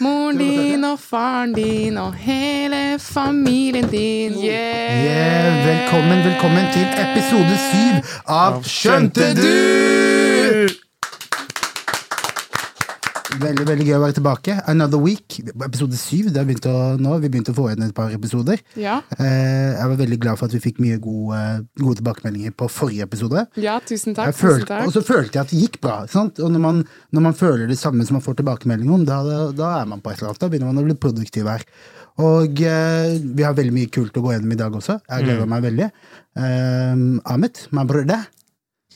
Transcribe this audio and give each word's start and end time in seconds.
Moren 0.00 0.38
din 0.38 0.84
og 0.84 0.98
faren 0.98 1.52
din 1.52 1.98
og 1.98 2.14
hele 2.14 2.98
familien 2.98 3.88
din. 3.88 4.32
Yeah! 4.32 5.04
Yeah, 5.04 5.66
velkommen, 5.66 6.24
velkommen 6.24 6.64
til 6.72 6.86
episode 7.04 7.58
syv 7.68 8.14
av 8.26 8.62
Skjønte 8.64 9.34
du? 9.36 10.89
Veldig 13.40 13.64
veldig 13.64 13.84
gøy 13.86 13.96
å 13.96 14.00
være 14.02 14.16
tilbake. 14.18 14.54
Another 14.68 15.00
week. 15.00 15.38
Episode 15.64 15.96
syv. 15.96 16.28
Det 16.32 16.40
har 16.40 16.48
begynt 16.48 16.66
å, 16.68 16.74
nå. 17.00 17.14
Vi 17.22 17.30
begynte 17.32 17.54
å 17.54 17.56
få 17.56 17.68
igjen 17.70 17.86
et 17.86 17.94
par 17.96 18.12
episoder. 18.12 18.60
Ja. 18.80 18.98
Eh, 19.16 19.76
jeg 19.78 19.92
var 19.92 20.00
veldig 20.00 20.18
glad 20.20 20.40
for 20.40 20.50
at 20.50 20.56
vi 20.56 20.60
fikk 20.64 20.80
mye 20.82 20.98
gode, 21.00 21.40
gode 21.80 22.00
tilbakemeldinger 22.00 22.52
på 22.58 22.68
forrige 22.72 23.06
episode. 23.08 23.46
ja, 23.60 23.78
tusen 23.86 24.16
takk. 24.18 24.34
følte, 24.36 24.66
tusen 24.66 24.72
takk. 24.72 24.88
og 24.88 24.96
så 24.96 25.04
følte 25.06 25.38
jeg 25.38 25.46
at 25.46 25.54
det 25.54 25.62
gikk 25.62 25.80
bra. 25.84 25.96
Sant? 26.10 26.42
Og 26.44 26.52
når 26.52 26.64
man, 26.66 26.82
når 27.16 27.26
man 27.30 27.38
føler 27.38 27.70
det 27.70 27.78
samme 27.80 28.04
som 28.04 28.18
man 28.18 28.26
får 28.26 28.40
tilbakemelding 28.42 28.92
om, 28.92 29.06
da, 29.08 29.22
da, 29.56 29.70
er 29.80 29.88
man 29.88 30.04
på 30.04 30.12
et 30.12 30.20
eller 30.20 30.34
annet. 30.34 30.42
Da 30.42 30.50
begynner 30.52 30.72
man 30.72 30.82
å 30.82 30.88
bli 30.90 30.98
produktiv 31.00 31.48
her. 31.48 31.64
Og 32.20 32.60
eh, 32.66 33.14
vi 33.24 33.46
har 33.46 33.56
veldig 33.56 33.76
mye 33.78 33.92
kult 33.94 34.18
å 34.20 34.24
gå 34.26 34.34
gjennom 34.34 34.52
i 34.52 34.60
dag 34.60 34.76
også. 34.76 34.98
Jeg 35.06 35.28
gleder 35.28 35.48
meg 35.48 35.64
veldig. 35.70 35.88
Eh, 36.36 37.06
Ahmed, 37.32 37.64
my 37.72 37.86
brother, 37.88 38.28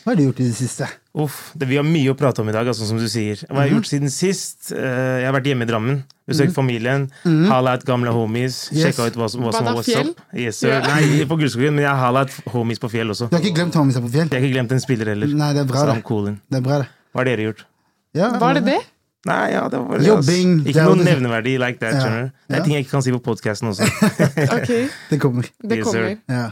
hva 0.05 0.13
har 0.13 0.17
du 0.17 0.23
gjort 0.27 0.41
i 0.41 0.45
det 0.51 0.55
siste? 0.59 0.87
Uff, 1.17 1.53
det, 1.57 1.67
Vi 1.71 1.77
har 1.79 1.85
mye 1.87 2.11
å 2.13 2.17
prate 2.19 2.43
om 2.43 2.49
i 2.49 2.53
dag, 2.53 2.67
altså, 2.67 2.85
som 2.87 2.99
du 2.99 3.07
sier. 3.09 3.37
Hva 3.47 3.49
Mhm. 3.49 3.57
har 3.57 3.65
jeg 3.67 3.75
gjort 3.75 3.89
siden 3.89 4.11
sist? 4.11 4.73
Uh, 4.73 4.79
jeg 5.23 5.25
har 5.27 5.33
vært 5.33 5.47
hjemme 5.49 5.63
i 5.63 5.67
Drammen, 5.71 6.03
besøkt 6.29 6.53
familien, 6.53 7.09
hala 7.25 7.75
et 7.75 7.85
gamle 7.85 8.11
homies, 8.13 8.69
Mhm. 8.71 8.77
Yes. 8.77 8.85
sjekka 8.97 9.07
ut 9.07 9.15
hva 9.17 9.29
som 9.31 9.41
hva 9.43 9.53
som 9.55 9.65
var 9.65 9.75
what's 9.75 9.95
up. 9.97 10.21
Yes, 10.35 10.57
sir. 10.59 10.69
Ja. 10.69 10.81
Nei, 10.81 11.25
på 11.25 11.39
Gullskogen, 11.39 11.75
men 11.75 11.85
jeg 11.85 11.97
har 11.97 12.17
et 12.23 12.31
homies 12.53 12.79
på 12.79 12.91
fjell 12.91 13.09
også. 13.11 13.31
Du 13.31 13.37
har 13.37 13.43
ikke 13.43 13.55
glemt 13.57 13.75
homisa 13.75 14.01
på 14.01 14.11
fjell? 14.11 14.29
Jeg 14.29 14.41
har 14.41 14.47
ikke 14.49 14.55
glemt 14.59 14.73
en 14.73 14.81
spiller 14.81 15.07
heller. 15.07 15.27
Nei, 15.29 15.53
det 15.55 15.61
er 15.61 15.65
bra, 15.73 15.87
Sam 15.87 15.95
det. 15.97 16.05
Coolin. 16.05 16.41
Det 16.51 16.59
er 16.59 16.61
bra, 16.63 16.79
det. 16.79 16.89
Hva 17.15 17.19
har 17.21 17.25
dere 17.25 17.43
gjort? 17.53 17.65
Ja, 18.15 18.39
Var 18.39 18.55
det 18.55 18.65
det? 18.67 18.81
Nei, 19.27 19.53
ja, 19.53 19.69
det 19.69 19.79
var 19.81 19.99
det, 19.99 20.07
Jobbing, 20.07 20.59
Altså. 20.61 20.69
Ikke 20.69 20.85
noe 20.85 20.97
det- 20.97 21.07
nevneverdig 21.09 21.59
like 21.59 21.79
that. 21.81 21.95
Ja, 21.95 22.01
Det 22.11 22.33
er 22.51 22.57
ja. 22.59 22.63
ting 22.63 22.73
jeg 22.75 22.85
ikke 22.85 22.91
kan 22.91 23.03
si 23.03 23.11
på 23.11 23.23
podkasten 23.23 23.69
også. 23.73 23.85
okay. 24.61 24.89
Det 25.09 25.19
kommer. 25.21 25.49
det 25.67 25.79
Yes, 25.79 25.87
sir. 25.91 26.03
kommer. 26.03 26.19
Ja. 26.29 26.51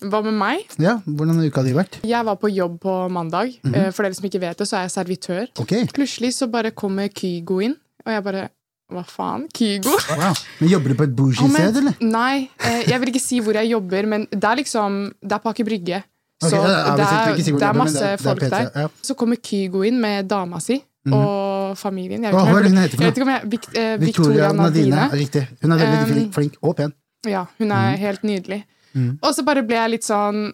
Hva 0.00 0.22
med 0.24 0.32
meg? 0.34 0.64
ja, 0.78 0.94
Hvordan 1.06 1.36
har 1.36 1.44
uka 1.50 1.62
di 1.62 1.72
vært? 1.76 1.98
Jeg 2.08 2.24
var 2.24 2.36
på 2.36 2.48
jobb 2.48 2.78
på 2.80 3.08
mandag. 3.10 3.58
Mm 3.62 3.72
-hmm. 3.74 3.92
For 3.92 4.02
dere 4.02 4.14
som 4.14 4.24
ikke 4.24 4.40
vet 4.40 4.58
det, 4.58 4.66
så 4.68 4.76
er 4.76 4.80
jeg 4.88 4.90
servitør. 4.90 5.46
Ok, 5.60 5.72
Plutselig 5.94 6.32
så 6.34 6.46
bare 6.50 6.70
kommer 6.70 7.08
Kygo 7.08 7.60
inn, 7.60 7.76
og 8.06 8.12
jeg 8.12 8.24
bare 8.24 8.48
Hva 8.92 9.04
faen? 9.06 9.46
Kygo? 9.54 9.90
wow. 10.18 10.34
Men 10.60 10.68
Jobber 10.70 10.88
du 10.88 10.94
på 10.94 11.02
et 11.04 11.16
bougie-sted, 11.16 11.76
eller? 11.76 11.94
Nei, 12.00 12.48
eh, 12.64 12.82
jeg 12.90 13.00
vil 13.00 13.08
ikke 13.08 13.20
si 13.20 13.38
hvor 13.40 13.52
jeg 13.54 13.70
jobber, 13.70 14.06
men 14.06 14.26
det 14.32 14.44
er 14.44 14.56
liksom 14.56 15.12
Det 15.22 15.32
er 15.32 15.38
på 15.38 15.48
Aker 15.48 15.64
Brygge. 15.64 16.02
Så 16.42 16.46
Ok, 16.46 16.52
ja, 16.52 16.68
ja, 16.68 16.96
det, 16.96 17.04
er, 17.04 17.36
det 17.36 17.62
er 17.62 17.72
masse 17.72 17.94
det 17.98 18.02
er- 18.02 18.16
det 18.16 18.20
er 18.20 18.28
folk 18.30 18.40
PC, 18.40 18.50
der. 18.50 18.70
ja. 18.80 18.88
Så 19.02 19.14
kommer 19.14 19.36
Kygo 19.36 19.82
inn 19.82 20.00
med 20.00 20.28
dama 20.28 20.58
si 20.60 20.82
og 21.12 21.78
familien. 21.78 22.22
Jeg 22.22 22.32
vet, 22.32 22.40
jeg, 22.46 22.54
hun 22.54 22.76
heter 22.78 22.98
jeg 22.98 23.06
vet 23.06 23.16
ikke 23.16 23.22
om 23.22 23.28
jeg 23.28 23.40
Vic, 23.50 23.60
eh, 23.76 23.96
Victoria 24.00 24.52
Nadine. 24.52 24.90
Nadine. 24.96 25.10
Riktig. 25.12 25.48
Hun 25.62 25.72
er 25.72 25.76
veldig 25.78 26.24
Um, 26.26 26.32
flink, 26.32 26.54
og 26.62 26.76
pen. 26.76 26.92
Ja, 27.26 27.44
hun 27.58 27.70
er 27.70 27.96
helt 27.96 28.22
nydelig. 28.24 28.64
Mhm. 28.92 29.18
Og 29.22 29.34
så 29.34 29.44
bare 29.46 29.64
ble 29.66 29.78
jeg 29.78 29.96
litt 29.96 30.06
sånn 30.06 30.50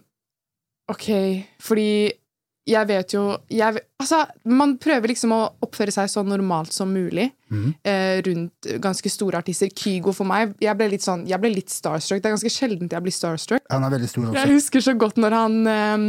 Ok, 0.87 1.09
fordi 1.59 2.13
jeg 2.67 2.87
vet 2.89 3.15
jo 3.15 3.23
jeg, 3.51 3.81
Altså, 4.03 4.21
man 4.51 4.77
prøver 4.83 5.13
liksom 5.13 5.33
å 5.35 5.41
oppføre 5.65 5.95
seg 5.95 6.11
så 6.11 6.23
normalt 6.27 6.75
som 6.75 6.93
mulig 6.93 7.29
mm. 7.51 7.67
eh, 7.87 8.19
rundt 8.27 8.69
ganske 8.83 9.11
store 9.11 9.41
artister. 9.41 9.71
Kygo 9.71 10.15
for 10.15 10.29
meg, 10.29 10.55
jeg 10.63 10.79
ble 10.79 10.91
litt 10.95 11.07
sånn 11.07 11.25
Jeg 11.31 11.43
ble 11.43 11.53
litt 11.55 11.73
starstruck. 11.73 12.23
Det 12.23 12.31
er 12.31 12.37
ganske 12.37 12.53
sjeldent 12.53 12.97
jeg 12.97 13.07
blir 13.07 13.15
starstruck. 13.15 13.67
Han 13.73 13.87
er 13.87 13.95
veldig 13.97 14.11
stor 14.11 14.33
Jeg 14.37 14.53
husker 14.55 14.85
så 14.85 14.97
godt 14.99 15.21
når 15.23 15.39
han 15.39 15.61
eh, 15.71 16.09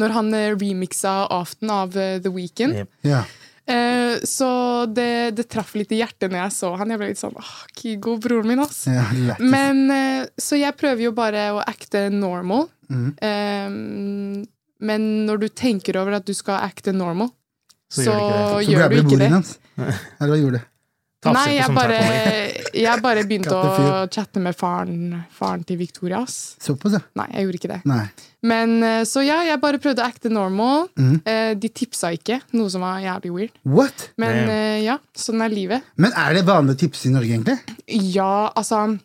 Når 0.00 0.16
han 0.18 0.32
remiksa 0.34 0.60
remixa 0.60 1.14
Aften 1.34 1.72
av 1.72 1.96
uh, 1.96 2.16
The 2.20 2.32
Weeknd. 2.32 2.80
Yep. 2.84 2.92
Ja. 3.08 3.24
Eh, 3.66 4.18
så 4.28 4.48
det, 4.92 5.36
det 5.38 5.46
traff 5.48 5.72
litt 5.78 5.92
i 5.94 6.02
hjertet 6.02 6.32
når 6.32 6.42
jeg 6.42 6.56
så 6.58 6.72
han. 6.80 6.92
Jeg 6.92 7.00
ble 7.00 7.10
litt 7.12 7.20
sånn 7.20 7.38
Åh, 7.40 7.54
Kygo, 7.78 8.18
broren 8.22 8.50
min, 8.50 8.64
ass. 8.64 8.82
Ja. 8.90 9.06
Men, 9.40 9.86
eh, 9.94 10.26
så 10.40 10.60
jeg 10.60 10.76
prøver 10.80 11.06
jo 11.06 11.14
bare 11.16 11.48
å 11.56 11.62
acte 11.64 12.06
normal. 12.12 12.68
Mm. 12.92 13.08
Eh, 13.24 14.44
men 14.84 15.08
når 15.28 15.46
du 15.46 15.48
tenker 15.48 15.96
over 16.00 16.18
at 16.18 16.28
du 16.28 16.34
skal 16.36 16.60
acte 16.66 16.92
normal, 16.92 17.32
Så 17.88 18.08
så, 18.08 18.14
gjør 18.64 18.90
du 18.90 19.00
ikke 19.00 19.18
det. 19.20 19.30
Gjør 19.30 19.44
du 19.48 19.50
ikke 19.54 19.56
det. 19.84 19.96
Eller 20.20 20.32
hva 20.32 20.38
gjorde 20.40 20.60
du? 20.60 20.70
Nei, 21.32 21.54
jeg 21.56 21.74
bare, 21.74 21.98
tar 22.04 22.74
jeg 22.74 23.02
bare 23.02 23.24
begynte 23.24 23.54
å 23.56 24.08
chatte 24.12 24.40
med 24.44 24.54
faren, 24.56 25.24
faren 25.32 25.64
til 25.64 25.78
Victoria. 25.80 26.20
ass. 26.22 26.56
Såpass, 26.60 26.92
ja. 26.92 27.00
Nei, 27.16 27.26
jeg 27.32 27.46
gjorde 27.46 27.60
ikke 27.62 27.72
det. 27.72 27.80
Nei. 27.88 28.04
Men 28.44 28.82
eh, 28.82 29.04
Så 29.08 29.22
ja, 29.24 29.38
jeg 29.48 29.58
bare 29.62 29.78
prøvde 29.80 30.02
å 30.04 30.08
acte 30.10 30.28
normal. 30.28 30.88
Eh, 31.24 31.54
De 31.54 31.68
tipsa 31.72 32.12
ikke, 32.12 32.40
noe 32.52 32.68
som 32.68 32.82
var 32.84 33.00
jævlig 33.00 33.32
weird. 33.32 33.50
What? 33.64 34.10
Men 34.20 34.36
Damn. 34.36 34.50
eh, 34.50 34.82
ja, 34.84 34.98
sånn 35.16 35.40
er 35.40 35.48
livet. 35.48 35.82
Men 35.96 36.12
er 36.12 36.34
det 36.34 36.44
vanlig 36.44 36.76
å 36.76 36.80
tipse 36.84 37.08
i 37.08 37.14
Norge, 37.14 37.30
egentlig? 37.32 37.58
Ja, 38.14 38.50
altså 38.54 38.98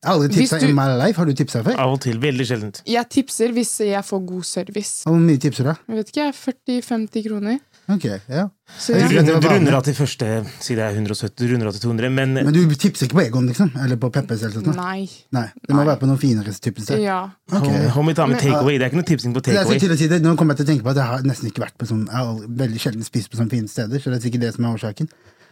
Jeg 0.00 0.08
har 0.08 0.14
aldri 0.16 0.28
tipsa 0.32 0.58
du- 0.58 0.66
in 0.68 0.74
my 0.74 0.86
life. 0.96 1.16
Har 1.20 1.26
du 1.26 1.34
tipsa 1.34 1.60
før? 1.62 1.76
Av 1.76 1.92
og 1.92 2.00
til. 2.00 2.16
Veldig 2.18 2.46
sjeldent. 2.48 2.80
Jeg 2.88 3.04
tipser 3.10 3.52
hvis 3.52 3.74
jeg 3.84 4.00
får 4.02 4.24
god 4.26 4.44
service. 4.48 5.04
Hvor 5.04 5.18
mye 5.20 5.36
tipser 5.36 5.64
du? 5.64 5.74
Jeg 5.92 5.96
vet 5.98 6.08
ikke, 6.14 6.32
40-50 6.32 7.26
kroner. 7.28 7.58
Ok, 7.96 8.04
ja. 8.30 8.44
Så 8.78 8.94
ja. 8.94 9.08
Du, 9.08 9.16
runder, 9.16 9.40
du 9.42 9.48
runder 9.50 9.76
av 9.76 9.84
til 9.86 9.96
første, 9.98 10.26
si 10.62 10.76
det 10.78 10.84
er 10.84 10.94
170, 10.94 11.34
du 11.40 11.44
runder 11.50 11.70
av 11.70 11.74
til 11.74 11.82
200, 11.88 12.12
men, 12.14 12.36
Men 12.38 12.54
du 12.54 12.60
tipser 12.74 13.08
ikke 13.08 13.18
på 13.18 13.22
Egon, 13.24 13.48
liksom? 13.50 13.72
Eller 13.82 13.98
på 14.00 14.12
Peppes? 14.14 14.44
eller 14.46 14.60
sånt? 14.60 14.78
Nei. 14.78 15.08
Nei, 15.34 15.46
det 15.56 15.74
må 15.74 15.80
Nei. 15.80 15.88
være 15.90 16.00
på 16.02 16.10
noen 16.10 16.20
finere 16.22 16.54
type 16.54 16.84
sted. 16.84 17.02
Ja. 17.02 17.18
Okay. 17.50 17.88
homie, 17.96 18.14
tar 18.14 18.30
med 18.30 18.38
takeaway. 18.42 18.78
Det 18.78 18.86
er 18.86 18.92
ikke 18.92 19.00
noe 19.00 19.10
tipsing 19.10 19.34
på 19.34 19.42
takeaway. 19.48 19.82
til 19.82 19.96
å 19.96 19.98
si 19.98 20.08
det, 20.12 20.22
Nå 20.22 20.36
kommer 20.38 20.54
jeg 20.54 20.62
til 20.62 20.68
å 20.68 20.72
tenke 20.74 20.86
på 20.86 20.94
at 20.94 21.02
jeg 21.02 21.12
har 21.14 21.26
nesten 21.26 21.50
ikke 21.50 21.64
vært 21.64 21.76
på 21.80 21.88
sånn 21.90 22.06
Jeg 22.06 22.16
har 22.16 22.46
veldig 22.62 22.80
sjelden 22.84 23.06
spist 23.06 23.32
på 23.32 23.40
sånne 23.40 23.52
fine 23.52 23.70
steder, 23.70 24.02
så 24.02 24.12
det 24.12 24.20
er 24.20 24.24
sikkert 24.28 24.46
det 24.46 24.54
som 24.54 24.68
er 24.68 24.78
årsaken. 24.78 25.10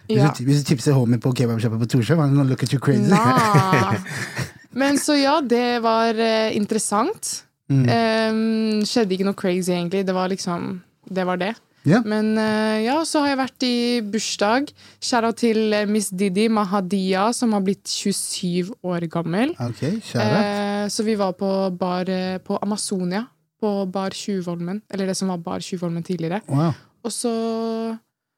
Hvis, 0.09 0.23
ja. 0.23 0.31
du, 0.33 0.45
hvis 0.49 0.63
du 0.63 0.71
tipser 0.71 0.97
homie 0.97 1.21
på 1.21 1.35
kebabsjappa 1.37 1.83
på 1.83 1.91
Torshov, 1.93 2.23
han 2.23 2.49
look 2.49 2.63
at 2.65 2.73
you 2.73 2.81
crazy. 2.81 3.13
Men 4.81 4.99
så 5.01 5.19
ja, 5.19 5.39
det 5.45 5.81
var 5.85 6.17
uh, 6.17 6.57
interessant. 6.57 7.43
Mm. 7.69 7.85
Um, 7.85 8.85
skjedde 8.89 9.17
ikke 9.17 9.27
noe 9.29 9.37
crazy, 9.37 9.73
egentlig. 9.75 10.07
Det 10.09 10.15
var 10.17 10.31
liksom 10.33 10.79
Det 11.09 11.25
var 11.29 11.41
det. 11.41 11.55
Ja. 11.87 12.01
Men 12.07 12.33
eh, 12.41 12.85
ja, 12.87 12.97
så 13.07 13.23
har 13.23 13.33
jeg 13.33 13.41
vært 13.41 13.67
i 13.67 13.77
bursdag. 14.03 14.73
Shout-out 15.05 15.39
til 15.41 15.75
eh, 15.77 15.87
Miss 15.89 16.11
Didi 16.11 16.49
Mahadia, 16.53 17.29
som 17.37 17.55
har 17.57 17.63
blitt 17.65 17.87
27 17.89 18.73
år 18.87 19.07
gammel. 19.13 19.55
Ok, 19.63 19.85
kjære. 20.11 20.41
Eh, 20.43 20.85
så 20.93 21.07
vi 21.07 21.17
var 21.21 21.37
på 21.39 21.53
bar 21.79 22.11
eh, 22.13 22.41
på 22.43 22.59
Amazonia. 22.63 23.27
På 23.59 23.83
Bar 23.91 24.15
Tjuvholmen. 24.15 24.85
Eller 24.95 25.09
det 25.11 25.17
som 25.19 25.33
var 25.33 25.41
Bar 25.43 25.65
Tjuvholmen 25.65 26.05
tidligere. 26.07 26.45
Wow. 26.47 26.77
Og 27.03 27.15
så 27.15 27.33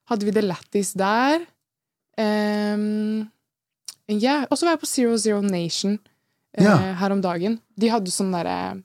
hadde 0.09 0.27
vi 0.27 0.33
det 0.33 0.47
lættis 0.47 0.95
der. 0.99 1.45
Um, 2.21 3.29
yeah. 4.11 4.45
og 4.51 4.59
så 4.59 4.67
var 4.67 4.75
jeg 4.75 4.83
på 4.83 4.89
Zero 4.91 5.17
Zero 5.17 5.41
Nation 5.41 5.95
eh, 6.57 6.65
yeah. 6.65 6.97
her 7.01 7.15
om 7.15 7.21
dagen. 7.25 7.59
De 7.81 7.93
hadde 7.93 8.13
sånn 8.13 8.33
derre 8.35 8.81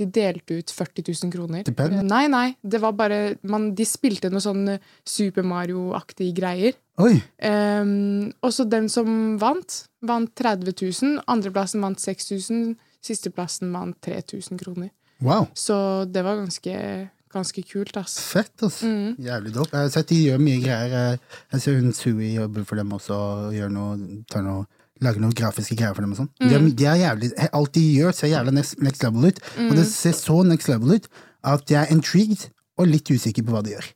De 0.00 0.06
delte 0.08 0.56
ut 0.56 0.70
40 0.72 1.04
000 1.12 1.32
kroner. 1.34 1.62
Stipend? 1.66 1.98
Eh, 1.98 2.02
Nei, 2.08 2.22
nei. 2.32 2.46
Det 2.64 2.80
var 2.80 2.94
bare 2.96 3.18
man, 3.44 3.74
De 3.76 3.84
spilte 3.84 4.30
noe 4.32 4.40
sånn 4.40 4.62
eh, 4.72 4.78
Super 5.04 5.44
Mario-aktige 5.44 6.32
greier. 6.40 6.78
Oi, 7.00 7.18
Um, 7.44 8.30
og 8.44 8.52
så 8.52 8.64
den 8.68 8.88
som 8.92 9.36
vant, 9.40 9.82
vant 10.04 10.32
30 10.36 10.72
000. 11.02 11.22
Andreplassen 11.28 11.80
vant 11.84 12.00
6000. 12.00 12.74
Sisteplassen 13.04 13.70
vant 13.72 13.96
3000 14.04 14.58
kroner. 14.60 14.90
wow. 15.20 15.46
Så 15.54 15.76
det 16.12 16.22
var 16.24 16.36
ganske, 16.40 16.74
ganske 17.32 17.62
kult, 17.68 17.96
ass. 17.96 18.18
Fett, 18.32 18.52
ass. 18.66 18.82
Mm. 18.84 19.16
Jævlig 19.20 19.52
dope. 19.54 19.72
Jeg 19.72 19.86
har 19.88 19.94
sett 19.94 20.08
de 20.12 20.18
gjør 20.26 20.38
mye 20.44 20.60
greier. 20.64 20.88
Jeg- 20.96 21.20
Jeg 21.52 21.60
ser 21.60 21.80
hun 21.80 21.92
Sui 21.92 22.34
jobber 22.34 22.64
for 22.64 22.76
dem 22.76 22.90
også, 22.92 23.14
og 23.14 23.52
gjør 23.54 23.70
noe, 23.72 24.24
tar 24.30 24.42
noe 24.42 24.66
Lager 25.00 25.22
noen 25.22 25.34
grafiske 25.36 25.76
greier 25.78 25.94
for 25.96 26.04
dem 26.04 26.12
og 26.12 26.18
sånn. 26.22 26.30
De, 26.40 26.50
er, 26.54 26.64
de 26.76 26.86
er 26.90 26.98
jævlig, 27.00 27.30
alt 27.56 27.74
de 27.76 27.84
gjør, 27.96 28.12
ser 28.16 28.32
jævlig 28.34 28.52
next, 28.58 28.80
next 28.84 29.04
level 29.06 29.30
ut. 29.30 29.38
Og 29.68 29.76
det 29.78 29.86
ser 29.88 30.16
så 30.18 30.42
next 30.44 30.68
level 30.68 30.98
ut 30.98 31.08
at 31.54 31.72
jeg 31.72 31.80
er 31.80 31.94
intrigued 31.94 32.48
og 32.80 32.88
litt 32.88 33.08
usikker 33.12 33.44
på 33.44 33.54
hva 33.54 33.62
de 33.64 33.74
gjør. 33.74 33.88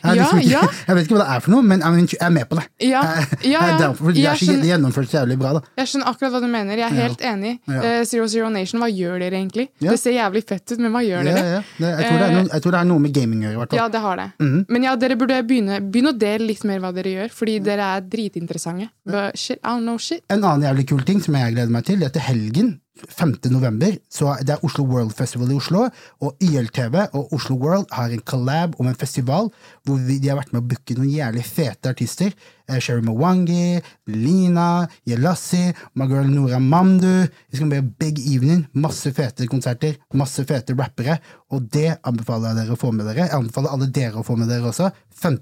Ja, 0.00 0.14
liksom 0.16 0.40
ikke, 0.40 0.50
ja. 0.50 0.62
jeg 0.88 0.96
vet 0.96 1.06
ikke 1.06 1.16
hva 1.16 1.22
det 1.24 1.36
er 1.36 1.44
for 1.44 1.54
noe, 1.54 1.66
men 1.66 1.82
jeg 1.84 2.18
er 2.20 2.32
med 2.34 2.48
på 2.50 2.58
det. 2.58 2.64
Ja, 2.86 3.02
ja, 3.04 3.24
ja. 3.54 3.62
det. 3.80 3.90
Er 4.24 4.40
så 4.40 4.56
gjennomføres 4.70 5.14
jævlig 5.14 5.36
bra, 5.40 5.52
da. 5.58 5.62
Jeg 5.80 5.90
skjønner 5.92 6.10
akkurat 6.12 6.34
hva 6.34 6.42
du 6.42 6.48
mener. 6.50 6.80
Jeg 6.80 6.88
er 6.88 6.98
helt 7.04 7.24
enig. 7.32 7.52
Eh, 7.68 8.00
Zero 8.08 8.28
Zero 8.30 8.50
Nation, 8.52 8.80
hva 8.82 8.90
gjør 8.90 9.20
dere 9.22 9.40
egentlig? 9.40 9.68
Det 9.80 9.96
ser 10.00 10.16
jævlig 10.16 10.44
fett 10.48 10.64
ut, 10.74 10.78
men 10.80 10.94
hva 10.94 11.04
gjør 11.04 11.30
Ja, 11.30 11.36
dere? 11.36 11.62
jeg, 11.80 12.06
tror 12.06 12.18
det 12.20 12.26
er 12.28 12.36
noe, 12.36 12.46
jeg 12.50 12.64
tror 12.64 12.76
det 12.76 12.80
er 12.80 12.90
noe 12.90 13.04
med 13.06 13.14
gaming 13.16 13.44
å 13.44 13.48
gjøre, 13.48 13.56
i 13.56 13.62
hvert 13.62 13.74
fall. 13.74 13.82
Ja, 13.82 13.88
det 13.92 14.04
har 14.06 14.20
det. 14.22 14.28
Mhm. 14.40 14.60
Men 14.70 14.88
ja, 14.88 14.96
dere 15.00 15.18
burde 15.20 15.40
begynne, 15.46 15.80
begynne 15.92 16.14
å 16.14 16.18
dele 16.26 16.50
litt 16.50 16.64
mer 16.68 16.82
hva 16.84 16.92
dere 16.96 17.16
gjør, 17.16 17.34
fordi 17.34 17.58
dere 17.64 17.90
er 17.96 18.06
dritinteressante. 18.12 18.90
But 19.10 19.38
shit, 19.38 19.58
I 19.62 19.74
don't 19.74 19.86
know 19.88 19.98
shit. 19.98 20.24
En 20.30 20.44
annen 20.44 20.68
jævlig 20.68 20.88
kul 20.92 21.02
ting 21.06 21.20
som 21.24 21.36
jeg 21.38 21.56
gleder 21.56 21.72
meg 21.74 21.86
til, 21.88 22.00
det 22.00 22.10
er 22.10 22.16
til 22.18 22.26
helgen. 22.28 22.78
5. 23.08 23.50
november, 23.50 23.96
så 24.12 24.34
det 24.44 24.54
er 24.54 24.64
Oslo 24.66 24.84
World 24.88 25.14
Festival 25.16 25.50
i 25.52 25.56
Oslo, 25.58 25.86
og 26.20 26.44
YLTV 26.44 26.96
og 27.16 27.34
Oslo 27.36 27.56
World 27.60 27.90
har 27.96 28.12
en 28.12 28.22
collab 28.26 28.76
om 28.80 28.88
en 28.90 28.98
festival 28.98 29.50
hvor 29.86 30.00
vi, 30.06 30.18
de 30.20 30.30
har 30.30 30.38
vært 30.40 30.52
med 30.54 30.62
å 30.62 30.68
booke 30.70 30.96
noen 30.98 31.12
jævlig 31.12 31.44
fete 31.46 31.92
artister. 31.92 32.34
Eh, 32.70 32.78
Sherry 32.78 33.02
Mwangi, 33.02 33.80
Lina, 34.12 34.86
Yelassi, 35.08 35.70
my 35.94 36.06
girl 36.10 36.28
Nora 36.30 36.60
Mamdu. 36.62 37.26
Det 37.50 37.58
skal 37.58 37.70
bli 37.72 37.82
big 38.02 38.20
evening. 38.22 38.66
Masse 38.78 39.12
fete 39.16 39.48
konserter, 39.50 39.96
masse 40.14 40.44
fete 40.46 40.76
rappere, 40.78 41.18
og 41.50 41.66
det 41.72 41.96
anbefaler 42.06 42.52
jeg 42.52 42.62
dere 42.62 42.76
å 42.76 42.80
få 42.80 42.92
med 42.94 43.08
dere. 43.08 43.26
Jeg 43.26 43.36
anbefaler 43.38 43.74
alle 43.74 43.90
dere 43.90 44.20
å 44.20 44.26
få 44.26 44.38
med 44.38 44.50
dere 44.50 44.70
også. 44.70 44.90
5. 45.20 45.40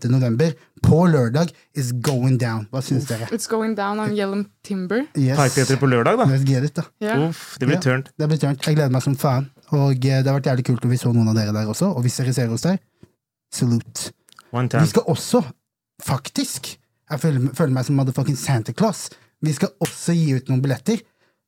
på 0.83 1.01
lørdag, 1.11 1.51
is 1.75 1.93
going 1.93 2.39
down. 2.39 2.67
Hva 2.73 2.81
syns 2.85 3.07
dere? 3.09 3.29
It's 3.35 3.49
going 3.51 3.75
down 3.79 4.01
on 4.01 4.15
Yellum 4.17 4.47
Timber. 4.65 5.05
Yes. 5.17 5.37
Parkteater 5.39 5.77
på 5.81 5.87
lørdag, 5.91 6.19
da. 6.19 6.25
Let's 6.31 6.45
get 6.47 6.65
it, 6.65 6.75
da. 6.75 6.85
Yeah. 7.03 7.29
Uff, 7.29 7.57
det 7.59 7.67
blir 7.69 7.77
Ja. 7.77 7.81
turnt. 7.81 8.11
Det 8.19 8.29
blir 8.29 8.39
tørnt. 8.39 8.65
Jeg 8.67 8.77
gleder 8.77 8.91
meg 8.91 9.03
som 9.03 9.17
faen. 9.17 9.51
Og 9.73 9.93
eh, 9.93 10.23
det 10.23 10.27
har 10.27 10.41
vært 10.41 10.49
jævlig 10.51 10.65
kult 10.65 10.85
om 10.85 10.91
vi 10.91 10.97
så 10.97 11.13
noen 11.13 11.29
av 11.29 11.35
dere 11.37 11.53
der 11.53 11.67
også. 11.69 11.91
Og 11.97 12.03
hvis 12.03 12.17
dere 12.17 12.33
ser 12.35 12.51
oss 12.53 12.63
der, 12.63 12.79
salute. 13.53 14.13
One 14.53 14.69
Vi 14.69 14.87
skal 14.87 15.03
også, 15.07 15.43
faktisk 16.03 16.79
Jeg 17.11 17.21
føler, 17.21 17.55
føler 17.57 17.73
meg 17.73 17.85
som 17.87 17.97
motherfucking 17.97 18.37
Santa 18.37 18.73
Claus. 18.77 19.09
Vi 19.41 19.53
skal 19.57 19.71
også 19.81 20.13
gi 20.13 20.35
ut 20.37 20.49
noen 20.51 20.61
billetter. 20.61 21.01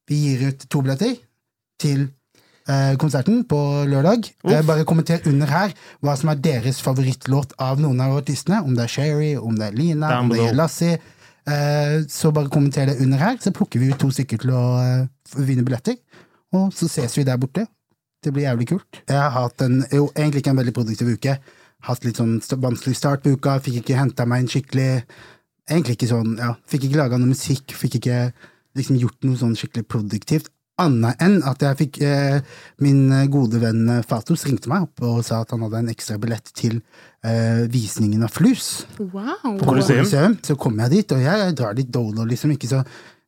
Vi 0.08 0.16
gir 0.16 0.48
ut 0.48 0.62
to 0.72 0.80
billetter 0.80 1.18
til 1.78 2.06
konserten 3.00 3.44
på 3.48 3.58
lørdag. 3.90 4.28
Uff. 4.44 4.66
bare 4.68 4.84
kommenter 4.88 5.24
under 5.26 5.50
her 5.50 5.72
hva 6.04 6.16
som 6.18 6.30
er 6.32 6.42
deres 6.42 6.78
favorittlåt 6.84 7.56
av 7.58 7.80
noen 7.82 8.00
av 8.04 8.18
artistene. 8.20 8.60
Om 8.62 8.76
det 8.76 8.84
er 8.86 8.92
Sherry, 8.94 9.32
om 9.36 9.56
det 9.58 9.70
er 9.70 9.78
Lina, 9.78 10.12
Damn 10.12 10.30
om 10.30 10.36
det 10.36 10.50
er 10.50 10.58
Lassie. 10.58 11.00
Eh, 11.48 12.02
så 12.08 12.30
bare 12.30 12.50
kommenter 12.52 12.86
det 12.86 13.00
under 13.00 13.18
her, 13.18 13.38
så 13.40 13.52
plukker 13.54 13.80
vi 13.80 13.90
ut 13.90 14.00
to 14.00 14.10
stykker 14.12 14.42
til 14.42 14.52
å 14.54 14.64
eh, 14.82 15.40
vinne 15.40 15.64
billetter. 15.66 15.96
Og 16.56 16.70
så 16.74 16.88
ses 16.90 17.16
vi 17.18 17.24
der 17.26 17.40
borte. 17.40 17.66
Det 18.20 18.32
blir 18.34 18.44
jævlig 18.44 18.68
kult. 18.74 19.00
Jeg 19.08 19.16
har 19.16 19.32
hatt 19.32 19.64
en, 19.64 19.80
jo, 19.88 20.10
egentlig 20.14 20.42
ikke 20.42 20.52
en 20.52 20.60
veldig 20.60 20.76
produktiv 20.76 21.12
uke. 21.14 21.36
Hatt 21.88 22.04
litt 22.04 22.20
sånn 22.20 22.36
vanskelig 22.60 22.98
start 22.98 23.24
på 23.24 23.32
uka, 23.32 23.56
fikk 23.64 23.80
ikke 23.80 23.96
henta 23.96 24.26
meg 24.28 24.44
en 24.44 24.50
skikkelig 24.52 24.90
Egentlig 25.70 25.94
ikke 25.94 26.06
sånn, 26.10 26.32
ja, 26.40 26.48
fikk 26.66 26.88
ikke 26.88 26.98
laga 26.98 27.18
noe 27.20 27.30
musikk, 27.30 27.70
fikk 27.78 28.00
ikke 28.00 28.14
liksom 28.74 28.96
gjort 28.98 29.20
noe 29.22 29.38
sånn 29.38 29.52
skikkelig 29.54 29.84
produktivt. 29.86 30.48
Annet 30.80 31.20
enn 31.22 31.38
at 31.46 31.62
jeg 31.64 31.78
fikk 31.78 32.00
eh, 32.06 32.40
Min 32.84 33.12
eh, 33.12 33.28
gode 33.32 33.60
venn 33.62 33.84
eh, 33.92 34.02
Fatos 34.06 34.46
ringte 34.48 34.70
meg 34.72 34.88
opp 34.88 35.04
og 35.06 35.22
sa 35.26 35.42
at 35.44 35.54
han 35.54 35.62
hadde 35.66 35.84
en 35.84 35.92
ekstra 35.92 36.18
billett 36.20 36.52
til 36.56 36.80
eh, 36.80 37.66
visningen 37.70 38.24
av 38.26 38.32
Flus. 38.34 38.86
Wow. 38.98 39.56
På 39.60 39.70
Colosseum. 39.70 40.38
Så 40.44 40.56
kom 40.60 40.80
jeg 40.84 40.94
dit, 40.96 41.16
og 41.16 41.24
jeg 41.24 41.56
drar 41.58 41.76
dit 41.78 41.90
dolo, 41.92 42.26
liksom. 42.28 42.56
Ikke 42.56 42.70
så, 42.70 42.82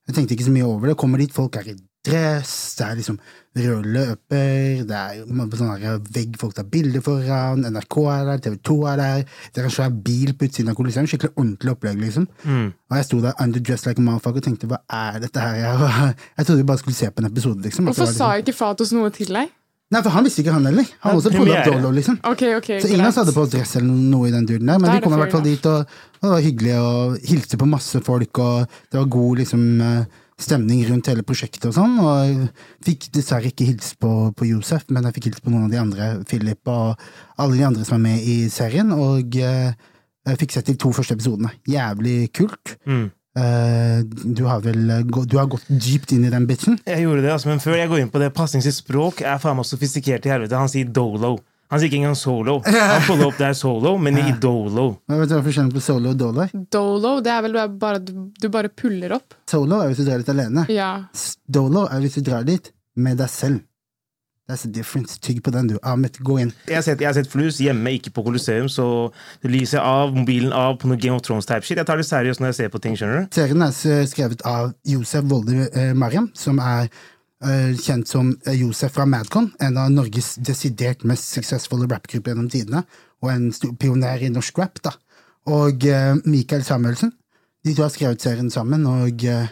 jeg 0.09 0.17
tenkte 0.17 0.37
ikke 0.37 0.49
så 0.49 0.55
mye 0.55 0.69
over 0.69 0.93
det. 0.93 0.99
Kommer 1.01 1.23
dit, 1.23 1.35
folk 1.35 1.61
er 1.61 1.75
i 1.75 1.79
dress, 2.07 2.75
det 2.79 2.87
er 2.87 2.99
liksom 2.99 3.19
røde 3.53 3.93
løper, 3.95 4.83
det 4.89 4.97
er 4.97 5.57
sånn 5.59 6.03
vegg 6.15 6.39
folk 6.41 6.57
tar 6.57 6.67
bilder 6.73 7.05
foran, 7.05 7.67
NRK 7.69 7.97
er 8.15 8.29
der, 8.31 8.43
TV 8.47 8.59
2 8.65 8.77
er 8.89 9.01
der, 9.03 9.25
det 9.53 9.63
er 9.63 9.69
en 9.69 9.75
svær 9.77 9.95
bil 10.07 10.33
på 10.35 10.49
utsiden 10.49 10.73
av 10.73 10.79
Colosseum, 10.79 11.09
skikkelig 11.11 11.35
ordentlig 11.37 11.75
opplegg, 11.75 12.01
liksom. 12.01 12.29
Mm. 12.49 12.71
Og 12.73 12.99
jeg 12.99 13.09
sto 13.09 13.21
der 13.23 13.37
underdressed 13.45 13.91
like 13.91 14.01
a 14.01 14.07
motherfucker 14.07 14.41
og 14.41 14.47
tenkte 14.49 14.71
hva 14.73 14.81
er 14.89 15.21
dette 15.27 15.45
her? 15.45 15.59
Jeg, 15.61 16.15
jeg 16.39 16.49
trodde 16.49 16.63
vi 16.63 16.71
bare 16.73 16.83
skulle 16.83 16.99
se 16.99 17.11
på 17.11 17.25
en 17.25 17.29
episode, 17.29 17.61
liksom. 17.67 17.91
Hvorfor 17.91 18.09
liksom... 18.09 18.23
sa 18.23 18.33
ikke 18.41 18.57
Fatos 18.57 18.95
noe 18.97 19.13
til 19.15 19.37
deg? 19.37 19.53
Nei, 19.93 20.01
for 20.01 20.15
han 20.15 20.25
visste 20.25 20.41
ikke 20.41 20.55
han 20.55 20.65
heller. 20.65 20.89
Han 21.05 21.19
også 21.19 21.31
prøvde 21.35 21.53
opp 21.53 21.69
dolo, 21.69 21.91
liksom. 21.93 22.17
Okay, 22.25 22.55
okay, 22.57 22.81
Så 22.81 22.89
ingen 22.89 23.05
av 23.05 23.11
oss 23.11 23.21
hadde 23.21 23.35
på 23.37 23.43
oss 23.45 23.53
dress 23.53 23.77
eller 23.77 23.93
noe 23.93 24.31
i 24.31 24.33
den 24.33 24.47
duren 24.49 24.71
der, 24.71 24.81
men 24.81 24.95
vi 24.95 25.03
kom 25.05 25.13
i 25.13 25.21
hvert 25.21 25.35
fall 25.37 25.45
dit, 25.45 25.69
og, 25.69 25.85
og 26.17 26.25
det 26.25 26.33
var 26.33 26.45
hyggelig, 26.47 26.77
og 26.81 27.19
hilste 27.29 27.61
på 27.61 27.69
masse 27.69 28.01
folk, 28.07 28.41
og 28.41 28.79
det 28.89 28.97
var 29.03 29.11
god 29.13 29.43
liksom, 29.43 29.67
eh, 29.85 30.22
stemning 30.45 30.83
rundt 30.89 31.09
hele 31.11 31.25
prosjektet 31.27 31.69
og 31.71 31.77
sånn, 31.77 31.97
og 32.03 32.13
jeg 32.27 32.51
fikk 32.87 33.09
dessverre 33.17 33.51
ikke 33.53 33.69
hilst 33.69 33.97
på, 34.03 34.11
på 34.37 34.49
Josef, 34.51 34.85
men 34.91 35.09
jeg 35.09 35.19
fikk 35.19 35.31
hilst 35.31 35.45
på 35.45 35.55
noen 35.55 35.69
av 35.69 35.73
de 35.73 35.81
andre, 35.81 36.11
Philip 36.29 36.73
og 36.73 37.01
alle 37.43 37.59
de 37.59 37.67
andre 37.69 37.87
som 37.89 37.99
er 37.99 38.05
med 38.11 38.29
i 38.29 38.37
serien, 38.53 38.93
og 38.95 39.39
eh, 39.39 39.73
jeg 40.29 40.39
fikk 40.45 40.55
sett 40.55 40.71
de 40.71 40.79
to 40.79 40.93
første 40.95 41.17
episodene. 41.17 41.51
Jævlig 41.71 42.31
kult. 42.37 42.77
Mm. 42.87 43.11
Eh, 43.33 44.03
du 44.37 44.45
har 44.45 44.61
vel 44.61 44.91
eh, 44.93 45.07
du 45.09 45.39
har 45.39 45.49
gått 45.51 45.65
dypt 45.71 46.13
inn 46.13 46.27
i 46.29 46.33
den 46.33 46.45
bitchen? 46.49 46.77
Jeg 46.85 47.07
gjorde 47.07 47.25
det, 47.25 47.33
altså, 47.33 47.49
men 47.49 47.63
før 47.65 47.79
jeg 47.79 47.89
går 47.89 48.03
inn 48.03 48.13
på 48.13 48.21
det, 48.21 48.29
Passing 48.37 48.65
sitt 48.65 48.77
språk 48.77 49.23
er 49.25 49.41
faen 49.41 49.57
meg 49.57 49.69
sofistikert 49.69 50.29
i 50.29 50.35
helvete. 50.35 50.59
Han 50.61 50.71
sier 50.71 50.91
dolo. 50.91 51.39
Han 51.73 51.81
sier 51.81 51.89
ikke 51.89 52.03
engang 52.03 52.19
solo. 52.21 52.59
Han 52.69 53.03
follow 53.07 53.31
opp 53.31 53.39
det 53.41 53.47
er 53.49 53.57
solo, 53.57 53.95
men 53.97 54.19
i 54.21 54.35
dolo. 54.43 54.87
Hva 55.09 55.23
vet 55.23 55.31
du 55.31 55.37
hva 55.39 55.43
forskjellen 55.47 55.73
på 55.73 55.81
solo 55.81 56.13
og 56.13 56.19
dolo 56.21 56.45
er? 56.45 56.53
Dolo, 56.77 57.17
det 57.25 57.33
er 57.33 57.43
vel 57.47 57.57
bare, 57.81 58.03
du, 58.05 58.13
du 58.37 58.49
bare 58.53 58.69
puller 58.69 59.17
opp. 59.17 59.39
Solo 59.49 59.81
er 59.81 59.89
hvis 59.89 60.03
du 60.03 60.09
drar 60.11 60.21
dit 60.21 60.33
alene. 60.35 60.67
Ja. 60.69 60.93
Dolo 61.49 61.87
er 61.89 62.05
hvis 62.05 62.19
du 62.21 62.27
drar 62.29 62.45
dit 62.45 62.69
med 63.01 63.17
deg 63.23 63.33
selv. 63.33 63.63
That's 64.51 64.67
the 64.67 64.69
difference. 64.69 65.17
Tygg 65.23 65.41
på 65.47 65.53
den, 65.55 65.71
du. 65.71 65.79
Ahmed, 65.87 66.19
gå 66.21 66.37
inn. 66.43 66.51
Jeg 66.67 66.77
har, 66.77 66.85
sett, 66.85 67.01
jeg 67.01 67.09
har 67.09 67.15
sett 67.17 67.31
Flus 67.31 67.61
hjemme, 67.63 67.95
ikke 67.97 68.11
på 68.13 68.25
Colosseum, 68.27 68.69
så 68.69 68.85
du 69.41 69.49
lyser 69.49 69.81
av, 69.81 70.13
mobilen 70.13 70.53
av 70.53 70.77
på 70.83 70.91
noe 70.91 71.01
Game 71.01 71.17
of 71.17 71.23
Thrones-type 71.25 71.65
shit. 71.65 71.79
Jeg 71.79 71.89
tar 71.89 71.97
det 71.97 72.05
seriøst 72.09 72.43
når 72.43 72.51
jeg 72.51 72.59
ser 72.59 72.73
på 72.75 72.83
ting, 72.83 72.99
skjønner 72.99 73.23
du? 73.23 73.33
Serien 73.39 73.65
er 73.65 74.05
skrevet 74.11 74.45
av 74.45 74.75
Josef 74.93 75.25
Volde 75.31 75.71
eh, 75.71 75.95
Mariam, 75.97 76.29
som 76.37 76.61
er 76.61 76.91
kjent 77.79 78.09
som 78.09 78.33
eh, 78.47 78.59
Josef 78.61 78.95
fra 78.97 79.07
Madcon, 79.07 79.51
en 79.61 79.79
av 79.81 79.91
Norges 79.93 80.35
desidert 80.45 81.05
mest 81.09 81.31
suksessfulle 81.35 81.89
rappgrupper 81.91 82.33
gjennom 82.33 82.51
tidene, 82.53 82.85
og 83.23 83.33
en 83.33 83.51
pioner 83.81 84.23
i 84.23 84.31
norsk 84.33 84.59
rap. 84.59 84.83
da. 84.83 84.95
Og 85.51 85.83
Michael 85.83 86.23
Mikael 86.27 86.65
Samuelsen. 86.65 87.13
De 87.63 87.75
to 87.75 87.85
har 87.85 87.93
skrevet 87.95 88.23
serien 88.23 88.51
sammen, 88.51 88.87
og, 88.87 89.25
eh, 89.25 89.51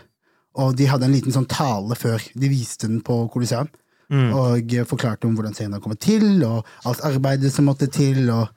og 0.58 0.74
de 0.76 0.88
hadde 0.90 1.06
en 1.06 1.14
liten 1.14 1.34
sånn 1.34 1.48
tale 1.50 1.94
før 1.94 2.22
de 2.34 2.50
viste 2.50 2.88
den 2.88 3.00
på 3.06 3.22
Colosseum. 3.30 3.70
Og 4.10 4.74
eh, 4.74 4.86
forklarte 4.86 5.28
om 5.28 5.36
hvordan 5.38 5.54
serien 5.54 5.72
har 5.76 5.82
kommet 5.82 6.02
til, 6.02 6.42
og 6.42 6.66
alt 6.84 7.04
arbeidet 7.06 7.52
som 7.54 7.70
måtte 7.70 7.90
til. 7.90 8.28
og 8.30 8.48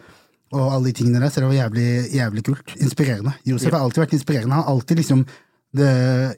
og 0.54 0.68
alle 0.70 0.92
de 0.92 0.94
tingene 0.94 1.18
der, 1.18 1.32
så 1.34 1.42
det 1.42 1.48
var 1.50 1.56
jævlig, 1.56 2.14
jævlig 2.14 2.44
kult. 2.46 2.76
Inspirerende. 2.78 3.32
Josef 3.42 3.74
har 3.74 3.82
alltid 3.82 4.04
vært 4.04 4.12
inspirerende. 4.14 4.54
Han 4.54 4.64
er 4.64 4.70
alltid 4.70 5.00
liksom 5.00 5.24
the, 5.74 5.88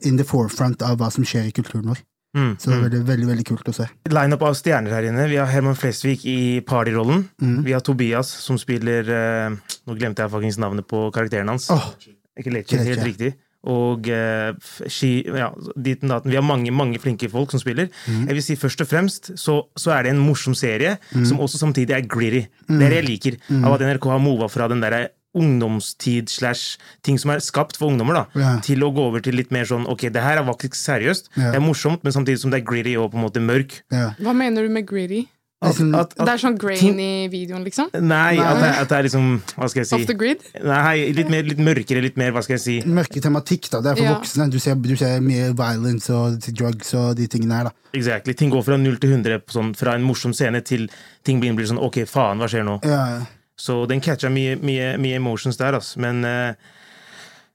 in 0.08 0.16
the 0.16 0.24
forefront 0.24 0.80
av 0.80 0.96
hva 0.96 1.10
som 1.12 1.26
skjer 1.26 1.50
i 1.50 1.52
kulturen 1.52 1.90
vår. 1.90 2.00
Mm. 2.36 2.52
Så 2.60 2.68
det 2.70 2.76
er 2.76 2.84
veldig, 2.84 3.00
veldig, 3.08 3.28
veldig 3.30 3.46
kult 3.48 3.70
å 3.72 3.74
se. 3.78 3.88
Lineup 4.12 4.44
av 4.44 4.58
stjerner 4.58 4.92
her 4.92 5.08
inne. 5.08 5.24
Vi 5.30 5.38
har 5.40 5.48
Herman 5.48 5.78
Flesvig 5.78 6.26
i 6.28 6.60
partyrollen. 6.68 7.24
Mm. 7.40 7.56
Vi 7.64 7.72
har 7.72 7.84
Tobias, 7.84 8.30
som 8.44 8.60
spiller 8.60 9.08
eh, 9.08 9.56
Nå 9.86 9.96
glemte 9.96 10.24
jeg 10.24 10.32
faktisk 10.32 10.60
navnet 10.62 10.88
på 10.90 11.06
karakteren 11.14 11.48
hans. 11.54 11.70
Oh. 11.72 11.90
Ikke 12.36 12.52
Leche, 12.52 12.82
helt 12.84 13.04
riktig. 13.06 13.32
Og 13.66 14.06
eh, 14.12 14.52
ski, 14.92 15.10
ja, 15.26 15.48
datten. 15.74 16.30
Vi 16.30 16.38
har 16.38 16.44
mange 16.46 16.70
mange 16.70 17.00
flinke 17.02 17.30
folk 17.32 17.50
som 17.54 17.62
spiller. 17.62 17.88
Mm. 18.06 18.28
Jeg 18.28 18.38
vil 18.38 18.44
si 18.44 18.58
Først 18.60 18.84
og 18.84 18.90
fremst 18.90 19.32
så, 19.40 19.56
så 19.74 19.96
er 19.96 20.06
det 20.06 20.14
en 20.14 20.22
morsom 20.22 20.54
serie, 20.54 20.96
som 21.16 21.40
også 21.42 21.58
samtidig 21.64 21.96
er 21.96 22.06
gritty. 22.06 22.44
Det 22.68 22.78
er 22.78 22.92
det 22.92 23.00
jeg 23.00 23.08
liker. 23.08 23.38
Mm. 23.48 23.64
Av 23.64 23.78
at 23.78 23.86
NRK 23.88 24.10
har 24.12 24.22
mova 24.22 24.50
fra 24.52 24.68
den 24.70 24.84
derre 24.84 25.06
ungdomstid 25.36 26.28
slash 26.32 26.76
ting 27.06 27.18
som 27.20 27.30
er 27.34 27.42
skapt 27.44 27.76
for 27.76 27.90
ungdommer, 27.92 28.14
da, 28.14 28.26
Ja. 28.40 28.56
til 28.64 28.80
å 28.86 28.92
gå 28.94 29.06
over 29.10 29.20
til 29.20 29.34
litt 29.36 29.50
mer 29.52 29.64
sånn 29.68 29.86
ok, 29.88 30.08
det 30.12 30.22
her 30.22 30.38
er 30.40 30.44
faktisk 30.48 30.74
seriøst. 30.74 31.28
Ja. 31.36 31.52
Det 31.52 31.60
er 31.60 31.64
morsomt, 31.66 32.02
men 32.04 32.12
samtidig 32.12 32.38
som 32.42 32.50
det 32.50 32.62
er 32.62 32.66
gritty 32.66 32.96
og 32.96 33.12
på 33.12 33.18
en 33.20 33.24
måte 33.28 33.40
mørk. 33.40 33.82
ja. 33.92 34.10
Hva 34.20 34.34
mener 34.34 34.62
du 34.66 34.68
med 34.72 34.86
gritty? 34.86 35.26
At, 35.62 35.72
at, 35.80 36.12
at, 36.12 36.26
Det 36.26 36.28
er 36.28 36.36
sånn 36.36 36.58
grain 36.60 36.98
i 37.00 37.28
videoen, 37.32 37.64
liksom? 37.64 37.88
nei, 38.04 38.36
at 38.38 38.58
det, 38.60 38.68
at 38.82 38.88
det 38.90 38.96
er 38.98 39.02
liksom 39.06 39.40
Hva 39.56 39.68
skal 39.70 39.80
jeg 39.80 39.86
si? 39.88 39.94
Off 39.96 40.06
the 40.06 40.14
grid? 40.14 40.36
Nei, 40.62 41.12
litt, 41.16 41.30
mer, 41.32 41.42
litt 41.48 41.58
mørkere, 41.58 42.02
litt 42.04 42.18
mer 42.20 42.30
Hva 42.36 42.42
skal 42.44 42.58
jeg 42.58 42.60
si? 42.60 42.74
Mørke 42.86 43.22
tematikk, 43.24 43.70
da. 43.72 43.80
Det 43.80 43.90
er 43.92 43.96
for 43.96 44.04
Ja. 44.04 44.18
voksne. 44.18 44.50
Du 44.52 44.58
ser, 44.60 44.74
du 44.76 44.94
ser 44.96 45.18
mye 45.24 45.54
violence 45.56 46.10
og 46.12 46.38
drugs 46.52 46.92
og 46.94 47.16
de 47.16 47.26
tingene 47.26 47.56
her, 47.56 47.64
da. 47.64 47.72
Exactly. 47.94 48.34
Ting 48.36 48.50
går 48.52 48.62
fra 48.68 48.76
0 48.76 48.98
til 49.00 49.10
100 49.16 49.40
sånn, 49.48 49.74
fra 49.74 49.94
en 49.94 50.02
morsom 50.04 50.34
scene 50.36 50.60
til 50.62 50.90
ting 51.24 51.40
blir, 51.40 51.56
blir 51.56 51.64
sånn 51.66 51.80
Ok, 51.82 52.04
faen, 52.04 52.36
hva 52.38 52.46
skjer 52.52 52.62
nå? 52.62 52.76
Ja, 52.84 52.90
Ja, 53.16 53.26
Så 53.56 53.84
den 53.88 54.02
catcha 54.04 54.30
mye, 54.32 54.56
mye, 54.60 54.94
mye 55.00 55.20
emotions 55.20 55.56
der, 55.60 55.78
altså. 55.78 56.00
Men 56.04 56.24
eh, 56.28 56.72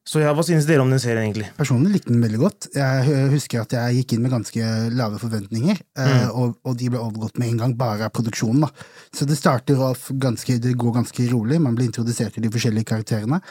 Så 0.08 0.24
ja, 0.24 0.31
hva 0.34 0.41
synes 0.41 0.65
dere 0.65 0.81
om 0.81 0.89
den 0.89 1.00
serien, 1.00 1.27
egentlig? 1.27 1.51
Personlig 1.60 1.91
likte 1.93 2.10
den 2.10 2.24
veldig 2.24 2.39
godt. 2.41 2.67
Jeg 2.74 3.27
husker 3.36 3.62
at 3.62 3.75
jeg 3.77 4.00
gikk 4.00 4.15
inn 4.15 4.24
med 4.24 4.34
ganske 4.34 4.70
lave 4.98 5.20
forventninger, 5.22 5.77
mm. 5.93 6.31
og, 6.31 6.55
og 6.65 6.79
de 6.79 6.89
ble 6.89 6.98
overgått 6.98 7.38
med 7.38 7.51
en 7.51 7.62
gang, 7.62 7.75
bare 7.77 8.08
av 8.08 8.15
produksjonen. 8.17 8.65
da. 8.65 8.88
Så 9.13 9.29
det 9.29 9.38
starter 9.38 9.84
off 9.86 10.10
ganske, 10.10 10.58
det 10.63 10.74
går 10.81 10.96
ganske 10.98 11.27
rolig, 11.29 11.62
man 11.62 11.77
blir 11.77 11.91
introdusert 11.91 12.34
til 12.34 12.48
de 12.48 12.51
forskjellige 12.51 12.89
karakterene. 12.96 13.43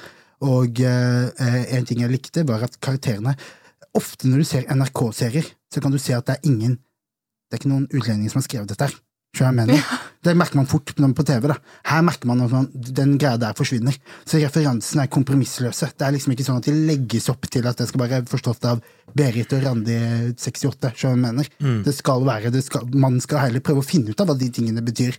Og 0.51 0.81
eh, 0.83 1.29
eh, 1.29 1.63
en 1.77 1.87
ting 1.87 2.03
jeg 2.03 2.13
likte, 2.13 2.47
var 2.49 2.67
at 2.67 2.79
karakterene 2.83 3.37
Ofte 3.99 4.29
når 4.31 4.43
du 4.43 4.47
ser 4.47 4.69
NRK-serier, 4.71 5.49
så 5.73 5.81
kan 5.83 5.91
du 5.91 5.99
se 5.99 6.15
at 6.15 6.29
det 6.29 6.37
er 6.37 6.47
ingen 6.47 6.77
Det 7.51 7.57
er 7.57 7.59
ikke 7.59 7.73
noen 7.73 7.89
utlendinger 7.91 8.31
som 8.31 8.39
har 8.39 8.47
skrevet 8.47 8.71
dette 8.71 8.87
her. 8.87 8.93
Skjønner 9.35 9.67
du 9.67 9.73
hva 9.73 9.79
jeg 9.79 9.83
mener? 9.83 10.05
Det 10.23 10.35
merker 10.37 10.61
man 10.61 10.69
fort 10.69 10.93
på 10.95 11.25
TV. 11.25 11.49
da. 11.49 11.57
Her 11.89 12.03
merker 12.05 12.29
man 12.29 12.43
at 12.45 12.53
man, 12.53 12.69
den 12.75 13.17
greia 13.19 13.39
der 13.41 13.55
forsvinner. 13.57 13.97
Så 14.29 14.37
referansene 14.43 15.07
er 15.07 15.13
kompromissløse. 15.13 15.93
Det 15.97 16.07
er 16.07 16.13
liksom 16.13 16.35
ikke 16.35 16.45
sånn 16.45 16.61
at 16.61 16.69
de 16.69 16.75
legges 16.77 17.31
opp 17.33 17.49
til 17.49 17.67
at 17.67 17.81
det 17.81 17.89
skal 17.89 18.05
være 18.05 18.27
forstått 18.29 18.67
av 18.69 18.83
Berit 19.17 19.51
og 19.57 19.65
Randi 19.65 19.97
68, 20.39 20.93
som 20.95 21.11
jeg 21.15 21.21
mener. 21.25 21.49
Det 21.85 21.95
skal 21.97 22.23
være, 22.27 22.53
det 22.55 22.63
skal, 22.63 22.85
Man 22.95 23.19
skal 23.21 23.47
heller 23.47 23.65
prøve 23.65 23.83
å 23.83 23.87
finne 23.87 24.13
ut 24.13 24.21
av 24.21 24.29
hva 24.31 24.37
de 24.39 24.51
tingene 24.55 24.85
betyr. 24.87 25.17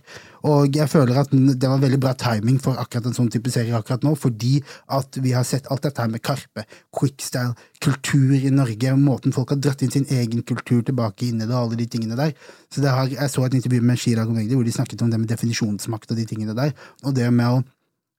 Og 0.48 0.74
jeg 0.74 0.88
føler 0.90 1.18
at 1.20 1.30
det 1.30 1.68
var 1.68 1.82
veldig 1.82 2.00
bra 2.02 2.14
timing 2.18 2.58
for 2.62 2.78
akkurat 2.80 3.06
en 3.06 3.14
sånn 3.14 3.30
type 3.30 3.50
serie 3.52 3.76
akkurat 3.78 4.02
nå, 4.02 4.14
fordi 4.18 4.62
at 4.90 5.18
vi 5.22 5.34
har 5.36 5.44
sett 5.46 5.68
alt 5.70 5.84
dette 5.86 6.02
her 6.02 6.10
med 6.10 6.22
Karpe, 6.24 6.64
quickstyle, 6.94 7.54
kultur 7.82 8.34
i 8.34 8.50
Norge, 8.54 8.94
måten 8.98 9.34
folk 9.34 9.50
har 9.54 9.60
dratt 9.62 9.82
inn 9.82 9.92
sin 9.94 10.06
egen 10.10 10.42
kultur 10.46 10.82
tilbake 10.86 11.28
inn 11.28 11.42
i 11.42 11.46
det, 11.46 11.54
og 11.54 11.68
alle 11.68 11.78
de 11.78 11.86
tingene 11.90 12.18
der. 12.18 12.34
Så 12.72 12.82
det 12.82 12.90
har, 12.90 13.06
Jeg 13.12 13.30
så 13.30 13.44
et 13.44 13.54
intervju 13.54 13.82
med 13.82 13.98
Chirag 13.98 14.28
og 14.30 14.34
Magdi 14.34 14.54
hvor 14.54 14.64
de 14.64 14.72
snakket 14.72 14.91
om 15.00 15.10
det 15.10 15.20
med 15.22 15.30
definisjonsmakt 15.32 16.10
og 16.12 16.18
de 16.20 16.26
tingene 16.28 16.56
der, 16.58 16.74
og 17.06 17.14
det 17.16 17.30
med 17.32 17.48
å 17.48 17.62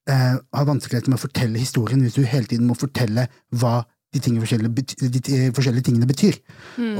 eh, 0.09 0.37
ha 0.39 0.63
vanskeligheter 0.65 1.13
med 1.13 1.19
å 1.19 1.25
fortelle 1.27 1.61
historien 1.61 2.01
hvis 2.01 2.17
du 2.17 2.23
hele 2.25 2.49
tiden 2.49 2.69
må 2.69 2.77
fortelle 2.79 3.27
hva 3.53 3.83
de, 4.13 4.21
tingene 4.21 4.43
forskjellige, 4.43 5.09
de 5.09 5.37
forskjellige 5.55 5.87
tingene 5.89 6.09
betyr. 6.09 6.39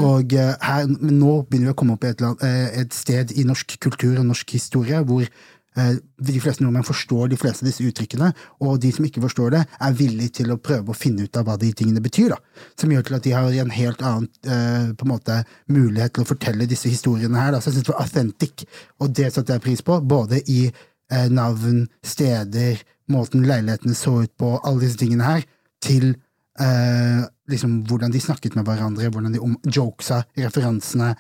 Og 0.02 0.34
eh, 0.38 0.54
her, 0.62 0.88
men 0.94 1.20
nå 1.22 1.40
begynner 1.48 1.72
vi 1.72 1.76
å 1.76 1.80
komme 1.80 1.98
opp 1.98 2.06
i 2.08 2.14
et, 2.14 2.24
eh, 2.46 2.70
et 2.84 2.96
sted 2.96 3.34
i 3.38 3.46
norsk 3.48 3.78
kultur 3.84 4.18
og 4.18 4.30
norsk 4.30 4.56
historie 4.58 5.02
hvor 5.08 5.28
de 5.74 6.40
fleste 6.42 6.64
nordmenn 6.64 6.86
forstår 6.86 7.32
de 7.32 7.38
fleste 7.40 7.64
av 7.64 7.70
disse 7.70 7.86
uttrykkene, 7.88 8.30
og 8.62 8.80
de 8.84 8.92
som 8.94 9.06
ikke 9.08 9.24
forstår 9.24 9.56
det, 9.56 9.62
er 9.88 9.98
villige 9.98 10.36
til 10.40 10.54
å 10.54 10.60
prøve 10.62 10.94
å 10.94 10.98
finne 10.98 11.26
ut 11.26 11.40
av 11.40 11.48
hva 11.48 11.58
de 11.62 11.72
tingene 11.74 12.04
betyr. 12.04 12.36
da. 12.36 12.38
Som 12.80 12.94
gjør 12.94 13.08
til 13.08 13.18
at 13.18 13.26
de 13.26 13.36
har 13.36 13.60
en 13.64 13.74
helt 13.74 14.04
annen 14.06 14.30
eh, 14.46 14.94
på 14.98 15.08
en 15.08 15.14
måte, 15.14 15.40
mulighet 15.74 16.16
til 16.16 16.26
å 16.26 16.30
fortelle 16.30 16.70
disse 16.70 16.92
historiene 16.92 17.40
her. 17.40 17.56
Da. 17.56 17.62
Så 17.62 17.72
jeg 17.72 17.80
synes 17.80 17.90
det 17.90 17.94
var 17.96 18.06
authentic, 18.06 18.66
og 19.02 19.16
det 19.18 19.32
satte 19.34 19.58
jeg 19.58 19.66
pris 19.66 19.86
på, 19.86 20.00
både 20.02 20.44
i 20.52 20.62
eh, 20.70 21.28
navn, 21.34 21.88
steder, 22.06 22.84
måten 23.14 23.48
leilighetene 23.48 23.98
så 23.98 24.20
ut 24.24 24.34
på, 24.40 24.56
alle 24.62 24.86
disse 24.86 25.02
tingene 25.02 25.28
her, 25.28 25.48
til 25.84 26.14
eh, 26.62 27.26
liksom 27.52 27.82
hvordan 27.90 28.14
de 28.14 28.22
snakket 28.24 28.56
med 28.56 28.68
hverandre, 28.68 29.10
hvordan 29.12 29.36
de 29.36 29.42
om 29.44 29.58
jokesa, 29.66 30.24
referansene. 30.38 31.14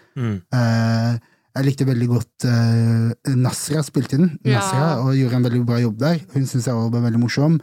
Eh, 0.53 1.13
jeg 1.53 1.67
likte 1.67 1.85
veldig 1.85 2.09
godt 2.09 2.47
uh, 2.49 3.35
Nasra 3.37 3.83
spilte 3.85 4.17
den, 4.17 4.33
Ja. 4.45 4.57
Nasra, 4.57 4.87
og 5.03 5.13
gjorde 5.17 5.37
en 5.37 5.47
veldig 5.49 5.63
bra 5.69 5.79
jobb 5.83 5.99
der. 6.01 6.19
Hun 6.33 6.47
syns 6.49 6.67
jeg 6.69 6.75
var 6.75 7.05
veldig 7.07 7.21
morsom. 7.21 7.59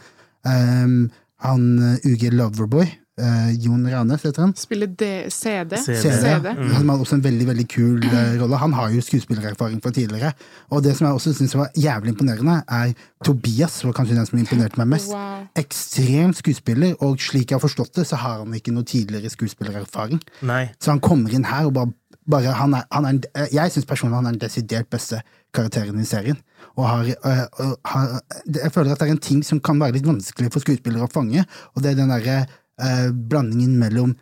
Um, 0.46 1.10
han 1.42 1.64
uh, 1.80 2.06
UG 2.06 2.28
Loverboy, 2.36 2.86
uh, 3.20 3.50
Jon 3.64 3.88
Ranes 3.90 4.22
heter 4.22 4.44
han. 4.44 4.52
Spiller 4.56 4.86
D 4.86 5.08
CD. 5.32 5.74
CD. 5.76 5.98
CD. 6.02 6.16
CD. 6.22 6.48
Mm. 6.54 6.70
Han 6.76 6.92
har 6.92 7.02
også 7.02 7.18
en 7.18 7.24
veldig 7.24 7.46
veldig 7.48 7.66
kul 7.72 8.04
uh, 8.04 8.18
rolle. 8.42 8.60
Han 8.62 8.76
har 8.76 8.94
jo 8.94 9.02
skuespillererfaring 9.04 9.80
fra 9.82 9.92
tidligere. 9.96 10.32
Og 10.70 10.84
det 10.84 10.94
som 10.96 11.08
jeg 11.08 11.18
også 11.18 11.34
syns 11.40 11.56
var 11.58 11.72
jævlig 11.76 12.14
imponerende, 12.14 12.60
er 12.68 12.92
Tobias. 13.24 13.80
var 13.84 13.96
kanskje 13.96 14.18
den 14.20 14.28
som 14.28 14.38
imponerte 14.38 14.80
meg 14.80 14.92
mest. 14.94 15.10
Wow. 15.16 15.48
Ekstrem 15.58 16.36
skuespiller, 16.36 16.94
og 17.00 17.18
slik 17.20 17.50
jeg 17.50 17.58
har 17.58 17.64
forstått 17.64 17.96
det, 17.98 18.06
så 18.06 18.20
har 18.20 18.44
han 18.44 18.54
ikke 18.54 18.74
noe 18.76 18.86
tidligere 18.86 19.32
skuespillererfaring. 19.32 20.22
Nei. 20.46 20.68
Så 20.78 20.94
han 20.94 21.02
kommer 21.02 21.32
inn 21.34 21.48
her 21.48 21.66
og 21.72 21.74
bare, 21.76 21.96
bare 22.28 22.54
han 22.56 22.74
er, 22.74 22.86
han 22.92 23.06
er, 23.08 23.20
eh, 23.34 23.48
Jeg 23.54 23.72
syns 23.72 23.86
personlig 23.86 24.16
han 24.16 24.26
er 24.26 24.36
den 24.36 24.40
desidert 24.40 24.90
beste 24.90 25.22
karakteren 25.54 26.00
i 26.00 26.04
serien. 26.04 26.38
Og 26.76 26.88
har, 26.88 27.04
øh, 27.04 27.46
øh, 27.60 27.74
har, 27.84 28.20
jeg 28.46 28.72
føler 28.72 28.92
at 28.92 29.00
det 29.00 29.08
er 29.08 29.12
en 29.12 29.18
ting 29.18 29.44
som 29.44 29.60
kan 29.60 29.80
være 29.80 29.92
litt 29.92 30.06
vanskelig 30.06 30.52
for 30.52 30.60
skuespillere 30.60 31.08
å 31.08 31.12
fange, 31.12 31.44
og 31.74 31.82
det 31.82 31.92
er 31.92 32.00
den 32.00 32.12
derre 32.12 32.46
øh, 32.80 33.10
blandingen 33.12 33.78
mellom 33.78 34.16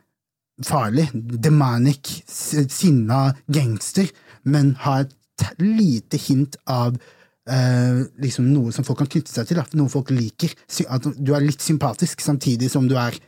farlig, 0.64 1.08
demanic, 1.14 2.22
sinna 2.26 3.32
gangster, 3.52 4.08
men 4.44 4.74
har 4.82 5.06
et 5.06 5.60
lite 5.62 6.18
hint 6.18 6.56
av 6.66 6.96
øh, 6.96 8.04
liksom 8.18 8.48
noe 8.50 8.72
som 8.74 8.86
folk 8.86 9.04
kan 9.04 9.10
knytte 9.12 9.32
seg 9.32 9.50
til, 9.50 9.62
noe 9.78 9.92
folk 9.92 10.10
liker. 10.10 10.54
At 10.88 11.06
du 11.16 11.34
er 11.34 11.46
litt 11.46 11.62
sympatisk 11.62 12.24
samtidig 12.24 12.70
som 12.72 12.88
du 12.90 12.96
er 12.98 13.14
eh, 13.14 13.22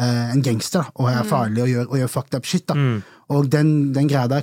en 0.00 0.42
gangster 0.42 0.88
og 0.94 1.10
er 1.10 1.24
farlig 1.28 1.62
og 1.62 1.68
gjør, 1.68 1.88
og 1.90 1.98
gjør 2.00 2.12
fucked 2.12 2.38
up 2.38 2.46
shit. 2.48 2.66
da. 2.68 2.74
Og 3.32 3.50
den, 3.52 3.92
den 3.92 4.08
greia 4.08 4.28
der 4.28 4.42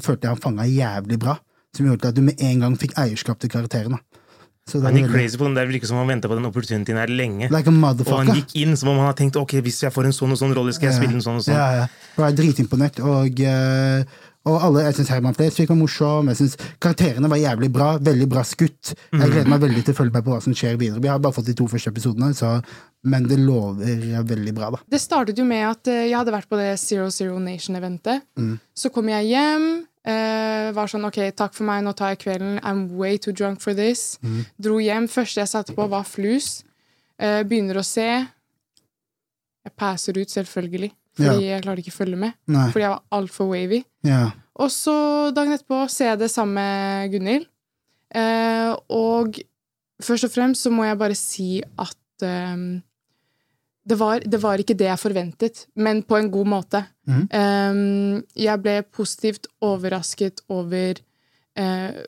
følte 0.00 0.26
jeg 0.26 0.34
han 0.34 0.42
fanga 0.42 0.66
jævlig 0.66 1.18
bra, 1.22 1.38
som 1.76 1.86
gjorde 1.86 2.08
at 2.08 2.16
du 2.16 2.22
med 2.22 2.40
en 2.42 2.60
gang 2.60 2.78
fikk 2.78 2.96
eierskap 2.98 3.38
til 3.40 3.50
karakteren. 3.50 3.98
da. 3.98 4.18
Så 4.68 4.80
Han 4.84 4.96
gikk 4.98 5.08
crazy 5.08 5.38
på 5.40 5.46
den 5.48 5.56
der, 5.56 5.68
virker 5.70 5.88
som 5.88 5.96
han 5.96 6.10
venta 6.10 6.28
på 6.28 6.36
den 6.36 6.44
opportunityen 6.44 6.98
her 7.00 7.08
lenge. 7.08 7.48
Like 7.48 7.70
a 7.72 7.92
Og 7.94 8.10
han 8.18 8.34
gikk 8.36 8.52
inn 8.60 8.76
som 8.76 8.90
om 8.92 8.98
han 9.00 9.08
hadde 9.08 9.22
tenkt 9.22 9.38
ok, 9.40 9.54
hvis 9.64 9.80
jeg 9.86 9.94
får 9.94 10.10
en 10.10 10.16
sånn 10.16 10.34
og 10.34 10.40
sånn 10.40 10.52
rolle, 10.56 10.74
skal 10.76 10.90
jeg 10.90 10.98
spille 10.98 11.16
en 11.16 11.24
sånn 11.24 11.40
og 11.40 11.46
sånn. 11.46 11.56
Ja, 11.56 11.68
ja. 11.72 11.86
Jeg 12.18 12.24
var 12.24 12.36
dritimponert, 12.36 13.00
og, 13.00 13.40
eh, 13.40 14.04
og 14.48 14.64
alle, 14.66 14.84
jeg 14.86 14.98
syns 14.98 15.12
Herman 15.12 15.36
Flesvig 15.36 15.68
var 15.70 15.78
morsom. 15.78 16.30
Jeg 16.32 16.40
synes 16.40 16.56
Karakterene 16.82 17.30
var 17.30 17.40
jævlig 17.40 17.70
bra, 17.74 17.88
veldig 18.02 18.28
bra 18.30 18.44
skutt. 18.46 18.94
Jeg 19.12 19.32
gleder 19.32 19.50
meg 19.52 19.62
veldig 19.66 19.84
til 19.84 19.96
å 19.96 19.98
følge 20.00 20.16
med 20.16 20.26
på 20.26 20.34
hva 20.34 20.40
som 20.44 20.56
skjer 20.56 20.78
videre. 20.80 21.02
Vi 21.04 21.10
har 21.12 21.20
bare 21.22 21.36
fått 21.36 21.50
de 21.50 21.56
to 21.58 21.68
første 21.70 21.92
episodene, 21.92 22.32
så, 22.36 22.56
men 23.08 23.28
det 23.28 23.38
lover 23.42 24.22
veldig 24.32 24.56
bra, 24.56 24.72
da. 24.74 24.82
Det 24.88 25.02
startet 25.02 25.38
jo 25.38 25.46
med 25.48 25.66
at 25.68 25.92
eh, 25.92 26.06
jeg 26.08 26.16
hadde 26.18 26.34
vært 26.34 26.50
på 26.50 26.58
det 26.60 26.72
Zero 26.82 27.10
Zero 27.14 27.38
Nation-eventet. 27.42 28.26
Så 28.76 28.92
kom 28.94 29.12
jeg 29.12 29.32
hjem, 29.34 29.70
Uh, 30.08 30.70
var 30.72 30.88
sånn 30.88 31.04
OK, 31.04 31.18
takk 31.36 31.52
for 31.52 31.68
meg, 31.68 31.82
nå 31.84 31.92
tar 31.92 32.14
jeg 32.14 32.22
kvelden. 32.22 32.54
I'm 32.64 32.86
way 32.96 33.18
too 33.20 33.34
drunk 33.34 33.60
for 33.60 33.76
this. 33.76 34.16
Dro 34.56 34.78
hjem. 34.80 35.08
Første 35.10 35.42
jeg 35.42 35.50
satte 35.50 35.74
på, 35.76 35.84
var 35.90 36.06
Flus. 36.08 36.62
Uh, 37.20 37.42
begynner 37.44 37.80
å 37.80 37.84
se. 37.84 38.06
Jeg 39.66 39.74
passer 39.76 40.16
ut, 40.16 40.30
selvfølgelig. 40.32 40.88
Fordi 41.18 41.50
jeg 41.50 41.62
klarte 41.64 41.82
ikke 41.82 41.94
å 41.94 41.98
følge 41.98 42.18
med. 42.20 42.34
Nei. 42.50 42.66
Fordi 42.72 42.86
jeg 42.86 42.94
var 42.94 43.18
altfor 43.18 43.50
wavy. 43.52 43.82
Ja. 44.06 44.24
Og 44.58 44.72
så 44.74 44.96
dagen 45.34 45.54
etterpå 45.54 45.84
ser 45.92 46.12
jeg 46.12 46.22
det 46.24 46.32
sammen 46.32 46.58
med 46.58 47.14
Gunhild. 47.14 47.48
Eh, 48.18 48.72
og 48.94 49.38
først 50.02 50.28
og 50.28 50.32
fremst 50.32 50.64
så 50.64 50.72
må 50.72 50.86
jeg 50.86 51.00
bare 51.00 51.18
si 51.18 51.48
at 51.60 52.24
eh, 52.26 52.62
det, 53.88 53.98
var, 54.00 54.24
det 54.24 54.40
var 54.42 54.60
ikke 54.62 54.76
det 54.78 54.88
jeg 54.90 55.02
forventet, 55.02 55.64
men 55.78 56.02
på 56.06 56.18
en 56.18 56.30
god 56.32 56.52
måte. 56.54 56.84
Mm. 57.08 57.24
Eh, 57.40 57.82
jeg 58.46 58.64
ble 58.64 58.78
positivt 58.94 59.50
overrasket 59.64 60.42
over 60.52 61.02
eh, 61.58 62.00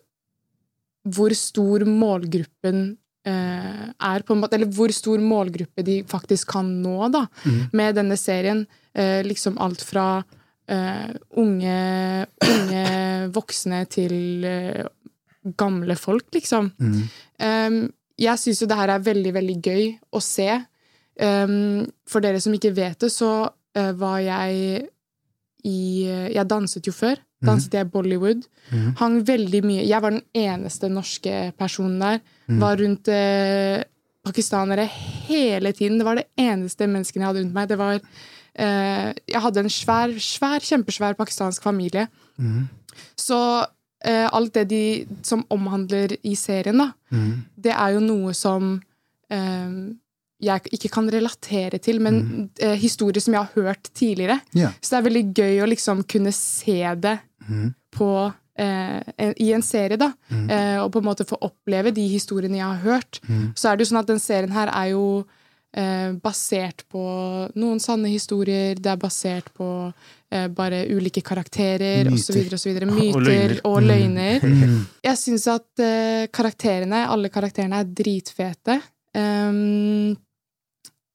hvor 1.11 1.33
stor 1.37 1.87
målgruppen 1.88 2.83
eh, 3.26 3.87
er, 3.88 4.25
på 4.26 4.35
en 4.35 4.43
måte, 4.43 4.59
eller 4.59 4.71
hvor 4.75 4.93
stor 4.95 5.23
målgruppe 5.25 5.85
de 5.87 6.00
faktisk 6.09 6.52
kan 6.57 6.69
nå 6.83 7.09
da, 7.14 7.26
med 7.76 7.97
denne 7.99 8.19
serien. 8.21 8.67
Eh, 8.95 9.21
liksom 9.27 9.59
alt 9.63 9.83
fra 9.87 10.23
eh, 10.67 11.11
unge, 11.39 11.77
unge 12.43 12.85
voksne 13.35 13.85
til 13.91 14.45
eh, 14.45 14.85
gamle 15.57 15.97
folk, 15.97 16.27
liksom. 16.35 16.73
Um, 17.41 17.79
jeg 18.21 18.41
syns 18.43 18.61
jo 18.61 18.69
det 18.69 18.77
her 18.77 18.93
er 18.93 19.05
veldig, 19.05 19.33
veldig 19.39 19.57
gøy 19.65 19.87
å 20.13 20.21
se. 20.21 20.51
Um, 21.21 21.87
for 22.09 22.25
dere 22.25 22.41
som 22.43 22.53
ikke 22.57 22.75
vet 22.77 23.01
det, 23.01 23.13
så 23.15 23.31
uh, 23.49 23.93
var 23.97 24.19
jeg 24.25 24.89
i 25.61 25.81
Jeg 26.33 26.49
danset 26.49 26.87
jo 26.89 26.93
før. 26.97 27.19
Danset 27.45 27.75
jeg 27.77 27.89
Bollywood. 27.93 28.47
Hang 28.97 29.19
veldig 29.29 29.61
mye 29.65 29.85
Jeg 29.85 30.01
var 30.01 30.15
den 30.15 30.23
eneste 30.37 30.89
norske 30.89 31.53
personen 31.59 32.01
der. 32.01 32.21
Var 32.61 32.81
rundt 32.81 33.09
eh, 33.13 33.85
pakistanere 34.25 34.85
hele 35.29 35.73
tiden. 35.73 35.99
Det 35.99 36.07
var 36.09 36.21
det 36.21 36.29
eneste 36.41 36.89
menneskene 36.89 37.25
jeg 37.25 37.29
hadde 37.29 37.45
rundt 37.45 37.57
meg. 37.57 37.69
Det 37.69 37.79
var 37.81 38.01
eh, 38.54 39.12
Jeg 39.28 39.42
hadde 39.45 39.64
en 39.64 39.71
svær, 39.73 40.12
svær, 40.19 40.61
kjempesvær 40.64 41.16
pakistansk 41.19 41.62
familie. 41.62 42.09
Så 43.16 43.38
eh, 44.04 44.26
alt 44.33 44.54
det 44.54 44.69
de 44.71 44.85
som 45.23 45.45
omhandler 45.50 46.16
i 46.23 46.35
serien, 46.35 46.78
da, 46.78 46.90
det 47.57 47.73
er 47.76 47.97
jo 47.97 48.00
noe 48.04 48.35
som 48.35 48.76
eh, 49.30 49.75
jeg 50.40 50.73
ikke 50.73 50.88
kan 50.88 51.09
relatere 51.12 51.78
til, 51.78 52.00
men 52.00 52.49
eh, 52.61 52.76
historier 52.80 53.21
som 53.21 53.35
jeg 53.37 53.45
har 53.45 53.64
hørt 53.64 53.90
tidligere. 53.95 54.38
Yeah. 54.57 54.73
Så 54.80 54.95
det 54.95 54.99
er 55.00 55.09
veldig 55.11 55.25
gøy 55.37 55.59
å 55.61 55.69
liksom 55.69 56.04
kunne 56.09 56.33
se 56.33 56.80
det 56.97 57.19
på 57.92 58.11
eh, 58.57 59.00
en, 59.19 59.35
i 59.37 59.50
en 59.52 59.62
serie, 59.62 59.99
da. 60.00 60.12
Eh, 60.30 60.78
og 60.80 60.92
på 60.95 61.02
en 61.02 61.09
måte 61.11 61.26
få 61.28 61.37
oppleve 61.45 61.92
de 61.92 62.07
historiene 62.09 62.57
jeg 62.57 62.66
har 62.66 62.80
hørt. 62.87 63.21
Så 63.54 63.69
er 63.69 63.76
det 63.76 63.85
jo 63.85 63.90
sånn 63.92 64.00
at 64.00 64.09
den 64.09 64.23
serien 64.23 64.54
her 64.54 64.73
er 64.73 64.95
jo 64.95 65.04
eh, 65.77 66.12
basert 66.23 66.85
på 66.91 67.03
noen 67.61 67.83
sanne 67.83 68.11
historier. 68.12 68.79
Det 68.79 68.93
er 68.93 69.00
basert 69.00 69.50
på 69.57 69.69
eh, 70.31 70.49
bare 70.55 70.85
ulike 70.91 71.23
karakterer 71.27 72.11
osv. 72.12 72.41
Og 72.41 72.89
Myter 72.91 73.21
løgner. 73.21 73.61
og 73.69 73.83
løgner. 73.83 74.49
Jeg 75.09 75.21
syns 75.21 75.47
at 75.50 75.85
eh, 75.85 76.27
karakterene, 76.33 77.07
alle 77.09 77.33
karakterene, 77.33 77.83
er 77.83 77.95
dritfete. 78.03 78.81
Um, 79.11 80.15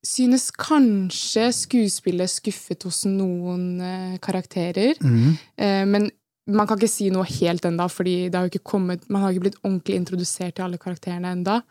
synes 0.05 0.49
kanskje 0.53 1.47
skuespillet 1.55 2.31
skuffet 2.31 2.85
hos 2.85 3.03
noen 3.09 3.81
eh, 3.81 4.19
karakterer. 4.23 4.99
Eh, 5.01 5.83
men 5.89 6.09
man 6.45 6.69
kan 6.69 6.77
ikke 6.77 6.91
si 6.91 7.09
noe 7.13 7.25
helt 7.25 7.65
ennå, 7.65 7.87
fordi 7.89 8.29
har 8.33 8.51
kommet, 8.61 9.07
man 9.09 9.23
har 9.23 9.33
ikke 9.33 9.47
blitt 9.47 9.61
ordentlig 9.63 9.97
introdusert 9.97 10.55
til 10.57 10.67
alle 10.67 10.81
karakterene 10.81 11.31
enda. 11.33 11.61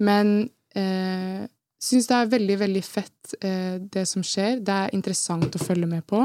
Men 0.00 0.48
eh, 0.74 1.44
syns 1.84 2.08
det 2.08 2.16
er 2.16 2.30
veldig, 2.32 2.56
veldig 2.62 2.82
fett, 2.86 3.34
eh, 3.44 3.76
det 3.92 4.06
som 4.08 4.24
skjer. 4.24 4.60
Det 4.64 4.74
er 4.74 4.94
interessant 4.96 5.56
å 5.56 5.62
følge 5.62 5.88
med 5.90 6.04
på. 6.08 6.22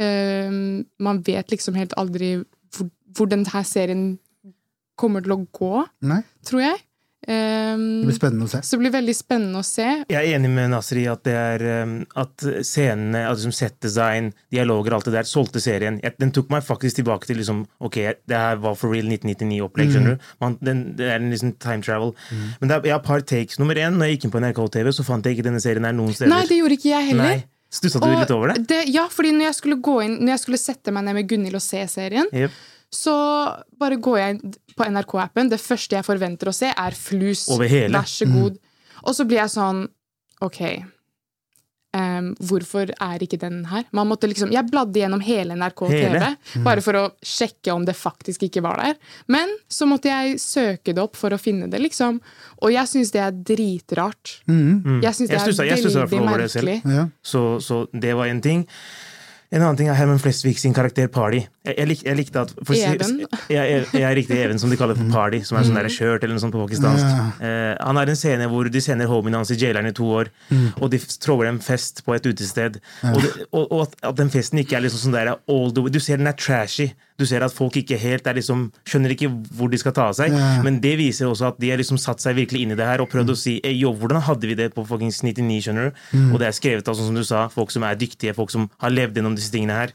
Eh, 0.00 0.50
man 1.06 1.22
vet 1.26 1.52
liksom 1.52 1.78
helt 1.78 1.94
aldri 2.00 2.34
hvor, 2.74 2.90
hvor 3.16 3.30
denne 3.30 3.64
serien 3.66 4.18
kommer 5.00 5.24
til 5.24 5.36
å 5.36 5.42
gå, 5.56 5.74
Nei, 6.10 6.22
tror 6.44 6.64
jeg. 6.64 6.80
Ehm, 7.28 8.00
det 8.00 8.08
blir 8.08 8.16
spennende 8.16 8.46
å 8.46 8.50
se. 8.50 8.62
så 8.64 8.76
det 8.76 8.80
blir 8.80 8.94
veldig 8.94 9.14
spennende 9.16 9.60
å 9.60 9.66
se. 9.66 9.86
Jeg 10.08 10.16
er 10.16 10.38
enig 10.38 10.50
med 10.54 10.70
Nasri 10.72 11.02
i 11.04 11.10
at 11.10 11.22
det 11.26 11.34
er 11.36 11.64
um, 11.82 11.94
at 12.18 12.46
scenene, 12.64 13.26
altså 13.28 13.48
som 13.48 13.54
settdesign, 13.58 14.30
dialoger, 14.52 14.96
alt 14.96 15.10
det 15.10 15.14
der, 15.18 15.28
solgte 15.28 15.60
serien. 15.60 16.00
Jeg, 16.04 16.16
den 16.22 16.32
tok 16.36 16.48
meg 16.52 16.64
faktisk 16.64 17.00
tilbake 17.02 17.28
til 17.28 17.40
liksom 17.42 17.66
Ok, 17.84 17.98
det 18.28 18.40
her 18.40 18.58
var 18.62 18.76
for 18.78 18.94
real 18.94 19.08
1999-opplegg, 19.10 19.92
skjønner 19.92 20.16
du. 20.16 20.26
Man, 20.40 20.56
den, 20.64 20.82
det 20.96 21.10
er 21.12 21.20
en 21.20 21.30
liksom 21.32 21.54
time 21.60 21.84
travel. 21.84 22.14
Men 22.32 22.70
det 22.70 22.78
er, 22.78 22.90
jeg 22.90 22.96
har 22.96 23.04
et 23.04 23.08
par 23.12 23.24
takes. 23.36 23.60
Nummer 23.60 23.78
én, 23.78 23.96
når 23.96 24.10
jeg 24.10 24.18
gikk 24.18 24.28
inn 24.28 24.34
på 24.34 24.42
NRK 24.44 24.60
TV, 24.78 24.92
så 24.96 25.06
fant 25.06 25.26
jeg 25.26 25.36
ikke 25.36 25.48
denne 25.50 25.62
serien 25.62 25.86
her 25.86 25.96
noen 25.96 26.16
steder. 26.16 26.32
Nei, 26.32 26.44
det 26.48 26.60
gjorde 26.60 26.80
ikke 26.80 26.92
jeg 26.92 27.10
heller. 27.12 27.32
Nei. 27.36 27.48
Stussa 27.70 28.00
du 28.02 28.08
Og 28.08 28.16
litt 28.18 28.32
over 28.34 28.50
det? 28.50 28.80
Ja, 28.90 29.04
fordi 29.12 29.30
når 29.36 29.46
jeg 29.46 29.56
skulle 29.60 29.76
gå 29.78 29.92
inn 30.02 30.16
Når 30.24 30.32
jeg 30.32 30.40
skulle 30.42 30.58
sette 30.58 30.90
meg 30.90 31.04
ned 31.06 31.14
med 31.20 31.28
Gunhild 31.30 31.54
og 31.54 31.62
se 31.62 31.84
serien, 31.92 32.26
Jep. 32.34 32.56
Så 32.90 33.14
bare 33.78 34.00
går 34.02 34.18
jeg 34.18 34.54
på 34.76 34.86
NRK-appen. 34.90 35.50
Det 35.52 35.60
første 35.62 35.98
jeg 35.98 36.06
forventer 36.06 36.50
å 36.50 36.54
se, 36.54 36.72
er 36.74 36.96
flus. 36.98 37.46
Vær 37.50 38.08
så 38.10 38.26
god. 38.30 38.58
Og 39.06 39.14
så 39.16 39.26
blir 39.28 39.40
jeg 39.44 39.54
sånn 39.54 39.84
OK. 40.44 40.64
Um, 41.90 42.28
hvorfor 42.46 42.92
er 43.02 43.22
ikke 43.24 43.40
den 43.42 43.64
her? 43.66 43.82
Man 43.90 44.06
måtte 44.06 44.28
liksom, 44.30 44.52
jeg 44.54 44.62
bladde 44.70 45.00
gjennom 45.00 45.22
hele 45.26 45.56
NRK? 45.58 45.80
TV 45.90 46.28
bare 46.62 46.84
for 46.86 46.98
å 47.00 47.02
sjekke 47.18 47.74
om 47.74 47.82
det 47.86 47.96
faktisk 47.98 48.44
ikke 48.46 48.62
var 48.62 48.78
der. 48.78 48.98
Men 49.26 49.50
så 49.66 49.88
måtte 49.90 50.12
jeg 50.12 50.38
søke 50.38 50.94
det 50.94 51.02
opp 51.02 51.18
for 51.18 51.34
å 51.34 51.40
finne 51.40 51.66
det, 51.70 51.80
liksom. 51.82 52.20
Og 52.62 52.74
jeg 52.76 52.90
syns 52.92 53.10
det 53.16 53.24
er 53.24 53.34
dritrart. 53.34 54.36
Mm. 54.46 55.00
Jeg 55.02 55.18
syns 55.18 55.32
det 55.32 55.40
Jeg 55.40 55.74
er 55.74 55.82
stussa 55.82 56.06
veldig 56.06 56.26
merkelig. 56.28 56.78
det. 56.84 56.94
Ja. 57.00 57.08
Så, 57.22 57.44
så 57.64 57.82
det 57.90 58.14
var 58.18 58.30
en 58.30 58.42
ting. 58.44 58.66
En 59.50 59.64
annen 59.64 59.78
ting 59.80 59.88
er 59.90 59.96
Herman 59.98 60.20
Flesvig 60.22 60.60
sin 60.62 60.74
karakter 60.76 61.08
Party. 61.10 61.40
Jeg, 61.66 61.74
jeg, 61.74 61.86
lik, 61.90 62.02
jeg 62.06 62.18
likte 62.20 62.42
at 62.44 62.52
for, 62.54 62.76
Even. 62.78 63.16
Ja, 63.50 63.64
jeg, 63.66 63.88
jeg 63.98 64.18
likte 64.20 64.36
Even, 64.38 64.60
som 64.62 64.70
de 64.70 64.78
kaller 64.78 64.94
for 64.94 65.10
Party. 65.10 65.40
Som 65.46 65.58
er 65.58 65.66
sånn 65.66 65.78
der 65.80 65.90
kjørt 65.90 66.22
eller 66.22 66.36
noe 66.36 66.44
sånt 66.44 66.54
på 66.54 66.62
pakistansk. 66.62 67.02
Ja. 67.02 67.26
Eh, 67.48 67.72
han 67.74 67.98
har 67.98 68.12
en 68.12 68.20
scene 68.20 68.46
hvor 68.52 68.70
de 68.70 68.84
sender 68.84 69.10
homien 69.10 69.34
hans 69.40 69.50
i 69.50 69.58
jaileren 69.58 69.90
i 69.90 69.94
to 69.96 70.06
år, 70.06 70.30
og 70.78 70.86
de 70.94 71.02
tråler 71.18 71.50
en 71.50 71.58
fest 71.64 72.04
på 72.06 72.14
et 72.14 72.30
utested. 72.30 72.78
Og, 73.10 73.18
det, 73.24 73.34
og, 73.50 73.64
og 73.66 73.84
at, 73.88 73.98
at 74.12 74.22
den 74.22 74.30
festen 74.30 74.62
ikke 74.62 74.78
er 74.78 74.86
liksom 74.86 75.08
sånn 75.08 75.18
der 75.18 75.34
all 75.34 75.74
the 75.74 75.82
way 75.82 75.90
Du 75.90 75.98
ser 75.98 76.22
den 76.22 76.30
er 76.30 76.38
trashy. 76.38 76.92
Du 77.20 77.26
ser 77.28 77.44
at 77.44 77.52
folk 77.52 77.74
ikke 77.76 77.98
helt 78.00 78.24
er 78.30 78.38
liksom 78.38 78.70
skjønner 78.88 79.12
ikke 79.12 79.28
hvor 79.58 79.68
de 79.68 79.78
skal 79.82 79.92
ta 79.96 80.06
av 80.08 80.16
seg. 80.16 80.32
Ja. 80.32 80.62
Men 80.64 80.78
det 80.80 80.94
viser 81.02 81.28
også 81.28 81.50
at 81.50 81.58
de 81.60 81.68
har 81.72 81.80
liksom 81.80 81.98
satt 82.00 82.22
seg 82.22 82.38
virkelig 82.38 82.62
inn 82.64 82.72
i 82.72 82.78
det 82.78 82.86
her 82.86 83.02
og 83.04 83.10
prøvd 83.12 83.34
å 83.34 83.36
si 83.36 83.58
jo, 83.76 83.92
hvordan 83.98 84.24
hadde 84.24 84.48
vi 84.48 84.56
det 84.56 84.70
på 84.72 84.86
fuckings 84.88 85.20
99, 85.26 85.58
skjønner 85.66 85.90
du? 85.90 86.00
Og 86.30 86.38
det 86.40 86.48
er 86.48 86.56
skrevet 86.56 86.88
av, 86.88 86.96
sånn 86.96 87.10
som 87.10 87.18
du 87.18 87.26
sa, 87.26 87.44
folk 87.52 87.74
som 87.74 87.84
er 87.84 87.98
dyktige, 88.00 88.32
folk 88.38 88.54
som 88.54 88.70
har 88.80 88.94
levd 88.94 89.20
gjennom 89.20 89.36
disse 89.40 89.50
tingene 89.54 89.72
her. 89.80 89.94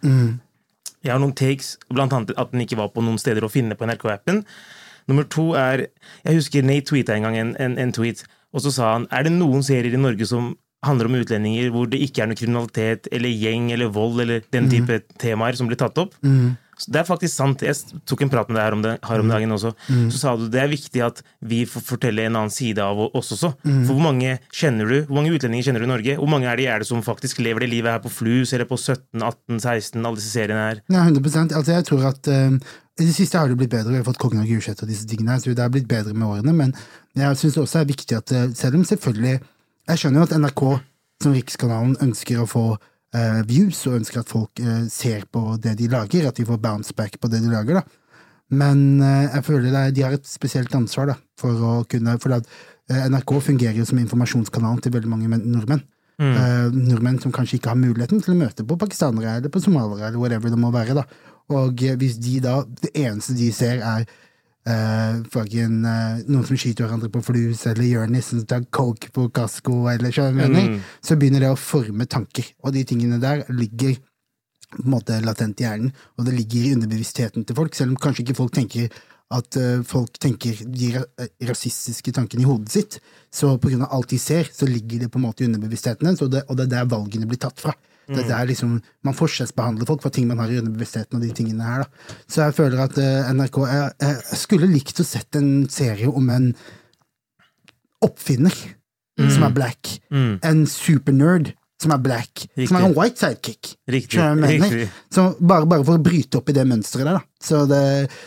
Jeg 1.06 1.14
har 1.14 1.22
noen 1.22 1.36
takes, 1.38 1.75
blant 1.94 2.14
annet 2.18 2.34
at 2.36 2.52
den 2.52 2.64
ikke 2.66 2.78
var 2.82 2.90
på 2.90 3.04
noen 3.06 3.20
steder 3.22 3.46
å 3.46 3.50
finne 3.54 3.78
på 3.78 3.86
NRK-appen. 3.86 4.44
Nummer 5.08 5.24
to 5.30 5.52
er 5.54 5.88
Jeg 6.25 6.36
husker 6.40 6.64
Nate 6.66 6.90
tweeta 6.90 7.14
en 7.14 7.22
gang 7.28 7.36
en, 7.38 7.56
en, 7.62 7.78
en 7.78 7.92
tweet, 7.94 8.24
og 8.54 8.62
så 8.66 8.72
sa 8.74 8.94
han 8.96 9.08
Er 9.14 9.24
det 9.28 9.32
noen 9.36 9.62
serier 9.62 9.94
i 9.94 10.02
Norge 10.02 10.25
som 10.25 10.56
handler 10.86 11.06
om 11.10 11.16
utlendinger 11.22 11.70
hvor 11.74 11.86
det 11.90 12.00
ikke 12.02 12.22
er 12.24 12.28
noe 12.30 12.38
kriminalitet 12.38 13.08
eller 13.14 13.30
gjeng 13.30 13.72
eller 13.74 13.88
vold 13.94 14.22
eller 14.22 14.42
den 14.54 14.66
type 14.70 15.00
temaer 15.22 15.54
som 15.58 15.68
blir 15.70 15.78
tatt 15.78 15.98
opp? 15.98 16.14
Så 16.14 16.65
det 16.91 17.00
er 17.01 17.08
faktisk 17.08 17.34
sant. 17.34 17.63
Jeg 17.65 18.01
tok 18.08 18.24
en 18.25 18.32
prat 18.32 18.50
med 18.50 18.58
deg 18.58 18.65
her 18.65 18.75
om, 18.75 18.82
det, 18.84 18.94
her 19.08 19.24
om 19.24 19.32
dagen 19.32 19.55
også. 19.55 19.72
Så 20.12 20.20
sa 20.20 20.34
du 20.39 20.48
det 20.51 20.62
er 20.62 20.72
viktig 20.72 21.03
at 21.05 21.22
vi 21.46 21.63
får 21.70 21.84
fortelle 21.88 22.25
en 22.27 22.36
annen 22.41 22.53
side 22.53 22.84
av 22.84 23.00
oss 23.08 23.32
også. 23.36 23.53
For 23.63 23.94
hvor 23.94 24.03
mange 24.03 24.38
kjenner 24.53 24.89
du, 24.91 24.98
hvor 25.08 25.20
mange 25.20 25.34
utlendinger 25.36 25.70
kjenner 25.70 25.84
du 25.84 25.88
i 25.88 25.91
Norge? 25.94 26.17
Hvor 26.20 26.32
mange 26.32 26.50
er 26.51 26.60
det, 26.60 26.67
er 26.72 26.84
det 26.84 26.89
som 26.89 27.03
faktisk 27.05 27.39
lever 27.46 27.65
det 27.65 27.72
livet 27.72 27.96
her 27.96 28.01
på 28.03 28.12
Flus 28.13 28.53
eller 28.55 28.67
på 28.70 28.77
17, 28.79 29.22
18, 29.22 29.60
16, 29.60 30.01
alle 30.01 30.20
disse 30.20 30.34
seriene 30.36 30.65
her? 30.70 30.82
Ja, 30.91 31.05
100 31.05 31.55
Altså, 31.55 31.72
jeg 31.72 31.86
tror 31.88 32.10
at 32.12 32.27
uh, 32.32 32.58
I 33.00 33.05
det 33.05 33.15
siste 33.15 33.39
har 33.39 33.51
det 33.51 33.58
blitt 33.60 33.74
bedre. 33.74 33.94
Vi 33.94 34.00
har 34.01 34.08
fått 34.08 34.20
Kongen 34.22 34.44
av 34.44 34.50
Gulset 34.50 34.84
og 34.84 34.91
disse 34.91 35.08
tingene. 35.08 35.36
her, 35.36 35.39
Så 35.44 35.53
det 35.53 35.63
har 35.63 35.72
blitt 35.74 35.88
bedre 35.88 36.13
med 36.13 36.27
årene. 36.27 36.53
Men 36.55 36.75
jeg 37.15 37.39
syns 37.39 37.55
det 37.55 37.63
også 37.63 37.82
er 37.82 37.89
viktig 37.91 38.17
at 38.17 38.32
eh, 38.32 38.51
selv 38.55 38.79
om 38.79 38.86
selvfølgelig 38.88 39.39
Jeg 39.86 40.01
skjønner 40.01 40.24
jo 40.24 40.25
at 40.25 40.38
NRK 40.41 40.62
som 41.22 41.34
Rikskanalen 41.36 41.98
ønsker 42.01 42.41
å 42.41 42.48
få 42.50 42.65
eh, 43.16 43.42
views, 43.48 43.80
og 43.88 43.98
ønsker 44.02 44.22
at 44.22 44.30
folk 44.32 44.60
eh, 44.60 44.86
ser 44.92 45.24
på 45.32 45.56
det 45.64 45.78
de 45.80 45.88
lager, 45.92 46.28
at 46.30 46.36
de 46.36 46.46
får 46.46 46.60
bounce 46.62 46.94
back 46.98 47.18
på 47.22 47.32
det 47.32 47.42
de 47.46 47.52
lager. 47.54 47.80
da. 47.82 47.84
Men 48.52 49.02
eh, 49.02 49.30
jeg 49.34 49.44
føler 49.48 49.74
er- 49.74 49.92
de 49.96 50.04
har 50.06 50.14
et 50.14 50.28
spesielt 50.30 50.76
ansvar 50.78 51.08
da, 51.14 51.16
for 51.40 51.52
å 51.56 51.74
kunne 51.90 52.20
For 52.22 52.34
at, 52.38 52.46
eh, 52.90 53.08
NRK 53.10 53.40
fungerer 53.42 53.76
jo 53.80 53.86
som 53.86 53.98
informasjonskanalen 54.04 54.82
til 54.86 54.92
veldig 54.94 55.10
mange 55.10 55.28
men- 55.32 55.48
nordmenn. 55.52 55.82
Eh, 56.18 56.70
nordmenn 56.72 57.18
som 57.22 57.32
kanskje 57.36 57.58
ikke 57.60 57.74
har 57.74 57.76
muligheten 57.76 58.22
til 58.24 58.36
å 58.36 58.38
møte 58.40 58.64
på 58.64 58.78
pakistanere 58.80 59.34
eller 59.42 59.50
på 59.52 59.60
somaliere 59.60 60.08
eller 60.14 60.18
whatever 60.22 60.50
det 60.50 60.60
må 60.62 60.72
være. 60.72 60.94
da. 60.96 61.04
Og 61.50 61.82
eh, 61.84 61.96
hvis 62.00 62.16
de 62.24 62.40
da, 62.40 62.64
det 62.64 62.94
eneste 62.96 63.36
de 63.36 63.50
ser 63.51 63.82
er 63.84 64.06
eh, 64.70 65.22
fucking, 65.32 65.80
uh, 65.86 66.20
noen 66.28 66.46
som 66.48 66.58
skyter 66.60 66.86
hverandre 66.86 67.12
på 67.14 67.22
flus, 67.25 67.66
eller 67.70 67.88
Jonis 67.88 68.32
som 68.32 68.44
tar 68.48 68.66
coke 68.74 69.12
på 69.16 69.28
Casco, 69.36 69.86
eller 69.92 70.14
så, 70.16 70.30
mm. 70.34 70.78
så 71.06 71.18
begynner 71.20 71.46
det 71.46 71.54
å 71.54 71.60
forme 71.60 72.08
tanker. 72.10 72.51
Og 72.66 72.75
de 72.75 72.86
tingene 72.88 73.22
der 73.22 73.46
ligger 73.54 73.98
på 74.75 74.84
en 74.84 74.92
måte 74.96 75.20
latent 75.24 75.62
i 75.62 75.68
hjernen, 75.68 75.92
og 76.18 76.28
det 76.28 76.36
ligger 76.36 76.64
i 76.64 76.74
underbevisstheten 76.75 77.46
til 77.46 77.58
folk, 77.58 77.78
selv 77.78 77.94
om 77.94 78.01
kanskje 78.01 78.25
ikke 78.25 78.40
folk 78.42 78.56
tenker 78.58 78.90
at 79.36 79.58
uh, 79.58 79.82
folk 79.88 80.20
tenker 80.22 80.60
de 80.70 80.92
ra 80.98 81.06
rasistiske 81.50 82.14
tankene 82.14 82.46
i 82.46 82.50
hodet 82.50 82.74
sitt. 82.74 83.00
Så 83.34 83.56
på 83.58 83.72
grunn 83.72 83.86
av 83.88 83.94
alt 83.96 84.12
de 84.14 84.20
ser, 84.22 84.50
så 84.54 84.70
ligger 84.70 85.06
det 85.06 85.12
på 85.14 85.22
en 85.22 85.28
måte 85.28 85.46
i 85.46 85.50
underbevisstheten 85.50 86.06
deres, 86.06 86.22
og 86.22 86.36
og 86.46 86.58
det 86.58 86.68
er 86.68 86.74
der 86.80 86.92
valgene 86.94 87.30
blir 87.30 87.42
tatt 87.42 87.62
fra. 87.62 87.74
Det 88.07 88.25
er 88.29 88.48
liksom, 88.50 88.77
Man 89.05 89.18
forskjellsbehandler 89.18 89.87
folk 89.89 90.03
for 90.03 90.13
ting 90.13 90.27
man 90.29 90.41
har 90.44 90.51
i 90.51 90.59
underbevisstheten 90.61 91.18
og 91.18 91.25
de 91.25 91.33
tingene 91.35 91.65
her. 91.65 91.85
da. 91.85 92.15
Så 92.27 92.46
jeg 92.46 92.57
føler 92.59 92.85
at 92.85 92.98
uh, 93.01 93.33
NRK 93.33 93.61
jeg, 93.65 93.91
jeg 94.05 94.39
skulle 94.41 94.72
likt 94.72 95.01
å 95.01 95.07
sett 95.07 95.39
en 95.39 95.51
serie 95.72 96.09
om 96.09 96.29
en 96.33 96.50
oppfinner 98.05 98.55
som 99.15 99.46
er 99.48 99.53
black. 99.55 99.94
Mm. 100.11 100.33
En 100.44 100.65
supernerd 100.70 101.53
som 101.81 101.91
er 101.96 102.01
black. 102.03 102.46
Som 102.68 102.77
er 102.79 102.87
en 102.87 102.96
white 102.96 103.20
sidekick. 103.20 103.74
Riktig. 103.91 104.20
Riktig. 104.20 104.87
Bare, 105.39 105.68
bare 105.68 105.83
for 105.83 105.98
å 105.98 106.03
bryte 106.03 106.39
opp 106.39 106.51
i 106.51 106.55
det 106.55 106.65
mønsteret 106.68 107.07
der, 107.07 107.20
da. 107.20 107.24
Så, 107.41 107.63
det, 107.70 107.81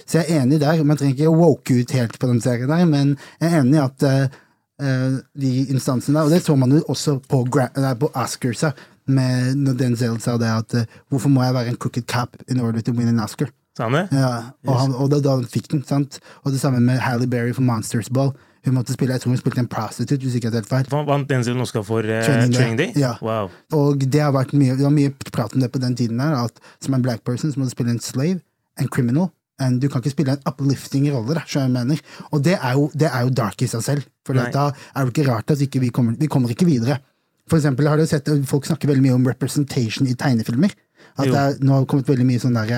så 0.04 0.20
jeg 0.20 0.28
er 0.28 0.42
enig 0.44 0.60
der. 0.62 0.82
Man 0.86 1.00
trenger 1.00 1.16
ikke 1.16 1.36
woke 1.36 1.80
ut 1.80 1.96
helt 1.96 2.18
på 2.20 2.30
den 2.30 2.42
serien 2.44 2.70
der, 2.70 2.84
men 2.88 3.16
jeg 3.40 3.50
er 3.50 3.62
enig 3.62 3.78
i 3.78 3.82
at 3.82 4.06
eh, 4.08 4.28
de 5.42 5.54
instansene 5.66 6.20
der, 6.20 6.28
og 6.28 6.34
det 6.34 6.42
så 6.44 6.56
man 6.60 6.76
jo 6.76 6.84
også 6.92 7.18
på, 7.28 7.42
nei, 7.80 7.94
på 7.98 8.12
Oscars, 8.12 8.66
med 9.09 9.59
når 9.59 9.79
Denzel 9.81 10.18
sa 10.23 10.37
det 10.40 10.51
at 10.51 10.75
eh, 10.79 10.99
hvorfor 11.09 11.33
må 11.33 11.44
jeg 11.44 11.57
være 11.57 11.73
en 11.73 11.79
crooked 11.81 12.07
cap 12.11 12.37
in 12.49 12.61
order 12.61 12.85
to 12.85 12.92
win 12.97 13.11
an 13.11 13.23
Oscar? 13.25 13.51
Ja, 13.79 13.87
og, 14.66 14.75
han, 14.75 14.94
og 14.94 15.11
da, 15.12 15.21
da 15.23 15.37
han 15.37 15.47
fikk 15.47 15.68
den, 15.71 15.85
sant? 15.87 16.18
Og 16.42 16.51
det 16.51 16.59
samme 16.59 16.81
med 16.83 16.99
Halle 16.99 17.29
Berry 17.31 17.53
for 17.55 17.62
Monsters 17.62 18.11
Ball. 18.11 18.33
Hun 18.66 18.75
måtte 18.75 18.92
spille, 18.92 19.14
jeg 19.14 19.23
tror 19.23 19.31
hun 19.31 19.38
spilte 19.38 19.62
en 19.62 19.71
prostitute, 19.71 20.18
hvis 20.25 20.35
ikke 20.35 20.51
jeg 20.51 20.59
helt 20.59 20.68
feil. 20.68 20.88
Vant 20.90 21.29
Denzel 21.31 21.55
en 21.55 21.62
Oscar 21.62 21.85
for 21.87 22.03
uh, 22.03 22.18
Training 22.27 22.51
Day. 22.51 22.59
Training 22.59 22.79
Day? 22.81 22.90
Ja. 22.99 23.14
Wow. 23.23 23.53
Og 23.79 24.03
det 24.03 24.21
har 24.21 24.35
vært 24.35 24.53
mye, 24.59 24.75
det 24.75 24.83
var 24.83 24.94
mye 24.97 25.14
prat 25.31 25.55
om 25.55 25.62
det 25.62 25.71
på 25.71 25.81
den 25.85 25.94
tiden 25.97 26.18
her, 26.21 26.35
at 26.42 26.59
som 26.83 26.99
en 26.99 27.05
black 27.07 27.23
person 27.25 27.55
så 27.55 27.61
må 27.61 27.68
du 27.68 27.73
spille 27.73 27.94
en 27.94 28.03
slave, 28.03 28.42
en 28.83 28.90
criminal, 28.90 29.31
En, 29.59 29.81
du 29.83 29.88
kan 29.90 29.99
ikke 29.99 30.12
spille 30.12 30.37
en 30.37 30.44
uplifting 30.47 31.09
rolle, 31.11 31.35
da, 31.35 31.40
jeg 31.51 31.71
mener. 31.75 31.99
Og 32.31 32.44
det 32.47 32.53
er, 32.55 32.77
jo, 32.79 32.85
det 32.94 33.09
er 33.11 33.25
jo 33.27 33.33
dark 33.35 33.62
i 33.62 33.66
seg 33.66 33.83
selv, 33.83 34.05
for 34.27 34.38
da 34.38 34.68
er 34.68 35.09
det 35.09 35.11
ikke 35.11 35.25
rart 35.27 35.51
at 35.51 35.64
ikke 35.64 35.81
vi, 35.83 35.88
kommer, 35.90 36.14
vi 36.14 36.29
kommer 36.31 36.53
ikke 36.55 36.68
videre. 36.68 37.01
For 37.48 37.58
eksempel 37.58 37.88
har 37.90 37.98
du 38.00 38.06
sett 38.08 38.28
folk 38.48 38.68
snakker 38.68 38.90
veldig 38.92 39.04
mye 39.06 39.18
om 39.18 39.28
representation 39.28 40.08
i 40.08 40.16
tegnefilmer. 40.18 40.74
At 41.18 41.26
det 41.26 41.38
er, 41.38 41.61
nå 41.64 41.74
har 41.74 41.84
det 41.84 41.90
kommet 41.90 42.11
veldig 42.11 42.26
mye 42.28 42.42
sånn 42.42 42.58
der 42.58 42.74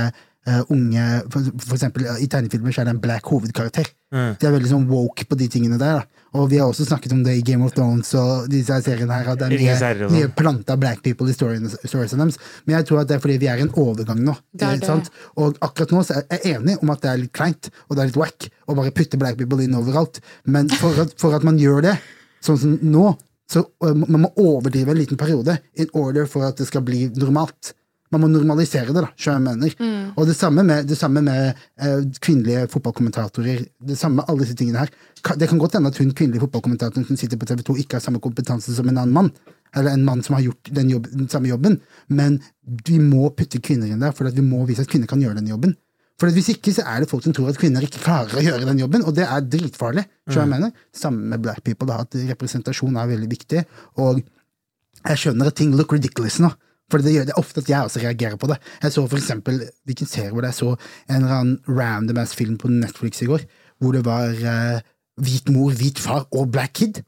uh, 0.48 0.62
unge 0.72 1.06
for, 1.32 1.50
for 1.60 1.76
eksempel 1.76 2.06
i 2.22 2.28
tegnefilmer 2.30 2.72
så 2.72 2.82
er 2.82 2.88
det 2.88 2.94
en 2.96 3.02
black 3.02 3.28
hovedkarakter. 3.28 3.90
Mm. 4.14 4.32
De 4.40 4.48
er 4.48 4.54
veldig 4.56 4.70
sånn 4.72 4.88
woke 4.90 5.26
på 5.28 5.38
de 5.38 5.48
tingene 5.52 5.78
der. 5.80 6.00
da. 6.00 6.26
Og 6.38 6.46
vi 6.52 6.60
har 6.60 6.70
også 6.70 6.86
snakket 6.86 7.12
om 7.16 7.22
det 7.26 7.36
i 7.40 7.42
Game 7.46 7.66
of 7.66 7.74
Thrones 7.74 8.12
og 8.18 8.46
disse 8.50 8.76
seriene 8.86 9.16
her, 9.18 9.32
at 9.32 9.40
det 9.40 9.48
er 9.48 9.54
mye, 9.56 9.72
og 9.74 10.02
sånn. 10.04 10.14
mye 10.14 10.30
planta 10.38 10.76
black 10.78 11.02
people 11.06 11.26
i 11.30 11.34
stories, 11.34 11.74
storiesene 11.82 12.28
deres. 12.28 12.38
Men 12.66 12.78
jeg 12.78 12.88
tror 12.90 13.02
at 13.02 13.10
det 13.10 13.16
er 13.16 13.24
fordi 13.24 13.38
vi 13.42 13.48
er 13.50 13.62
i 13.62 13.66
en 13.66 13.72
overgang 13.82 14.22
nå. 14.26 14.36
Det 14.54 14.68
er 14.68 14.78
det. 14.78 14.86
sant? 14.86 15.10
Og 15.42 15.58
akkurat 15.66 15.96
nå 15.96 16.04
så 16.06 16.20
er 16.20 16.38
jeg 16.38 16.60
enig 16.60 16.78
om 16.78 16.94
at 16.94 17.02
det 17.02 17.10
er 17.10 17.24
litt 17.24 17.34
kleint 17.34 17.72
og 17.88 17.96
det 17.96 18.04
er 18.04 18.12
litt 18.12 18.20
wack 18.20 18.46
å 18.70 18.78
bare 18.78 18.94
putte 18.94 19.18
black 19.18 19.40
people 19.40 19.58
inn 19.64 19.74
overalt. 19.78 20.22
Men 20.46 20.70
for 20.78 21.02
at, 21.02 21.16
for 21.18 21.34
at 21.34 21.46
man 21.46 21.58
gjør 21.58 21.90
det, 21.90 21.96
sånn 22.46 22.62
som 22.62 22.78
nå, 22.86 23.10
så 23.50 23.64
øh, 23.84 23.96
man 24.06 24.24
må 24.24 24.30
overdrive 24.38 24.94
en 24.94 25.00
liten 25.00 25.18
periode 25.18 25.58
in 25.74 25.90
order 25.92 26.26
for 26.30 26.46
at 26.46 26.58
det 26.60 26.68
skal 26.70 26.84
bli 26.86 27.08
normalt. 27.18 27.74
Man 28.10 28.24
må 28.24 28.28
normalisere 28.30 28.90
det, 28.90 29.04
da, 29.04 29.10
skjønner 29.14 29.52
jeg 29.52 29.58
mener. 29.76 30.12
Og 30.18 30.26
det 30.26 30.34
samme 30.34 30.64
med, 30.66 30.88
det 30.90 30.96
samme 30.98 31.22
med 31.22 31.52
eh, 31.78 32.00
kvinnelige 32.18 32.66
fotballkommentatorer. 32.72 33.62
Det 33.86 33.98
samme 33.98 34.18
med 34.18 34.30
alle 34.30 34.42
disse 34.42 34.56
tingene 34.58 34.82
her. 34.82 34.90
Det 35.38 35.48
kan 35.48 35.60
godt 35.62 35.76
hende 35.78 35.92
at 35.92 35.98
hun 36.02 36.10
kvinnelige 36.10 36.42
fotballkommentatoren 36.42 37.06
som 37.06 37.18
sitter 37.20 37.38
på 37.38 37.46
TV 37.46 37.62
2, 37.62 37.76
ikke 37.84 37.98
har 37.98 38.02
samme 38.02 38.22
kompetanse 38.22 38.74
som 38.74 38.88
en 38.90 38.98
annen 38.98 39.14
mann. 39.14 39.30
Eller 39.76 39.94
en 39.94 40.04
mann 40.04 40.24
som 40.26 40.34
har 40.34 40.42
gjort 40.42 40.72
den, 40.74 40.90
jobb, 40.90 41.06
den 41.12 41.28
samme 41.30 41.52
jobben. 41.52 41.78
Men 42.08 42.40
vi 42.66 42.98
må 42.98 43.30
putte 43.30 43.62
kvinner 43.62 43.86
inn 43.86 44.02
der, 44.02 44.14
for 44.16 44.26
vi 44.26 44.42
må 44.42 44.64
vise 44.66 44.82
at 44.82 44.90
kvinner 44.90 45.10
kan 45.10 45.22
gjøre 45.22 45.38
den 45.38 45.52
jobben. 45.52 45.76
For 46.20 46.28
Hvis 46.36 46.50
ikke 46.52 46.72
så 46.76 46.84
er 46.84 47.00
det 47.00 47.08
folk 47.08 47.24
som 47.24 47.32
tror 47.32 47.48
at 47.48 47.58
kvinner 47.60 47.84
ikke 47.84 48.02
klarer 48.04 48.36
å 48.36 48.44
gjøre 48.44 48.66
den 48.68 48.82
jobben, 48.82 49.04
og 49.08 49.14
det 49.16 49.24
er 49.24 49.46
dritfarlig. 49.46 50.04
skjønner 50.28 50.44
jeg 50.44 50.52
mener? 50.52 50.82
Samme 50.92 51.30
med 51.32 51.40
black 51.40 51.62
people, 51.64 51.88
da, 51.88 52.02
at 52.04 52.16
representasjon 52.28 52.98
er 53.00 53.08
veldig 53.08 53.30
viktig. 53.30 53.62
Og 54.04 54.20
jeg 55.00 55.22
skjønner 55.22 55.48
at 55.48 55.56
ting 55.56 55.72
look 55.78 55.94
ridiculous 55.96 56.36
nå. 56.44 56.52
For 56.90 57.00
det 57.00 57.14
gjør 57.14 57.28
det 57.28 57.38
ofte 57.38 57.62
at 57.62 57.70
jeg 57.70 57.86
også 57.86 58.02
reagerer 58.02 58.36
på 58.40 58.50
det. 58.50 58.58
Jeg 58.82 58.92
så 58.92 59.04
for 59.06 59.20
eksempel, 59.20 59.62
hvilken 59.88 60.10
serie 60.10 60.34
hvor 60.34 60.44
jeg 60.44 60.58
så 60.58 60.72
en 60.74 61.20
eller 61.20 61.36
annen 61.36 61.58
random 61.70 62.20
ass 62.20 62.34
film 62.36 62.58
på 62.60 62.68
Netflix 62.72 63.22
i 63.22 63.30
går, 63.30 63.46
hvor 63.80 63.94
det 63.96 64.02
var 64.04 64.34
uh, 64.34 64.80
hvit 65.22 65.48
mor, 65.54 65.70
hvit 65.78 66.02
far 66.02 66.26
og 66.34 66.50
black 66.52 66.74
kid. 66.82 67.00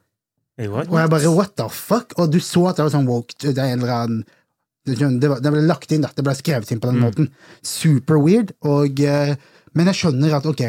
Hey. 0.61 0.71
Og 0.71 0.95
jeg 0.97 1.11
bare 1.11 1.35
what 1.35 1.57
the 1.59 1.67
fuck? 1.69 2.15
Og 2.21 2.33
du 2.33 2.39
så 2.41 2.69
at 2.71 2.79
det 2.79 2.85
var 2.85 2.93
sånn 2.93 3.09
woke 3.09 3.35
Det 3.41 3.57
er 3.57 3.73
en 3.73 3.81
eller 3.81 3.95
annen 3.97 4.25
det, 4.87 4.99
det, 5.23 5.29
var, 5.31 5.43
det 5.43 5.53
ble 5.55 5.65
lagt 5.67 5.93
inn, 5.95 6.03
da. 6.03 6.11
Det 6.15 6.25
ble 6.27 6.35
skrevet 6.39 6.71
inn 6.75 6.83
på 6.83 6.91
den 6.91 7.03
måten. 7.03 7.29
Super 7.63 8.19
weird. 8.23 8.55
Og, 8.67 9.03
eh, 9.03 9.37
men 9.79 9.93
jeg 9.93 10.01
skjønner 10.01 10.39
at 10.39 10.49
ok, 10.49 10.65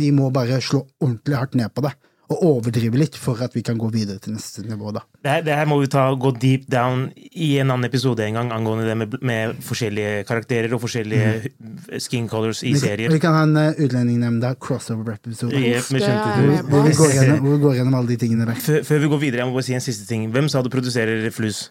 vi 0.00 0.10
må 0.14 0.32
bare 0.34 0.60
slå 0.64 0.84
ordentlig 1.02 1.38
hardt 1.38 1.56
ned 1.60 1.72
på 1.74 1.86
det. 1.86 1.94
Og 2.32 2.40
overdrive 2.48 2.96
litt 2.96 3.18
for 3.20 3.36
at 3.44 3.52
vi 3.52 3.60
kan 3.64 3.76
gå 3.76 3.90
videre 3.92 4.16
til 4.22 4.32
neste 4.32 4.62
nivå, 4.64 4.94
da. 4.96 5.02
Det 5.20 5.32
her, 5.32 5.42
det 5.44 5.56
her 5.58 5.68
må 5.68 5.76
vi 5.82 5.90
ta, 5.92 6.06
gå 6.16 6.30
deep 6.40 6.64
down 6.72 7.10
i 7.20 7.50
en 7.60 7.68
annen 7.68 7.84
episode 7.84 8.24
en 8.24 8.38
gang 8.38 8.52
angående 8.56 8.86
det 8.88 8.96
med, 8.96 9.16
med 9.20 9.60
forskjellige 9.64 10.24
karakterer 10.28 10.72
og 10.72 10.80
forskjellige 10.86 12.00
skin 12.00 12.28
colors 12.32 12.64
i 12.64 12.72
Vi 12.72 12.80
serier. 12.80 13.12
vi 13.12 13.20
kan 13.20 13.36
ha 13.36 13.44
en 13.44 13.54
uh, 13.60 13.76
Utlendingnemnda 13.76 14.54
crossover-episode. 14.56 15.52
Yeah, 15.52 15.84
gjennom, 15.84 16.64
hvor 16.72 16.88
vi 16.88 17.62
går 17.68 17.78
gjennom 17.80 18.00
alle 18.00 18.14
de 18.14 18.20
tingene 18.24 18.48
der. 18.48 18.60
Før, 18.70 18.80
før 18.88 19.04
vi 19.04 19.14
går 19.14 19.24
videre, 19.28 19.44
jeg 19.44 19.52
må 19.52 19.60
bare 19.60 19.68
si 19.68 19.76
en 19.76 19.84
siste 19.84 20.08
ting. 20.08 20.28
Hvem 20.32 20.48
sa 20.52 20.64
du 20.64 20.72
produserer 20.72 21.28
Flus? 21.32 21.66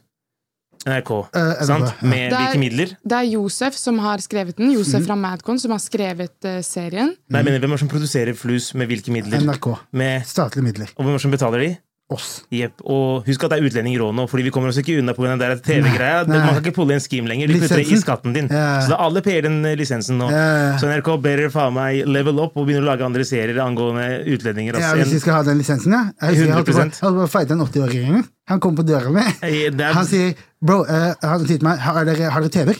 NRK. 0.86 1.12
Eh, 1.36 1.63
sant? 1.65 1.88
ja. 1.88 2.08
Med 2.08 2.32
Det 2.32 2.38
er- 2.38 2.43
hvilke 2.43 2.60
midler? 2.60 2.96
Det 3.04 3.17
er 3.17 3.28
Josef 3.34 3.74
som 3.80 4.00
har 4.00 4.17
skrevet 4.17 4.58
den. 4.58 4.72
Josef 4.74 5.06
fra 5.08 5.15
Madcon 5.15 5.60
som 5.60 5.72
har 5.72 5.80
skrevet 5.80 6.36
uh, 6.46 6.60
serien. 6.62 7.15
Nei, 7.30 7.41
men 7.43 7.54
Hvem 7.60 7.72
er 7.72 7.78
det 7.78 7.80
som 7.80 7.88
produserer 7.91 8.34
Flus 8.36 8.74
med 8.74 8.88
hvilke 8.88 9.12
midler? 9.12 9.39
NRK. 9.41 9.78
Med, 9.91 10.26
Statlige 10.26 10.63
midler. 10.63 10.89
og 10.98 11.06
hvem 11.06 11.13
er 11.13 11.17
det 11.17 11.22
som 11.22 11.32
betaler 11.32 11.60
de? 11.60 11.78
Oss. 12.13 12.28
Yep. 12.54 12.84
Og 12.86 13.28
husk 13.28 13.43
at 13.47 13.54
det 13.54 13.60
er 13.60 13.67
utlendinger 13.69 14.04
òg 14.06 14.13
nå, 14.17 14.26
Fordi 14.30 14.45
vi 14.45 14.52
kommer 14.54 14.69
oss 14.71 14.80
ikke 14.82 14.99
unna 15.02 15.15
pga. 15.17 15.34
TV-greia. 15.65 16.23
Man 16.30 16.45
kan 16.45 16.60
ikke 16.62 16.76
pulle 16.76 16.97
en 16.97 17.04
scheme 17.04 17.32
lenger. 17.32 17.49
De 17.49 17.60
putter 17.63 17.82
det 17.82 17.88
i 17.89 17.99
skatten 18.02 18.36
din. 18.36 18.49
Ja. 18.52 18.80
Så 18.84 18.93
det 18.93 18.97
er 18.97 19.04
alle 19.08 19.23
payer 19.26 19.47
den 19.47 19.60
eh, 19.65 19.76
lisensen 19.80 20.21
nå. 20.21 20.30
Ja. 20.32 20.78
Så 20.82 20.89
NRK 20.91 21.10
better 21.23 21.52
faen 21.54 21.76
meg 21.78 22.06
level 22.10 22.39
up 22.43 22.56
og 22.58 22.67
begynne 22.69 22.86
å 22.86 22.91
lage 22.91 23.08
andre 23.08 23.26
serier 23.28 23.60
angående 23.63 24.23
utlendinger. 24.36 24.80
Ja, 24.84 24.93
hvis 24.99 25.15
vi 25.17 25.23
skal 25.23 25.39
ha 25.39 25.43
den 25.47 25.60
lisensen, 25.62 25.95
ja. 25.95 26.06
Jeg 26.21 26.43
husker 26.43 26.54
bare 26.54 26.62
holdt 26.62 26.73
100%. 26.73 26.97
jeg 27.02 27.08
holdt 27.08 27.21
på 27.21 27.28
å 27.28 27.34
fighte 27.38 27.58
en 27.58 27.65
80-åring. 27.67 28.23
Han 28.52 28.60
kom 28.63 28.76
på 28.76 28.84
døra 28.88 29.12
mi. 29.13 29.23
Eh, 29.41 29.69
Han 29.93 30.08
sier 30.08 30.34
Bro, 30.63 30.84
uh, 30.88 31.12
han 31.19 31.41
sier 31.43 31.60
til 31.60 31.67
meg 31.67 31.80
Har 31.84 32.06
dere, 32.08 32.30
har 32.32 32.43
dere 32.43 32.52
TV-er? 32.54 32.78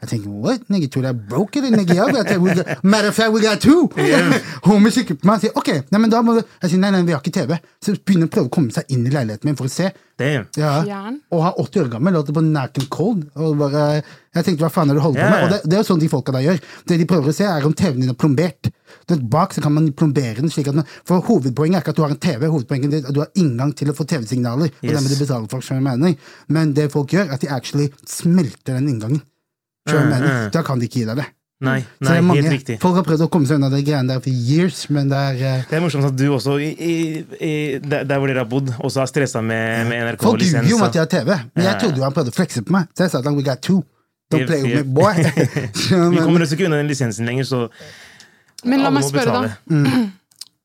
Jeg 0.00 0.08
tenker, 0.08 0.30
what? 0.42 0.62
Nigga, 0.72 0.88
tror 0.88 1.02
du 1.04 1.08
jeg 1.08 1.14
er 1.16 1.26
broke, 1.28 1.56
it. 1.60 1.64
Nigga, 1.76 1.94
har 1.94 2.38
We 2.40 2.54
got- 2.54 2.84
Matter 2.84 3.08
of 3.08 3.14
fact, 3.14 3.32
we 3.32 3.40
got 3.42 3.60
two! 3.60 3.88
Homie 4.66 4.90
kikker 4.94 5.18
på 5.20 5.28
meg 5.28 5.34
og 5.36 5.42
sier, 5.44 5.52
ok, 5.60 5.68
nei, 5.92 6.00
men 6.00 6.10
da 6.12 6.22
må 6.24 6.38
du 6.38 6.40
Jeg 6.62 6.70
sier, 6.72 6.80
nei, 6.80 6.90
nei, 6.94 7.02
vi 7.04 7.12
har 7.12 7.20
ikke 7.20 7.34
TV. 7.36 7.58
Så 7.84 7.94
begynner 8.00 8.30
å 8.30 8.32
prøve 8.32 8.48
å 8.48 8.54
komme 8.54 8.72
seg 8.72 8.88
inn 8.94 9.04
i 9.06 9.12
leiligheten 9.12 9.50
min 9.50 9.58
for 9.58 9.68
å 9.68 9.72
se. 9.72 9.90
Damn. 10.20 10.46
Ja. 10.56 10.72
Og 11.32 11.42
han 11.44 11.52
er 11.54 11.60
80 11.62 11.82
år 11.84 11.90
gammel, 11.94 12.12
låter 12.16 12.36
på 12.36 12.42
Nack 12.44 12.80
and 12.80 12.88
Cold. 12.92 13.22
Og 13.40 13.56
bare, 13.60 13.84
jeg 14.36 14.44
tenkte, 14.46 14.64
hva 14.64 14.72
faen 14.72 14.90
er 14.90 14.96
det 14.96 15.00
du 15.00 15.04
holder 15.06 15.20
på 15.24 15.30
med? 15.32 15.44
Og 15.46 15.54
det, 15.54 15.60
det 15.68 15.78
er 15.78 15.80
jo 15.84 15.88
sånn 15.92 16.02
de 16.02 16.10
folka 16.12 16.34
der 16.36 16.44
gjør. 16.48 16.60
Det 16.90 16.98
de 17.00 17.08
prøver 17.12 17.32
å 17.32 17.36
se, 17.36 17.46
er 17.48 17.68
om 17.68 17.76
TV-en 17.76 18.04
din 18.04 18.12
er 18.12 18.18
plombert. 18.20 18.70
Den 19.08 19.24
bak 19.30 19.54
så 19.56 19.62
kan 19.64 19.72
man 19.76 19.88
plombere 19.96 20.40
den 20.42 20.50
slik 20.52 20.68
at 20.72 20.76
man, 20.76 20.86
For 21.08 21.22
hovedpoenget 21.28 21.78
er 21.78 21.84
ikke 21.84 21.94
at 21.94 22.00
du 22.00 22.04
har 22.04 22.12
en 22.16 22.20
TV, 22.20 22.46
hovedpoenget 22.50 22.96
er 23.00 23.08
at 23.08 23.16
du 23.16 23.20
har 23.22 23.30
inngang 23.40 23.72
til 23.78 23.92
å 23.92 23.96
få 23.96 24.04
TV-signaler. 24.10 24.72
Og 24.80 24.84
Yes. 24.84 24.92
det 24.96 25.02
må 25.04 25.12
du 25.12 25.18
betale 25.24 25.48
for, 25.52 25.64
som 25.64 25.78
jeg 25.78 25.86
mener. 25.86 26.16
Men 26.48 26.74
det 26.76 26.90
folk 26.92 27.12
gjør, 27.16 27.28
er 27.30 27.36
at 27.38 27.44
de 27.44 27.48
actually 27.54 27.88
smelter 28.08 28.76
den 28.76 28.88
inngangen. 28.92 29.22
Skjønner 29.90 30.16
jeg 30.16 30.20
Mm, 30.20 30.24
mener. 30.24 30.46
mm. 30.46 30.50
Da 30.56 30.62
kan 30.66 30.78
de 30.80 30.86
ikke 30.88 31.00
gi 31.02 31.04
deg 31.10 31.16
det. 31.22 31.26
Nei, 31.60 31.74
nei 32.00 32.14
det 32.16 32.24
mange, 32.24 32.40
helt 32.40 32.54
riktig. 32.54 32.78
Folk 32.80 32.94
har 32.96 33.04
prøvd 33.04 33.26
å 33.26 33.28
komme 33.28 33.44
seg 33.46 33.58
unna 33.58 33.68
de 33.68 33.82
greiene 33.84 34.08
der 34.08 34.20
for 34.24 34.32
years, 34.32 34.78
men 34.88 35.10
det 35.10 35.18
er 35.20 35.34
uh, 35.58 35.64
Det 35.68 35.76
er 35.76 35.82
morsomt 35.84 36.06
at 36.08 36.14
du 36.16 36.22
også, 36.32 36.54
i, 36.56 36.70
i, 36.72 36.94
i, 37.36 37.50
der 37.84 38.14
hvor 38.16 38.30
dere 38.30 38.40
har 38.40 38.48
bodd, 38.48 38.70
også 38.80 39.02
har 39.02 39.10
stressa 39.10 39.42
med, 39.44 39.90
med 39.90 40.16
Folk 40.22 40.40
ljuger 40.40 40.64
jo 40.70 40.78
om 40.78 40.86
at 40.86 40.94
de 40.96 41.02
har 41.02 41.10
TV, 41.12 41.28
men 41.52 41.66
jeg 41.66 41.76
trodde 41.82 42.00
jo 42.00 42.06
han 42.06 42.14
prøvde 42.16 42.32
å 42.32 42.36
flekse 42.38 42.62
på 42.64 42.72
meg. 42.72 42.88
Så 42.96 43.04
jeg 43.04 43.12
sa 43.12 43.20
at 43.20 43.28
han, 43.28 43.36
we 43.36 43.44
got 43.44 43.60
two. 43.60 43.82
Don't 44.32 44.46
play 44.48 44.62
with 44.62 44.72
me, 44.78 44.82
boy. 44.88 45.12
Vi 46.14 46.22
kommer 46.22 46.46
oss 46.46 46.54
ikke 46.56 46.64
unna 46.70 46.78
den 46.80 46.88
lisensen 46.88 47.28
lenger, 47.28 47.44
så 47.44 47.60
Men 48.64 48.80
la 48.84 48.90
meg 48.94 49.04
spørre, 49.04 49.34
da. 49.36 49.52
betale. 49.68 50.08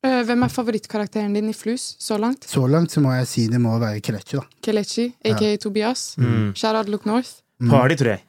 Eh, 0.05 0.19
Hvem 0.21 0.43
er 0.45 0.51
favorittkarakteren 0.53 1.31
din 1.33 1.47
i 1.49 1.53
Flus 1.57 1.95
så 1.97 2.13
langt? 2.21 2.43
Så 2.45 2.61
langt 2.69 2.91
så 2.93 3.01
må 3.01 3.09
jeg 3.15 3.25
si 3.25 3.47
det 3.49 3.57
må 3.57 3.71
være 3.81 4.03
Kelechi, 4.05 4.37
da. 4.37 4.43
Kelechi, 4.61 5.05
aka 5.25 5.47
Tobias. 5.63 6.11
Mm. 6.21 6.51
Shout-out 6.53 6.91
Look 6.93 7.07
North. 7.09 7.39
Party, 7.71 7.95
tror 7.97 8.11
jeg. 8.13 8.21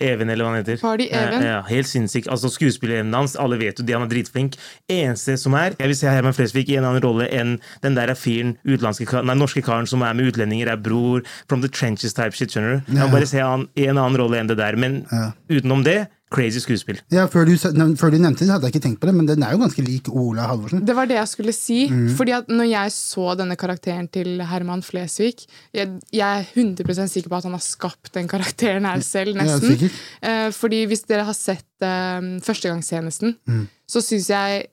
Even, 0.00 0.30
eller 0.32 0.46
hva 0.46 0.52
han 0.54 0.62
heter. 0.62 0.78
Party 0.80 1.06
Even. 1.10 1.42
Ja, 1.44 1.48
ja, 1.58 1.60
helt 1.68 1.88
sinnssykt. 1.88 2.28
Altså, 2.32 2.48
Skuespillerevnen 2.52 3.12
hans, 3.14 3.36
alle 3.40 3.58
vet 3.60 3.78
jo 3.78 3.84
det, 3.84 3.94
han 3.96 4.06
er 4.06 4.12
dritflink. 4.12 4.56
Eneste 4.88 5.36
som 5.40 5.56
er 5.58 5.76
Jeg 5.78 5.90
vil 5.90 5.98
se 5.98 6.08
Herman 6.08 6.36
Flesvig 6.36 6.64
i 6.72 6.78
en 6.80 6.86
annen 6.88 7.04
rolle 7.04 7.28
enn 7.28 7.58
den 7.84 7.98
der 7.98 8.14
fyren, 8.16 8.56
nei, 8.64 9.36
norske 9.36 9.62
karen 9.64 9.86
som 9.90 10.02
er 10.06 10.16
med 10.16 10.32
utlendinger, 10.32 10.72
er 10.72 10.80
bror, 10.80 11.24
from 11.48 11.60
the 11.60 11.68
trenches 11.68 12.16
type 12.16 12.32
shit, 12.36 12.54
skjønner 12.54 12.80
du. 12.80 12.94
Jeg 12.94 13.02
vil 13.02 13.12
bare 13.18 13.28
se 13.28 13.42
han 13.44 13.68
i 13.76 13.88
en 13.90 14.00
annen 14.00 14.18
rolle 14.20 14.40
enn 14.40 14.48
det 14.48 14.56
der. 14.60 14.76
Men 14.80 15.02
utenom 15.52 15.84
det, 15.84 16.06
crazy 16.32 16.58
skuespill. 16.58 16.98
Ja, 17.12 17.26
før 17.30 17.44
du, 17.46 17.52
før 17.96 18.10
du 18.10 18.16
nevnte 18.18 18.42
det, 18.42 18.50
hadde 18.50 18.66
jeg 18.66 18.74
ikke 18.74 18.82
tenkt 18.88 19.00
på 19.00 19.06
det, 19.06 19.14
men 19.14 19.26
den 19.28 19.42
er 19.46 19.52
jo 19.54 19.58
ganske 19.60 19.82
lik 19.86 20.08
Ola 20.10 20.48
Halvorsen. 20.48 20.80
Det 20.84 20.96
var 20.96 21.06
det 21.06 21.14
jeg 21.18 21.28
skulle 21.30 21.52
si. 21.54 21.76
Mm. 21.92 22.08
Fordi 22.16 22.32
at 22.34 22.48
når 22.50 22.66
jeg 22.72 22.90
så 22.96 23.26
denne 23.38 23.54
karakteren 23.60 24.08
til 24.10 24.40
Herman 24.42 24.82
Flesvig 24.82 25.44
jeg, 25.74 25.92
jeg 26.10 26.24
er 26.40 26.48
100 26.56 27.06
sikker 27.12 27.28
på 27.30 27.36
at 27.38 27.44
han 27.46 27.54
har 27.54 27.62
skapt 27.62 28.10
den 28.16 28.26
karakteren 28.28 28.84
her 28.88 29.00
selv, 29.06 29.36
Ja, 29.36 29.44
nesten. 29.44 29.76
sikkert. 29.76 30.00
Eh, 30.22 30.48
fordi 30.56 30.84
hvis 30.90 31.04
dere 31.06 31.24
har 31.28 31.34
sett 31.38 31.66
eh, 31.82 32.20
førstegangstjenesten, 32.42 33.36
Mm. 33.46 33.68
så 33.86 34.00
syns 34.02 34.28
jeg 34.30 34.66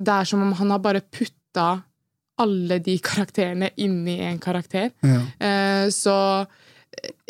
det 0.00 0.08
er 0.16 0.24
som 0.24 0.42
om 0.42 0.52
han 0.56 0.70
har 0.70 0.78
bare 0.80 1.02
putta 1.12 1.82
alle 2.40 2.78
de 2.80 2.94
karakterene 2.98 3.68
inni 3.76 4.18
en 4.24 4.38
karakter. 4.40 4.90
Ja. 5.04 5.20
Eh, 5.38 5.88
så 5.92 6.46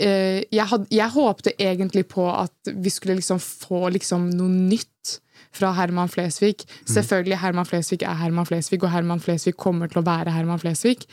jeg, 0.01 0.67
had, 0.71 0.87
jeg 0.91 1.13
håpte 1.15 1.53
egentlig 1.61 2.07
på 2.11 2.25
at 2.33 2.71
vi 2.73 2.93
skulle 2.93 3.19
liksom 3.19 3.41
få 3.43 3.89
liksom 3.95 4.29
noe 4.33 4.49
nytt 4.49 5.21
fra 5.55 5.73
Herman 5.75 6.11
Flesvig. 6.11 6.65
Selvfølgelig, 6.89 7.39
Herman 7.43 7.67
Flesvig 7.67 8.05
er 8.07 8.19
Herman 8.19 8.47
Flesvig, 8.47 8.81
og 8.85 8.93
Herman 8.93 9.23
Flesvig 9.23 9.57
kommer 9.59 9.91
til 9.91 10.03
å 10.03 10.07
være 10.07 10.35
Herman 10.35 10.61
Flesvig. 10.63 11.07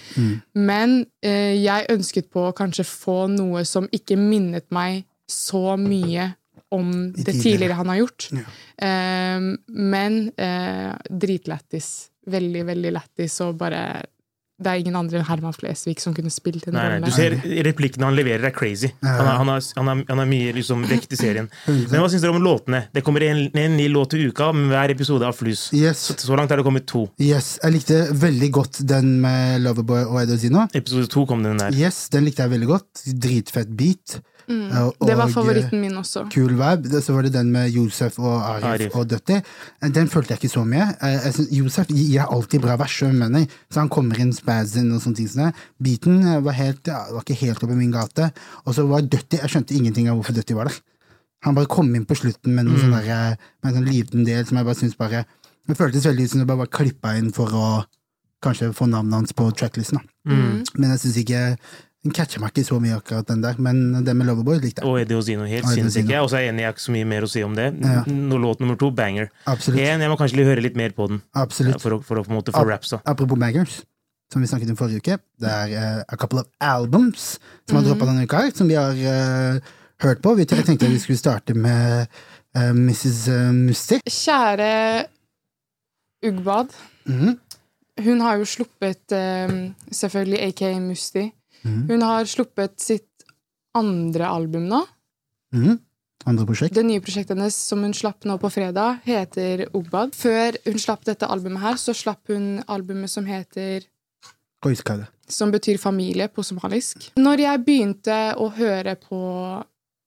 Men 0.53 0.99
eh, 1.25 1.55
jeg 1.57 1.87
ønsket 1.93 2.29
på 2.33 2.47
å 2.49 2.55
kanskje 2.57 2.85
få 2.87 3.25
noe 3.33 3.65
som 3.65 3.89
ikke 3.91 4.19
minnet 4.19 4.69
meg 4.73 5.05
så 5.27 5.75
mye 5.79 6.31
om 6.75 6.91
det 7.15 7.37
tidligere 7.39 7.77
han 7.79 7.89
har 7.93 8.01
gjort. 8.03 8.29
Ja. 8.35 8.45
Eh, 8.87 9.49
men 9.73 10.19
eh, 10.35 10.93
dritlættis. 11.09 12.11
Veldig, 12.27 12.65
veldig 12.67 12.91
lættis, 12.91 13.39
og 13.45 13.55
bare 13.61 14.03
Det 14.57 14.71
er 14.71 14.79
ingen 14.81 14.95
andre 14.97 15.19
enn 15.19 15.25
Herman 15.27 15.53
Flesvig 15.53 15.99
som 16.01 16.15
kunne 16.17 16.31
spilt 16.33 16.63
nei, 16.73 16.81
rollen. 16.81 17.03
du 17.05 17.13
ser 17.13 17.35
replikkene 17.67 18.07
han 18.07 18.15
leverer, 18.17 18.47
er 18.49 18.53
crazy. 18.55 18.89
Han 19.05 19.19
har, 19.21 19.35
han 19.37 19.51
har, 19.51 19.59
han 19.77 19.91
har, 19.91 19.99
han 20.07 20.21
har 20.23 20.29
mye 20.31 20.55
liksom, 20.55 20.81
vekt 20.89 21.13
i 21.13 21.19
serien. 21.19 21.49
Men 21.67 22.01
hva 22.01 22.07
syns 22.09 22.25
dere 22.25 22.33
om 22.33 22.41
låtene? 22.41 22.79
Det 22.95 23.03
kommer 23.05 23.21
en, 23.27 23.43
en 23.53 23.75
ny 23.77 23.85
låt 23.93 24.15
i 24.17 24.23
uka 24.31 24.49
med 24.57 24.71
hver 24.73 24.95
episode 24.95 25.29
av 25.29 25.37
Flus. 25.37 25.67
Yes, 25.77 26.01
Så, 26.09 26.17
så 26.25 26.39
langt 26.39 26.49
er 26.49 26.57
det 26.57 26.65
kommet 26.65 26.87
to. 26.89 27.03
yes, 27.21 27.59
jeg 27.61 27.75
likte 27.77 27.99
veldig 28.17 28.49
godt 28.57 28.81
den 28.89 29.19
med 29.21 29.61
Loverboy 29.61 30.07
og 30.07 30.23
Edozino. 30.23 30.65
Episode 30.73 31.05
to 31.13 31.27
kom 31.29 31.45
den 31.45 31.61
der. 31.61 31.77
Yes, 31.77 32.07
den 32.09 32.25
likte 32.25 32.47
jeg 32.47 32.55
veldig 32.57 32.71
godt. 32.73 33.05
Dritfett 33.27 33.77
beat. 33.77 34.17
Mm. 34.47 34.71
Og- 34.71 35.07
Det 35.07 35.17
var 35.17 35.27
favoritten 35.27 35.81
min 35.81 35.91
også. 35.97 36.29
Kul 36.31 36.53
vibe. 36.55 37.01
Så 37.01 37.13
var 37.13 37.23
det 37.23 37.33
den 37.33 37.51
med 37.51 37.69
Josef 37.71 38.17
og 38.19 38.41
Arif, 38.41 38.63
Arif. 38.63 38.95
og 38.95 39.07
Døtti. 39.07 39.41
Den 39.81 40.07
følte 40.07 40.31
jeg 40.33 40.39
ikke 40.39 40.53
så 40.53 40.63
mye. 40.65 40.95
Eh, 41.01 41.25
Jeg 41.25 41.33
synes 41.33 41.49
Josef 41.51 41.87
gir 41.87 42.21
alltid 42.23 42.61
bra 42.61 42.77
vers, 42.77 43.01
mener. 43.01 43.47
så 43.69 43.79
han 43.79 43.89
kommer 43.89 44.17
inn 44.19 44.31
spazzen 44.31 44.93
og 44.93 45.01
sånne 45.01 45.15
ting. 45.15 45.27
sånn. 45.27 45.53
Beaten 45.81 46.25
eh, 46.25 46.39
var, 46.39 46.53
helt, 46.53 46.87
var 46.87 47.21
ikke 47.23 47.35
helt 47.35 47.63
oppe 47.63 47.73
i 47.73 47.75
min 47.75 47.91
gate. 47.91 48.31
Og 48.65 48.73
så 48.73 48.87
var 48.87 49.01
Døtti 49.01 49.37
Jeg 49.37 49.49
skjønte 49.49 49.75
ingenting 49.75 50.07
av 50.07 50.15
hvorfor 50.17 50.33
Døtti 50.33 50.53
var 50.55 50.65
der. 50.65 50.79
Han 51.43 51.53
bare 51.55 51.67
kom 51.67 51.93
inn 51.93 52.05
på 52.05 52.15
slutten 52.15 52.55
med, 52.55 52.65
noen 52.65 52.75
mm. 52.77 52.81
sånne 52.81 53.03
der, 53.03 53.31
eh, 53.31 53.35
med 53.63 53.75
en 53.75 53.83
sånn 53.83 53.91
liten 53.93 54.25
del 54.25 54.45
som 54.45 54.57
jeg 54.57 54.65
bare 54.65 54.75
syns 54.75 54.97
bare 54.97 55.25
Det 55.67 55.75
føltes 55.77 56.05
veldig 56.05 56.23
ut 56.23 56.29
som 56.29 56.39
det 56.39 56.47
bare 56.47 56.57
var 56.63 56.67
klippa 56.67 57.17
inn 57.17 57.33
for 57.33 57.47
å 57.51 57.85
kanskje 58.41 58.73
få 58.73 58.87
navnet 58.87 59.13
hans 59.13 59.33
på 59.33 59.51
tracklisten. 59.51 59.99
Mm. 60.25 60.63
Men 60.77 60.89
jeg 60.93 60.99
syns 60.99 61.17
ikke 61.17 61.57
Den 62.07 62.13
catcher 62.15 62.39
meg 62.39 62.53
ikke 62.55 62.63
så 62.63 62.77
mye, 62.79 62.95
akkurat 63.01 63.27
den 63.27 63.41
der. 63.43 63.57
Men 63.59 63.81
den 64.05 64.15
med 64.15 64.29
Loverboy 64.29 64.61
likte 64.63 64.79
jeg. 64.79 64.87
Og 64.87 65.01
Eddie 65.01 65.17
Ozino. 65.19 65.43
Helt 65.43 65.65
Og 65.65 65.73
Eddie 65.73 65.83
sinnssyk. 65.89 66.05
Og 66.07 66.13
Jeg 66.13 66.23
er 66.23 66.45
jeg 66.45 66.51
enig, 66.53 66.63
jeg 66.63 66.69
har 66.69 66.75
ikke 66.77 66.83
så 66.85 66.93
mye 66.95 67.07
mer 67.11 67.25
å 67.27 67.29
si 67.33 67.43
om 67.43 67.57
det. 67.57 67.65
Ja. 67.83 68.03
Nå, 68.07 68.37
låt 68.39 68.61
nummer 68.63 68.77
to, 68.79 68.91
banger. 68.95 69.27
Absolutt. 69.43 69.81
En, 69.83 70.05
jeg 70.05 70.11
må 70.13 70.15
kanskje 70.19 70.45
høre 70.47 70.63
litt 70.63 70.77
mer 70.79 70.95
på 70.95 71.09
den. 71.11 71.19
Absolutt. 71.35 71.81
For, 71.83 71.97
for, 71.99 72.05
for 72.07 72.21
å 72.21 72.23
på 72.23 72.31
en 72.31 72.37
måte 72.39 72.53
få 72.55 72.63
Ap- 72.63 72.71
raps. 72.71 72.93
da. 72.95 73.01
Apropos 73.11 73.39
bangers, 73.43 73.81
som 74.31 74.39
vi 74.45 74.47
snakket 74.47 74.71
om 74.71 74.79
forrige 74.79 75.03
uke. 75.03 75.17
Det 75.43 75.51
er 75.51 75.75
uh, 75.75 76.05
a 76.07 76.15
couple 76.15 76.45
of 76.45 76.47
albums 76.63 77.33
som 77.67 77.81
har 77.81 77.89
droppa 77.89 78.07
denne 78.07 78.23
uka, 78.23 78.45
her, 78.47 78.55
som 78.55 78.71
vi 78.71 78.79
har 78.79 78.95
uh, 78.95 79.59
hørt 80.05 80.23
på. 80.23 80.37
Vi 80.39 80.47
tenkte 80.47 80.87
vi 80.87 81.01
skulle 81.03 81.19
starte 81.19 81.57
med 81.59 82.07
uh, 82.55 82.71
Mrs. 82.71 83.27
Musti. 83.51 83.99
Kjære 84.07 84.71
Ugbad. 86.27 86.71
Mhm. 87.05 87.35
Hun 87.97 88.19
har 88.21 88.37
jo 88.37 88.45
sluppet 88.45 89.09
eh, 89.15 89.53
selvfølgelig 89.89 90.39
AK 90.51 90.61
Musti. 90.83 91.23
Mhm. 91.67 91.83
Hun 91.91 92.07
har 92.07 92.29
sluppet 92.29 92.79
sitt 92.81 93.27
andre 93.77 94.27
album 94.27 94.67
nå. 94.71 94.81
Mm. 95.53 95.77
Andre 96.27 96.47
prosjekt. 96.47 96.75
Det 96.75 96.83
nye 96.83 97.03
prosjektet 97.03 97.37
hennes 97.37 97.55
som 97.55 97.83
hun 97.85 97.93
slapp 97.95 98.25
nå 98.27 98.35
på 98.41 98.49
fredag, 98.51 99.03
heter 99.05 99.67
Obad. 99.77 100.15
Før 100.17 100.57
hun 100.65 100.79
slapp 100.81 101.05
dette 101.07 101.27
albumet 101.29 101.63
her, 101.63 101.77
så 101.79 101.95
slapp 101.95 102.33
hun 102.33 102.57
albumet 102.67 103.11
som 103.11 103.27
heter 103.27 103.85
Koiskade. 104.63 105.07
som 105.29 105.51
betyr 105.51 105.77
familie 105.77 106.27
på 106.27 106.43
somalisk. 106.43 107.11
Når 107.15 107.43
jeg 107.43 107.63
begynte 107.63 108.17
å 108.35 108.49
høre 108.49 108.95
på 108.95 109.21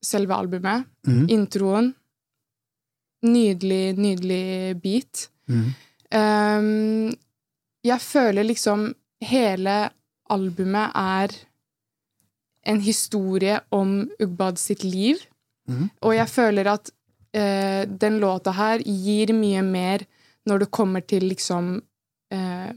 selve 0.03 0.35
albumet, 0.35 0.89
mm. 1.07 1.27
introen 1.29 1.95
Nydelig, 3.21 3.99
nydelig 4.01 4.81
beat. 4.81 5.27
Mm. 5.45 5.67
Um, 6.17 7.11
jeg 7.85 8.01
føler 8.01 8.47
liksom 8.49 8.87
hele 9.21 9.75
albumet 10.33 10.97
er 10.97 11.35
en 12.67 12.81
historie 12.85 13.61
om 13.73 14.09
Ugbad 14.21 14.59
sitt 14.61 14.85
liv. 14.85 15.21
Mm. 15.69 15.89
Og 16.03 16.15
jeg 16.17 16.29
føler 16.29 16.71
at 16.73 16.91
eh, 17.37 17.85
den 17.87 18.19
låta 18.23 18.55
her 18.57 18.83
gir 18.85 19.33
mye 19.37 19.63
mer 19.65 20.07
når 20.49 20.65
det 20.65 20.71
kommer 20.75 21.05
til 21.05 21.29
liksom 21.31 21.77
eh, 22.33 22.73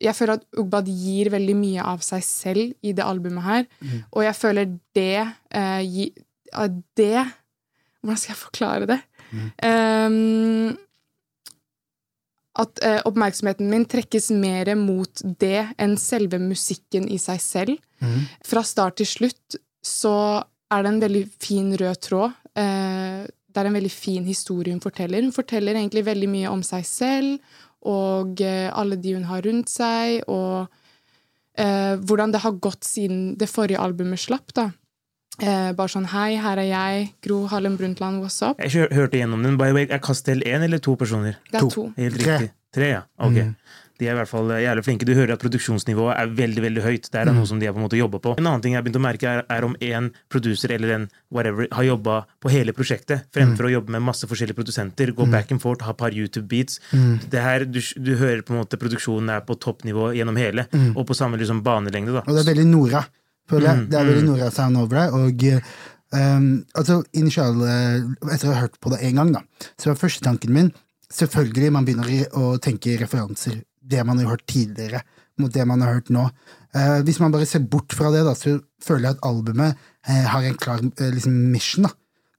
Jeg 0.00 0.16
føler 0.16 0.38
at 0.38 0.46
Ugbad 0.56 0.88
gir 0.88 1.30
veldig 1.32 1.56
mye 1.56 1.84
av 1.84 2.00
seg 2.04 2.24
selv 2.24 2.72
i 2.82 2.92
det 2.96 3.04
albumet 3.04 3.44
her. 3.44 3.66
mm. 3.80 3.98
Og 4.12 4.24
jeg 4.24 4.36
føler 4.38 4.70
det 4.96 5.16
eh, 5.50 5.82
gi, 5.84 6.10
det 6.96 7.26
Hvordan 8.00 8.16
skal 8.16 8.32
jeg 8.32 8.40
forklare 8.40 8.86
det? 8.88 9.00
Ehm, 9.62 10.76
at 12.60 12.82
eh, 12.84 13.00
oppmerksomheten 13.08 13.70
min 13.70 13.86
trekkes 13.88 14.30
mer 14.36 14.72
mot 14.78 15.22
det 15.40 15.70
enn 15.80 15.96
selve 16.00 16.40
musikken 16.42 17.08
i 17.08 17.18
seg 17.20 17.40
selv. 17.42 17.80
Mm. 18.00 18.28
Fra 18.46 18.64
start 18.66 19.00
til 19.00 19.08
slutt 19.08 19.58
så 19.84 20.14
er 20.70 20.84
det 20.84 20.92
en 20.92 21.02
veldig 21.02 21.24
fin 21.40 21.72
rød 21.80 22.02
tråd. 22.06 22.36
Eh, 22.58 23.24
det 23.50 23.58
er 23.58 23.66
en 23.66 23.78
veldig 23.80 23.92
fin 23.92 24.26
historie 24.28 24.74
hun 24.74 24.84
forteller. 24.84 25.24
Hun 25.24 25.34
forteller 25.34 25.74
egentlig 25.74 26.06
veldig 26.06 26.30
mye 26.30 26.52
om 26.52 26.62
seg 26.66 26.86
selv 26.86 27.58
og 27.88 28.40
eh, 28.44 28.68
alle 28.68 28.98
de 29.00 29.14
hun 29.16 29.26
har 29.30 29.44
rundt 29.46 29.70
seg, 29.72 30.20
og 30.28 30.68
eh, 31.56 31.96
hvordan 31.96 32.34
det 32.34 32.42
har 32.44 32.58
gått 32.60 32.84
siden 32.84 33.38
det 33.40 33.48
forrige 33.48 33.80
albumet 33.80 34.20
slapp. 34.20 34.52
da. 34.54 34.70
Eh, 35.38 35.70
bare 35.78 35.88
sånn 35.88 36.08
Hei, 36.10 36.34
her 36.42 36.58
er 36.60 36.66
jeg, 36.68 37.04
Gro 37.24 37.44
Harlem 37.48 37.76
Brundtland, 37.78 38.20
what's 38.20 38.40
up? 38.44 38.58
Jeg 38.60 38.90
hørte 38.92 39.16
gjennom 39.20 39.42
den. 39.46 39.56
By 39.56 39.70
the 39.70 39.74
way, 39.78 39.86
Er 39.88 39.98
Castell 40.02 40.42
én 40.44 40.62
eller 40.66 40.78
to 40.78 40.96
personer? 40.96 41.36
Det 41.50 41.54
er 41.54 41.60
To. 41.60 41.68
to. 41.70 41.92
Helt 41.96 42.18
Tre. 42.18 42.32
riktig. 42.38 42.50
Tre, 42.74 42.88
ja. 42.90 43.02
Ok. 43.18 43.32
Mm. 43.38 43.54
De 44.00 44.06
er 44.08 44.12
i 44.14 44.16
hvert 44.16 44.28
fall 44.28 44.48
jævlig 44.48 44.84
flinke. 44.84 45.04
Du 45.04 45.12
hører 45.14 45.32
at 45.34 45.40
produksjonsnivået 45.40 46.16
er 46.16 46.26
veldig 46.32 46.62
veldig 46.64 46.82
høyt. 46.82 47.10
Det 47.10 47.20
er 47.20 47.24
Mm. 47.30 47.34
noe 47.36 47.46
som 47.46 47.58
de 47.58 47.66
har 47.66 47.72
på 47.74 47.78
en 47.78 47.84
måte 47.88 47.98
jobba 47.98 48.18
på. 48.18 48.38
En 48.38 48.46
annen 48.46 48.62
ting 48.62 48.72
jeg 48.72 48.82
har 48.82 48.84
begynt 48.84 48.96
å 48.96 49.00
merke, 49.00 49.22
er, 49.28 49.44
er 49.50 49.64
om 49.64 49.76
en 49.80 50.10
producer 50.30 50.70
eller 50.72 50.90
en 50.94 51.10
whatever 51.30 51.66
har 51.72 51.84
jobba 51.84 52.24
på 52.40 52.50
hele 52.50 52.72
prosjektet, 52.72 53.24
fremfor 53.32 53.64
å 53.68 53.70
jobbe 53.70 53.90
med 53.90 54.02
masse 54.02 54.24
forskjellige 54.26 54.56
produsenter, 54.56 55.12
gå 55.12 55.30
back 55.30 55.50
and 55.52 55.60
forth, 55.60 55.82
ha 55.82 55.92
par 55.92 56.10
YouTube-beats. 56.10 56.80
Det 57.28 57.40
her, 57.42 57.64
du, 57.64 57.80
du 58.02 58.16
hører 58.16 58.42
på 58.42 58.52
en 58.54 58.60
måte 58.64 58.78
produksjonen 58.78 59.28
er 59.30 59.40
på 59.42 59.54
toppnivå 59.58 60.14
gjennom 60.16 60.36
hele, 60.36 60.66
og 60.96 61.06
på 61.06 61.14
samme 61.14 61.36
liksom 61.38 61.62
banelengde. 61.62 62.12
da. 62.12 62.20
Og 62.26 62.36
det 62.36 62.46
er 62.48 62.54
veldig 62.54 62.66
Nora, 62.66 63.04
føler 63.50 63.68
jeg. 63.68 63.78
Mm, 63.80 63.88
Det 63.90 63.98
er 63.98 64.08
veldig 64.08 64.26
mm. 64.26 64.30
Nora-sound 64.30 64.80
over 64.80 65.00
det. 65.00 65.06
Og 65.18 65.46
um, 66.14 66.46
altså, 66.74 67.00
initial, 67.12 67.62
eh, 67.66 68.04
etter 68.34 68.50
å 68.50 68.54
ha 68.54 68.64
hørt 68.64 68.78
på 68.82 68.92
det 68.94 69.02
én 69.06 69.18
gang, 69.20 69.32
da, 69.34 69.44
så 69.76 69.92
var 69.92 70.00
første 70.00 70.26
tanken 70.26 70.54
min 70.56 70.72
Selvfølgelig 71.10 71.72
man 71.74 71.82
begynner 71.82 72.36
å 72.38 72.52
tenke 72.62 72.92
referanser, 73.00 73.56
det 73.82 74.04
man 74.06 74.20
har 74.20 74.36
hørt 74.36 74.44
tidligere, 74.46 75.00
mot 75.42 75.50
det 75.50 75.64
man 75.66 75.80
har 75.82 75.96
hørt 75.96 76.12
nå. 76.14 76.28
Uh, 76.70 77.00
hvis 77.02 77.18
man 77.18 77.32
bare 77.34 77.48
ser 77.50 77.64
bort 77.66 77.96
fra 77.98 78.12
det, 78.14 78.20
da, 78.22 78.36
så 78.38 78.60
føler 78.78 79.08
jeg 79.08 79.16
at 79.16 79.26
albumet 79.26 79.74
uh, 80.06 80.28
har 80.30 80.46
en 80.46 80.54
klar 80.54 80.84
uh, 80.84 81.08
liksom 81.10 81.34
mission. 81.50 81.88
da. 81.88 81.90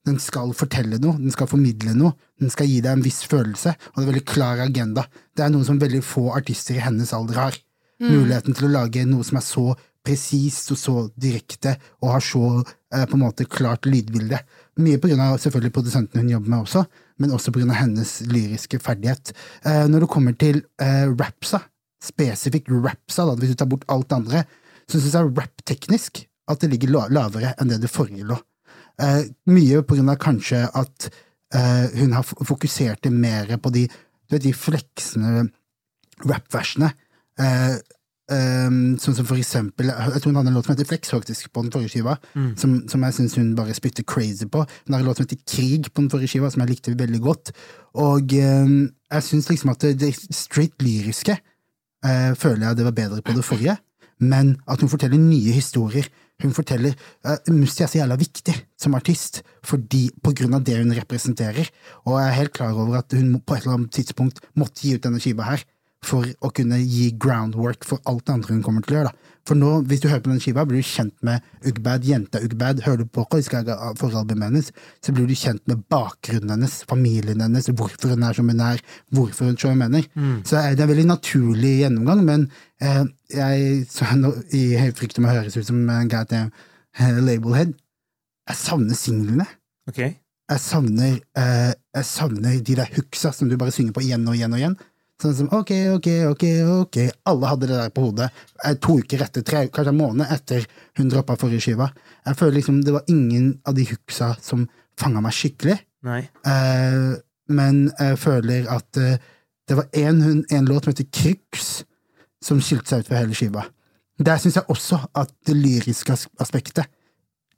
Den 0.08 0.22
skal 0.24 0.56
fortelle 0.56 1.02
noe, 1.04 1.20
den 1.20 1.36
skal 1.36 1.52
formidle 1.52 1.98
noe, 2.00 2.16
den 2.40 2.54
skal 2.54 2.72
gi 2.72 2.80
deg 2.80 2.96
en 2.96 3.04
viss 3.04 3.20
følelse, 3.28 3.76
og 3.76 3.92
det 3.92 4.00
er 4.00 4.06
en 4.06 4.12
veldig 4.14 4.24
klar 4.32 4.64
agenda. 4.64 5.04
Det 5.36 5.44
er 5.44 5.52
noe 5.52 5.68
som 5.68 5.84
veldig 5.84 6.02
få 6.06 6.30
artister 6.38 6.80
i 6.80 6.86
hennes 6.86 7.12
alder 7.18 7.42
har. 7.44 7.60
Muligheten 8.02 8.56
til 8.58 8.66
å 8.66 8.72
lage 8.80 9.04
noe 9.06 9.26
som 9.28 9.38
er 9.38 9.46
så 9.46 9.66
presist 10.06 10.72
og 10.74 10.80
så 10.80 10.96
direkte, 11.20 11.76
og 12.02 12.16
har 12.16 12.24
så 12.26 12.44
eh, 12.60 13.06
på 13.06 13.18
en 13.18 13.24
måte 13.24 13.48
klart 13.50 13.88
lydbilde. 13.90 14.40
Mye 14.82 15.00
på 15.02 15.12
grunn 15.12 15.24
av 15.24 15.38
selvfølgelig 15.42 15.76
produsenten 15.76 16.24
hun 16.24 16.32
jobber 16.32 16.54
med 16.54 16.66
også, 16.66 16.84
men 17.22 17.36
også 17.36 17.54
på 17.54 17.62
grunn 17.62 17.74
av 17.74 17.82
hennes 17.84 18.16
lyriske 18.30 18.82
ferdighet. 18.82 19.34
Eh, 19.66 19.86
når 19.92 20.06
det 20.06 20.12
kommer 20.14 20.38
til 20.42 20.64
eh, 20.82 21.06
rapsa, 21.12 21.62
spesifikt 22.02 22.72
rapsa, 22.74 23.28
da, 23.30 23.38
hvis 23.38 23.54
du 23.54 23.60
tar 23.62 23.70
bort 23.70 23.86
alt 23.94 24.10
det 24.10 24.18
andre, 24.18 24.46
så 24.90 24.98
syns 24.98 25.18
jeg 25.18 25.34
rap-teknisk 25.38 26.24
at 26.52 26.64
det 26.64 26.72
ligger 26.72 26.96
lavere 27.14 27.54
enn 27.62 27.70
det 27.70 27.84
det 27.84 27.92
forrige 27.92 28.26
lå. 28.28 28.40
Mye 29.50 29.84
på 29.88 29.96
grunn 29.96 30.10
av 30.12 30.18
kanskje 30.22 30.66
at 30.78 31.06
hun 31.96 32.12
har 32.14 32.26
fokusert 32.26 33.08
mer 33.14 33.54
på 33.62 33.72
de, 33.74 33.86
vet, 34.30 34.44
de 34.44 34.52
fleksende 34.54 35.46
rap-versene. 36.28 36.90
Ehm, 38.32 38.96
sånn 39.02 39.16
som 39.18 39.26
for 39.28 39.40
eksempel 39.42 39.90
Jeg 39.90 40.22
tror 40.22 40.30
hun 40.30 40.38
hadde 40.40 40.52
en 40.54 40.56
låt 40.56 40.68
som 40.68 40.72
heter 40.76 40.88
Flex, 40.88 41.12
faktisk, 41.12 41.50
på 41.52 41.66
den 41.66 41.72
forrige 41.74 41.92
skiva. 41.96 42.16
Som, 42.60 42.78
som 42.92 43.04
jeg 43.04 43.18
syns 43.18 43.36
hun 43.40 43.52
bare 43.58 43.76
spytter 43.76 44.08
crazy 44.08 44.48
på. 44.48 44.64
Hun 44.88 44.96
har 44.96 45.04
en 45.04 45.10
låt 45.10 45.20
som 45.20 45.28
heter 45.28 45.42
Krig 45.44 45.92
på 45.92 46.04
den 46.04 46.10
forrige 46.14 46.32
skiva, 46.32 46.52
som 46.52 46.64
jeg 46.64 46.72
likte 46.72 46.96
veldig 46.96 47.22
godt. 47.24 47.52
Og 48.00 48.36
um, 48.40 48.76
jeg 49.12 49.28
syns 49.28 49.52
liksom 49.52 49.74
at 49.74 49.84
det, 49.84 49.96
det 50.00 50.14
straight 50.16 50.80
lyriske 50.84 51.36
uh, 51.36 52.32
føler 52.40 52.70
jeg 52.70 52.80
det 52.80 52.88
var 52.88 53.00
bedre 53.02 53.22
på 53.26 53.36
det 53.36 53.48
forrige. 53.48 53.76
Men 54.22 54.56
at 54.70 54.80
hun 54.80 54.92
forteller 54.92 55.20
nye 55.20 55.58
historier. 55.58 56.08
Hun 56.42 56.56
forteller 56.56 56.96
uh, 57.28 57.36
Musti 57.52 57.84
er 57.84 57.92
så 57.92 58.00
jævla 58.00 58.16
viktig 58.22 58.56
som 58.80 58.96
artist 58.96 59.42
fordi, 59.68 60.08
på 60.24 60.32
grunn 60.38 60.56
av 60.56 60.64
det 60.64 60.80
hun 60.80 60.96
representerer. 60.96 61.68
Og 62.08 62.16
jeg 62.16 62.30
er 62.30 62.40
helt 62.40 62.56
klar 62.56 62.80
over 62.80 63.02
at 63.02 63.12
hun 63.18 63.42
på 63.42 63.58
et 63.58 63.66
eller 63.66 63.82
annet 63.82 63.94
tidspunkt 64.00 64.40
måtte 64.56 64.88
gi 64.88 64.96
ut 64.96 65.04
denne 65.04 65.20
skiva 65.20 65.52
her 65.52 65.68
for 66.06 66.26
å 66.42 66.50
kunne 66.56 66.80
gi 66.82 67.12
groundwork 67.22 67.86
for 67.86 68.02
alt 68.10 68.26
det 68.26 68.34
andre 68.34 68.56
hun 68.56 68.64
kommer 68.66 68.82
til 68.86 68.96
å 68.96 68.98
gjøre. 69.00 69.12
da. 69.12 69.32
For 69.48 69.58
nå, 69.58 69.70
hvis 69.90 70.02
du 70.04 70.08
hører 70.10 70.22
på 70.22 70.30
den 70.30 70.42
skiva, 70.42 70.64
blir 70.70 70.82
du 70.82 70.86
kjent 70.86 71.16
med 71.26 71.42
Ugbad, 71.66 72.06
jenta 72.06 72.42
Ugbad. 72.46 72.82
Hører 72.86 73.02
du 73.02 73.10
på 73.10 73.24
Koiskaga 73.30 73.76
foralbumet 73.98 74.52
hennes, 74.52 74.72
så 75.02 75.14
blir 75.18 75.26
du 75.30 75.34
kjent 75.38 75.62
med 75.70 75.82
bakgrunnen 75.90 76.54
hennes, 76.54 76.76
familien 76.90 77.42
hennes, 77.42 77.70
hvorfor 77.74 78.14
hun 78.14 78.26
er 78.28 78.38
som 78.38 78.50
hun 78.54 78.62
er, 78.66 78.82
hvorfor 79.14 79.50
hun 79.50 79.58
sånn 79.62 79.74
hun 79.76 79.82
mener. 79.82 80.06
Så 80.46 80.58
det 80.58 80.62
er 80.62 80.84
en 80.86 80.92
veldig 80.94 81.08
naturlig 81.10 81.74
gjennomgang, 81.84 82.22
men 82.28 82.48
eh, 82.82 83.04
jeg, 83.34 83.86
så 83.90 84.10
nå, 84.18 84.34
i 84.58 84.66
frykt 84.98 85.18
om 85.22 85.30
å 85.30 85.34
høres 85.38 85.58
ut 85.58 85.70
som 85.70 85.82
en 85.90 86.12
goddamn 86.12 86.52
eh, 86.98 87.18
labelhead, 87.22 87.74
jeg 88.50 88.62
savner 88.62 88.98
singlene. 88.98 89.50
Ok? 89.90 90.04
Jeg 90.52 90.60
savner, 90.60 91.18
eh, 91.40 91.74
jeg 91.96 92.06
savner 92.06 92.62
de 92.62 92.78
der 92.78 92.90
hooksa 92.94 93.32
som 93.34 93.50
du 93.50 93.58
bare 93.58 93.74
synger 93.74 93.94
på 93.96 94.04
igjen 94.06 94.26
og 94.28 94.36
igjen 94.38 94.54
og 94.54 94.60
igjen. 94.62 94.78
Sånn 95.22 95.36
som 95.38 95.50
ok, 95.54 95.72
ok, 96.00 96.08
ok, 96.32 96.44
ok, 96.82 96.98
alle 97.30 97.50
hadde 97.52 97.68
det 97.70 97.78
der 97.78 97.92
på 97.94 98.08
hodet. 98.08 98.32
Eh, 98.66 98.74
To 98.82 98.96
uker 98.98 99.22
etter, 99.22 99.44
tre, 99.46 99.68
kanskje 99.70 99.94
en 99.94 100.00
måned 100.00 100.32
etter 100.34 100.66
hun 100.98 101.12
droppa 101.12 101.36
forrige 101.38 101.62
skiva. 101.68 101.92
Jeg 102.26 102.40
føler 102.40 102.58
liksom 102.58 102.80
det 102.86 102.96
var 102.96 103.10
ingen 103.12 103.52
av 103.70 103.76
de 103.78 103.86
hooksa 103.92 104.32
som 104.42 104.64
fanga 104.98 105.22
meg 105.22 105.36
skikkelig. 105.38 105.78
Nei. 106.08 106.24
Eh, 106.48 107.12
men 107.54 107.84
jeg 108.00 108.18
føler 108.22 108.66
at 108.74 108.98
eh, 108.98 109.20
det 109.70 109.78
var 109.78 109.88
en 109.94 110.66
låt 110.66 110.88
som 110.88 110.94
heter 110.94 111.10
Kryks, 111.14 111.70
som 112.42 112.62
skilte 112.64 112.90
seg 112.90 113.04
ut 113.04 113.12
fra 113.12 113.22
hele 113.22 113.38
skiva. 113.38 113.68
Der 114.22 114.42
syns 114.42 114.58
jeg 114.58 114.70
også 114.70 115.00
at 115.18 115.32
det 115.48 115.56
lyriske 115.58 116.16
aspektet 116.42 116.90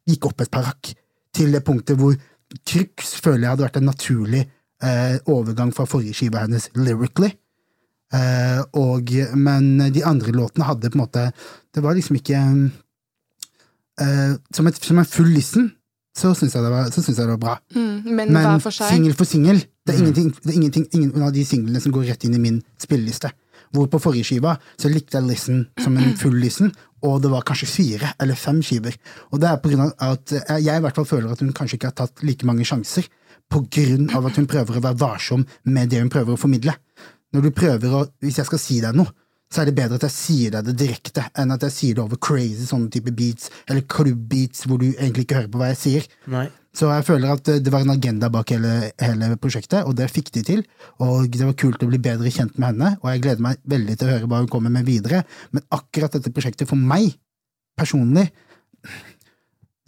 gikk 0.08 0.28
opp 0.28 0.44
et 0.44 0.52
par 0.52 0.68
hakk, 0.68 0.92
til 1.34 1.56
det 1.56 1.64
punktet 1.66 1.98
hvor 2.00 2.18
Kryks 2.68 3.16
føler 3.24 3.46
jeg 3.46 3.54
hadde 3.54 3.66
vært 3.66 3.80
en 3.80 3.88
naturlig 3.90 4.44
eh, 4.44 5.16
overgang 5.32 5.72
fra 5.74 5.88
forrige 5.90 6.20
skiva 6.20 6.44
hennes 6.44 6.68
lyrically. 6.76 7.32
Eh, 8.14 8.60
og, 8.78 9.10
men 9.36 9.72
de 9.96 10.04
andre 10.06 10.32
låtene 10.36 10.68
hadde 10.68 10.92
på 10.94 11.00
en 11.00 11.02
måte 11.02 11.22
Det 11.74 11.82
var 11.82 11.96
liksom 11.98 12.20
ikke 12.20 12.38
eh, 14.02 14.36
som, 14.54 14.68
et, 14.70 14.78
som 14.86 15.00
en 15.02 15.08
full 15.10 15.32
listen, 15.34 15.72
så 16.14 16.34
syns 16.38 16.54
jeg, 16.54 16.62
det 16.62 16.70
var- 16.72 16.92
så 16.94 17.02
synes 17.02 17.18
jeg 17.18 17.26
det 17.26 17.34
var 17.34 17.42
bra. 17.42 17.56
Mm, 17.76 18.04
men, 18.06 18.34
Men 18.34 18.60
singel 18.92 19.14
for 19.18 19.26
singel, 19.26 19.64
det 19.86 19.96
er, 19.96 20.00
ingenting, 20.04 20.30
det 20.44 20.52
er 20.52 20.58
ingenting, 20.60 20.86
ingen 20.94 21.24
av 21.26 21.34
de 21.34 21.44
singlene 21.46 21.82
som 21.82 21.92
går 21.92 22.06
rett 22.12 22.24
inn 22.28 22.36
i 22.36 22.44
min 22.44 22.62
spilleliste. 22.78 23.32
Hvor 23.74 23.88
på 23.90 23.98
forrige 24.00 24.24
skiva 24.30 24.60
så 24.78 24.92
likte 24.94 25.18
jeg 25.18 25.26
Listen 25.26 25.64
som 25.82 25.98
en 25.98 26.14
full 26.16 26.36
listen, 26.38 26.70
og 27.02 27.24
det 27.24 27.32
var 27.34 27.42
kanskje 27.42 27.66
fire 27.68 28.12
eller 28.22 28.36
fem 28.38 28.62
skiver. 28.62 28.94
Og 29.34 29.40
det 29.42 29.50
er 29.50 29.58
på 29.58 29.72
grunn 29.74 29.90
av 29.90 30.14
at 30.14 30.30
jeg 30.62 30.70
i 30.78 30.84
hvert 30.86 30.96
fall 30.96 31.06
føler 31.10 31.32
at 31.34 31.42
hun 31.42 31.52
kanskje 31.52 31.80
ikke 31.80 31.90
har 31.90 31.98
tatt 31.98 32.22
like 32.22 32.46
mange 32.46 32.64
sjanser, 32.70 33.10
på 33.50 33.64
grunn 33.74 34.08
av 34.16 34.26
at 34.30 34.38
hun 34.38 34.46
prøver 34.50 34.78
å 34.78 34.82
være 34.86 34.98
varsom 35.02 35.44
med 35.66 35.90
det 35.90 36.00
hun 36.00 36.10
prøver 36.14 36.34
å 36.34 36.40
formidle. 36.40 36.74
Når 37.34 37.48
du 37.48 37.52
prøver 37.56 37.94
å, 37.98 38.06
Hvis 38.22 38.40
jeg 38.42 38.50
skal 38.50 38.62
si 38.62 38.80
deg 38.84 38.98
noe, 38.98 39.12
så 39.54 39.62
er 39.62 39.70
det 39.70 39.76
bedre 39.78 40.00
at 40.00 40.06
jeg 40.08 40.16
sier 40.16 40.54
deg 40.56 40.66
det 40.66 40.74
direkte, 40.80 41.28
enn 41.38 41.54
at 41.54 41.62
jeg 41.68 41.74
sier 41.76 41.98
det 41.98 42.02
over 42.02 42.18
crazy 42.18 42.66
sånne 42.66 42.90
type 42.94 43.12
beats, 43.14 43.52
eller 43.70 43.86
klubbbeats 43.86 44.66
hvor 44.66 44.82
du 44.82 44.88
egentlig 44.90 45.28
ikke 45.28 45.38
hører 45.38 45.52
på 45.54 45.62
hva 45.62 45.68
jeg 45.70 45.80
sier. 45.82 46.08
Nei. 46.34 46.48
Så 46.74 46.90
jeg 46.90 47.06
føler 47.06 47.36
at 47.36 47.50
eh, 47.54 47.60
det 47.62 47.70
var 47.74 47.86
en 47.86 47.94
agenda 47.94 48.32
bak 48.34 48.50
hele, 48.56 48.72
hele 48.98 49.30
prosjektet, 49.42 49.86
og 49.86 49.94
det 50.00 50.10
fikk 50.10 50.32
de 50.34 50.42
til. 50.48 50.64
Og 51.06 51.28
det 51.30 51.46
var 51.46 51.58
kult 51.60 51.86
å 51.86 51.90
bli 51.92 52.00
bedre 52.02 52.34
kjent 52.34 52.58
med 52.58 52.72
henne, 52.72 52.96
og 53.04 53.12
jeg 53.12 53.22
gleder 53.28 53.46
meg 53.46 53.62
veldig 53.76 53.98
til 54.00 54.10
å 54.10 54.16
høre 54.16 54.32
hva 54.32 54.42
hun 54.42 54.50
kommer 54.50 54.74
med 54.74 54.90
videre. 54.90 55.22
Men 55.54 55.68
akkurat 55.78 56.18
dette 56.18 56.34
prosjektet 56.34 56.70
for 56.70 56.80
meg, 56.80 57.14
personlig, 57.78 58.26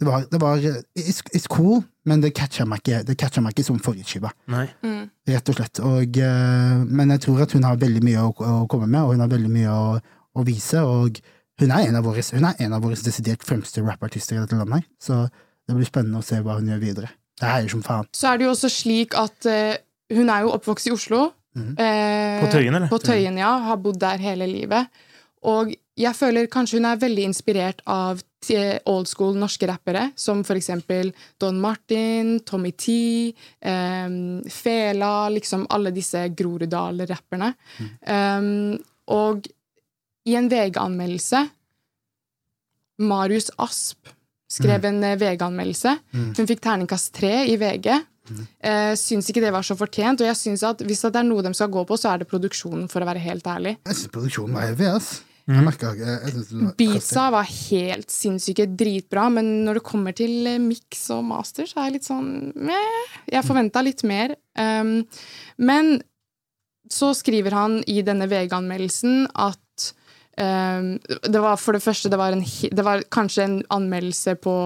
det 0.00 0.06
var, 0.06 0.24
det 0.30 0.40
var 0.42 0.60
it's, 0.60 1.22
it's 1.32 1.46
cool, 1.48 1.80
men 2.04 2.20
det 2.20 2.34
catcha 2.36 2.66
meg 2.68 2.82
ikke, 2.82 2.98
det 3.08 3.16
catcha 3.20 3.40
meg 3.44 3.54
ikke 3.54 3.64
som 3.64 3.78
forrige 3.82 4.08
skive. 4.10 4.32
Mm. 4.50 5.06
Rett 5.30 5.48
og 5.52 5.56
slett. 5.56 5.80
Og, 5.80 6.18
eh, 6.20 6.82
men 6.84 7.14
jeg 7.14 7.24
tror 7.24 7.46
at 7.46 7.54
hun 7.56 7.64
har 7.64 7.80
veldig 7.80 8.02
mye 8.04 8.26
å, 8.26 8.34
å 8.34 8.58
komme 8.70 8.90
med, 8.90 9.00
og 9.02 9.14
hun 9.14 9.24
har 9.24 9.32
veldig 9.32 9.52
mye 9.54 9.72
å, 9.72 9.96
å 10.36 10.44
vise. 10.46 10.82
Og 10.84 11.22
hun 11.62 11.72
er 11.72 11.88
en 11.88 11.96
av 11.96 12.04
våre, 12.04 12.20
er 12.20 12.66
en 12.66 12.76
av 12.76 12.84
våre 12.84 12.98
desidert 13.00 13.46
fremste 13.46 13.84
rappartister 13.86 14.36
i 14.36 14.42
dette 14.44 14.58
landet. 14.60 14.84
her. 14.84 14.90
Så 15.00 15.22
det 15.66 15.78
blir 15.78 15.88
spennende 15.88 16.20
å 16.20 16.26
se 16.26 16.42
hva 16.44 16.58
hun 16.60 16.68
gjør 16.70 16.84
videre. 16.84 17.14
Det 17.40 17.48
heier 17.48 17.72
som 17.72 17.82
faen. 17.84 18.06
Så 18.16 18.28
er 18.30 18.38
det 18.38 18.46
jo 18.46 18.52
også 18.52 18.68
slik 18.72 19.16
at 19.18 19.48
uh, 19.48 19.74
hun 20.16 20.30
er 20.32 20.44
jo 20.44 20.52
oppvokst 20.56 20.88
i 20.88 20.94
Oslo, 20.94 21.26
Eh, 21.56 22.40
På 22.44 22.50
Tøyen, 22.52 22.74
eller? 22.74 22.88
På 22.88 22.98
Tøyen, 23.00 23.38
ja. 23.40 23.54
Har 23.64 23.78
bodd 23.80 24.00
der 24.00 24.20
hele 24.20 24.48
livet. 24.50 24.92
Og 25.46 25.72
jeg 25.96 26.12
føler 26.16 26.48
kanskje 26.52 26.80
hun 26.80 26.88
er 26.90 27.00
veldig 27.00 27.24
inspirert 27.30 27.82
av 27.88 28.22
old 28.86 29.08
school 29.10 29.34
norske 29.34 29.66
rappere, 29.66 30.10
som 30.14 30.44
for 30.46 30.58
eksempel 30.58 31.10
Don 31.40 31.56
Martin, 31.58 32.36
Tommy 32.46 32.70
T, 32.78 33.32
um, 33.64 34.42
Fela, 34.52 35.28
liksom 35.34 35.64
alle 35.74 35.90
disse 35.96 36.28
Groruddal-rapperne. 36.36 37.52
Um, 38.06 38.76
og 39.10 39.48
i 40.26 40.36
en 40.38 40.50
VG-anmeldelse 40.50 41.42
Marius 43.06 43.50
Asp 43.62 44.12
skrev 44.50 44.84
en 44.88 45.02
eh, 45.04 45.16
VG-anmeldelse. 45.20 45.96
Hun 46.38 46.48
fikk 46.48 46.62
terningkast 46.64 47.12
tre 47.16 47.32
i 47.50 47.56
VG. 47.60 47.88
Eh, 48.60 48.92
syns 48.98 49.28
ikke 49.30 49.42
det 49.44 49.52
var 49.54 49.66
så 49.66 49.76
fortjent. 49.78 50.22
Og 50.22 50.30
jeg 50.30 50.38
synes 50.38 50.64
at 50.66 50.82
hvis 50.86 51.02
det 51.04 51.18
er 51.18 51.26
noe 51.26 51.44
de 51.44 51.52
skal 51.54 51.72
gå 51.72 51.82
på, 51.88 51.98
så 52.00 52.12
er 52.12 52.22
det 52.22 52.30
produksjonen, 52.30 52.86
for 52.90 53.02
å 53.02 53.08
være 53.10 53.22
helt 53.26 53.46
ærlig. 53.50 53.76
Jeg 53.86 53.98
synes 54.00 54.14
produksjonen 54.14 54.56
var 54.56 54.70
heavy, 54.70 54.88
ass. 54.90 55.16
Jeg 55.46 55.62
merker, 55.62 55.94
jeg, 55.94 56.14
jeg 56.24 56.32
synes 56.32 56.48
det 56.50 56.58
var 56.58 56.72
Beatsa 56.80 57.24
var 57.30 57.46
helt 57.46 58.10
sinnssyke, 58.10 58.64
dritbra, 58.74 59.28
men 59.30 59.50
når 59.66 59.78
det 59.78 59.84
kommer 59.86 60.16
til 60.18 60.48
eh, 60.50 60.58
mix 60.58 61.04
og 61.14 61.22
master, 61.28 61.68
så 61.70 61.78
er 61.78 61.86
jeg 61.86 61.94
litt 62.00 62.08
sånn 62.08 62.32
meh. 62.66 63.14
Jeg 63.30 63.46
forventa 63.46 63.82
litt 63.86 64.02
mer. 64.08 64.34
Um, 64.58 65.04
men 65.62 66.00
så 66.90 67.12
skriver 67.14 67.54
han 67.54 67.78
i 67.86 68.00
denne 68.06 68.26
VG-anmeldelsen 68.30 69.28
at 69.38 69.86
um, 70.34 70.90
det 70.98 71.42
var 71.42 71.62
for 71.62 71.78
det 71.78 71.84
første 71.84 72.10
det 72.10 72.18
var, 72.18 72.34
en, 72.34 72.42
det 72.42 72.86
var 72.86 73.06
kanskje 73.14 73.46
en 73.46 73.56
anmeldelse 73.78 74.34
på 74.42 74.56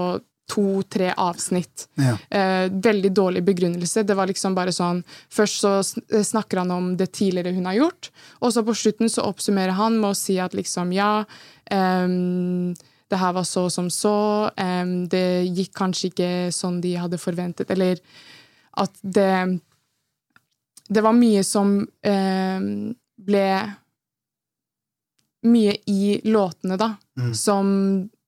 to-tre 0.50 1.12
avsnitt. 1.16 1.86
Ja. 1.94 2.16
Eh, 2.30 2.66
veldig 2.70 3.12
dårlig 3.14 3.44
begrunnelse. 3.46 4.02
Det 4.02 4.16
var 4.18 4.30
liksom 4.30 4.56
bare 4.58 4.74
sånn 4.74 5.02
Først 5.30 5.62
så 5.62 5.72
eh, 5.78 6.24
snakker 6.26 6.62
han 6.62 6.74
om 6.74 6.92
det 6.98 7.12
tidligere 7.16 7.54
hun 7.54 7.68
har 7.70 7.78
gjort, 7.78 8.10
og 8.40 8.54
så 8.54 8.64
på 8.66 8.74
slutten 8.76 9.10
så 9.10 9.26
oppsummerer 9.30 9.76
han 9.78 9.98
med 10.00 10.12
å 10.12 10.18
si 10.18 10.38
at 10.42 10.56
liksom 10.56 10.94
ja 10.96 11.24
um, 11.70 12.74
det 13.10 13.18
her 13.18 13.32
var 13.34 13.46
så 13.48 13.66
som 13.70 13.90
så, 13.90 14.50
Um, 14.60 15.08
det 15.10 15.50
gikk 15.56 15.72
kanskje 15.76 16.10
ikke 16.10 16.30
sånn 16.54 16.80
de 16.82 16.94
hadde 16.98 17.18
forventet, 17.18 17.70
eller 17.70 17.98
at 18.78 18.94
det 19.02 19.60
Det 20.90 21.02
var 21.02 21.14
mye 21.14 21.42
som 21.46 21.86
um, 21.86 22.94
ble 23.16 23.46
Mye 25.46 25.76
i 25.86 26.20
låtene, 26.24 26.76
da, 26.76 26.94
som 27.32 27.68
de 28.04 28.19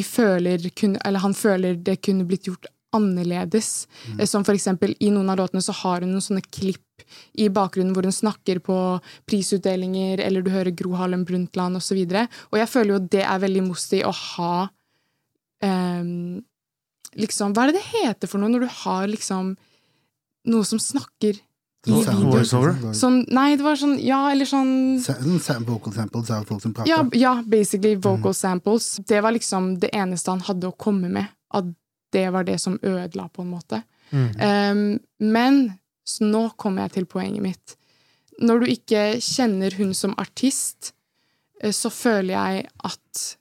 føler 0.00 0.62
kun, 0.72 0.96
Eller 1.04 1.20
han 1.20 1.34
føler 1.36 1.76
det 1.76 1.98
kunne 2.06 2.24
blitt 2.24 2.48
gjort 2.48 2.70
annerledes. 2.96 3.88
Mm. 4.08 4.26
Som 4.26 4.44
for 4.44 4.56
eksempel 4.56 4.94
i 5.00 5.10
noen 5.12 5.30
av 5.32 5.40
låtene 5.40 5.62
så 5.64 5.74
har 5.82 6.04
hun 6.04 6.12
noen 6.12 6.24
sånne 6.24 6.44
klipp 6.44 7.04
i 7.36 7.48
bakgrunnen 7.52 7.92
hvor 7.96 8.06
hun 8.06 8.14
snakker 8.14 8.60
på 8.64 8.76
prisutdelinger, 9.28 10.20
eller 10.24 10.44
du 10.44 10.52
hører 10.52 10.74
Gro 10.76 10.94
Harlem 10.96 11.26
Brundtland 11.28 11.80
osv. 11.80 11.98
Og, 11.98 12.14
så 12.14 12.48
og 12.52 12.60
jeg 12.60 12.70
føler 12.72 12.94
jo 12.94 13.02
det 13.16 13.24
er 13.26 13.44
veldig 13.44 13.64
mostig 13.66 14.02
å 14.06 14.12
ha 14.12 14.54
um, 15.64 16.40
liksom, 17.18 17.52
Hva 17.52 17.66
er 17.66 17.72
det 17.72 17.80
det 17.80 17.88
heter 17.90 18.30
for 18.30 18.42
noe 18.42 18.52
når 18.52 18.66
du 18.66 18.74
har 18.84 19.08
liksom 19.10 19.54
noe 20.52 20.66
som 20.66 20.80
snakker 20.82 21.38
Sånn? 21.82 22.22
Voiceover? 22.30 22.76
Sånn, 22.94 23.24
nei, 23.34 23.56
det 23.58 23.64
var 23.66 23.74
sånn 23.74 23.96
Ja, 23.98 24.30
eller 24.30 24.46
sånn 24.46 25.00
Sa- 25.02 25.58
Vocal 25.66 25.92
samples 25.92 26.30
av 26.30 26.44
folk 26.46 26.62
som 26.62 26.72
prater. 26.72 26.88
ja, 26.88 27.02
ja, 27.12 27.42
basically 27.42 27.96
vocal 27.96 28.34
samples. 28.34 29.00
Det 29.04 29.20
var 29.20 29.32
liksom 29.32 29.80
det 29.80 29.90
eneste 29.92 30.30
han 30.30 30.40
hadde 30.46 30.68
å 30.70 30.76
komme 30.78 31.10
med. 31.10 31.26
At 31.52 31.64
det 32.12 32.30
var 32.32 32.44
det 32.44 32.60
som 32.60 32.78
ødela, 32.78 33.28
på 33.32 33.42
en 33.42 33.50
måte. 33.50 33.82
Um, 34.12 35.00
men 35.18 35.78
så 36.06 36.24
nå 36.28 36.50
kommer 36.56 36.82
jeg 36.82 36.92
til 36.92 37.06
poenget 37.06 37.42
mitt. 37.42 37.76
Når 38.42 38.60
du 38.60 38.66
ikke 38.66 39.02
kjenner 39.20 39.72
hun 39.78 39.94
som 39.94 40.14
artist, 40.18 40.92
eh, 41.62 41.70
så 41.72 41.90
føler 41.90 42.34
jeg 42.34 42.68
at 42.84 43.36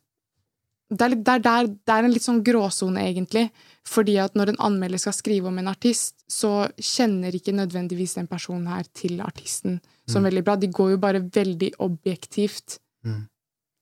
det 0.91 1.01
er, 1.01 1.09
litt, 1.09 1.23
det, 1.23 1.45
er 1.45 1.67
det 1.67 1.93
er 1.93 2.03
en 2.03 2.11
litt 2.11 2.23
sånn 2.25 2.43
gråsone, 2.43 2.99
egentlig. 2.99 3.49
Fordi 3.87 4.17
at 4.19 4.33
når 4.35 4.49
en 4.49 4.57
anmelder 4.59 4.99
skal 4.99 5.13
skrive 5.13 5.47
om 5.47 5.57
en 5.57 5.67
artist, 5.71 6.15
så 6.31 6.69
kjenner 6.79 7.35
ikke 7.35 7.53
nødvendigvis 7.55 8.15
den 8.15 8.29
personen 8.31 8.69
her 8.71 8.87
til 8.95 9.19
artisten 9.23 9.81
som 10.07 10.23
veldig 10.23 10.43
bra. 10.47 10.55
De 10.55 10.69
går 10.71 10.93
jo 10.93 11.01
bare 11.01 11.23
veldig 11.23 11.73
objektivt 11.83 12.77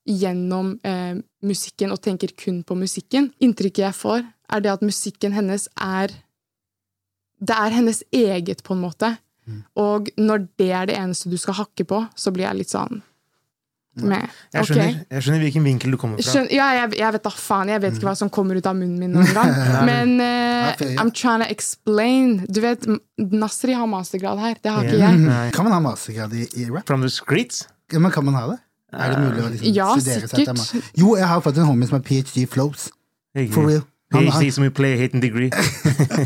gjennom 0.10 0.74
eh, 0.84 1.20
musikken 1.46 1.94
og 1.94 2.02
tenker 2.02 2.34
kun 2.34 2.64
på 2.66 2.78
musikken. 2.80 3.30
Inntrykket 3.40 3.86
jeg 3.86 3.98
får, 3.98 4.26
er 4.50 4.66
det 4.66 4.72
at 4.74 4.86
musikken 4.86 5.36
hennes 5.38 5.68
er 5.78 6.10
Det 7.40 7.56
er 7.56 7.72
hennes 7.72 8.04
eget, 8.12 8.64
på 8.64 8.74
en 8.74 8.82
måte. 8.82 9.14
Og 9.80 10.10
når 10.18 10.48
det 10.60 10.72
er 10.76 10.90
det 10.90 10.98
eneste 10.98 11.30
du 11.32 11.38
skal 11.38 11.56
hakke 11.62 11.86
på, 11.88 12.02
så 12.16 12.34
blir 12.36 12.44
jeg 12.44 12.58
litt 12.58 12.74
sånn 12.74 13.00
med. 13.96 14.36
Jeg 14.54 14.70
skjønner, 14.70 15.00
jeg 15.10 15.24
skjønner 15.26 15.42
hvilken 15.44 15.66
vinkel 15.66 15.96
du 15.96 15.98
kommer 16.00 16.22
fra. 16.22 16.28
Skjønner, 16.30 16.54
ja, 16.56 16.68
jeg, 16.78 16.94
jeg 17.00 17.16
vet 17.18 17.26
da 17.26 17.34
faen. 17.34 17.72
Jeg 17.74 17.84
vet 17.84 17.98
ikke 17.98 18.08
hva 18.10 18.16
som 18.20 18.32
kommer 18.34 18.60
ut 18.60 18.70
av 18.70 18.78
munnen 18.78 19.02
min 19.02 19.16
noen 19.18 19.34
gang. 19.36 19.52
Men 19.90 20.16
ja. 20.22 20.76
I'm 21.02 21.12
trying 21.12 21.44
to 21.44 21.50
explain. 21.50 22.40
Du 22.48 22.62
vet, 22.64 22.86
Nasri 23.18 23.76
har 23.76 23.90
mastergrad 23.90 24.40
her. 24.40 24.56
Det 24.64 24.72
har 24.72 24.88
ikke 24.88 25.02
jeg. 25.02 25.20
Nei. 25.26 25.44
Kan 25.56 25.68
man 25.68 25.76
ha 25.76 25.84
mastergrad 25.90 26.34
i, 26.38 26.48
i 26.62 26.70
rap? 26.70 26.88
From 26.88 27.04
the 27.06 27.12
streets? 27.14 27.68
Ja, 27.92 28.00
men 28.00 28.12
kan 28.14 28.26
man 28.26 28.38
ha 28.38 28.46
det? 28.52 28.60
Er 28.94 29.14
det 29.14 29.20
mulig 29.22 29.42
å 29.44 29.50
liksom 29.54 29.74
Ja, 29.74 29.90
studere 29.98 30.30
seg 30.30 30.40
til 30.46 30.58
sikkert. 30.58 30.94
Jo, 30.98 31.14
jeg 31.18 31.30
har 31.30 31.42
fått 31.46 31.58
en 31.62 31.68
homie 31.70 31.90
som 31.90 32.00
har 32.00 32.06
PhD 32.06 32.46
flows. 32.50 32.90
For 33.54 33.70
real. 33.70 33.84
Han, 34.10 34.26
han, 34.26 34.42
PhD 34.42 34.54
som 34.56 34.64
vi 34.66 34.72
play 34.74 34.96
hate 34.98 35.14
and 35.18 35.22
degree. 35.22 35.50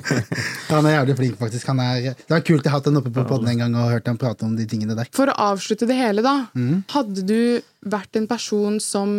han 0.69 0.85
er 0.87 0.93
jævlig 0.97 1.15
flink, 1.19 1.35
faktisk. 1.41 1.67
Han 1.67 1.81
er, 1.83 2.13
det 2.15 2.31
var 2.31 2.45
kult 2.47 2.63
jeg 2.63 2.71
hatt 2.71 2.87
han 2.87 2.99
oppe 3.01 3.11
på 3.11 3.25
podden 3.27 3.51
en 3.51 3.63
gang 3.65 3.75
og 3.75 3.91
hørt 3.91 4.07
han 4.07 4.19
prate 4.21 4.47
om 4.47 4.53
de 4.55 4.67
tingene 4.69 4.95
der. 4.95 5.09
For 5.15 5.27
å 5.27 5.35
avslutte 5.51 5.89
det 5.89 5.97
hele, 5.99 6.23
da. 6.23 6.45
Mm. 6.55 6.85
Hadde 6.93 7.25
du 7.27 7.59
vært 7.91 8.15
en 8.19 8.29
person 8.31 8.79
som 8.83 9.11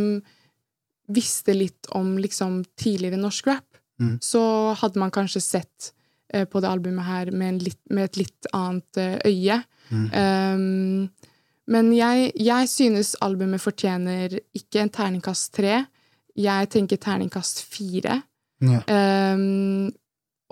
visste 1.12 1.52
litt 1.52 1.90
om 1.92 2.14
liksom, 2.16 2.62
tidligere 2.80 3.20
norsk 3.20 3.52
rap, 3.52 3.68
Mm. 4.00 4.18
så 4.18 4.74
hadde 4.74 4.98
man 4.98 5.12
kanskje 5.14 5.40
sett 5.40 5.92
eh, 6.32 6.44
på 6.50 6.58
det 6.60 6.66
albumet 6.66 7.06
her 7.06 7.28
med, 7.30 7.48
en 7.48 7.58
litt, 7.62 7.78
med 7.94 8.08
et 8.08 8.16
litt 8.24 8.48
annet 8.50 8.98
eh, 8.98 9.18
øye. 9.30 9.60
Mm. 9.90 10.08
Um, 10.10 11.34
men 11.70 11.92
jeg, 11.94 12.32
jeg 12.34 12.68
synes 12.72 13.14
albumet 13.22 13.62
fortjener 13.62 14.34
ikke 14.56 14.82
en 14.82 14.90
terningkast 14.92 15.52
tre. 15.54 15.84
Jeg 16.34 16.70
tenker 16.74 16.98
terningkast 17.00 17.62
fire. 17.70 18.18
Ja. 18.70 18.80
Um, 19.34 19.92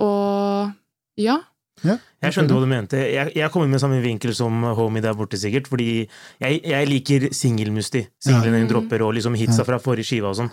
og 0.02 0.72
ja. 1.20 1.38
Jeg 1.82 2.34
skjønte 2.34 2.54
hva 2.54 2.62
du 2.62 2.68
mente. 2.70 2.98
Jeg, 3.10 3.32
jeg 3.34 3.50
kommer 3.50 3.70
med 3.70 3.80
samme 3.82 3.98
vinkel 4.04 4.34
som 4.36 4.62
homie 4.78 5.02
der 5.02 5.16
borte, 5.18 5.38
sikkert. 5.40 5.66
Fordi 5.70 5.88
jeg, 6.04 6.60
jeg 6.62 6.88
liker 6.90 7.28
singelmusti. 7.34 8.04
Singlene 8.22 8.62
hun 8.62 8.70
dropper, 8.70 9.02
og 9.06 9.16
liksom 9.16 9.34
hitsa 9.38 9.66
fra 9.66 9.80
forrige 9.82 10.06
skive 10.12 10.30
og 10.30 10.38
sånn. 10.38 10.52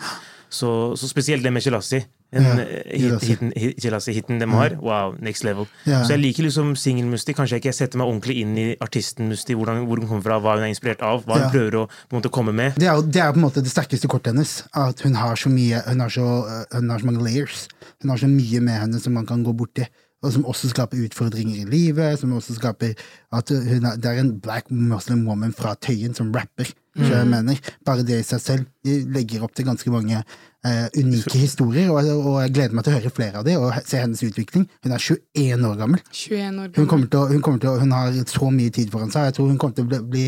Så, 0.50 0.72
så 0.98 1.10
spesielt 1.10 1.45
det 1.45 1.54
med 1.54 1.62
Chelassi. 1.65 2.02
En, 2.31 2.45
Ja, 2.45 2.55
eh, 2.61 4.13
hiten, 4.13 4.39
de 4.39 4.47
har. 4.51 4.75
Wow, 4.81 5.15
next 5.19 5.43
level. 5.43 5.65
Så 5.85 6.13
jeg 6.13 6.19
liker 6.21 6.45
liksom 6.45 6.75
singelmusti. 6.77 7.33
Kanskje 7.33 7.57
jeg 7.57 7.63
ikke 7.63 7.73
setter 7.73 8.01
meg 8.01 8.09
ordentlig 8.09 8.35
inn 8.43 8.57
i 8.57 8.65
artisten 8.83 9.31
Musti, 9.31 9.55
hvor 9.57 9.71
hun 9.71 9.87
kommer 10.07 10.21
fra, 10.25 10.37
hva 10.37 10.57
hun 10.57 10.67
er 10.67 10.73
inspirert 10.73 11.01
av, 11.05 11.23
hva 11.25 11.39
hun 11.41 11.53
prøver 11.53 11.79
å 11.81 11.85
på 11.89 12.19
måte 12.19 12.29
komme 12.33 12.53
med. 12.53 12.77
Det 12.77 12.89
er, 12.89 13.01
det 13.01 13.23
er 13.23 13.33
på 13.33 13.41
en 13.41 13.47
måte 13.47 13.63
det 13.65 13.73
sterkeste 13.73 14.09
kortet 14.11 14.35
hennes. 14.35 14.59
At 14.77 15.01
hun 15.05 15.17
har 15.17 15.39
så 15.39 15.49
mye 15.49 15.81
Hun 15.87 15.99
har 16.05 16.09
så, 16.13 16.27
øh, 16.45 16.77
hun 16.77 16.89
har 16.89 16.99
så 16.99 17.09
mange 17.09 17.23
layers. 17.25 17.67
Hun 18.01 18.13
har 18.13 18.21
så 18.21 18.29
mye 18.29 18.61
med 18.61 18.77
henne 18.83 19.01
som 19.01 19.13
man 19.17 19.25
kan 19.25 19.43
gå 19.43 19.55
borti. 19.57 19.87
Og 20.21 20.33
som 20.35 20.45
også 20.51 20.69
skaper 20.73 20.99
utfordringer 21.05 21.63
i 21.63 21.69
livet. 21.69 22.19
Som 22.19 22.33
også 22.35 22.57
skaper 22.59 22.93
at 23.31 23.51
er, 23.51 23.95
Det 23.95 24.05
er 24.05 24.19
en 24.19 24.39
black 24.39 24.69
muslim 24.69 25.25
woman 25.27 25.53
fra 25.53 25.75
Tøyen 25.75 26.13
som 26.13 26.33
rapper. 26.35 26.69
Mm. 26.95 27.09
jeg 27.11 27.27
mener, 27.27 27.59
Bare 27.85 28.03
det 28.03 28.19
i 28.19 28.23
seg 28.27 28.41
selv 28.41 28.65
de 28.83 29.05
legger 29.13 29.43
opp 29.45 29.53
til 29.55 29.65
ganske 29.65 29.91
mange 29.93 30.23
eh, 30.65 30.88
unike 31.00 31.38
historier. 31.39 31.89
Og, 31.91 32.12
og 32.26 32.41
jeg 32.43 32.54
gleder 32.58 32.76
meg 32.76 32.84
til 32.88 32.93
å 32.93 33.00
høre 33.00 33.13
flere 33.15 33.41
av 33.41 33.45
dem 33.48 33.62
og 33.63 33.74
se 33.86 33.98
hennes 34.04 34.24
utvikling. 34.24 34.67
Hun 34.84 34.91
er 34.95 35.00
21 35.00 35.65
år 35.72 35.76
gammel. 35.86 36.00
21 36.12 36.63
år 36.65 36.72
Hun, 36.78 36.88
kommer 36.88 37.08
til 37.10 37.19
å, 37.19 37.28
hun, 37.34 37.41
kommer 37.41 37.60
til 37.60 37.69
å, 37.74 37.80
hun 37.80 37.91
har 37.98 38.12
så 38.28 38.52
mye 38.52 38.69
tid 38.76 38.91
foran 38.91 39.12
seg. 39.13 39.30
Jeg 39.30 39.39
tror 39.39 39.48
hun 39.54 39.58
kommer 39.62 39.76
til 39.80 39.86
å 39.88 39.91
bli, 39.91 40.02
bli 40.15 40.26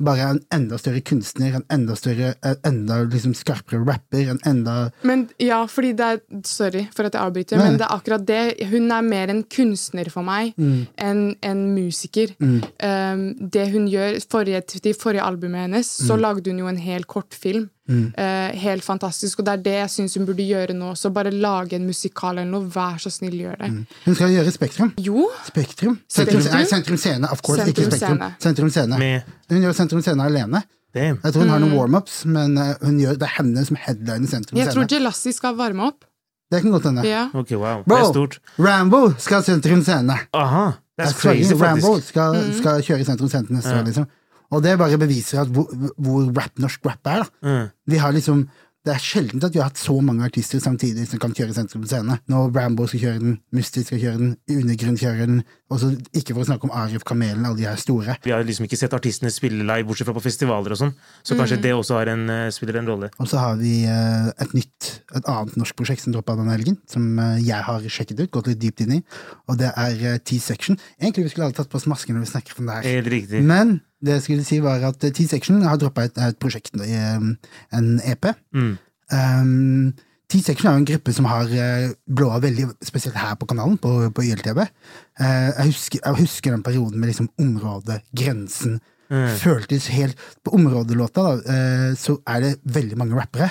bare 0.00 0.30
en 0.32 0.38
enda 0.56 0.78
større 0.80 1.02
kunstner, 1.04 1.58
en 1.58 1.64
enda 1.68 1.92
større, 1.92 2.30
en 2.48 2.56
enda 2.64 3.02
liksom 3.04 3.34
skarpere 3.36 3.82
rapper, 3.84 4.30
en 4.32 4.38
enda 4.48 4.76
Men 5.04 5.26
ja, 5.36 5.58
fordi 5.68 5.90
det 5.98 6.06
er 6.14 6.22
Sorry 6.48 6.86
for 6.96 7.04
at 7.04 7.12
jeg 7.12 7.20
avbryter, 7.20 7.58
Nei. 7.60 7.66
men 7.66 7.76
det 7.76 7.84
er 7.84 7.92
akkurat 7.98 8.24
det. 8.24 8.38
Hun 8.70 8.88
er 8.96 9.02
mer 9.04 9.28
en 9.28 9.42
kunstner 9.44 10.08
for 10.08 10.24
meg 10.24 10.54
Mm. 10.56 10.86
enn 10.96 11.20
en 11.44 11.60
musiker. 11.76 12.32
Um, 12.40 13.26
det 13.52 13.66
hun 13.74 13.90
gjør 13.92 14.16
forrige, 14.30 14.62
Til 14.80 14.94
forrige 14.96 15.22
albumet 15.26 15.66
hennes, 15.68 15.86
så 16.00 16.16
Mm. 16.16 16.20
lagde 16.24 16.48
hun 16.50 16.58
jo 16.64 16.66
en 16.72 16.80
hel 16.80 17.04
kortfilm. 17.04 17.68
Uh, 17.90 18.50
helt 18.62 18.84
fantastisk. 18.86 19.40
Og 19.42 19.46
det 19.48 19.52
er 19.58 19.62
det 19.64 19.74
jeg 19.80 19.90
syns 19.96 20.14
hun 20.18 20.26
burde 20.28 20.46
gjøre 20.46 20.74
nå. 20.78 20.92
Så 20.96 21.10
bare 21.14 21.32
lage 21.34 21.76
en 21.78 21.86
musikal 21.88 22.38
eller 22.38 22.50
noe. 22.50 22.68
Vær 22.70 22.98
så 23.02 23.10
snill, 23.10 23.34
gjør 23.42 23.58
det. 23.64 23.70
Hun 24.06 24.14
skal 24.18 24.30
gjøre 24.34 24.52
Spektrum. 24.54 24.92
Jo! 25.02 25.28
Spektrum? 25.48 25.98
Sentrum, 26.08 26.40
Spektrum? 26.40 26.58
nei, 26.60 26.66
sentrum 26.70 27.00
Scene, 27.00 27.30
of 27.30 27.42
course. 27.42 27.66
ikke 27.68 27.86
Sentrum 27.88 27.96
Spektrum. 27.96 28.20
Scene. 28.20 28.34
Sentrum 28.46 28.70
Scene. 28.70 28.98
Med 28.98 29.22
Hun 29.50 29.64
gjør 29.66 29.74
Sentrum 29.80 30.02
Scene 30.06 30.28
alene. 30.30 30.62
Damn. 30.94 31.20
Jeg 31.22 31.32
tror 31.34 31.42
hun 31.44 31.50
har 31.54 31.60
noen 31.62 31.74
warm-ups, 31.78 32.24
men 32.26 32.56
eh, 32.58 32.72
hun 32.82 32.96
gjør, 32.98 33.14
det 33.20 33.26
er 33.28 33.34
henne 33.36 33.62
som 33.66 33.76
headliner 33.78 34.26
Sentrum 34.26 34.56
Scene. 34.56 34.64
Jeg 34.64 34.74
tror. 34.74 34.88
Jelassi 34.90 35.32
skal 35.36 35.54
varme 35.58 35.84
opp. 35.86 36.06
Det 36.50 36.62
kan 36.64 36.72
godt 36.74 36.88
hende. 36.88 37.04
Ja. 37.06 37.28
Okay, 37.32 37.54
wow. 37.54 37.84
Det 37.86 37.94
er 37.94 38.08
stort. 38.10 38.40
Rambo 38.58 39.12
skal 39.22 39.44
Sentrum 39.46 39.84
Scene! 39.86 40.16
Aha! 40.34 40.64
That's 40.98 41.14
er 41.14 41.20
crazy, 41.20 41.54
faktisk. 41.54 41.62
Rambo 41.62 41.92
skal, 42.02 42.40
skal 42.58 42.82
kjøre 42.82 43.06
Sentrum 43.06 43.30
Scene 43.30 43.54
neste 43.54 43.70
Ja. 43.70 43.78
år, 43.80 43.86
liksom. 43.86 44.08
Og 44.50 44.64
det 44.64 44.78
bare 44.80 44.98
beviser 44.98 45.44
at 45.44 45.52
hvor, 45.54 45.70
hvor 45.96 46.26
rap, 46.36 46.58
norsk 46.58 46.86
rap 46.86 47.06
er, 47.06 47.22
da. 47.22 47.46
Mm. 47.46 47.70
Vi 47.92 48.02
har 48.02 48.16
liksom 48.16 48.48
det 48.80 48.94
er 48.94 49.02
sjelden 49.04 49.42
at 49.44 49.52
vi 49.52 49.60
har 49.60 49.68
hatt 49.68 49.80
så 49.80 49.92
mange 50.00 50.24
artister 50.24 50.60
samtidig 50.62 51.04
som 51.08 51.20
kan 51.20 51.34
kjøre 51.36 51.52
sentrum 51.52 51.82
scene. 51.84 52.16
Når 52.32 52.46
Rambo 52.54 52.86
skal 52.88 53.02
kjøre 53.02 53.20
den, 53.20 53.34
Musti 53.52 53.82
skal 53.84 54.00
kjøre 54.00 54.20
den, 54.22 54.30
Undergrunn 54.54 54.96
kjører 54.96 55.28
den, 55.28 55.42
og 55.70 55.78
så 55.78 55.90
ikke 56.18 56.34
for 56.34 56.42
å 56.42 56.48
snakke 56.48 56.66
om 56.66 56.72
Arif 56.74 57.04
Kamelen, 57.06 57.44
alle 57.46 57.58
de 57.60 57.66
her 57.68 57.78
store. 57.78 58.16
Vi 58.24 58.32
har 58.34 58.42
liksom 58.46 58.66
ikke 58.66 58.78
sett 58.78 58.94
artistene 58.96 59.30
spille 59.30 59.62
live, 59.62 59.86
bortsett 59.86 60.08
fra 60.08 60.14
på 60.16 60.22
festivaler 60.24 60.74
og 60.74 60.80
sånn. 60.80 60.90
Så 61.22 61.36
kanskje 61.38 61.60
det 61.62 61.70
også 61.76 62.00
har 62.00 62.10
en, 62.10 62.24
eh, 62.30 62.50
spiller 62.50 62.80
en 62.80 62.90
rolle. 62.90 63.10
Og 63.22 63.28
så 63.30 63.38
har 63.38 63.54
vi 63.60 63.84
eh, 63.86 64.32
et 64.42 64.56
nytt, 64.56 64.90
et 65.14 65.30
annet 65.30 65.54
norsk 65.60 65.78
prosjekt 65.78 66.02
som 66.02 66.16
droppa 66.16 66.34
denne 66.40 66.56
helgen, 66.56 66.80
som 66.90 67.06
eh, 67.22 67.38
jeg 67.46 67.62
har 67.68 67.86
sjekket 67.86 68.24
ut, 68.24 68.32
gått 68.34 68.50
litt 68.50 68.62
dypt 68.64 68.82
inn 68.82 68.96
i, 68.98 69.00
og 69.46 69.62
det 69.62 69.70
er 69.70 70.18
T-section. 70.18 70.80
Egentlig 70.98 71.28
vi 71.28 71.34
skulle 71.36 71.46
alle 71.46 71.58
tatt 71.60 71.70
på 71.70 71.78
oss 71.78 71.86
masker 71.90 72.18
når 72.18 72.26
vi 72.26 72.32
snakker 72.34 72.58
om 72.58 72.66
det 72.66 72.80
her. 72.80 72.90
Helt 72.98 73.14
riktig. 73.14 73.46
Men 73.46 73.78
det 74.02 74.18
jeg 74.18 74.26
skulle 74.26 74.48
si 74.48 74.58
var 74.64 74.82
at 74.90 74.98
T-section 74.98 75.62
har 75.62 75.78
droppa 75.78 76.08
et, 76.10 76.18
et 76.18 76.38
prosjekt, 76.42 76.74
en 76.74 77.90
EP. 78.10 78.32
Mm. 78.56 78.78
Um, 79.10 79.92
T-section 80.30 80.70
er 80.70 80.76
jo 80.76 80.82
en 80.84 80.88
gruppe 80.92 81.12
som 81.16 81.26
har 81.26 81.50
uh, 81.50 81.90
blåa 82.06 82.38
veldig, 82.42 82.68
spesielt 82.86 83.18
her 83.18 83.34
på 83.40 83.48
kanalen, 83.50 83.76
på, 83.82 83.90
på 84.14 84.24
YLTV. 84.28 84.60
Eh, 84.62 85.48
jeg, 85.50 85.66
husker, 85.72 86.02
jeg 86.04 86.20
husker 86.20 86.54
den 86.54 86.62
perioden 86.66 87.00
med 87.02 87.10
liksom 87.10 87.28
området, 87.42 88.00
grensen. 88.16 88.78
Føltes 89.10 89.88
helt 89.90 90.18
På 90.44 90.54
områdelåta 90.54 91.22
da, 91.22 91.54
eh, 91.54 91.94
så 91.98 92.20
er 92.30 92.44
det 92.44 92.52
veldig 92.62 92.98
mange 92.98 93.18
rappere. 93.18 93.50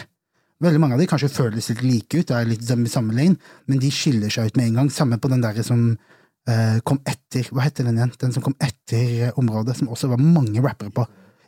Veldig 0.64 0.80
mange 0.80 0.96
av 0.96 1.02
de 1.02 1.08
kanskje 1.08 1.32
føles 1.32 1.70
litt 1.72 1.84
like 1.84 2.20
ut, 2.20 2.32
er 2.32 2.48
litt 2.48 2.64
i 2.64 2.92
samme 2.92 3.16
lane, 3.16 3.36
men 3.68 3.80
de 3.80 3.92
skiller 3.92 4.32
seg 4.32 4.50
ut 4.50 4.60
med 4.60 4.70
en 4.70 4.80
gang. 4.80 4.90
Samme 4.92 5.20
på 5.20 5.32
den 5.32 5.44
der 5.44 5.60
som 5.64 5.98
eh, 6.48 6.80
kom 6.84 7.00
etter 7.08 7.48
Hva 7.52 7.68
heter 7.68 7.88
den 7.88 8.00
igjen? 8.00 8.16
Den 8.20 8.36
som 8.36 8.44
kom 8.44 8.56
etter 8.60 9.28
eh, 9.28 9.36
området, 9.40 9.78
som 9.80 9.92
også 9.92 10.12
var 10.12 10.24
mange 10.24 10.64
rappere 10.64 10.92
på. 10.96 11.06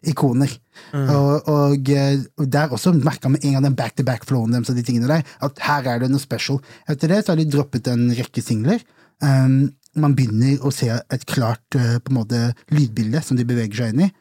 Ikoner. 0.07 0.49
Og, 0.97 1.49
og, 1.51 1.89
eh, 1.93 2.23
og 2.41 2.47
der 2.49 2.71
også 2.73 2.93
merka 2.95 3.29
med 3.29 3.43
en 3.45 3.53
gang 3.57 3.67
den 3.67 3.77
back-to-back-flowen 3.77 4.55
deres 4.55 4.71
og 4.73 4.79
de 4.79 4.85
tingene 4.85 5.09
der, 5.09 5.27
at 5.45 5.61
her 5.67 5.89
er 5.91 6.01
det 6.01 6.09
noe 6.09 6.21
special. 6.21 6.57
Etter 6.89 7.11
det 7.11 7.21
så 7.21 7.33
har 7.33 7.41
de 7.41 7.49
droppet 7.51 7.91
en 7.91 8.07
rekke 8.17 8.41
singler. 8.43 8.81
Um, 9.21 9.69
man 10.01 10.15
begynner 10.17 10.63
å 10.65 10.71
se 10.73 10.89
et 10.89 11.25
klart 11.29 11.77
eh, 11.77 11.99
på 12.01 12.13
en 12.13 12.17
måte 12.21 12.39
lydbilde 12.73 13.21
som 13.25 13.37
de 13.37 13.45
beveger 13.45 13.83
seg 13.83 13.93
inn 13.93 14.07
i. 14.07 14.11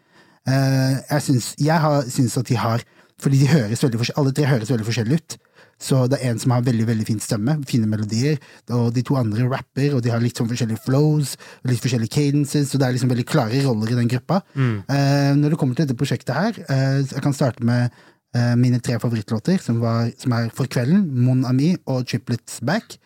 Uh, 0.49 0.99
jeg 0.99 1.25
syns, 1.29 1.53
jeg 1.61 1.81
har, 1.81 2.05
syns 2.11 2.37
at 2.41 2.49
de 2.49 2.57
har 2.57 2.81
Fordi 3.21 3.37
de 3.43 3.51
høres 3.51 3.83
veldig 3.85 3.99
forskjellig, 4.01 4.21
alle 4.23 4.33
tre 4.33 4.47
høres 4.49 4.71
veldig 4.73 4.85
forskjellig 4.87 5.17
ut. 5.21 5.35
Så 5.81 6.05
det 6.13 6.21
er 6.21 6.35
en 6.35 6.41
som 6.43 6.53
har 6.55 6.65
veldig 6.67 6.87
veldig 6.91 7.07
fin 7.09 7.23
stemme, 7.23 7.57
fine 7.69 7.89
melodier, 7.89 8.37
og 8.77 8.93
de 8.95 9.05
to 9.07 9.17
andre 9.21 9.49
rapper, 9.49 9.95
og 9.97 10.05
de 10.05 10.13
har 10.13 10.21
litt 10.23 10.37
sånn 10.37 10.51
forskjellige 10.51 10.85
flows, 10.85 11.37
litt 11.69 11.81
forskjellige 11.81 12.13
cadences, 12.15 12.69
så 12.71 12.81
det 12.81 12.89
er 12.89 12.97
liksom 12.97 13.13
veldig 13.13 13.27
klare 13.29 13.65
roller 13.65 13.95
i 13.95 13.99
den 13.99 14.11
gruppa. 14.13 14.43
Eh, 14.57 15.33
når 15.41 15.55
det 15.55 15.61
kommer 15.61 15.79
til 15.79 15.89
dette 15.89 15.99
prosjektet 15.99 16.37
her, 16.37 16.57
uh, 16.69 17.01
jeg 17.01 17.23
kan 17.25 17.35
starte 17.37 17.65
med 17.65 17.89
uh, 18.37 18.55
mine 18.61 18.81
tre 18.85 18.99
favorittlåter, 19.01 19.59
som, 19.63 19.81
var, 19.81 20.11
som 20.21 20.35
er 20.37 20.51
For 20.55 20.69
kvelden, 20.71 21.07
Mon 21.25 21.45
Ami 21.49 21.73
og 21.87 22.07
Triplets 22.11 22.61
Back. 22.67 22.99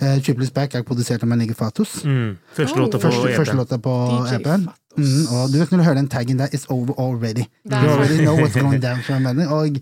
Uh, 0.00 0.18
Triplets 0.24 0.54
Back 0.54 0.74
er 0.74 0.86
produsert 0.88 1.22
av 1.22 1.30
Manege 1.30 1.56
Fatos. 1.58 2.00
Mm. 2.04 2.38
Første 2.56 2.78
låta 2.80 2.98
på 2.98 3.10
Første, 3.10 3.34
første 3.36 3.56
EP. 3.56 3.60
låta 3.60 3.78
på 3.78 3.96
EP-en. 4.32 4.70
Mm, 4.96 5.26
og 5.32 5.52
du 5.52 5.56
vet 5.56 5.70
når 5.72 5.78
du 5.78 5.84
hører 5.84 6.00
den 6.00 6.08
taggen 6.08 6.40
der, 6.40 6.52
It's 6.52 6.66
over 6.68 6.92
already. 7.00 7.46
You 7.64 7.76
already 7.76 8.24
know 8.24 8.36
what's 8.36 8.58
going 8.58 8.80
down. 8.80 9.00
Og 9.48 9.78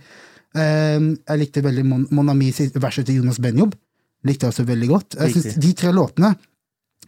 jeg 0.55 1.39
likte 1.39 1.63
veldig 1.63 1.85
Mon, 1.87 2.07
Mon 2.11 2.33
Amis 2.33 2.59
verset 2.75 3.07
til 3.07 3.21
Jonas 3.21 3.39
Benjob. 3.43 3.75
Likte 4.27 4.47
jeg 4.47 4.55
også 4.55 4.67
veldig 4.69 4.89
godt. 4.91 5.19
Jeg 5.21 5.35
synes 5.37 5.61
De 5.63 5.73
tre 5.79 5.93
låtene 5.97 6.35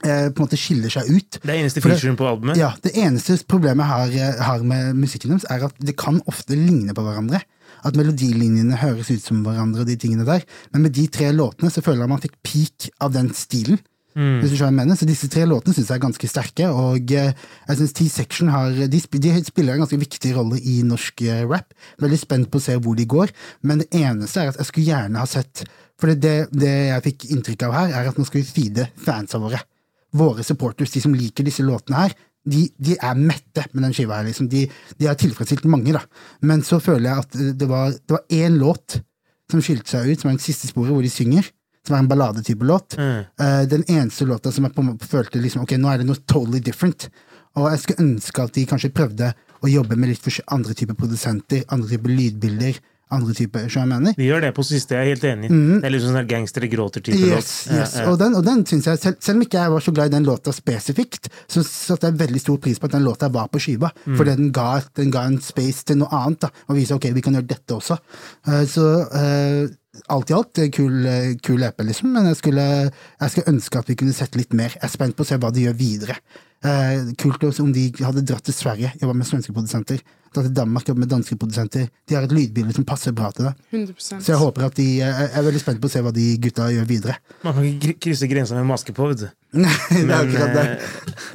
eh, 0.04 0.28
på 0.32 0.40
en 0.40 0.46
måte 0.46 0.58
skiller 0.60 0.92
seg 0.92 1.10
ut. 1.10 1.40
Det 1.42 1.50
er 1.50 1.60
eneste 1.60 1.82
featuren 1.84 2.16
på 2.18 2.28
albumet. 2.28 2.60
Ja, 2.60 2.72
Det 2.82 2.94
eneste 2.96 3.36
problemet 3.48 3.84
jeg 3.84 3.92
har, 3.92 4.14
eh, 4.30 4.44
har 4.46 4.64
med 4.64 4.96
musikken 4.96 5.34
deres, 5.34 5.46
er 5.50 5.66
at 5.68 5.74
det 5.78 5.96
kan 6.00 6.22
ofte 6.30 6.56
ligne 6.56 6.94
på 6.96 7.04
hverandre. 7.04 7.42
At 7.84 7.98
melodilinjene 7.98 8.78
høres 8.78 9.10
ut 9.10 9.22
som 9.24 9.42
hverandre, 9.44 9.82
og 9.82 9.90
de 9.90 9.96
tingene 9.98 10.24
der. 10.24 10.44
Men 10.72 10.86
med 10.86 10.94
de 10.94 11.06
tre 11.08 11.32
låtene 11.34 11.70
så 11.72 11.82
føler 11.82 12.04
jeg 12.04 12.12
man 12.14 12.22
fikk 12.22 12.38
peak 12.46 12.90
av 13.00 13.12
den 13.12 13.32
stilen. 13.34 13.80
Hvis 14.14 14.52
du 14.52 14.56
skjønner 14.58 14.76
mener. 14.82 14.98
Så 14.98 15.08
disse 15.08 15.28
tre 15.32 15.44
låtene 15.48 15.74
syns 15.76 15.90
jeg 15.90 15.98
er 15.98 16.04
ganske 16.04 16.28
sterke, 16.30 16.68
og 16.68 17.12
eh, 17.16 17.32
jeg 17.68 17.78
syns 17.78 17.94
T-Section 17.98 18.52
har 18.52 18.74
de, 18.76 19.00
sp 19.00 19.20
de 19.22 19.34
spiller 19.46 19.76
en 19.76 19.84
ganske 19.84 20.00
viktig 20.00 20.34
rolle 20.36 20.58
i 20.60 20.80
norsk 20.86 21.24
eh, 21.26 21.44
rap. 21.48 21.72
Veldig 22.02 22.20
spent 22.20 22.50
på 22.52 22.60
å 22.60 22.64
se 22.66 22.76
hvor 22.82 22.98
de 22.98 23.08
går, 23.08 23.32
men 23.68 23.84
det 23.84 23.88
eneste 24.02 24.42
er 24.42 24.52
at 24.52 24.60
jeg 24.60 24.70
skulle 24.70 24.90
gjerne 24.90 25.22
ha 25.22 25.28
sett 25.28 25.64
For 26.02 26.10
det, 26.18 26.48
det, 26.50 26.72
jeg 26.88 27.04
fikk 27.04 27.24
inntrykk 27.30 27.68
av 27.68 27.76
her, 27.76 27.92
er 28.00 28.08
at 28.10 28.16
nå 28.18 28.24
skal 28.26 28.42
vi 28.42 28.48
feede 28.48 28.88
fansa 29.04 29.38
våre. 29.38 29.60
Våre 30.18 30.42
supporters, 30.44 30.90
de 30.90 31.00
som 31.04 31.14
liker 31.14 31.46
disse 31.46 31.62
låtene 31.62 32.00
her, 32.00 32.16
de, 32.42 32.64
de 32.74 32.96
er 32.98 33.18
mette 33.18 33.68
med 33.70 33.84
den 33.86 33.94
skiva 33.94 34.18
her. 34.18 34.26
Liksom. 34.26 34.48
De, 34.50 34.64
de 34.98 35.06
har 35.06 35.18
tilfredsstilt 35.20 35.68
mange, 35.70 35.94
da. 35.94 36.02
Men 36.42 36.64
så 36.66 36.80
føler 36.82 37.06
jeg 37.06 37.22
at 37.22 37.38
det 37.60 37.68
var, 37.70 37.94
det 37.94 38.16
var 38.16 38.26
én 38.34 38.58
låt 38.58 38.98
som 39.52 39.62
skilte 39.62 39.92
seg 39.92 40.10
ut, 40.10 40.22
som 40.22 40.30
er 40.30 40.38
den 40.38 40.42
siste 40.42 40.70
sporet, 40.70 40.90
hvor 40.94 41.04
de 41.04 41.12
synger. 41.12 41.46
Som 41.86 41.96
er 41.96 42.04
en 42.04 42.10
balladetype 42.10 42.66
låt. 42.66 42.96
Mm. 42.98 43.24
Uh, 43.42 43.62
den 43.70 43.84
eneste 43.88 44.26
låta 44.28 44.52
som 44.54 44.68
jeg 44.68 44.74
på 44.76 44.84
følte 45.02 45.42
liksom, 45.42 45.64
ok, 45.66 45.76
nå 45.80 45.90
er 45.90 46.02
det 46.02 46.08
noe 46.08 46.22
totally 46.30 46.62
different. 46.62 47.08
Og 47.58 47.68
jeg 47.72 47.82
skulle 47.82 48.06
ønske 48.06 48.44
at 48.46 48.54
de 48.56 48.68
kanskje 48.70 48.92
prøvde 48.94 49.32
å 49.62 49.70
jobbe 49.70 49.98
med 49.98 50.12
litt 50.12 50.42
andre 50.50 50.74
typer 50.78 50.96
produsenter, 50.98 51.66
andre 51.74 51.90
typer 51.90 52.14
lydbilder, 52.14 52.78
andre 53.12 53.34
typer 53.36 53.66
jeg 53.68 53.88
mener? 53.88 54.14
Vi 54.16 54.26
gjør 54.28 54.46
det 54.46 54.52
på 54.56 54.64
siste, 54.66 54.96
jeg 54.96 55.04
er 55.04 55.12
helt 55.12 55.26
enig. 55.28 55.50
Det 55.52 55.88
er 55.88 55.92
litt 55.92 56.04
sånn 56.04 56.16
der 56.16 56.28
gangstere 56.30 56.68
gråter-type 56.72 57.18
Yes, 57.18 57.28
låt. 57.28 57.42
yes. 57.42 57.66
Ja, 57.68 57.84
ja. 57.84 58.06
Og 58.12 58.16
den, 58.22 58.36
og 58.38 58.46
den 58.46 58.64
synes 58.68 58.88
jeg, 58.88 59.00
selv, 59.02 59.18
selv 59.20 59.38
om 59.38 59.44
ikke 59.46 59.60
jeg 59.60 59.74
var 59.74 59.84
så 59.84 59.94
glad 59.94 60.10
i 60.10 60.14
den 60.16 60.28
låta 60.28 60.54
spesifikt, 60.56 61.28
så 61.50 61.64
satte 61.66 62.08
jeg 62.08 62.20
veldig 62.22 62.42
stor 62.42 62.58
pris 62.64 62.80
på 62.80 62.88
at 62.88 62.96
den 62.96 63.04
låta 63.04 63.28
var 63.32 63.52
på 63.52 63.60
skiva. 63.62 63.92
Mm. 64.06 64.16
Fordi 64.16 64.36
den 64.40 64.50
ga, 64.56 64.70
den 64.98 65.12
ga 65.14 65.26
en 65.28 65.38
space 65.44 65.86
til 65.88 66.00
noe 66.00 66.22
annet, 66.22 66.46
da, 66.46 66.64
og 66.68 66.80
vise 66.80 66.96
ok, 66.96 67.10
vi 67.12 67.24
kan 67.24 67.36
gjøre 67.36 67.50
dette 67.52 67.76
også. 67.76 68.00
Uh, 68.48 68.62
så 68.70 68.88
eh, 69.18 69.62
alt 70.08 70.30
i 70.30 70.36
alt, 70.36 70.58
eh, 70.58 70.70
kul, 70.72 71.04
eh, 71.06 71.34
kul 71.44 71.62
EP, 71.62 71.82
liksom, 71.84 72.12
men 72.14 72.30
jeg 72.30 72.38
skulle, 72.40 72.64
jeg 73.20 73.30
skulle 73.30 73.52
ønske 73.52 73.78
at 73.78 73.90
vi 73.90 73.98
kunne 74.00 74.16
sett 74.16 74.38
litt 74.38 74.54
mer. 74.56 74.72
Jeg 74.78 74.88
er 74.88 74.94
spent 74.94 75.16
på 75.16 75.26
å 75.26 75.28
se 75.28 75.36
hva 75.36 75.52
de 75.52 75.66
gjør 75.66 75.76
videre. 75.76 76.16
Eh, 76.62 77.12
kult 77.18 77.42
om 77.58 77.72
de 77.74 77.88
hadde 77.98 78.22
dratt 78.22 78.44
til 78.46 78.54
Sverige, 78.54 78.92
jobba 79.00 79.16
med 79.18 79.26
svenske 79.26 79.54
produsenter. 79.54 79.98
Dratt 80.32 80.46
til 80.46 80.54
Danmark, 80.54 80.86
jobba 80.86 81.02
med 81.02 81.10
danske 81.10 81.36
produsenter. 81.36 81.88
De 82.08 82.14
har 82.14 82.22
et 82.22 82.32
lydbilde 82.32 82.72
som 82.76 82.86
passer 82.86 83.12
bra 83.12 83.32
til 83.34 83.48
det. 83.48 83.54
100% 83.72 84.22
Så 84.22 84.32
jeg 84.32 84.40
håper 84.40 84.68
at 84.68 84.78
de, 84.78 84.86
eh, 85.02 85.18
jeg 85.24 85.30
er 85.40 85.46
veldig 85.48 85.60
spent 85.60 85.80
på 85.82 85.90
å 85.90 85.92
se 85.92 86.00
hva 86.00 86.12
de 86.14 86.38
gutta 86.38 86.70
gjør 86.70 86.86
videre. 86.86 87.16
Man 87.42 87.56
kan 87.56 87.66
ikke 87.66 87.98
krysse 88.06 88.30
grensa 88.30 88.54
med 88.54 88.70
maske 88.70 88.94
på, 88.94 89.10
vet 89.10 89.24
du. 89.24 89.28
Men, 90.08 90.30
eh, 90.32 90.78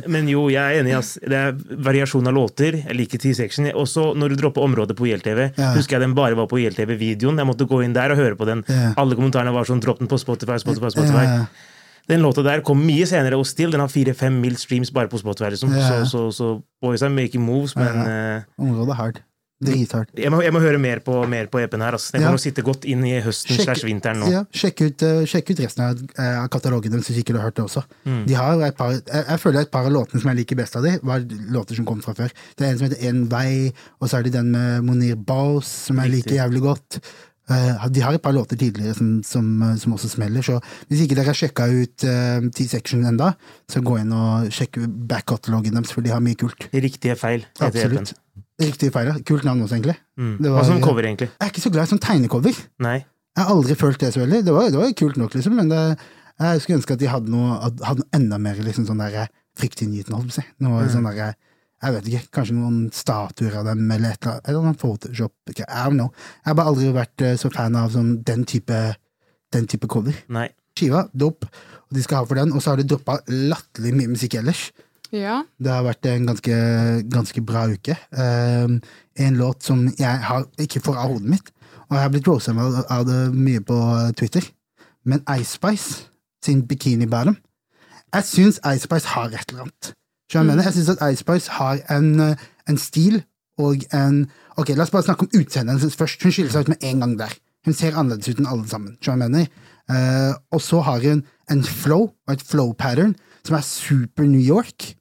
men 0.09 0.25
jo, 0.31 0.47
jeg 0.49 0.57
er 0.57 0.79
enig. 0.81 0.95
Ass. 0.97 1.19
Det 1.21 1.37
er 1.37 1.51
variasjon 1.85 2.25
av 2.25 2.33
låter. 2.33 2.79
Jeg 2.79 2.97
liker 2.97 3.21
T-section. 3.21 3.67
Også 3.77 4.15
når 4.17 4.33
du 4.33 4.39
dropper 4.41 4.65
området 4.65 4.95
på 4.97 5.05
ILTV. 5.11 5.51
Ja. 5.53 5.75
Husker 5.75 5.99
jeg 5.99 6.07
den 6.07 6.15
bare 6.17 6.33
var 6.39 6.47
på 6.49 6.57
ILTV-videoen. 6.63 7.37
Jeg 7.37 7.45
måtte 7.45 7.67
gå 7.69 7.83
inn 7.85 7.93
der 7.93 8.15
og 8.15 8.17
høre 8.17 8.39
på 8.39 8.47
den. 8.49 8.63
Ja. 8.65 8.95
Alle 8.97 9.19
kommentarene 9.19 9.53
var 9.53 9.69
sånn 9.69 9.83
'dropp 9.83 9.99
den 10.01 10.09
på 10.09 10.17
Spotify', 10.17 10.57
Spotify, 10.63 10.89
Spotify. 10.95 11.25
Ja. 11.29 11.45
Den 12.07 12.21
låta 12.23 12.43
der 12.45 12.61
kom 12.63 12.79
mye 12.87 13.05
senere, 13.09 13.35
og 13.35 13.47
still, 13.49 13.71
den 13.73 13.83
har 13.83 13.91
fire-fem 13.91 14.37
mil 14.41 14.55
streams 14.59 14.91
bare 14.95 15.09
på 15.11 15.19
Spotify. 15.19 15.49
Liksom. 15.55 15.73
Ja. 15.75 16.03
Så, 16.05 16.11
så, 16.11 16.27
så 16.31 16.51
boys 16.81 17.03
are 17.03 17.11
making 17.11 17.43
moves, 17.43 17.75
men 17.75 18.03
ja, 18.07 18.43
Området 18.57 18.93
er 18.95 19.01
hardt. 19.01 19.23
Drithardt. 19.57 20.11
jeg, 20.13 20.29
må, 20.29 20.37
jeg 20.45 20.53
må 20.53 20.59
høre 20.61 20.77
mer 20.77 20.99
på, 21.01 21.15
mer 21.25 21.47
på 21.49 21.57
EP-en 21.63 21.81
her. 21.81 21.95
Altså. 21.97 22.11
Den 22.13 22.21
Ja. 22.21 22.27
kommer 22.27 22.37
å 22.37 22.43
sitte 22.43 22.61
godt 22.61 22.83
inn 22.85 23.01
i 23.09 23.15
høsten 23.25 23.55
slags 23.57 23.65
slash 23.65 23.87
vinteren 23.87 24.19
nå. 24.21 24.27
Ja, 24.29 24.43
sjekk, 24.53 24.83
ut, 24.85 25.01
uh, 25.01 25.23
sjekk 25.25 25.49
ut 25.49 25.61
resten 25.63 25.81
av, 25.81 26.03
uh, 26.19 26.43
katalogen 26.53 26.93
deres 26.93 27.09
hvis 27.09 27.23
ikke 27.23 27.33
du 27.33 27.39
har 27.41 27.47
hørt 27.49 27.57
det 27.57 27.63
også. 27.65 27.81
Mm. 28.05 28.19
De 28.29 28.35
har 28.37 28.61
et 28.67 28.77
par, 28.77 28.91
jeg, 28.93 29.23
jeg 29.31 29.41
føler 29.41 29.65
et 29.65 29.71
par 29.73 29.89
av 29.89 29.95
låtene 29.95 30.21
som 30.21 30.29
jeg 30.29 30.43
liker 30.43 30.59
best 30.61 30.77
av 30.77 30.85
de, 30.85 30.93
var 31.01 31.25
låter 31.57 31.79
som 31.79 31.87
kom 31.89 32.03
fra 32.05 32.13
før. 32.19 32.35
Det 32.53 32.67
er 32.67 32.75
en 32.75 32.77
som 32.83 32.85
heter 32.85 33.09
En 33.09 33.23
vei, 33.33 33.49
og 33.97 34.11
så 34.11 34.19
er 34.19 34.27
det 34.29 34.35
den 34.37 34.51
med 34.53 34.85
Monir 34.85 35.17
Baus, 35.17 35.73
som 35.89 36.03
jeg 36.05 36.13
liker 36.19 36.37
jævlig 36.37 36.61
godt. 36.67 36.99
Eh, 37.47 37.87
de 37.95 38.01
har 38.03 38.11
et 38.13 38.21
par 38.21 38.33
låter 38.35 38.57
tidligere 38.59 38.93
som, 38.97 39.23
som, 39.23 39.45
eh, 39.63 39.75
som 39.79 39.93
også 39.95 40.09
smeller, 40.11 40.43
så 40.43 40.57
hvis 40.89 41.05
ikke 41.05 41.15
dere 41.15 41.31
har 41.31 41.37
sjekka 41.39 41.67
ut 41.71 42.03
uh, 42.03 42.43
T-section 42.51 43.05
enda, 43.07 43.29
så 43.71 43.79
gå 43.79 43.95
inn 44.01 44.11
og 44.11 44.49
sjekk 44.51 44.81
back-katalogen 45.07 45.77
deres, 45.77 45.93
for 45.95 46.03
de 46.03 46.11
har 46.11 46.19
mye 46.23 46.35
kult. 46.39 46.67
Riktig 46.75 47.13
er 47.13 47.19
feil. 47.19 47.45
Absolutt. 47.63 48.11
Riktige 48.59 48.91
feil, 48.91 49.13
ja. 49.13 49.15
Kult 49.23 49.47
navn 49.47 49.63
også, 49.63 49.77
egentlig. 49.77 49.95
Mm. 50.19 50.35
Det 50.43 50.51
Hva 50.51 50.65
som 50.67 50.83
cover, 50.83 51.07
egentlig? 51.07 51.29
Jeg 51.31 51.45
er 51.47 51.53
ikke 51.53 51.63
så 51.63 51.71
glad 51.71 51.87
i 51.87 51.93
sånn 51.93 52.03
tegnecover. 52.03 52.59
Nei. 52.83 52.97
Jeg 53.37 53.45
har 53.45 53.53
aldri 53.53 53.75
følt 53.79 54.01
det 54.01 54.11
så 54.15 54.25
veldig. 54.25 54.43
Det 54.43 54.53
var, 54.55 54.69
det 54.73 54.81
var 54.81 54.95
kult 54.97 55.19
nok, 55.21 55.35
liksom, 55.37 55.55
men 55.61 55.71
det, 55.71 55.81
jeg 56.41 56.61
skulle 56.65 56.81
ønske 56.81 56.97
at 56.97 57.03
de 57.05 57.11
hadde 57.15 57.31
noe, 57.31 57.55
hadde 57.63 58.03
noe 58.03 58.11
enda 58.17 58.39
mer 58.41 58.59
liksom, 58.65 58.89
sånn 58.89 58.99
der 59.05 59.29
fryktinngytende, 59.57 60.19
holdt 60.19 60.33
på 60.33 60.35
å 60.35 60.41
si. 60.41 60.45
Noe 60.65 60.83
Mm. 60.83 60.91
sånn 60.93 61.07
der, 61.15 61.37
jeg 61.77 61.93
vet 61.93 62.07
ikke, 62.09 62.29
kanskje 62.39 62.55
noen 62.57 62.77
statuer 62.95 63.59
av 63.59 63.67
dem, 63.69 63.83
eller 63.93 64.15
et 64.15 64.29
eller 64.49 64.63
annet, 64.63 64.79
Photoshop, 64.81 65.33
Okay, 65.49 65.65
I 65.67 65.85
don't 65.85 65.99
know. 65.99 66.09
Jeg 66.41 66.49
har 66.49 66.57
bare 66.57 66.71
aldri 66.73 66.89
vært 66.95 67.23
eh, 67.23 67.35
så 67.39 67.51
fan 67.53 67.77
av 67.77 67.91
sånn, 67.93 68.15
den 68.25 68.45
type, 68.49 68.79
den 69.53 69.69
type 69.69 69.89
cover. 69.91 70.17
Nei. 70.33 70.49
Skiva, 70.77 71.05
dope, 71.13 71.49
og 71.87 71.97
de 71.97 72.03
skal 72.05 72.21
ha 72.21 72.29
for 72.29 72.39
den, 72.39 72.53
og 72.53 72.63
så 72.63 72.73
har 72.73 72.81
de 72.81 72.87
droppa 72.89 73.19
latterlig 73.29 73.93
mye 73.97 74.13
musikk 74.13 74.37
ellers. 74.41 74.67
Ja. 75.13 75.39
Det 75.61 75.71
har 75.71 75.85
vært 75.85 76.09
en 76.09 76.27
ganske, 76.27 76.57
ganske 77.13 77.43
bra 77.47 77.63
uke. 77.71 77.95
Um, 78.11 78.79
en 79.17 79.39
låt 79.39 79.63
som 79.65 79.85
jeg 79.97 80.23
har, 80.27 80.45
ikke 80.61 80.83
får 80.83 80.99
av 80.99 81.13
hodet 81.13 81.33
mitt, 81.37 81.53
og 81.87 81.95
jeg 81.95 82.03
har 82.03 82.13
blitt 82.13 82.27
rosa 82.27 82.53
av, 82.57 82.81
av 82.91 83.05
det 83.07 83.21
mye 83.37 83.61
på 83.65 83.77
Twitter, 84.19 84.49
men 85.07 85.23
Ice 85.37 85.55
Spice 85.55 86.09
sin 86.43 86.65
Bikini 86.67 87.07
Bottom 87.09 87.37
Jeg 88.13 88.23
syns 88.27 88.59
Ice 88.59 88.83
Spice 88.83 89.07
har 89.13 89.31
et 89.31 89.51
eller 89.51 89.67
annet. 89.67 89.93
Jeg 90.33 90.43
mm. 90.43 90.59
Jeg 90.59 90.73
syns 90.73 90.89
at 90.89 91.03
Ice 91.13 91.23
Spice 91.23 91.51
har 91.51 91.79
en, 91.97 92.19
eh, 92.19 92.45
en 92.69 92.77
stil 92.77 93.23
og 93.57 93.83
en 93.93 94.27
Ok, 94.57 94.69
la 94.73 94.83
oss 94.83 94.91
bare 94.91 95.05
snakke 95.05 95.27
om 95.27 95.33
utseendet 95.37 95.77
hennes 95.77 95.95
først. 95.95 96.23
Hun 96.23 96.33
skiller 96.33 96.51
seg 96.51 96.65
ut 96.65 96.71
med 96.73 96.81
en 96.81 97.03
gang 97.03 97.11
der. 97.19 97.33
Hun 97.65 97.75
ser 97.77 97.93
annerledes 97.93 98.31
ut 98.31 98.39
enn 98.41 98.49
alle 98.49 98.65
sammen. 98.65 98.95
Jeg 99.05 99.19
mener? 99.21 99.45
Uh, 99.85 100.33
og 100.51 100.61
så 100.65 100.79
har 100.81 101.03
hun 101.03 101.21
en 101.51 101.61
flow, 101.63 102.07
og 102.25 102.33
et 102.33 102.41
flow 102.41 102.73
pattern, 102.73 103.13
som 103.45 103.55
er 103.55 103.61
super 103.61 104.25
New 104.25 104.41
York, 104.41 104.95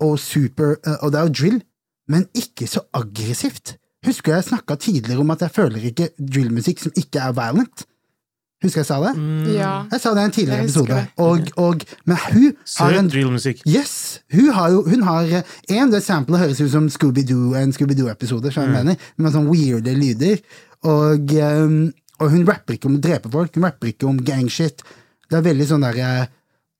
og 0.00 0.16
super 0.18 0.78
uh, 0.86 0.96
Og 1.04 1.12
det 1.12 1.20
er 1.20 1.28
jo 1.28 1.34
drill, 1.36 1.60
men 2.08 2.24
ikke 2.34 2.66
så 2.66 2.80
aggressivt. 2.96 3.76
Husker 4.06 4.34
jeg 4.34 4.48
snakka 4.48 4.74
tidligere 4.80 5.20
om 5.20 5.30
at 5.36 5.44
jeg 5.44 5.52
føler 5.52 5.84
ikke 5.84 6.08
drillmusikk 6.16 6.80
som 6.80 6.96
ikke 6.96 7.20
er 7.20 7.36
violent. 7.36 7.84
Husker 8.64 8.80
jeg 8.80 8.88
sa 8.88 8.96
det? 9.02 9.12
Ja. 9.52 9.72
Jeg 9.92 10.00
sa 10.00 10.12
det 10.16 10.22
i 10.22 10.28
en 10.30 10.34
tidligere 10.34 10.64
episode. 10.64 11.00
Og, 11.20 11.50
og, 11.60 11.82
men 12.08 12.20
hun 12.30 12.46
har 12.48 12.54
Søt 12.64 12.98
en 12.98 13.10
drillmusikk. 13.12 13.60
Yes! 13.68 13.96
Hun 14.32 14.48
har 14.56 14.70
jo 14.72 14.82
hun 14.88 15.04
har, 15.04 15.28
eh, 15.28 15.56
En, 15.76 15.92
det 15.92 16.00
samplet 16.06 16.40
høres 16.40 16.62
ut 16.62 16.72
som 16.72 16.88
Scooby-Doo, 16.88 17.52
en 17.60 17.74
Scooby-Doo-episode, 17.76 18.52
som 18.54 18.64
jeg 18.64 18.72
mener? 18.72 19.08
Med 19.20 19.36
sånn 19.36 19.50
weirde 19.50 19.92
lyder. 19.98 20.40
Og, 20.88 21.34
eh, 21.36 21.76
og 22.20 22.32
hun 22.32 22.46
rapper 22.48 22.78
ikke 22.78 22.88
om 22.88 22.96
å 22.96 23.04
drepe 23.04 23.32
folk, 23.32 23.56
hun 23.58 23.68
rapper 23.68 23.92
ikke 23.92 24.08
om 24.08 24.20
gangshit. 24.24 24.84
Det 25.28 25.40
er 25.40 25.48
veldig 25.50 25.66
sånn 25.68 25.84
der 25.84 26.00
eh, 26.00 26.24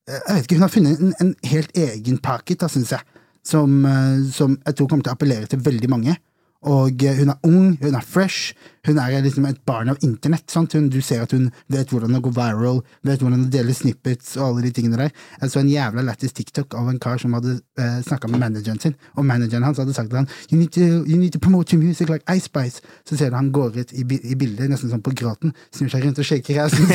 Jeg 0.08 0.36
vet 0.36 0.46
ikke, 0.46 0.58
hun 0.60 0.66
har 0.66 0.72
funnet 0.72 1.00
en, 1.04 1.14
en 1.20 1.34
helt 1.50 1.76
egen 1.80 2.20
pocket, 2.24 2.60
da, 2.60 2.68
syns 2.72 2.92
jeg. 2.96 3.20
Som, 3.44 3.82
eh, 3.84 4.24
som 4.32 4.56
jeg 4.56 4.76
tror 4.78 4.88
kommer 4.88 5.04
til 5.04 5.12
å 5.12 5.18
appellere 5.18 5.50
til 5.52 5.60
veldig 5.64 5.92
mange. 5.92 6.16
Og 6.64 7.02
eh, 7.04 7.18
hun 7.18 7.32
er 7.32 7.40
ung, 7.44 7.74
hun 7.82 7.96
er 7.96 8.04
fresh, 8.04 8.54
hun 8.86 8.98
er 9.00 9.20
liksom 9.24 9.44
et 9.48 9.60
barn 9.68 9.90
av 9.92 10.00
internett. 10.04 10.46
Sant? 10.52 10.72
Hun, 10.76 10.88
du 10.92 11.00
ser 11.04 11.24
at 11.24 11.32
hun 11.36 11.50
vet 11.72 11.90
hvordan 11.92 12.16
å 12.16 12.20
gå 12.24 12.32
viral, 12.36 12.80
vet 13.04 13.20
hvordan 13.20 13.46
å 13.46 13.50
dele 13.52 13.74
snippets 13.76 14.34
og 14.38 14.46
alle 14.46 14.64
de 14.66 14.72
tingene 14.76 15.00
der. 15.00 15.12
Jeg 15.40 15.52
så 15.52 15.60
en 15.60 15.70
jævla 15.72 16.04
lættis 16.08 16.36
TikTok 16.36 16.76
av 16.80 16.88
en 16.88 17.00
kar 17.02 17.20
som 17.20 17.36
hadde 17.36 17.58
eh, 17.80 17.98
snakka 18.06 18.30
med 18.32 18.42
manageren 18.46 18.80
sin, 18.80 18.96
og 19.16 19.28
manageren 19.28 19.66
hans 19.68 19.80
hadde 19.80 19.96
sagt 19.96 20.12
til 20.12 20.22
han 20.22 20.30
you 20.50 20.58
need, 20.60 20.72
to, 20.72 21.04
you 21.04 21.20
need 21.20 21.36
to 21.36 21.42
promote 21.42 21.72
your 21.72 21.84
music 21.84 22.12
like 22.12 22.24
Ice 22.32 22.48
Spice. 22.48 22.80
Så 23.08 23.20
ser 23.20 23.32
du 23.32 23.38
han 23.38 23.52
går 23.52 23.80
ut 23.82 23.92
i, 23.92 24.04
i 24.04 24.36
bildet, 24.38 24.68
nesten 24.72 24.92
sånn 24.92 25.04
på 25.04 25.14
gråten, 25.16 25.52
snur 25.74 25.92
seg 25.92 26.08
rundt 26.08 26.20
og 26.20 26.28
shaker 26.28 26.62
ræsen. 26.62 26.88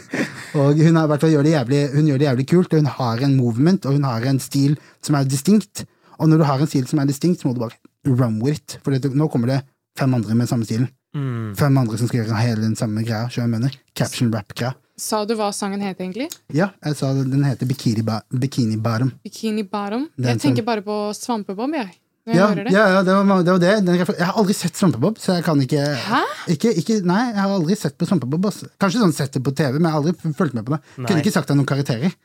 og 0.60 0.76
hun, 0.76 1.00
har, 1.00 1.18
gjør 1.24 1.44
det 1.44 1.56
jævlig, 1.56 1.82
hun 1.96 2.12
gjør 2.12 2.22
det 2.22 2.30
jævlig 2.30 2.48
kult, 2.52 2.72
og 2.72 2.84
hun 2.84 2.94
har 3.00 3.24
en 3.24 3.36
movement, 3.40 3.88
og 3.88 3.96
hun 3.96 4.08
har 4.08 4.28
en 4.28 4.40
stil 4.42 4.76
som 5.04 5.16
er 5.16 5.28
distinkt. 5.28 5.86
Og 6.16 6.28
når 6.28 6.40
du 6.40 6.48
har 6.48 6.60
en 6.60 6.70
stil 6.70 6.88
som 6.88 7.00
er 7.00 7.08
distinkt, 7.08 7.40
så 7.40 7.48
må 7.48 7.56
du 7.56 7.64
bare 7.64 7.76
run 8.06 8.40
with 8.42 8.60
it. 8.60 8.78
For 8.84 8.94
det, 8.94 9.12
nå 9.14 9.28
kommer 9.32 9.52
det 9.54 9.60
fem 9.98 10.14
andre 10.14 10.36
med 10.38 10.48
samme 10.50 10.68
stilen. 10.68 10.88
Mm. 11.16 11.54
Fem 11.56 11.78
andre 11.80 11.98
som 11.98 12.08
skal 12.10 12.22
gjøre 12.22 12.40
hele 12.42 12.64
den 12.64 12.76
samme 12.76 13.04
greia. 13.06 13.28
jeg 13.32 13.48
mener? 13.48 13.76
Caption 13.96 14.32
rap-greia. 14.34 14.74
Sa 14.96 15.24
du 15.28 15.34
hva 15.36 15.50
sangen 15.52 15.82
het, 15.84 15.98
egentlig? 16.00 16.30
Ja, 16.56 16.70
jeg 16.84 16.96
sa 16.96 17.12
det, 17.12 17.26
den 17.28 17.44
heter 17.44 17.68
Bikini, 17.68 18.00
ba 18.04 18.22
Bikini 18.32 18.78
Bottom. 18.80 19.12
Bikini 19.24 19.62
Bottom? 19.68 20.08
Er 20.16 20.32
Jeg 20.32 20.40
tenker 20.40 20.62
som... 20.62 20.68
bare 20.70 20.84
på 20.84 20.96
Svampebob, 21.16 21.74
jeg. 21.76 21.90
Ja, 22.26 22.48
det. 22.54 22.72
ja, 22.74 22.88
ja 22.90 23.02
det, 23.06 23.12
var, 23.14 23.42
det 23.44 23.52
var 23.52 23.60
det. 23.62 23.74
Den 23.86 23.98
jeg 24.00 24.06
har 24.26 24.38
aldri 24.40 24.54
sett 24.56 24.74
Svampebob, 24.74 25.20
så 25.22 25.36
jeg 25.36 25.44
kan 25.46 25.60
ikke 25.62 25.82
Hæ? 26.08 26.22
Ikke, 26.56 26.72
ikke, 26.80 26.96
nei, 27.06 27.20
jeg 27.28 27.38
har 27.38 27.52
aldri 27.54 27.76
sett 27.78 27.98
på 28.00 28.08
Svampebob. 28.08 28.48
Kanskje 28.82 29.02
sånn 29.02 29.14
sett 29.14 29.36
det 29.36 29.44
på 29.46 29.52
TV, 29.54 29.76
men 29.76 29.90
jeg 29.90 29.94
har 29.94 30.00
aldri 30.00 30.32
fulgt 30.40 30.56
med 30.56 30.66
på 30.66 30.74
det. 30.74 30.80
Nei. 30.96 31.10
Kunne 31.10 31.22
ikke 31.22 31.34
sagt 31.36 31.52
deg 31.52 31.60
noen 31.60 31.68
karakterer. 31.68 32.16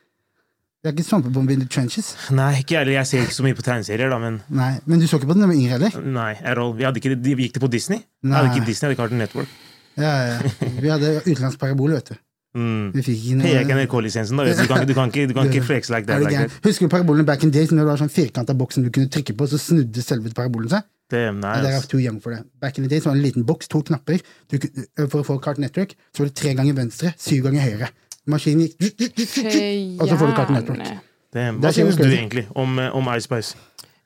Det 0.82 0.90
er 0.90 0.96
ikke 0.96 1.04
Svampebob 1.06 1.50
in 1.54 1.60
the 1.62 1.68
trenches. 1.70 2.16
Nei, 2.34 2.56
ikke 2.58 2.74
heller. 2.80 2.92
jeg 2.96 3.06
ser 3.06 3.20
ikke 3.22 3.36
så 3.36 3.44
mye 3.46 3.54
på 3.54 3.62
tegneserier, 3.62 4.10
da, 4.10 4.18
men 4.18 4.40
Nei, 4.50 4.80
Men 4.84 4.98
du 4.98 5.06
så 5.06 5.20
ikke 5.20 5.28
på 5.30 5.36
den 5.36 5.44
da 5.44 5.46
du 5.46 5.52
var 5.52 5.58
yngre, 5.60 5.76
heller? 5.78 6.00
nei. 6.02 6.32
at 6.42 6.58
all. 6.58 6.72
Vi 6.74 6.82
hadde 6.82 6.98
ikke, 6.98 7.14
de 7.22 7.34
gikk 7.38 7.52
det 7.54 7.62
på 7.62 7.70
Disney? 7.70 8.02
Nei. 8.26 8.34
hadde 8.40 8.56
ikke 8.56 8.66
Disney, 8.66 8.88
hadde 8.90 8.98
Cartoon 8.98 9.18
Network. 9.22 9.48
Ja, 9.96 10.10
ja. 10.26 10.40
Vi 10.82 10.88
hadde 10.90 11.12
utenlandsk 11.22 11.60
parabol, 11.60 11.92
vet 11.94 12.10
du. 12.10 12.18
Mm. 12.58 12.90
Vi 12.92 13.00
fikk 13.06 13.20
ikke 13.22 13.36
noe 13.38 13.48
jeg 13.52 13.62
ikke 13.64 13.76
NRK-lisensen, 13.78 14.36
da. 14.36 14.44
vet 14.44 14.58
Du 14.58 14.62
Du 14.62 14.68
kan, 14.68 14.82
ikke- 14.82 14.88
du 14.90 14.94
kan 14.98 15.08
ikke, 15.12 15.28
du 15.28 15.34
kan 15.38 15.46
ikke 15.52 15.62
flex 15.64 15.88
like 15.88 16.02
Er 16.10 16.18
that. 16.18 16.26
Like 16.26 16.48
that. 16.48 16.58
Husker 16.66 16.88
du 16.88 16.90
parabolen 16.96 17.24
back 17.24 17.44
in 17.44 17.50
days 17.54 17.70
når 17.70 17.78
det 17.78 17.86
var 17.86 17.96
sånn 18.02 18.10
firkanta 18.10 18.52
boks 18.58 18.74
som 18.74 18.82
du 18.82 18.90
kunne 18.90 19.08
trykke 19.08 19.36
på, 19.38 19.46
så 19.48 19.58
snudde 19.62 20.02
selve 20.02 20.34
parabolen 20.34 20.68
seg? 20.68 20.82
Det, 21.12 21.22
Nei, 21.36 21.56
er 21.68 21.80
too 21.86 22.00
young 22.00 22.18
for 22.20 22.32
det. 22.34 22.42
Back 22.60 22.78
in 22.78 22.84
the 22.84 22.90
days 22.90 23.04
var 23.06 23.14
det 23.14 23.20
en 23.20 23.26
liten 23.28 23.44
boks, 23.46 23.68
to 23.68 23.82
knapper. 23.82 24.18
Du, 24.50 24.58
kunne- 24.58 25.08
for 25.08 25.22
å 25.22 25.24
få 25.24 25.38
Cartoon 25.40 25.62
Network 25.62 25.94
så 26.12 26.18
var 26.24 26.26
det 26.26 26.34
tre 26.34 26.54
ganger 26.54 26.74
venstre, 26.74 27.14
syv 27.18 27.44
ganger 27.44 27.60
høyre. 27.70 27.88
Maskinen 28.30 28.68
gikk 28.68 29.98
Og 30.00 30.08
så 30.08 30.16
får 30.18 30.30
du 30.30 30.36
Cartoon 30.36 30.58
Network. 30.58 31.08
Hva 31.32 31.72
synes 31.72 31.96
du 31.96 32.06
egentlig 32.06 32.46
om, 32.54 32.78
eh, 32.78 32.94
om 32.94 33.08
Ice 33.16 33.54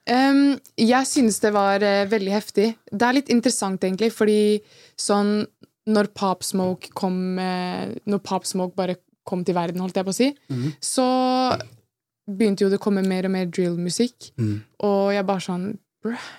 Um, 0.07 0.61
jeg 0.79 1.07
synes 1.11 1.41
det 1.43 1.51
var 1.51 1.83
uh, 1.83 2.05
veldig 2.07 2.31
heftig. 2.31 2.67
Det 2.93 3.03
er 3.03 3.17
litt 3.17 3.31
interessant, 3.35 3.83
egentlig, 3.83 4.13
fordi 4.15 4.61
sånn 4.95 5.41
Når 5.91 6.13
Pop 6.15 6.45
Smoke 6.47 6.93
kom 6.95 7.17
uh, 7.43 7.91
Når 8.07 8.21
Pop 8.23 8.47
Smoke 8.47 8.77
bare 8.79 8.95
kom 9.27 9.43
til 9.43 9.57
verden, 9.57 9.83
holdt 9.83 9.99
jeg 9.99 10.07
på 10.07 10.15
å 10.15 10.15
si, 10.15 10.29
Mhm. 10.47 10.69
så 10.79 11.07
begynte 12.31 12.63
jo 12.63 12.69
det 12.71 12.79
å 12.79 12.85
komme 12.85 13.03
mer 13.03 13.27
og 13.27 13.33
mer 13.35 13.47
drill-musikk. 13.51 14.31
Mm. 14.39 14.63
Og 14.87 15.13
jeg 15.15 15.27
bare 15.27 15.43
sånn 15.43 15.65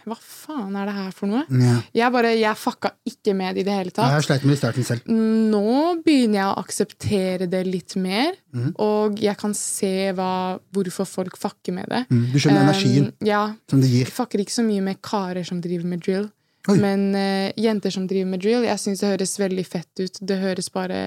Hva 0.08 0.18
faen 0.22 0.76
er 0.80 0.90
det 0.90 0.96
her 0.98 1.12
for 1.16 1.32
noe? 1.32 1.44
Ja. 1.50 1.76
Jeg 2.00 2.14
bare, 2.14 2.34
jeg 2.38 2.60
fucka 2.60 2.94
ikke 3.08 3.34
med 3.38 3.60
i 3.60 3.66
det 3.68 3.76
hele 3.76 3.94
tatt. 3.94 4.14
Jeg 4.16 4.28
sleit 4.28 4.46
med 4.46 4.54
det 4.54 4.58
i 4.58 4.62
starten 4.62 4.88
selv. 4.88 5.10
Nå 5.12 5.98
begynner 6.06 6.40
jeg 6.42 6.48
å 6.48 6.56
akseptere 6.62 7.50
det 7.52 7.64
litt 7.68 7.98
mer, 8.00 8.38
mm. 8.56 8.72
og 8.84 9.20
jeg 9.22 9.40
kan 9.40 9.56
se 9.58 10.12
hva, 10.18 10.32
hvorfor 10.76 11.10
folk 11.10 11.40
fucker 11.42 11.76
med 11.76 11.90
det. 11.92 12.06
Mm. 12.12 12.24
Du 12.34 12.40
skjønner 12.40 12.66
energien 12.68 13.08
Um, 13.08 13.14
ja, 13.26 13.44
som 13.70 13.82
det 13.82 13.90
gir. 13.92 14.06
jeg 14.06 14.14
fucker 14.14 14.42
ikke 14.42 14.56
så 14.56 14.66
mye 14.66 14.84
med 14.84 15.00
karer 15.06 15.46
som 15.48 15.62
driver 15.64 15.88
med 15.90 16.04
drill. 16.06 16.28
Oi. 16.68 16.78
Men 16.82 17.10
uh, 17.16 17.50
jenter 17.56 17.94
som 17.94 18.08
driver 18.10 18.32
med 18.34 18.44
drill, 18.44 18.66
jeg 18.68 18.84
syns 18.84 19.04
det 19.04 19.12
høres 19.14 19.38
veldig 19.40 19.66
fett 19.68 20.02
ut. 20.02 20.20
Det 20.20 20.40
høres 20.42 20.72
bare 20.74 21.00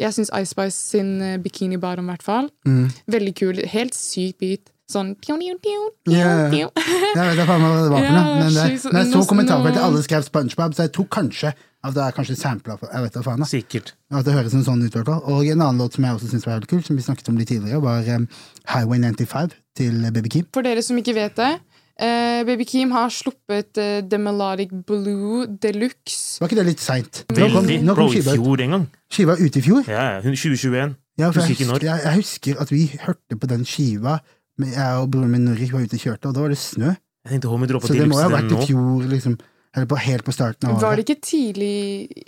Jeg 0.00 0.16
syns 0.16 0.32
Ice 0.32 0.50
Spice 0.50 0.78
sin 0.78 1.18
bikinibar 1.20 1.42
Bikini 1.44 1.76
Bottom, 1.76 2.08
i 2.08 2.12
hvert 2.14 2.26
fall. 2.26 2.50
Mm. 2.66 2.86
Veldig 3.06 3.34
kul. 3.38 3.60
Helt 3.68 3.94
syk 3.94 4.38
beat. 4.40 4.71
Sånn 4.92 5.14
ja. 5.22 6.30
Jeg 6.52 6.70
vet 6.70 7.38
da 7.40 7.46
faen 7.48 7.64
hva 7.64 7.72
det 7.78 7.90
var 7.92 8.06
for 8.06 8.16
noe. 8.16 8.36
Men 8.42 8.54
det, 8.56 8.66
når 8.84 8.98
jeg 9.00 9.10
så 9.12 9.22
kommentarfeltet 9.30 9.82
alle 9.86 10.02
skrev 10.04 10.26
SpongeBob, 10.26 10.76
så 10.76 10.86
jeg 10.86 10.94
tror 10.96 11.08
kanskje 11.18 11.52
at 11.82 11.96
det 11.96 12.02
er 12.04 12.14
kanskje 12.14 12.36
sampla 12.38 12.76
Jeg 12.78 13.02
vet 13.02 13.16
da 13.16 13.24
faen. 13.26 13.42
da. 13.42 13.48
Sikkert. 13.50 13.94
At 14.12 14.26
det 14.28 14.36
høres 14.36 14.54
en 14.54 14.62
sånn 14.66 14.84
ut. 14.84 14.96
Og 15.02 15.42
en 15.42 15.58
annen 15.58 15.82
låt 15.82 15.98
som 15.98 16.06
jeg 16.06 16.18
også 16.18 16.30
syns 16.30 16.46
var 16.46 16.60
helt 16.60 16.70
kul, 16.70 16.82
som 16.86 16.98
vi 16.98 17.02
snakket 17.02 17.32
om 17.32 17.40
litt 17.40 17.50
tidligere, 17.50 17.82
var 17.82 18.06
um, 18.14 18.28
Highway 18.70 19.02
95 19.02 19.56
til 19.80 19.98
Baby 20.14 20.30
Keem. 20.30 20.48
For 20.54 20.66
dere 20.66 20.84
som 20.86 21.00
ikke 21.00 21.16
vet 21.18 21.38
det, 21.40 21.52
Uh, 22.00 22.40
Baby 22.48 22.64
Keem 22.64 22.90
har 22.96 23.10
sluppet 23.12 23.76
uh, 23.78 24.00
The 24.00 24.18
Melodic 24.18 24.70
Blue 24.88 25.44
Deluxe. 25.46 26.40
Var 26.40 26.48
ikke 26.48 26.58
det 26.58 26.64
litt 26.70 26.80
seint? 26.82 27.20
Veldig. 27.28 27.76
nå 27.84 27.94
Bro, 27.94 28.06
kom 28.08 28.16
i 28.16 28.22
fjor 28.24 28.62
en 28.64 28.74
gang. 28.74 28.86
Skiva 29.12 29.36
ute 29.36 29.60
i 29.60 29.62
fjor. 29.62 29.84
Ja, 29.86 30.06
ja, 30.16 30.22
2021. 30.24 30.96
Ja, 31.20 31.28
jeg, 31.28 31.52
ikke 31.52 31.68
husker, 31.68 31.84
jeg, 31.84 32.00
jeg 32.06 32.14
husker 32.16 32.62
at 32.64 32.72
vi 32.72 32.86
hørte 33.04 33.36
på 33.36 33.50
den 33.50 33.66
skiva, 33.68 34.16
men 34.58 34.72
jeg 34.74 34.98
og 35.00 35.08
broren 35.10 35.30
min 35.30 35.44
Norik 35.48 35.72
var 35.72 35.80
ute 35.86 35.96
og 35.96 36.04
kjørte, 36.04 36.28
og 36.28 36.34
da 36.36 36.40
var 36.44 36.48
det 36.52 36.58
snø. 36.58 36.92
Jeg 37.24 37.40
tenkte 37.40 37.86
Så 37.86 37.94
det 37.94 38.08
må 38.10 38.18
ha 38.18 38.28
vært 38.28 38.50
i 38.52 38.66
fjor, 38.66 39.02
liksom. 39.08 39.38
Eller 39.74 39.86
på, 39.88 39.96
helt 39.96 40.24
på 40.26 40.32
starten 40.34 40.68
av 40.68 40.74
året. 40.74 40.82
Var 40.82 40.96
det 40.96 41.04
ikke 41.06 41.20
tidlig 41.24 41.76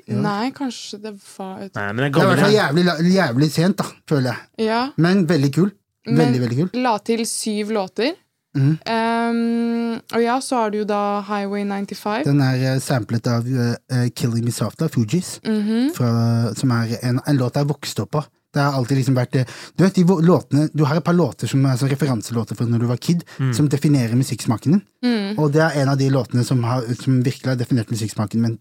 Ja. 0.09 0.17
Nei, 0.17 0.51
kanskje 0.57 1.01
det 1.03 1.13
var. 1.37 1.59
Nei, 1.75 1.93
men 1.93 2.13
Det 2.13 2.23
er 2.23 2.25
i 2.25 2.29
hvert 2.31 2.41
fall 2.41 2.55
jævlig, 2.55 3.15
jævlig 3.15 3.51
sent, 3.53 3.77
da, 3.77 3.85
føler 4.09 4.31
jeg. 4.33 4.67
Ja. 4.71 4.91
Men 4.97 5.27
veldig 5.27 5.53
kul. 5.53 5.71
Men- 6.07 6.17
Veldig, 6.17 6.41
veldig 6.41 6.57
kul. 6.63 6.83
La 6.83 6.99
til 6.99 7.27
syv 7.27 7.69
låter. 7.73 8.15
Mm. 8.57 8.79
Um, 8.87 10.01
og 10.15 10.23
ja, 10.23 10.39
så 10.41 10.57
har 10.63 10.71
du 10.71 10.79
jo 10.79 10.85
da 10.85 11.21
Highway 11.27 11.65
95. 11.65 12.25
Den 12.25 12.41
er 12.41 12.55
eh, 12.75 12.79
samplet 12.79 13.27
av 13.27 13.45
eh, 13.47 14.09
Killing 14.15 14.45
Me 14.47 14.53
Soft 14.55 14.81
av 14.83 14.91
Fugees, 14.95 15.41
Mhm. 15.45 15.91
fra, 15.97 16.55
som 16.55 16.71
er 16.71 16.97
en, 17.03 17.21
en 17.27 17.37
låt 17.37 17.55
jeg 17.59 17.67
vokste 17.67 18.03
opp 18.07 18.13
på. 18.13 18.25
Det 18.55 18.63
har 18.63 18.79
alltid 18.79 19.01
liksom 19.01 19.19
vært 19.19 19.35
det. 19.35 19.45
Du 19.75 19.85
vet, 19.85 19.95
de 19.95 20.19
låtene 20.25 20.69
Du 20.73 20.85
har 20.87 20.99
et 20.99 21.05
par 21.05 21.17
låter 21.17 21.51
som 21.51 21.65
er 21.67 21.79
sånn 21.81 21.91
referanselåter 21.93 22.59
fra 22.59 22.67
når 22.69 22.85
du 22.85 22.89
var 22.91 23.01
kid, 23.03 23.25
som 23.57 23.69
definerer 23.71 24.15
musikksmaken 24.19 24.77
din. 24.77 24.83
Mm. 25.05 25.39
Og 25.39 25.53
det 25.53 25.63
er 25.65 25.81
en 25.83 25.91
av 25.93 25.99
de 26.01 26.09
låtene 26.13 26.45
som, 26.47 26.63
har, 26.65 26.87
som 27.01 27.19
virkelig 27.25 27.51
har 27.51 27.59
definert 27.61 27.91
musikksmaken 27.93 28.45
min. 28.45 28.59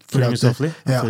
ja, 0.90 1.02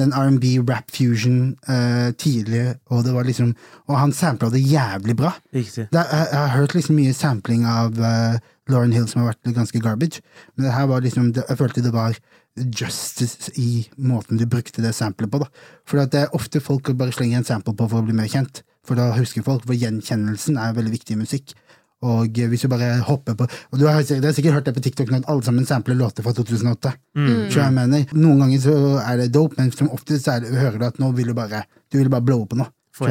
den 0.00 0.14
R&B, 0.16 0.56
rap 0.66 0.90
fusion, 0.94 1.54
uh, 1.68 2.10
tidlig, 2.18 2.64
og 2.90 3.04
det 3.06 3.14
var 3.14 3.28
liksom 3.28 3.54
Og 3.90 3.96
han 3.98 4.12
sampla 4.14 4.50
det 4.50 4.62
jævlig 4.62 5.16
bra. 5.18 5.32
Riktig. 5.54 5.88
Det, 5.90 5.98
jeg, 6.00 6.26
jeg 6.32 6.40
har 6.40 6.56
hørt 6.56 6.74
liksom 6.74 6.98
mye 6.98 7.14
sampling 7.16 7.66
av 7.66 7.98
uh, 7.98 8.38
Lauren 8.70 8.92
Hill 8.94 9.08
som 9.10 9.22
har 9.22 9.32
vært 9.32 9.54
ganske 9.56 9.82
garbage, 9.82 10.22
men 10.54 10.66
det 10.66 10.74
her 10.74 10.86
var 10.90 11.02
liksom 11.02 11.32
det, 11.34 11.44
Jeg 11.48 11.58
følte 11.58 11.84
det 11.84 11.94
var 11.94 12.18
justice 12.58 13.50
i 13.56 13.86
måten 13.98 14.38
du 14.40 14.46
brukte 14.46 14.82
det 14.82 14.94
samplet 14.96 15.30
på. 15.30 15.38
da. 15.42 15.48
For 15.88 16.00
det 16.04 16.14
er 16.24 16.34
ofte 16.36 16.60
folk 16.60 16.92
bare 16.98 17.12
slenger 17.14 17.38
en 17.40 17.44
sample 17.48 17.74
på 17.76 17.88
for 17.88 18.02
å 18.02 18.06
bli 18.06 18.16
mer 18.16 18.28
kjent, 18.30 18.62
for 18.86 18.98
da 18.98 19.10
husker 19.16 19.44
folk, 19.46 19.66
for 19.66 19.74
gjenkjennelsen 19.78 20.58
er 20.58 20.74
veldig 20.76 20.92
viktig 20.98 21.16
i 21.16 21.20
musikk. 21.20 21.54
Og 22.02 22.32
hvis 22.32 22.62
du 22.64 22.68
bare 22.72 22.94
hopper 23.04 23.34
på 23.36 23.44
Og 23.44 23.78
du 23.78 23.86
har, 23.86 24.00
sikkert- 24.00 24.24
har 24.24 24.32
sikkert 24.32 24.54
hørt 24.54 24.64
det 24.64 24.74
på 24.74 24.80
TikTok 24.80 25.12
at 25.12 25.28
alle 25.28 25.42
sammen 25.42 25.66
sampler 25.66 25.94
låter 25.94 26.22
fra 26.22 26.32
2008. 26.32 26.94
Mm. 27.14 27.50
Skjønner 27.50 27.64
jeg 27.68 27.74
mener? 27.74 28.06
Noen 28.14 28.38
ganger 28.40 28.58
så 28.58 28.76
er 29.04 29.16
det 29.18 29.32
dope, 29.32 29.54
men 29.58 29.70
som 29.70 29.90
oftest 29.90 30.24
så 30.24 30.36
er 30.36 30.40
det, 30.40 30.54
hører 30.56 30.78
du 30.78 30.84
at 30.86 30.98
nå 30.98 31.12
vil 31.14 31.26
du 31.26 31.34
bare 31.34 31.64
Du 31.92 31.98
vil 31.98 32.08
bare 32.08 32.22
blowe 32.24 32.46
på 32.46 32.56
noe. 32.56 32.70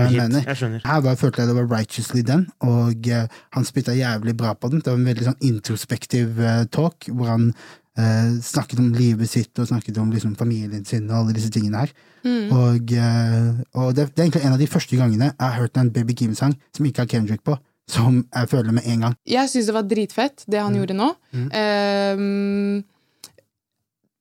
Jeg, 0.09 0.13
jeg? 0.45 0.81
Jeg 0.83 1.03
var, 1.03 1.15
følte 1.15 1.41
jeg 1.41 1.47
det 1.47 1.55
var 1.55 1.77
righteously 1.77 2.21
den, 2.21 2.47
og 2.61 3.07
uh, 3.09 3.27
han 3.55 3.63
spytta 3.65 3.93
jævlig 3.95 4.35
bra 4.37 4.53
på 4.53 4.69
den. 4.69 4.79
Det 4.81 4.91
var 4.91 4.97
en 4.99 5.05
veldig 5.05 5.25
sånn 5.25 5.39
introspektiv 5.41 6.39
uh, 6.39 6.65
talk, 6.65 7.07
hvor 7.09 7.27
han 7.29 7.53
eh, 7.97 8.35
snakket 8.43 8.81
om 8.81 8.91
livet 8.93 9.29
sitt 9.31 9.59
og 9.59 9.69
snakket 9.69 9.97
om 10.01 10.11
liksom, 10.13 10.35
familien 10.39 10.85
sin 10.85 11.09
og 11.09 11.23
alle 11.23 11.35
disse 11.37 11.51
tingene 11.53 11.85
her. 11.85 11.93
Og, 12.25 12.93
eh, 12.93 13.49
og 13.79 13.95
det, 13.95 14.09
det 14.13 14.21
er 14.21 14.27
egentlig 14.27 14.45
en 14.45 14.55
av 14.57 14.61
de 14.61 14.69
første 14.69 14.99
gangene 14.99 15.31
jeg 15.31 15.45
har 15.45 15.59
hørt 15.61 15.79
en 15.79 15.91
Baby 15.95 16.15
Kim-sang 16.19 16.55
som 16.75 16.87
ikke 16.87 17.05
har 17.05 17.11
Kendrick 17.11 17.43
på, 17.47 17.57
som 17.89 18.21
jeg 18.23 18.51
føler 18.51 18.75
med 18.75 18.87
en 18.89 19.07
gang. 19.07 19.17
Jeg 19.27 19.51
syns 19.51 19.69
det 19.69 19.77
var 19.77 19.87
dritfett, 19.89 20.45
det 20.47 20.61
han 20.61 20.75
gjorde 20.77 20.97
nå. 20.97 21.11
Ehm, 21.55 22.81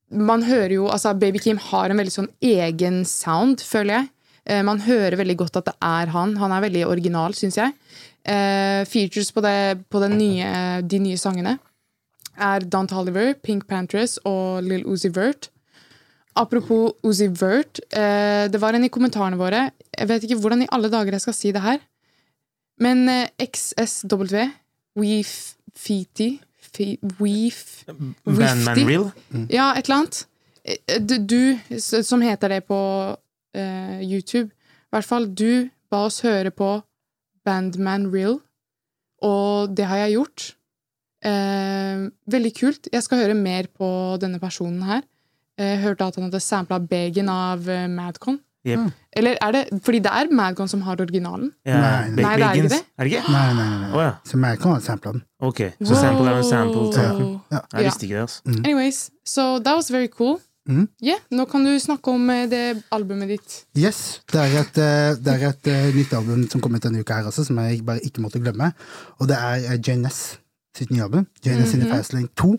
man 0.08 0.44
hører 0.46 0.72
jo 0.78 0.86
Altså, 0.88 1.12
Baby 1.18 1.42
Kim 1.42 1.58
har 1.60 1.90
en 1.90 2.00
veldig 2.00 2.14
sånn 2.14 2.30
egen 2.40 3.02
sound, 3.04 3.60
føler 3.60 3.98
jeg. 3.98 4.10
Eh, 4.48 4.62
man 4.64 4.80
hører 4.80 5.18
veldig 5.20 5.36
godt 5.42 5.60
at 5.60 5.68
det 5.68 5.76
er 5.84 6.12
han. 6.14 6.36
Han 6.40 6.54
er 6.54 6.64
veldig 6.64 6.86
original, 6.88 7.34
syns 7.36 7.58
jeg. 7.60 7.74
Eh, 8.24 8.84
features 8.88 9.30
på, 9.32 9.42
det, 9.44 9.84
på 9.90 10.00
den 10.00 10.16
nye, 10.20 10.48
de 10.84 11.00
nye 11.02 11.18
sangene 11.20 11.58
er 12.38 12.64
Don 12.70 12.88
Toliver, 12.88 13.34
Pink 13.42 13.66
Panthers 13.68 14.18
og 14.24 14.62
Lill 14.66 14.84
Uzi 14.86 15.10
Vert. 15.14 15.50
Apropos 16.38 16.92
Uzi 17.02 17.26
Vert, 17.34 17.80
eh, 17.90 18.46
det 18.52 18.60
var 18.62 18.74
en 18.76 18.84
i 18.86 18.88
kommentarene 18.94 19.38
våre 19.40 19.70
Jeg 19.98 20.08
vet 20.08 20.22
ikke 20.28 20.38
hvordan 20.38 20.62
i 20.62 20.68
alle 20.70 20.90
dager 20.92 21.12
jeg 21.16 21.20
skal 21.24 21.34
si 21.34 21.52
det 21.52 21.62
her. 21.64 21.78
Men 22.78 23.08
eh, 23.08 23.28
XSW, 23.42 24.44
Feety 25.74 26.28
Weef... 27.18 27.84
Bandman? 28.24 28.86
Real. 28.86 29.10
Ja, 29.50 29.72
et 29.74 29.88
eller 29.88 29.96
annet. 30.02 30.26
Eh, 30.64 31.00
Du, 31.00 31.16
du 31.18 31.58
som 31.80 32.22
heter 32.22 32.48
det 32.48 32.64
på 32.68 32.78
eh, 33.54 34.00
YouTube, 34.04 34.50
i 34.52 34.94
hvert 34.94 35.04
fall, 35.08 35.26
du 35.34 35.68
ba 35.90 36.04
oss 36.06 36.20
høre 36.22 36.50
på 36.52 36.82
Bandman 37.44 38.06
Real, 38.12 38.38
og 39.24 39.74
det 39.76 39.86
har 39.88 39.96
jeg 40.04 40.18
gjort. 40.18 40.44
Eh, 41.26 42.08
veldig 42.30 42.52
kult. 42.56 42.90
Jeg 42.92 43.02
skal 43.06 43.24
høre 43.24 43.38
mer 43.38 43.70
på 43.74 43.88
denne 44.22 44.40
personen 44.42 44.82
her. 44.86 45.02
Jeg 45.58 45.80
hørte 45.82 46.06
at 46.06 46.18
han 46.18 46.28
hadde 46.28 46.40
sampla 46.42 46.78
Began 46.78 47.30
av 47.32 47.66
eh, 47.68 47.88
Madcon. 47.90 48.38
Yep. 48.66 48.90
Eller 49.16 49.38
er 49.40 49.52
det 49.54 49.60
Fordi 49.86 50.00
det 50.02 50.10
er 50.12 50.30
Madcon 50.34 50.68
som 50.68 50.82
har 50.86 51.00
originalen. 51.00 51.52
Ja, 51.66 51.78
Nei, 51.78 52.10
nei, 52.10 52.22
nei, 52.22 52.34
det 52.36 52.46
er 52.48 52.58
ikke 52.58 52.72
det. 52.74 52.80
Er 52.98 53.06
det 53.06 53.12
ikke? 53.14 53.32
Nei, 53.32 53.46
nei, 53.54 53.68
nei. 53.68 53.78
nei. 53.84 53.92
Å 53.94 54.02
ja. 54.02 54.10
Så 54.28 54.40
Madcon 54.42 54.74
har 54.74 54.82
sampla 54.84 55.14
den. 55.16 55.22
Ok, 55.38 55.62
så 55.78 55.94
sample 56.02 56.26
er 56.32 56.42
en 56.42 56.46
sample. 56.46 56.84
Wow. 56.90 57.32
Ja. 57.54 57.62
Jeg 57.76 57.88
visste 57.88 58.06
ikke 58.06 58.18
det, 58.18 58.26
altså. 58.26 58.58
Anyways, 58.58 59.00
so 59.24 59.48
that 59.58 59.78
was 59.78 59.90
very 59.94 60.10
cool. 60.12 60.38
Mm. 60.68 60.84
Yeah, 61.00 61.22
nå 61.32 61.46
kan 61.48 61.64
du 61.64 61.70
snakke 61.80 62.12
om 62.12 62.28
eh, 62.28 62.44
det 62.50 62.62
albumet 62.92 63.30
ditt. 63.32 63.54
Yes, 63.78 64.20
det 64.28 64.42
er 64.42 64.56
et, 64.60 64.80
eh, 64.84 65.14
det 65.16 65.36
er 65.38 65.46
et 65.48 65.70
eh, 65.72 65.86
nytt 65.96 66.12
album 66.18 66.42
som 66.52 66.60
kom 66.60 66.76
ut 66.76 66.84
denne 66.84 67.00
uka 67.00 67.22
her 67.22 67.30
også, 67.30 67.46
som 67.48 67.56
jeg 67.64 67.80
bare 67.88 68.04
ikke 68.04 68.20
måtte 68.20 68.42
glemme. 68.42 68.68
Og 69.16 69.30
det 69.30 69.38
er 69.38 69.78
Jane 69.78 70.10
JNS 70.10 70.20
sitt 70.78 70.92
nye 70.94 71.04
album, 71.04 71.26
JNS 71.44 71.74
in 71.76 71.84
the 71.84 71.90
Fast 71.90 72.14
Lane 72.14 72.30
2, 72.38 72.52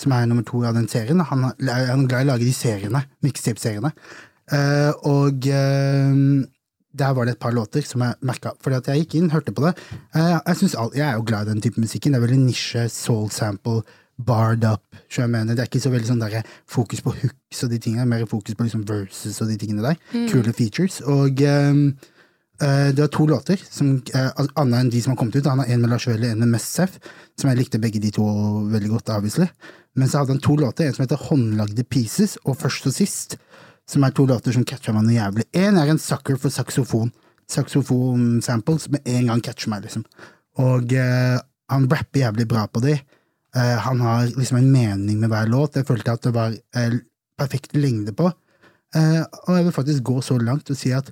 som 0.00 0.14
er 0.16 0.28
nummer 0.28 0.46
to 0.46 0.62
av 0.66 0.76
den 0.78 0.88
serien. 0.90 1.20
Han 1.30 1.48
er, 1.50 1.56
han 1.92 2.04
er 2.04 2.10
glad 2.10 2.24
i 2.24 2.28
å 2.28 2.30
lage 2.32 2.48
de 2.48 2.54
seriene, 2.56 3.04
mixtape-seriene. 3.24 3.92
Uh, 4.48 4.92
og 5.08 5.44
uh, 5.52 6.44
der 6.98 7.14
var 7.14 7.28
det 7.28 7.36
et 7.36 7.42
par 7.42 7.52
låter 7.52 7.84
som 7.84 8.02
jeg 8.04 8.16
merka, 8.24 8.54
fordi 8.64 8.80
at 8.80 8.90
jeg 8.90 9.04
gikk 9.04 9.18
inn, 9.20 9.30
hørte 9.34 9.54
på 9.54 9.66
det. 9.66 9.74
Uh, 10.16 10.38
jeg, 10.40 10.72
all, 10.80 10.92
jeg 10.96 11.06
er 11.06 11.16
jo 11.18 11.26
glad 11.28 11.48
i 11.48 11.52
den 11.52 11.64
type 11.64 11.80
musikken. 11.80 12.14
Det 12.14 12.20
er 12.20 12.26
veldig 12.26 12.42
nisje, 12.46 12.88
soul 12.92 13.28
sample, 13.34 13.82
barred 14.18 14.64
up. 14.64 14.82
Så 15.08 15.22
jeg 15.22 15.30
mener, 15.30 15.54
Det 15.54 15.62
er 15.62 15.70
ikke 15.70 15.80
så 15.84 15.92
veldig 15.92 16.08
sånn 16.08 16.22
der 16.22 16.42
fokus 16.66 17.02
på 17.04 17.14
hooks 17.14 17.64
og 17.64 17.70
de 17.70 17.78
tingene, 17.78 18.06
mer 18.08 18.26
fokus 18.26 18.56
på 18.56 18.66
liksom 18.66 18.86
verses 18.88 19.40
og 19.42 19.52
de 19.52 19.58
tingene 19.60 19.84
der. 19.84 20.00
Kule 20.30 20.52
features. 20.52 21.00
Og 21.00 21.40
eh, 21.42 21.74
det 22.58 22.98
var 22.98 23.10
to 23.14 23.26
låter, 23.26 23.60
som, 23.70 24.02
eh, 24.14 24.30
annet 24.54 24.80
enn 24.80 24.90
de 24.90 25.00
som 25.02 25.12
har 25.12 25.16
kommet 25.16 25.36
ut. 25.36 25.46
Han 25.46 25.60
har 25.62 25.66
en 25.70 25.80
med 25.80 25.90
Lars 25.90 26.06
Vøhle, 26.08 26.30
en 26.30 26.40
med 26.40 26.48
Messef, 26.56 26.98
som 27.38 27.50
jeg 27.50 27.58
likte 27.58 27.78
begge 27.78 28.00
de 28.02 28.10
to 28.10 28.24
veldig 28.72 28.90
godt, 28.90 29.12
obviously. 29.14 29.46
Men 29.94 30.08
så 30.08 30.18
hadde 30.18 30.34
han 30.34 30.40
to 30.42 30.56
låter, 30.56 30.86
en 30.86 30.94
som 30.94 31.04
heter 31.04 31.28
Håndlagde 31.28 31.84
Pieces, 31.84 32.36
og 32.44 32.58
Først 32.58 32.86
og 32.86 32.94
Sist, 32.96 33.36
som 33.86 34.02
er 34.02 34.10
to 34.10 34.26
låter 34.26 34.52
som 34.52 34.64
catcha 34.64 34.92
meg 34.92 35.06
noe 35.06 35.14
jævlig. 35.14 35.44
En 35.54 35.78
er 35.78 35.92
en 35.92 35.98
sucker 35.98 36.36
for 36.36 36.50
saksofon. 36.50 37.12
Saksofon-samples 37.48 38.90
med 38.90 39.06
en 39.06 39.30
gang 39.30 39.40
catcher 39.40 39.70
meg, 39.70 39.86
liksom. 39.86 40.04
Og 40.58 40.92
uh, 40.92 41.38
han 41.70 41.86
rapper 41.88 42.20
jævlig 42.20 42.48
bra 42.48 42.66
på 42.66 42.82
de. 42.84 42.98
Uh, 43.56 43.78
han 43.86 44.00
har 44.00 44.26
liksom 44.34 44.58
en 44.58 44.72
mening 44.72 45.22
med 45.22 45.30
hver 45.30 45.48
låt. 45.48 45.76
Jeg 45.76 45.86
følte 45.86 46.12
at 46.12 46.26
det 46.26 46.34
var 46.34 46.52
uh, 46.52 46.98
perfekt 47.38 47.76
lengde 47.78 48.12
på. 48.12 48.28
Eh, 48.96 49.22
og 49.44 49.56
jeg 49.56 49.66
vil 49.66 49.74
faktisk 49.76 50.06
gå 50.08 50.20
så 50.24 50.38
langt 50.40 50.70
og 50.72 50.78
si 50.78 50.92
at 50.96 51.10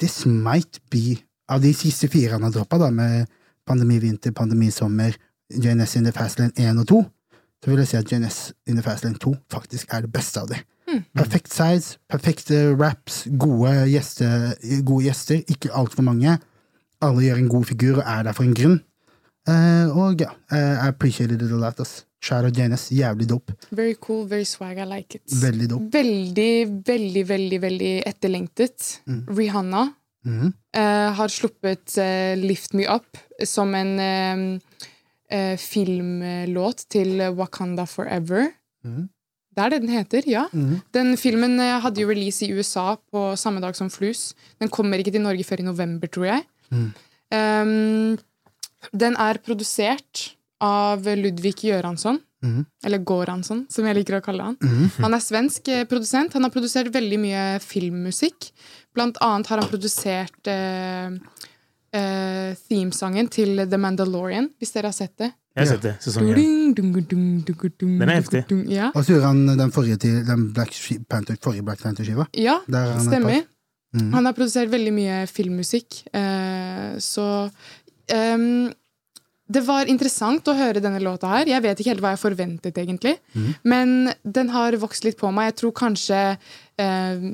this 0.00 0.24
might 0.26 0.80
be 0.90 1.20
Av 1.48 1.60
de 1.60 1.74
siste 1.76 2.08
fire 2.08 2.32
han 2.32 2.42
har 2.46 2.52
droppa, 2.54 2.90
med 2.90 3.26
Pandemi 3.68 3.98
vinter, 4.00 4.32
Pandemi 4.32 4.70
sommer, 4.72 5.12
JNS 5.52 5.96
in 5.96 6.04
the 6.04 6.12
Fastlane 6.12 6.52
1 6.56 6.78
og 6.80 6.86
2, 6.88 7.00
så 7.60 7.70
vil 7.70 7.82
jeg 7.82 7.90
si 7.90 7.98
at 7.98 8.12
JNS 8.12 8.38
in 8.66 8.78
the 8.78 8.82
Fastlane 8.82 9.18
2 9.20 9.34
faktisk 9.52 9.92
er 9.92 10.06
det 10.06 10.12
beste 10.12 10.40
av 10.40 10.48
de. 10.48 10.62
Perfekt 11.16 11.52
size, 11.52 11.98
perfekte 12.08 12.76
raps, 12.80 13.24
gode 13.40 13.72
gjester, 13.90 14.54
gode 14.86 15.04
gjester 15.08 15.42
ikke 15.50 15.72
altfor 15.74 16.06
mange. 16.06 16.38
Alle 17.02 17.24
gjør 17.24 17.40
en 17.40 17.48
god 17.52 17.64
figur 17.64 18.00
og 18.00 18.04
er 18.06 18.22
der 18.22 18.36
for 18.36 18.46
en 18.46 18.56
grunn. 18.56 18.80
Uh, 19.44 19.90
og 19.92 20.20
ja, 20.20 20.30
uh, 20.52 20.84
I 20.84 20.88
appreciated 20.88 21.42
it 21.42 21.52
a 21.52 21.58
lot. 21.60 21.80
ass. 21.80 22.06
Shout 22.24 22.46
out 22.48 22.56
JNS, 22.56 22.86
jævlig 22.96 23.26
dope. 23.28 23.52
Very 23.76 23.94
cool, 24.00 24.22
very 24.30 24.46
swag, 24.48 24.78
I 24.80 24.86
like 24.88 25.18
it. 25.18 25.24
Veldig 25.42 25.66
dope. 25.74 25.88
Veldig, 25.92 26.52
veldig, 26.86 27.24
veldig 27.28 27.58
veldig 27.66 27.92
etterlengtet. 28.08 29.00
Rihanna 29.28 29.90
Mhm. 30.24 30.54
uh, 30.72 31.10
har 31.18 31.28
sluppet 31.28 31.98
uh, 32.00 32.32
Lift 32.40 32.72
Me 32.72 32.86
Up 32.88 33.18
som 33.44 33.74
en 33.76 33.90
uh, 34.00 35.56
filmlåt 35.60 36.86
til 36.88 37.20
Wakanda 37.36 37.84
Forever. 37.84 38.46
Mm. 38.84 39.08
Det 39.54 39.62
er 39.62 39.70
det 39.74 39.80
den 39.84 39.92
heter, 39.92 40.22
ja. 40.26 40.46
Mm. 40.52 40.80
Den 40.96 41.12
filmen 41.20 41.58
hadde 41.60 42.00
jo 42.02 42.08
release 42.08 42.42
i 42.42 42.48
USA 42.56 42.96
på 43.12 43.36
samme 43.38 43.60
dag 43.62 43.76
som 43.76 43.90
Flus. 43.92 44.32
Den 44.58 44.68
kommer 44.72 44.98
ikke 44.98 45.12
til 45.14 45.22
Norge 45.22 45.44
før 45.46 45.60
i 45.62 45.66
november, 45.68 46.08
tror 46.10 46.24
jeg. 46.26 46.42
Mm. 46.72 46.88
Um, 47.34 48.18
den 48.96 49.14
er 49.20 49.38
produsert 49.44 50.32
av 50.64 51.04
Ludvig 51.20 51.64
Göransson. 51.68 52.18
Mm. 52.44 52.64
Eller 52.84 52.98
Goransson, 53.08 53.62
som 53.72 53.86
jeg 53.88 53.96
liker 53.96 54.18
å 54.18 54.24
kalle 54.24 54.50
han. 54.50 54.56
Mm. 54.60 54.90
Han 55.00 55.16
er 55.16 55.22
svensk 55.24 55.68
eh, 55.72 55.86
produsent. 55.88 56.34
Han 56.36 56.44
har 56.44 56.52
produsert 56.52 56.90
veldig 56.92 57.18
mye 57.22 57.44
filmmusikk. 57.64 58.50
Blant 58.94 59.16
annet 59.24 59.48
har 59.48 59.62
han 59.62 59.70
produsert 59.70 60.50
eh, 60.52 61.14
eh, 61.96 62.50
themesangen 62.68 63.30
til 63.32 63.64
The 63.64 63.80
Mandalorian, 63.80 64.50
hvis 64.60 64.76
dere 64.76 64.92
har 64.92 64.98
sett 64.98 65.16
det. 65.22 65.30
Jeg 65.54 65.62
har 65.62 65.70
sett 65.70 65.86
det. 65.86 65.94
Sesongen. 66.02 66.74
Den 67.78 68.08
er 68.10 68.18
heftig. 68.18 68.44
Ja, 68.74 68.90
Og 68.90 69.04
så 69.06 69.14
gjorde 69.14 69.30
han 69.30 69.58
den 69.62 69.72
forrige, 69.72 70.00
til, 70.02 70.20
den 70.26 70.48
Black 70.52 70.74
Panther, 71.08 71.38
forrige 71.40 71.64
Black 71.64 71.80
Panther-skiva. 71.84 72.26
ja 72.34 72.58
Der 72.66 72.96
han 72.96 73.04
stemmer. 73.06 73.44
Mhm. 73.94 74.12
Han 74.12 74.26
har 74.26 74.34
produsert 74.34 74.72
veldig 74.72 74.92
mye 74.92 75.18
filmmusikk, 75.30 76.00
eh, 76.12 76.98
så 76.98 77.48
ehm, 78.10 78.72
Det 79.46 79.60
var 79.66 79.90
interessant 79.92 80.46
å 80.48 80.56
høre 80.56 80.80
denne 80.80 81.02
låta 81.04 81.28
her. 81.28 81.48
Jeg 81.50 81.62
vet 81.64 81.80
ikke 81.80 81.92
helt 81.92 82.04
hva 82.04 82.14
jeg 82.14 82.22
forventet, 82.22 82.78
egentlig. 82.80 83.18
Mm. 83.34 83.48
Men 83.68 83.90
den 84.24 84.52
har 84.54 84.76
vokst 84.80 85.04
litt 85.04 85.18
på 85.20 85.28
meg. 85.34 85.50
Jeg 85.50 85.58
tror 85.60 85.74
kanskje 85.76 86.20
eh, 86.80 87.26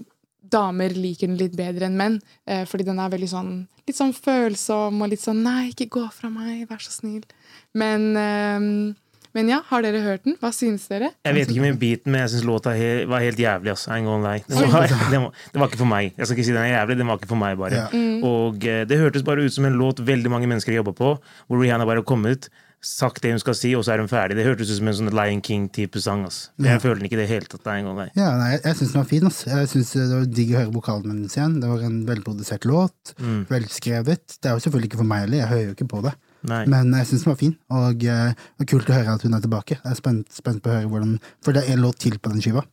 damer 0.50 0.96
liker 0.96 1.30
den 1.30 1.38
litt 1.38 1.54
bedre 1.58 1.86
enn 1.86 1.98
menn. 2.00 2.18
Eh, 2.50 2.64
fordi 2.66 2.88
den 2.88 2.98
er 2.98 3.12
veldig 3.12 3.30
sånn 3.30 3.52
litt 3.90 3.98
sånn 3.98 4.14
følsom 4.14 5.02
og 5.02 5.10
litt 5.10 5.22
sånn 5.22 5.42
'nei, 5.42 5.70
ikke 5.72 5.90
gå 5.98 6.04
fra 6.14 6.30
meg, 6.30 6.68
vær 6.70 6.82
så 6.82 6.92
snill'. 6.94 7.26
Men, 7.74 8.16
ehm, 8.16 8.96
men 9.34 9.48
ja, 9.52 9.60
har 9.70 9.82
dere 9.84 10.00
hørt 10.04 10.24
den? 10.26 10.34
Hva 10.40 10.50
synes 10.54 10.86
dere? 10.90 11.12
Jeg 11.26 11.36
vet 11.36 11.50
ikke 11.52 11.64
med 11.64 11.78
beaten, 11.80 12.12
men 12.12 12.22
jeg 12.24 12.32
syns 12.34 12.46
låta 12.48 12.72
he 12.76 13.04
var 13.10 13.22
helt 13.24 13.38
jævlig. 13.38 13.70
ass. 13.74 13.86
I 13.88 13.98
ain't 13.98 14.08
gonna 14.10 14.32
lie. 14.34 14.44
Den 14.48 14.72
var, 14.72 14.88
den 15.10 15.22
var, 15.26 15.44
det 15.52 15.60
var 15.62 15.68
ikke 15.70 15.82
for 15.84 15.92
meg. 15.92 16.12
Jeg 16.16 16.26
skal 16.26 16.38
ikke 16.38 16.48
si 16.48 16.56
den 16.56 16.62
er 16.64 16.72
jævlig, 16.74 16.98
den 16.98 17.06
var 17.12 17.20
ikke 17.20 17.30
for 17.34 17.42
meg, 17.44 17.58
bare. 17.60 17.84
Ja. 17.84 18.08
Og 18.26 18.66
eh, 18.66 18.82
det 18.90 18.98
hørtes 18.98 19.22
bare 19.26 19.44
ut 19.46 19.54
som 19.54 19.64
en 19.70 19.78
låt 19.78 20.02
veldig 20.02 20.30
mange 20.32 20.50
mennesker 20.50 20.74
jobber 20.74 20.96
på, 20.98 21.14
hvor 21.46 21.62
Rihanna 21.62 21.86
bare 21.86 22.02
kom 22.06 22.26
ut, 22.26 22.48
sagt 22.80 23.20
det 23.20 23.34
hun 23.34 23.40
skal 23.42 23.52
si, 23.58 23.74
og 23.76 23.82
så 23.84 23.92
er 23.92 24.00
hun 24.00 24.08
ferdig. 24.08 24.38
Det 24.38 24.44
hørtes 24.46 24.70
ut 24.72 24.78
som 24.78 24.88
en 24.88 24.94
sånn 24.96 25.10
Lion 25.12 25.42
King-type 25.44 26.00
sang. 26.00 26.22
ass. 26.24 26.46
Jeg 26.64 26.80
føler 26.80 26.96
den 27.02 27.10
ikke 27.10 27.18
i 27.18 27.20
det 27.20 27.28
hele 27.28 27.44
tatt. 27.44 27.66
er 27.68 27.82
en 27.82 27.90
gang, 27.90 27.98
nei. 27.98 28.06
Ja, 28.16 28.30
nei, 28.40 28.46
jeg, 28.54 28.62
jeg 28.64 28.78
syns 28.78 28.94
den 28.94 29.02
var 29.02 29.08
fin. 29.10 29.26
ass. 29.28 29.40
Jeg 29.46 29.68
synes 29.68 29.90
Det 29.92 30.06
var 30.14 30.24
digg 30.40 30.54
å 30.54 30.58
høre 30.62 30.72
vokalen 30.78 31.12
hennes 31.12 31.36
igjen. 31.36 31.58
Det 31.60 31.68
var 31.68 31.84
en 31.84 31.98
velprodusert 32.08 32.64
låt. 32.70 33.12
Mm. 33.20 33.42
Velskrevet. 33.52 34.38
Det 34.40 34.48
er 34.48 34.56
jo 34.56 34.64
selvfølgelig 34.64 34.90
ikke 34.90 35.02
for 35.02 35.10
meg 35.12 35.26
heller, 35.26 35.42
jeg 35.42 35.50
hører 35.52 35.66
jo 35.68 35.76
ikke 35.76 35.90
på 35.92 36.02
det. 36.08 36.14
Nei. 36.48 36.64
Men 36.70 36.94
jeg 36.96 37.10
syns 37.10 37.24
den 37.24 37.32
var 37.32 37.38
fin, 37.40 37.54
og 37.68 38.04
eh, 38.08 38.32
det 38.32 38.62
var 38.62 38.68
kult 38.72 38.90
å 38.90 38.96
høre 38.96 39.16
at 39.18 39.24
hun 39.26 39.36
er 39.36 39.42
tilbake. 39.44 39.76
Jeg 39.76 39.92
er 39.92 39.98
spent, 39.98 40.30
spent 40.32 40.62
på 40.64 40.70
å 40.70 40.76
høre 40.78 40.88
hvordan 40.88 41.16
For 41.44 41.56
det 41.56 41.66
er 41.66 41.76
en 41.76 41.84
låt 41.84 42.00
til 42.00 42.16
på 42.16 42.32
den 42.32 42.40
skiva. 42.44 42.64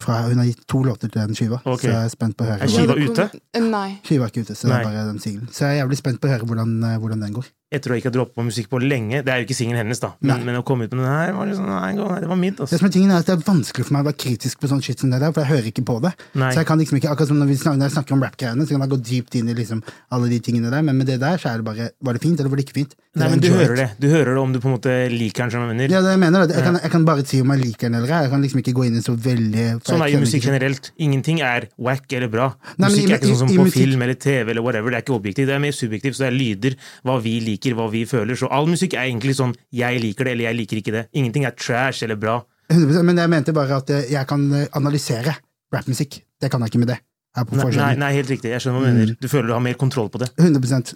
Fra, 0.00 0.22
hun 0.26 0.40
har 0.40 0.48
gitt 0.48 0.62
to 0.70 0.80
låter 0.82 1.10
til 1.12 1.20
den 1.20 1.36
skiva, 1.36 1.58
okay. 1.60 1.84
så 1.84 1.92
jeg 1.92 2.08
er 2.08 2.12
spent 2.14 2.36
på 2.38 2.46
å 2.46 2.48
høre 2.48 2.64
Er 2.64 2.72
skiva 2.72 2.96
ute? 2.96 3.26
Eh, 3.52 3.62
Nei. 3.62 3.88
Skiva 4.06 4.26
er 4.26 4.32
ikke 4.32 4.46
ute, 4.46 4.56
så 4.56 4.70
det 4.70 4.78
er 4.78 4.86
bare 4.88 5.06
den 5.10 5.20
singelen. 5.22 5.50
Så 5.52 5.66
jeg 5.66 5.76
er 5.76 5.82
jævlig 5.82 6.00
spent 6.00 6.22
på 6.22 6.30
å 6.30 6.32
høre 6.32 6.48
hvordan, 6.48 6.72
eh, 6.88 6.96
hvordan 7.02 7.26
den 7.26 7.34
går. 7.36 7.50
Etter 7.70 7.92
å 7.92 7.96
ikke 8.00 8.10
ha 8.10 8.14
droppet 8.16 8.34
på 8.34 8.42
musikk 8.42 8.66
på 8.72 8.80
lenge. 8.82 9.20
Det 9.22 9.30
er 9.30 9.38
jo 9.38 9.46
ikke 9.46 9.54
singelen 9.54 9.78
hennes, 9.84 10.00
da. 10.02 10.08
Men, 10.26 10.40
men 10.42 10.56
å 10.58 10.62
komme 10.66 10.88
ut 10.88 10.90
med 10.90 11.04
den 11.04 11.06
her, 11.06 11.30
var 11.36 11.46
liksom, 11.46 11.68
nei, 11.70 11.92
gonna 11.94 12.16
det 12.18 12.26
var 12.26 12.38
mitt. 12.40 12.56
Altså. 12.58 12.74
Det 12.74 12.80
som 12.80 12.88
er 12.88 12.94
tingen 12.96 13.12
er 13.14 13.20
at 13.22 13.28
det 13.30 13.36
er 13.36 13.44
vanskelig 13.46 13.84
for 13.86 13.94
meg 13.94 14.02
å 14.02 14.08
være 14.08 14.18
kritisk 14.24 14.58
på 14.58 14.70
sånn 14.72 14.82
shit 14.82 14.98
som 14.98 15.12
det 15.14 15.20
der, 15.22 15.30
for 15.30 15.44
jeg 15.46 15.52
hører 15.52 15.68
ikke 15.70 15.84
på 15.86 16.00
det. 16.02 16.10
Nei. 16.34 16.48
Så 16.50 16.64
jeg 16.64 16.66
kan 16.66 16.82
liksom 16.82 16.98
ikke, 16.98 17.12
akkurat 17.14 17.30
som 17.30 17.38
når, 17.38 17.46
vi 17.52 17.58
snakker, 17.62 17.78
når 17.78 17.86
jeg 17.86 17.94
snakker 17.94 18.16
om 18.16 18.24
rap-greiene, 18.26 18.66
så 18.66 18.74
kan 18.74 18.82
jeg 18.82 18.90
gå 18.90 18.98
dypt 19.12 19.38
inn 19.38 19.52
i 19.52 19.54
liksom 19.60 19.84
alle 20.18 20.32
de 20.34 20.40
tingene 20.50 20.72
der, 20.74 20.82
men 20.82 20.98
med 20.98 21.06
det 21.12 21.20
der 21.22 21.38
så 21.38 21.52
er 21.52 21.62
det 21.62 21.68
bare 21.70 21.86
Var 22.10 22.18
det 22.18 22.22
fint, 22.26 22.40
eller 22.42 22.50
var 22.50 22.58
det 22.58 22.66
ikke 22.66 22.76
fint? 22.80 22.98
Nei, 23.20 23.26
men 23.30 23.40
du 23.42 23.48
hører 23.50 23.74
det. 23.78 23.86
Du 24.02 24.06
hører 24.10 24.34
det 24.34 24.42
om 24.42 24.52
du 24.54 24.58
på 24.62 24.68
en 24.70 24.74
måte 24.76 24.92
liker 25.10 25.42
den, 25.46 25.50
som 25.54 25.62
jeg 25.64 25.70
mener. 25.72 25.90
Ja, 25.94 26.02
det 26.02 26.12
jeg 26.14 26.20
mener. 26.22 26.44
Jeg 26.50 26.62
kan, 26.62 26.76
jeg 26.78 26.90
kan 26.92 27.06
bare 27.06 27.24
si 27.26 27.40
om 27.42 27.50
jeg 27.54 27.62
liker 27.64 27.86
den 27.90 27.96
eller 27.98 28.12
ei. 28.14 28.20
Jeg 28.26 28.30
kan 28.34 28.42
liksom 28.44 28.60
ikke 28.62 28.74
gå 28.76 28.84
inn 28.86 28.98
i 28.98 29.02
så 29.02 29.14
veldig 29.18 29.64
Sånn 29.86 30.02
er 30.04 30.12
jo 30.12 30.20
musikk 30.22 30.44
generelt. 30.46 30.90
Ingenting 31.02 31.40
er 31.42 31.66
wack 31.82 32.06
eller 32.14 32.30
bra. 32.30 32.52
Nei, 32.78 32.86
musikk 32.90 33.08
i- 33.10 33.12
er 33.12 33.18
ikke 33.18 33.30
sånn 33.32 33.40
som 33.42 33.50
i- 33.50 33.56
i 33.58 33.64
på 33.64 33.72
film 33.74 34.02
eller 34.06 34.14
TV 34.14 34.50
eller 34.54 34.62
whatever. 34.62 34.90
Det 34.94 34.98
er 35.00 35.02
ikke 35.06 35.18
objektivt, 35.18 35.46
det 35.50 35.56
er 35.58 35.64
mer 35.66 35.74
subjektivt. 35.74 36.14
Så 36.14 36.22
det 36.22 36.30
er 36.30 36.38
lyder, 36.38 36.76
hva 37.04 37.18
vi 37.20 37.34
liker 37.40 37.59
liker, 37.60 37.76
hva 37.76 37.90
vi 37.90 38.04
føler. 38.08 38.36
Så 38.36 38.48
all 38.50 38.66
musikk 38.66 38.94
er 38.94 39.08
egentlig 39.08 39.36
sånn 39.36 39.54
'jeg 39.72 40.00
liker 40.00 40.24
det', 40.24 40.32
eller 40.32 40.44
'jeg 40.44 40.56
liker 40.56 40.76
ikke 40.76 40.92
det'. 40.92 41.06
Ingenting 41.12 41.44
er 41.44 41.50
trash 41.50 42.02
eller 42.02 42.16
bra. 42.16 42.42
100%, 42.70 43.02
Men 43.02 43.16
jeg 43.16 43.28
mente 43.28 43.52
bare 43.52 43.76
at 43.76 43.88
jeg 43.88 44.26
kan 44.26 44.52
eh, 44.52 44.66
analysere 44.72 45.34
rappmusikk. 45.72 46.22
Det 46.40 46.50
kan 46.50 46.60
jeg 46.60 46.70
ikke 46.70 46.78
med 46.78 46.88
det. 46.88 46.98
Nei, 47.36 47.70
nei, 47.76 47.94
nei, 47.94 48.12
helt 48.12 48.30
riktig. 48.30 48.50
Jeg 48.50 48.60
skjønner 48.60 48.80
hva 48.80 48.86
du 48.86 48.92
mener. 48.92 49.16
Du 49.20 49.28
føler 49.28 49.46
du 49.46 49.52
har 49.52 49.60
mer 49.60 49.74
kontroll 49.74 50.08
på 50.10 50.18
det. 50.18 50.30
100% 50.36 50.94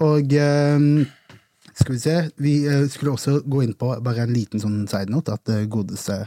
Og 0.00 0.24
uh, 0.32 1.04
skal 1.74 1.94
vi 1.94 1.98
se 1.98 2.30
Vi 2.38 2.66
uh, 2.66 2.88
skulle 2.88 3.12
også 3.12 3.42
gå 3.46 3.62
inn 3.62 3.74
på 3.74 4.00
bare 4.02 4.22
en 4.22 4.32
liten 4.32 4.60
sånn 4.60 4.88
side 4.88 5.10
note, 5.10 5.32
at 5.32 5.48
uh, 5.48 5.66
godeste 5.68 6.26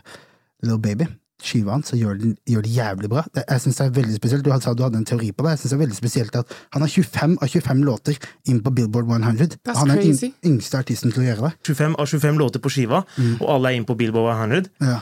Little 0.61 0.77
Baby 0.79 1.07
Skiva 1.43 1.71
hans 1.75 1.91
så 1.91 1.97
gjør, 1.99 2.15
den- 2.19 2.37
gjør 2.49 2.63
det 2.65 2.71
jævlig 2.73 3.09
bra. 3.09 3.21
Det, 3.33 3.43
jeg 3.47 3.61
synes 3.61 3.77
det 3.77 3.85
er 3.85 3.91
veldig 4.01 4.15
spesielt 4.17 4.43
Du 4.43 4.49
sa 4.59 4.73
du 4.73 4.81
hadde 4.83 4.97
en 4.97 5.05
teori 5.05 5.31
på 5.31 5.43
det. 5.45 5.51
Jeg 5.53 5.59
synes 5.59 5.69
det 5.69 5.77
er 5.77 5.83
veldig 5.85 5.97
spesielt 5.99 6.35
at 6.35 6.55
Han 6.73 6.81
har 6.81 6.89
25 6.89 7.37
av 7.41 7.47
25 7.47 7.83
låter 7.85 8.17
inn 8.49 8.61
på 8.65 8.73
Billboard 8.73 9.05
100. 9.11 9.57
That's 9.63 9.77
han 9.77 9.91
er 9.91 10.01
den 10.01 10.33
yngste 10.43 10.79
artisten 10.81 11.11
til 11.13 11.23
å 11.23 11.27
gjøre 11.29 11.41
det. 11.49 11.53
25 11.75 11.95
av 11.99 12.07
25 12.07 12.37
låter 12.41 12.59
på 12.59 12.69
skiva, 12.73 13.03
og 13.41 13.47
alle 13.49 13.69
er 13.69 13.77
inn 13.77 13.85
på 13.85 13.95
Billboard 13.97 14.33
100. 14.49 14.69
Ja. 14.81 14.99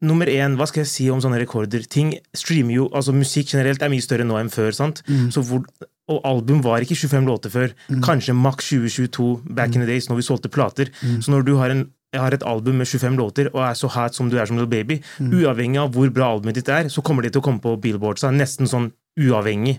Nummer 0.00 0.26
én, 0.30 0.54
hva 0.54 0.66
skal 0.70 0.84
jeg 0.84 0.90
si 0.92 1.10
om 1.10 1.18
sånne 1.18 1.40
rekorder? 1.42 1.82
Ting 1.90 2.12
streamer 2.32 2.72
jo, 2.76 2.84
altså 2.94 3.10
Musikk 3.12 3.48
generelt 3.50 3.82
er 3.82 3.90
mye 3.90 4.04
større 4.04 4.22
nå 4.24 4.36
enn 4.38 4.48
før. 4.54 4.70
sant? 4.72 5.02
Så 5.34 5.42
hvor, 5.42 5.64
og 6.08 6.20
album 6.24 6.62
var 6.62 6.78
ikke 6.86 6.94
25 6.94 7.26
låter 7.26 7.50
før. 7.50 7.74
Kanskje 8.06 8.32
maks 8.32 8.70
2022 8.70 9.42
back 9.58 9.74
in 9.74 9.80
the 9.82 9.86
days, 9.90 10.06
når 10.08 10.20
vi 10.22 10.22
solgte 10.22 10.48
plater. 10.54 10.86
Så 11.20 11.34
når 11.34 11.42
du 11.44 11.56
har, 11.58 11.70
en, 11.74 11.88
har 12.16 12.32
et 12.32 12.46
album 12.46 12.78
med 12.80 12.88
25 12.88 13.18
låter 13.18 13.50
og 13.52 13.60
er 13.66 13.74
så 13.76 13.90
hot 13.92 14.16
som 14.16 14.30
du 14.30 14.38
er 14.38 14.48
som 14.48 14.56
Little 14.56 14.70
Baby, 14.70 15.02
uavhengig 15.20 15.82
av 15.82 15.92
hvor 15.92 16.08
bra 16.14 16.32
albumet 16.32 16.56
ditt 16.56 16.70
er, 16.72 16.88
så 16.88 17.04
kommer 17.04 17.26
de 17.26 17.34
til 17.34 17.42
å 17.42 17.44
komme 17.44 17.60
på 17.60 17.76
Billboard. 17.82 18.20
Så 18.20 18.30
er 18.30 18.36
det 18.36 18.46
nesten 18.46 18.70
sånn 18.70 18.88
uavhengig. 19.18 19.74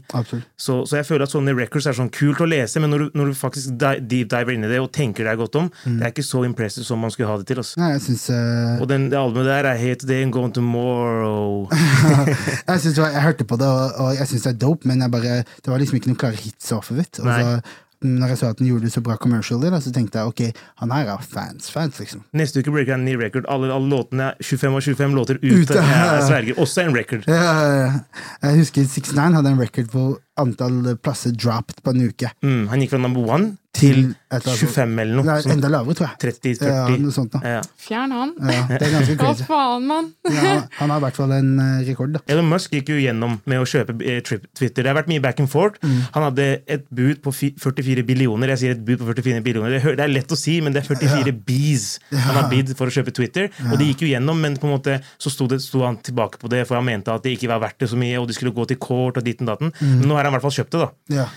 Så, 0.59 0.81
så 0.85 0.99
jeg 0.99 1.07
føler 1.07 1.23
at 1.25 1.31
sånne 1.31 1.53
records 1.55 1.87
er 1.87 1.95
sånn 1.95 2.11
kult 2.13 2.41
å 2.43 2.47
lese, 2.49 2.81
men 2.83 2.91
når 2.91 3.05
du, 3.05 3.17
når 3.17 3.31
du 3.31 3.37
faktisk 3.39 3.77
deep 3.79 4.29
diver 4.33 4.53
inn 4.53 4.67
i 4.67 4.71
det 4.71 4.81
og 4.83 4.91
tenker 4.95 5.27
deg 5.27 5.39
godt 5.39 5.57
om, 5.61 5.69
det 5.85 6.09
er 6.09 6.13
ikke 6.13 6.27
så 6.27 6.43
impressive 6.47 6.85
som 6.87 6.99
man 7.01 7.13
skulle 7.15 7.31
ha 7.31 7.39
det 7.39 7.47
til. 7.49 7.63
Altså. 7.63 7.79
Nei, 7.81 7.93
jeg 7.95 8.05
synes, 8.09 8.25
uh... 8.35 8.83
Og 8.83 8.89
den, 8.91 9.09
det 9.13 9.19
albumet 9.19 9.49
der 9.49 9.71
er 9.71 9.79
hate 9.79 10.03
Today 10.03 10.27
and 10.27 10.35
Gone 10.35 10.53
Tomorrow. 10.55 11.69
jeg, 12.67 12.79
synes 12.83 12.97
jeg, 12.97 13.13
jeg 13.15 13.25
hørte 13.25 13.47
på 13.47 13.59
det, 13.61 13.69
og, 13.69 14.01
og 14.03 14.17
jeg 14.19 14.33
syns 14.33 14.49
det 14.49 14.55
er 14.55 14.63
dope, 14.67 14.89
men 14.91 15.05
jeg 15.05 15.15
bare, 15.15 15.43
det 15.47 15.71
var 15.71 15.81
liksom 15.81 16.01
ikke 16.01 16.11
noen 16.11 16.23
klare 16.25 16.41
hits 16.43 16.73
off 16.75 16.91
of 16.91 16.99
it. 16.99 17.23
Og 17.23 17.31
så, 17.31 17.77
når 18.05 18.31
jeg 18.31 18.39
så 18.39 18.49
at 18.53 18.59
den 18.61 18.69
gjorde 18.69 18.87
det 18.87 18.93
så 18.93 19.01
bra 19.03 19.17
commercially, 19.19 19.67
da, 19.73 19.79
så 19.83 19.91
tenkte 19.91 20.21
jeg 20.21 20.31
ok, 20.31 20.61
han 20.79 20.93
her 20.95 21.09
er 21.11 21.23
fans, 21.23 21.67
fans, 21.73 21.99
liksom. 21.99 22.23
Neste 22.37 22.63
uke 22.63 22.71
breaker 22.71 22.95
han 22.95 23.03
en 23.03 23.09
ny 23.09 23.17
record. 23.19 23.47
Alle, 23.51 23.71
alle 23.75 23.91
låtene 23.91 24.29
er 24.31 24.39
25 24.39 24.77
av 24.77 24.85
25 24.87 25.17
låter 25.17 25.41
ute. 25.41 25.65
Ute. 25.67 25.83
Jeg 25.83 26.27
sverger. 26.29 26.61
Også 26.63 26.85
en 26.85 26.95
record. 26.95 27.27
Ja. 27.27 27.99
jeg 28.45 28.61
husker 28.61 28.87
69 28.87 29.39
hadde 29.39 29.51
en 29.51 29.59
record 29.59 29.91
på 29.91 30.05
antall 30.39 30.93
plasser 31.03 31.35
dropped 31.35 31.83
på 31.83 31.95
en 31.95 32.07
uke. 32.07 32.31
Mm, 32.45 32.69
han 32.71 32.83
gikk 32.85 32.95
fra 32.95 33.01
number 33.03 33.27
one 33.27 33.57
Til 33.79 33.89
til 33.99 34.15
et 34.29 34.45
eller 34.45 34.59
25 34.59 35.13
noe. 35.15 35.25
Nei, 35.25 35.35
Sånn 35.43 35.53
enda 35.55 35.69
lavere, 35.71 35.95
tror 35.97 36.07
jeg. 36.09 36.17
30-40. 36.21 36.69
Ja, 36.69 36.97
noe 37.01 37.13
sånt 37.15 37.33
da. 37.33 37.39
Ja. 37.55 37.61
Fjern 37.81 38.11
han. 38.13 38.33
Ja, 38.37 38.65
det 38.69 38.87
er 38.87 38.93
ganske 38.93 39.15
Hva 39.23 39.31
faen, 39.47 39.87
mann? 39.89 40.09
Ja, 40.29 40.51
han 40.77 40.93
har 40.93 41.01
i 41.01 41.03
hvert 41.07 41.17
fall 41.17 41.33
en 41.37 41.49
eh, 41.63 41.79
rekord, 41.87 42.13
da. 42.17 42.21
Elon 42.31 42.49
Musk 42.51 42.75
gikk 42.77 42.91
jo 42.93 42.99
gjennom 43.01 43.39
med 43.49 43.61
å 43.63 43.67
kjøpe 43.69 43.95
eh, 44.05 44.19
Twitter. 44.25 44.83
Det 44.83 44.91
har 44.91 44.97
vært 44.99 45.09
mye 45.11 45.23
back 45.23 45.41
and 45.41 45.49
forth. 45.51 45.79
Mm. 45.81 45.97
Han 46.15 46.27
hadde 46.29 46.47
et 46.69 46.85
bud 46.93 47.23
på 47.25 47.33
fi- 47.35 47.53
44 47.59 48.05
billioner. 48.07 48.53
Jeg 48.53 48.63
sier 48.63 48.77
et 48.77 48.83
bud 48.85 49.01
på 49.01 49.09
44 49.09 49.43
billioner. 49.45 49.77
Det, 49.81 50.05
er 50.05 50.13
lett 50.13 50.35
å 50.35 50.39
si, 50.39 50.59
men 50.65 50.75
det 50.75 50.83
er 50.83 50.89
44 50.91 51.35
bees 51.49 51.87
han 52.13 52.35
har 52.37 52.49
bidd 52.51 52.75
for 52.77 52.89
å 52.91 52.93
kjøpe 52.93 53.13
Twitter. 53.15 53.49
Og 53.71 53.77
det 53.81 53.89
gikk 53.91 54.05
jo 54.05 54.11
gjennom, 54.13 54.39
men 54.45 54.57
på 54.61 54.69
en 54.69 54.75
måte 54.77 54.99
så 55.17 55.33
sto, 55.33 55.49
det, 55.49 55.61
sto 55.65 55.81
han 55.87 55.97
tilbake 56.05 56.41
på 56.41 56.51
det, 56.51 56.65
for 56.69 56.79
han 56.79 56.87
mente 56.87 57.13
at 57.13 57.25
det 57.25 57.33
ikke 57.37 57.49
var 57.51 57.63
verdt 57.65 57.81
det 57.81 57.89
så 57.91 57.99
mye, 57.99 58.17
og 58.21 58.29
de 58.29 58.37
skulle 58.37 58.53
gå 58.55 58.67
til 58.69 58.79
court 58.81 59.17
og 59.19 59.25
ditten 59.25 59.49
datten. 59.49 59.73
Mm. 59.79 59.95
Men 60.03 60.11
nå 60.11 60.17
har 60.19 60.27
han 60.27 60.33
i 60.33 60.37
hvert 60.37 60.45
fall 60.45 60.57
kjøpt 60.61 60.75
det, 60.75 60.85
da. 60.85 61.21
Ja. 61.23 61.29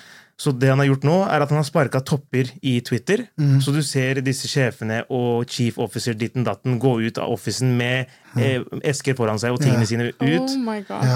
Så 0.43 0.51
det 0.59 0.72
han 0.72 0.80
har 0.82 0.88
gjort 0.88 1.05
nå, 1.07 1.16
er 1.30 1.45
at 1.45 1.53
han 1.53 1.61
har 1.61 1.66
sparka 1.66 2.01
topper 2.03 2.49
i 2.66 2.74
Twitter. 2.82 3.24
Mm. 3.38 3.61
Så 3.62 3.74
du 3.74 3.78
ser 3.86 4.18
disse 4.26 4.51
sjefene 4.51 5.03
og 5.12 5.47
chief 5.51 5.78
officer 5.82 6.16
ditten 6.18 6.47
datten 6.47 6.80
gå 6.82 6.97
ut 7.05 7.20
av 7.22 7.30
officen 7.30 7.76
med 7.78 8.11
eh, 8.34 8.59
esker 8.90 9.14
foran 9.18 9.38
seg 9.38 9.55
og 9.55 9.62
tingene 9.62 9.86
sine 9.86 10.11
ut. 10.11 10.24
Oh 10.24 10.59
my 10.64 10.80
god. 10.88 11.07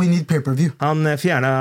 Need 0.00 0.24
pay-per-view. 0.30 0.72
Han 0.80 1.04
eh, 1.06 1.18
fjerna 1.20 1.52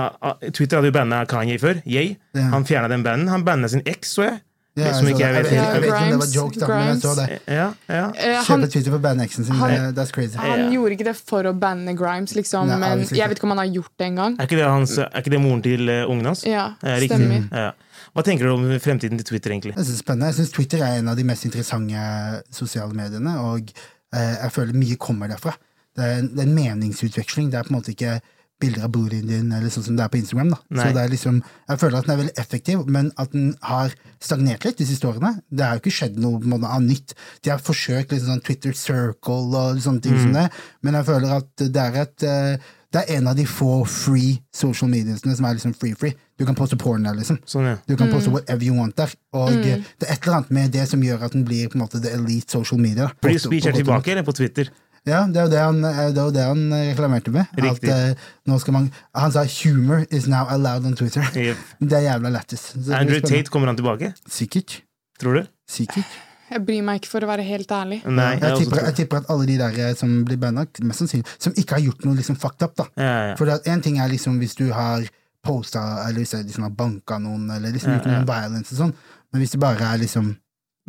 Twitter 0.53 0.79
hadde 0.79 0.93
jo 0.93 0.95
banna 0.95 1.25
Kanye 1.29 1.59
før. 1.59 1.81
Yay. 1.83 2.15
Yeah. 2.37 2.53
Han 2.53 2.67
fjerna 2.69 2.91
den 2.91 3.03
banden. 3.03 3.27
Han 3.33 3.43
banna 3.47 3.67
sin 3.71 3.83
eks, 3.89 4.15
så 4.15 4.29
jeg. 4.29 4.39
Ja, 4.85 4.93
som 4.97 5.07
ikke 5.07 5.19
jeg 5.23 5.33
vet 5.35 5.49
jeg, 5.51 5.59
helt. 5.59 5.73
jeg 5.73 5.81
vet 5.81 5.89
ikke 5.89 6.03
om 6.03 6.09
det 6.13 6.19
var 6.19 6.31
joke, 6.35 6.59
da, 6.59 6.67
men 6.67 6.87
jeg 6.87 7.01
så 7.03 7.15
det. 7.17 7.27
Ja, 7.47 7.67
ja. 7.89 8.05
Eh, 8.15 8.67
Twitter 8.69 8.91
for 8.91 8.99
band-exen 8.99 9.45
sin, 9.45 9.55
han- 9.55 9.71
det, 9.71 9.95
that's 9.97 10.11
crazy. 10.15 10.37
han 10.37 10.59
Ja. 10.59 10.69
gjorde 10.75 10.91
ikke 10.97 11.07
det 11.09 11.15
for 11.17 11.43
å 11.43 11.53
banne 11.59 11.95
Grimes, 11.97 12.33
liksom, 12.35 12.67
Nei, 12.67 12.77
men 12.77 12.99
jeg 13.07 13.29
vet 13.29 13.37
ikke 13.37 13.43
om 13.49 13.55
han 13.57 13.63
har 13.65 13.73
gjort 13.75 13.91
det 13.97 14.07
engang. 14.07 14.35
Er 14.39 14.47
ikke 14.47 14.57
det, 14.57 14.65
hans, 14.65 14.97
er 14.97 15.09
ikke 15.21 15.31
det 15.35 15.41
moren 15.41 15.61
til 15.61 15.89
uh, 15.89 16.09
ungen 16.09 16.25
hans? 16.25 16.43
Ja, 16.45 16.73
Eh, 16.83 16.99
stemmer. 17.07 17.47
Ja. 17.51 17.71
Hva 18.15 18.23
tenker 18.23 18.45
du 18.45 18.53
om 18.53 18.63
fremtiden 18.79 19.17
til 19.19 19.25
Twitter, 19.25 19.51
egentlig? 19.51 19.75
Jeg 19.75 19.85
synes 19.85 19.97
det 19.99 20.05
spennende. 20.05 20.25
Jeg 20.31 20.35
synes 20.39 20.51
Twitter 20.51 20.77
er 20.83 20.97
en 20.99 21.07
av 21.09 21.15
de 21.15 21.23
mest 21.23 21.45
interessante 21.45 22.41
sosiale 22.51 22.93
mediene, 22.93 23.37
og 23.39 23.69
eh, 24.13 24.35
jeg 24.43 24.51
føler 24.51 24.73
mye 24.73 24.95
kommer 24.97 25.27
derfra. 25.29 25.53
Det 25.95 26.03
er, 26.05 26.17
en, 26.19 26.27
det 26.33 26.39
er 26.39 26.47
en 26.47 26.55
meningsutveksling. 26.55 27.51
Det 27.51 27.59
er 27.59 27.63
på 27.67 27.73
en 27.73 27.77
måte 27.81 27.91
ikke 27.93 28.19
bilder 28.59 28.85
av 28.87 28.91
booden 28.93 29.27
din, 29.27 29.51
eller 29.55 29.71
sånn 29.71 29.85
som 29.85 29.97
det 29.97 30.05
er 30.05 30.11
på 30.13 30.19
Instagram. 30.19 30.53
da. 30.53 30.59
Nei. 30.69 30.85
Så 30.85 30.95
det 30.95 31.03
er 31.03 31.13
liksom, 31.13 31.43
Jeg 31.69 31.79
føler 31.79 31.97
at 31.97 32.07
den 32.07 32.13
er 32.13 32.21
veldig 32.23 32.37
effektiv, 32.43 32.87
men 32.87 33.11
at 33.17 33.31
den 33.31 33.53
har 33.61 33.93
stagnert 34.19 34.65
litt 34.65 34.81
de 34.81 34.89
siste 34.89 35.07
årene. 35.07 35.39
Det 35.49 35.65
har 35.65 35.77
jo 35.77 35.83
ikke 35.83 35.97
skjedd 35.99 36.19
noe 36.19 36.41
måte, 36.43 36.67
av 36.67 36.81
nytt. 36.83 37.15
De 37.43 37.53
har 37.53 37.63
forsøkt 37.63 38.11
liksom 38.11 38.33
sånn 38.33 38.43
Twitter 38.43 38.75
Circle 38.75 39.55
og 39.55 39.79
sånne 39.79 40.03
ting 40.03 40.19
som 40.19 40.35
det, 40.35 40.49
men 40.83 40.99
jeg 40.99 41.07
føler 41.07 41.39
at 41.39 41.65
det 41.69 41.85
er 41.85 42.03
et 42.03 42.27
eh, 42.27 42.69
det 42.89 43.03
er 43.03 43.19
en 43.19 43.27
av 43.29 43.35
de 43.37 43.45
få 43.45 43.83
free 43.85 44.39
social 44.55 44.89
mediasene 44.89 45.35
som 45.37 45.45
er 45.45 45.57
liksom 45.59 45.75
free-free. 45.77 46.15
Du 46.41 46.45
kan 46.47 46.57
poste 46.57 46.77
porn 46.79 47.03
der, 47.05 47.13
liksom. 47.19 47.37
Sånn, 47.45 47.67
ja. 47.69 47.75
Du 47.85 47.93
kan 47.99 48.09
poste 48.09 48.31
whatever 48.33 48.65
you 48.65 48.73
want 48.73 48.95
der. 48.97 49.13
Og 49.37 49.51
mm. 49.53 49.61
det 50.01 50.07
er 50.07 50.15
et 50.15 50.23
eller 50.23 50.39
annet 50.39 50.53
med 50.57 50.73
det 50.73 50.87
som 50.89 51.03
gjør 51.05 51.27
at 51.27 51.35
den 51.37 51.45
blir 51.45 51.69
på 51.69 51.77
en 51.77 51.83
måte 51.83 52.01
the 52.01 52.15
elite 52.17 52.49
social 52.49 52.81
media. 52.81 53.11
På- 53.21 53.35
speech 53.37 53.69
er 53.69 53.77
tilbake, 53.77 54.15
eller 54.15 54.25
på 54.25 54.33
Twitter? 54.41 54.73
Ja, 55.07 55.25
det 55.27 55.39
er 55.39 55.47
jo 55.47 55.51
det 55.51 55.59
han, 55.61 55.83
eh, 55.85 55.99
det 56.13 56.21
er 56.21 56.25
jo 56.27 56.33
det 56.35 56.45
han 56.45 56.63
eh, 56.75 56.85
reklamerte 56.91 57.31
med. 57.33 57.51
Riktig. 57.57 57.91
At, 57.93 58.17
uh, 58.17 58.31
nå 58.49 58.59
skal 58.59 58.75
man, 58.75 58.89
han 59.15 59.31
sa 59.31 59.43
'humor 59.43 60.05
is 60.11 60.27
now 60.27 60.45
allowed 60.49 60.85
on 60.85 60.95
Twitter'. 60.95 61.25
Yep. 61.35 61.57
Det 61.89 61.97
er 61.97 62.05
jævla 62.11 62.29
lættis. 62.29 62.75
Andrew. 62.91 63.19
Tate, 63.19 63.49
kommer 63.49 63.67
han 63.67 63.75
tilbake? 63.75 64.13
Sikkert. 64.27 64.81
Tror 65.19 65.33
du? 65.33 65.45
Sikkert. 65.67 66.17
Jeg 66.49 66.65
bryr 66.65 66.81
meg 66.81 66.99
ikke, 66.99 67.11
for 67.11 67.23
å 67.23 67.29
være 67.29 67.45
helt 67.45 67.71
ærlig. 67.71 68.01
Nei. 68.09 68.31
Jeg 68.33 68.41
jeg 68.41 68.63
tipper, 68.63 68.83
jeg 68.85 68.95
tipper 68.97 69.21
at 69.21 69.29
alle 69.29 69.45
de 69.45 69.57
der 69.59 69.93
som 69.95 70.25
blir 70.25 70.39
banna, 70.41 70.65
mest 70.81 71.03
sannsynlig, 71.03 71.29
som 71.37 71.53
ikke 71.55 71.77
har 71.77 71.83
gjort 71.85 72.05
noe 72.07 72.17
liksom 72.17 72.39
fucked 72.41 72.65
up, 72.65 72.73
da. 72.79 72.87
Ja, 72.97 73.03
ja, 73.03 73.25
ja. 73.29 73.35
For 73.37 73.69
en 73.69 73.81
ting 73.85 73.99
er 74.01 74.09
liksom 74.09 74.39
hvis 74.41 74.57
du 74.57 74.71
har 74.73 75.05
posta, 75.45 76.07
eller 76.07 76.23
hvis 76.23 76.33
jeg 76.33 76.47
liksom 76.47 76.65
har 76.65 76.73
banka 76.75 77.19
noen, 77.21 77.45
eller 77.53 77.75
liksom 77.75 77.93
Ja, 77.93 77.99
gjort 77.99 78.09
noen 78.09 78.27
violence 78.27 78.73
og 78.73 78.81
sånn, 78.81 78.95
men 79.29 79.43
hvis 79.43 79.53
det 79.53 79.61
bare 79.61 79.93
er 79.93 80.01
liksom 80.01 80.33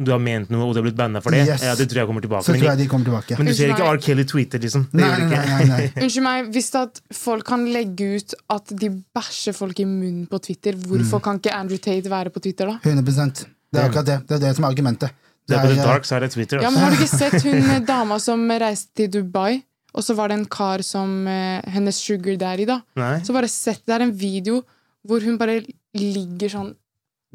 Du 0.01 0.11
har 0.15 0.19
ment 0.23 0.49
noe, 0.49 0.65
og 0.65 0.73
du 0.75 0.79
har 0.81 0.87
blitt 0.87 0.97
banna 0.97 1.21
for 1.21 1.31
det? 1.35 1.43
Yes. 1.47 1.63
Ja, 1.67 1.75
Det 1.77 1.87
tror 1.91 2.01
jeg 2.01 2.07
kommer 2.09 2.23
tilbake. 2.25 2.45
Så 2.47 2.53
Men, 2.55 2.61
tror 2.63 2.71
jeg 2.71 2.79
de 2.79 2.87
kommer 2.89 3.05
tilbake. 3.11 3.37
men 3.39 3.47
du 3.47 3.55
ser 3.55 3.69
ikke. 3.75 3.89
R. 3.93 3.99
Kelly 4.01 4.25
tweeter, 4.25 4.59
liksom? 4.63 4.87
Det 4.93 5.01
Nei, 5.01 5.19
nei, 5.29 5.45
nei, 5.51 5.65
nei. 5.69 5.93
Unnskyld 6.05 6.25
meg, 6.25 6.51
Hvis 6.55 6.71
at 6.81 7.01
folk 7.13 7.45
kan 7.45 7.67
legge 7.75 8.09
ut 8.17 8.35
at 8.57 8.73
de 8.81 8.89
bæsjer 9.15 9.55
folk 9.55 9.79
i 9.81 9.85
munnen 9.85 10.27
på 10.31 10.41
Twitter, 10.41 10.73
hvorfor 10.73 11.21
Mm. 11.21 11.25
kan 11.27 11.39
ikke 11.43 11.53
Andrew 11.55 11.79
Tate 11.79 12.09
være 12.11 12.31
på 12.31 12.41
Twitter, 12.41 12.67
da? 12.67 12.79
100 12.83 13.47
Det 13.73 13.79
er 13.83 13.89
akkurat 13.89 14.07
det. 14.07 14.19
Det 14.27 14.35
er 14.37 14.39
det 14.49 14.57
som 14.57 14.65
er 14.65 14.69
argumentet. 14.73 15.11
Det 15.49 15.57
er 15.59 15.63
på 15.67 15.75
the 15.75 15.81
eh, 15.81 15.85
dark 15.87 16.05
side 16.05 16.23
av 16.23 16.31
Twitter. 16.31 16.61
Ja, 16.63 16.69
Altså. 16.69 16.79
men 16.79 16.85
Har 16.85 16.91
du 16.91 17.05
ikke 17.05 17.19
sett 17.19 17.43
hun 17.77 17.85
dama 17.85 18.19
som 18.19 18.49
reiste 18.49 18.95
til 18.97 19.09
Dubai, 19.11 19.63
og 19.95 20.03
så 20.07 20.15
var 20.15 20.29
det 20.29 20.39
en 20.39 20.47
kar 20.47 20.83
som 20.87 21.27
eh, 21.27 21.61
hennes 21.67 21.97
sugar 21.99 22.37
daddy, 22.39 22.65
da? 22.67 22.81
Nei? 22.97 23.19
Så 23.21 23.33
bare 23.35 23.49
sett, 23.49 23.83
Det 23.87 23.95
er 23.95 24.03
en 24.07 24.13
video 24.13 24.63
hvor 25.07 25.21
hun 25.25 25.37
bare 25.39 25.61
ligger 25.97 26.49
sånn, 26.53 26.75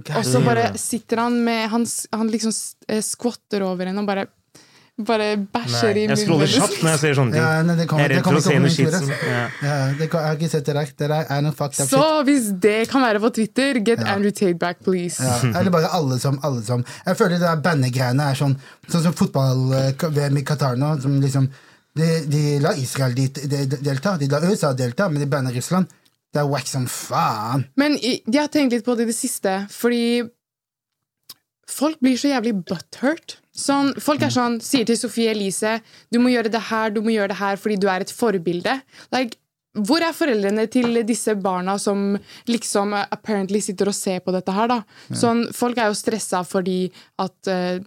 og 0.03 0.25
så 0.27 0.41
bare 0.43 0.73
sitter 0.75 1.21
han 1.23 1.37
med 1.45 1.69
Han, 1.71 1.85
han 2.11 2.27
liksom 2.27 2.51
eh, 2.91 2.99
skvatter 3.05 3.63
over 3.63 3.87
henne 3.87 4.01
og 4.03 4.09
bare 4.09 4.25
bare 4.95 5.35
bæsjer 5.51 5.91
Nei. 5.91 5.99
i 5.99 6.03
Jeg 6.05 6.07
munnen 6.07 6.19
scroller 6.21 6.51
kjapt 6.53 6.77
når 6.79 6.93
jeg 6.93 6.99
ser 7.01 7.15
sånne 7.17 7.33
ting. 7.33 7.41
Ja, 7.43 7.63
nei, 7.67 7.73
det 7.75 7.85
kommer, 7.91 8.03
Jeg 8.05 8.07
er 8.07 8.13
redd 8.15 8.27
for 8.29 8.37
å 8.37 8.43
se 8.45 8.59
noe 8.63 9.09
ja. 9.27 9.41
Ja, 9.59 9.73
jeg 9.99 10.09
har 10.13 10.37
ikke 10.37 10.49
sett 10.53 10.69
det 10.69 10.75
der. 10.77 10.91
Det 11.01 11.09
er 11.35 11.41
noe 11.43 11.55
fucked 11.57 11.81
up 11.83 11.89
Så 11.91 12.03
hvis 12.29 12.47
det 12.63 12.77
kan 12.93 13.03
være 13.03 13.19
på 13.19 13.31
Twitter, 13.35 13.79
get 13.81 13.99
Ja. 13.99 14.13
Andrew 14.15 14.31
Tate 14.31 14.55
back, 14.61 14.79
please. 14.87 15.19
Ja, 15.19 15.35
eller 15.59 15.73
bare 15.75 15.91
alle 15.91 16.19
som, 16.19 16.39
alle 16.47 16.63
som 16.63 16.85
Jeg 17.05 17.19
føler 17.19 17.35
det 17.35 17.43
der 17.43 17.59
bandegreiene 17.67 18.29
er 18.31 18.39
sånn 18.39 18.55
Sånn 18.87 19.03
som 19.09 19.17
fotball-VM 19.19 20.39
i 20.39 20.45
Qatar 20.47 20.79
nå, 20.79 20.95
som 21.03 21.19
liksom 21.19 21.49
de, 21.95 22.07
de 22.27 22.45
la 22.59 22.73
Israel 22.79 23.13
dit, 23.15 23.35
de, 23.35 23.65
de 23.71 23.77
delta, 23.83 24.17
de 24.19 24.27
la 24.27 24.41
USA 24.43 24.73
delta, 24.75 25.07
men 25.07 25.23
de 25.23 25.27
banner 25.31 25.53
Russland. 25.55 25.87
Det 26.35 26.41
er 26.41 26.49
wack 26.51 26.67
som 26.67 26.83
faen. 26.91 27.63
Men 27.79 27.95
jeg 28.03 28.35
har 28.35 28.51
tenkt 28.51 28.75
litt 28.75 28.83
på 28.83 28.97
det 28.99 29.05
i 29.05 29.11
det 29.13 29.15
siste, 29.15 29.53
fordi 29.71 30.25
folk 31.71 32.01
blir 32.03 32.19
så 32.19 32.33
jævlig 32.33 32.57
butthurt. 32.67 33.37
Sånn, 33.55 33.93
folk 34.03 34.25
er 34.25 34.33
sånn, 34.35 34.59
sier 34.59 34.83
til 34.87 34.99
Sofie 34.99 35.31
Elise 35.31 35.77
du 36.11 36.19
må 36.19 36.33
gjøre 36.33 36.51
det 36.51 36.59
her, 36.67 36.91
du 36.91 36.99
må 37.05 37.13
gjøre 37.13 37.31
det 37.31 37.39
her 37.39 37.59
fordi 37.61 37.79
du 37.79 37.87
er 37.87 38.03
et 38.03 38.11
forbilde. 38.11 38.75
Like, 39.15 39.39
hvor 39.75 40.03
er 40.03 40.15
foreldrene 40.15 40.67
til 40.71 41.01
disse 41.07 41.35
barna 41.39 41.77
som 41.79 42.13
liksom 42.51 42.93
eh, 42.95 43.07
apparently 43.15 43.59
sitter 43.63 43.91
og 43.91 43.95
ser 43.95 44.21
på 44.23 44.35
dette 44.35 44.53
her, 44.55 44.69
da? 44.71 44.81
Sånn, 45.11 45.45
folk 45.55 45.79
er 45.79 45.91
jo 45.91 45.97
stressa 45.99 46.43
fordi 46.47 46.77
at 47.23 47.51
uh, 47.51 47.79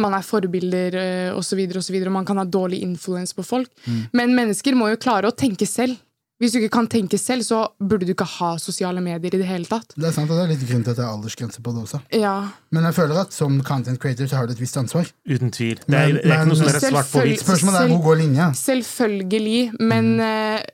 man 0.00 0.16
er 0.16 0.24
forbilder 0.24 0.96
eh, 1.00 1.30
og 1.34 1.44
så 1.44 1.58
videre 1.58 1.80
og 1.80 1.86
så 1.86 1.96
videre, 1.96 2.12
og 2.12 2.18
man 2.18 2.28
kan 2.28 2.40
ha 2.40 2.46
dårlig 2.48 2.80
influens 2.84 3.36
på 3.36 3.44
folk. 3.46 3.70
Men 4.16 4.36
mennesker 4.36 4.76
må 4.76 4.90
jo 4.92 5.00
klare 5.00 5.28
å 5.28 5.36
tenke 5.36 5.68
selv. 5.68 6.00
Hvis 6.42 6.52
du 6.52 6.58
ikke 6.58 6.72
kan 6.74 6.88
tenke 6.90 7.18
selv, 7.20 7.44
så 7.46 7.60
burde 7.78 8.06
du 8.08 8.10
ikke 8.12 8.26
ha 8.26 8.56
sosiale 8.58 9.00
medier 9.00 9.36
i 9.36 9.38
det 9.38 9.46
hele 9.46 9.68
tatt. 9.70 9.94
Det 9.94 10.08
er 10.08 10.14
sant, 10.16 10.30
og 10.30 10.36
det 10.36 10.44
er 10.44 10.50
litt 10.50 10.64
grunn 10.66 10.82
til 10.82 10.90
at 10.90 10.98
det 10.98 11.04
er 11.04 11.12
aldersgrense 11.12 11.62
på 11.62 11.74
det 11.76 11.84
også. 11.86 12.00
Ja. 12.12 12.34
Men 12.74 12.88
jeg 12.88 12.96
føler 12.96 13.20
at 13.22 13.36
som 13.36 13.60
content 13.62 14.00
creator 14.02 14.26
så 14.26 14.40
har 14.40 14.48
du 14.50 14.54
et 14.56 14.60
visst 14.60 14.76
ansvar. 14.80 15.06
Uten 15.30 15.52
tvil. 15.54 15.78
Det 15.78 15.88
Men- 15.88 16.00
er, 16.00 16.12
det 16.18 16.24
er 16.32 16.40
ikke 16.40 16.50
noe 16.50 16.58
som 16.58 16.72
er 16.72 16.80
svart 16.82 17.12
på 17.12 17.22
hvitt. 17.22 17.44
Spørsmålet 17.46 17.80
er 17.84 17.92
hvor 17.94 18.02
går 18.08 18.18
linja? 18.24 18.50
Selvfølgelig, 18.58 19.72
men 19.80 20.16
mm. 20.18 20.64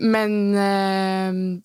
Men 0.00 0.54
eh, 0.54 1.60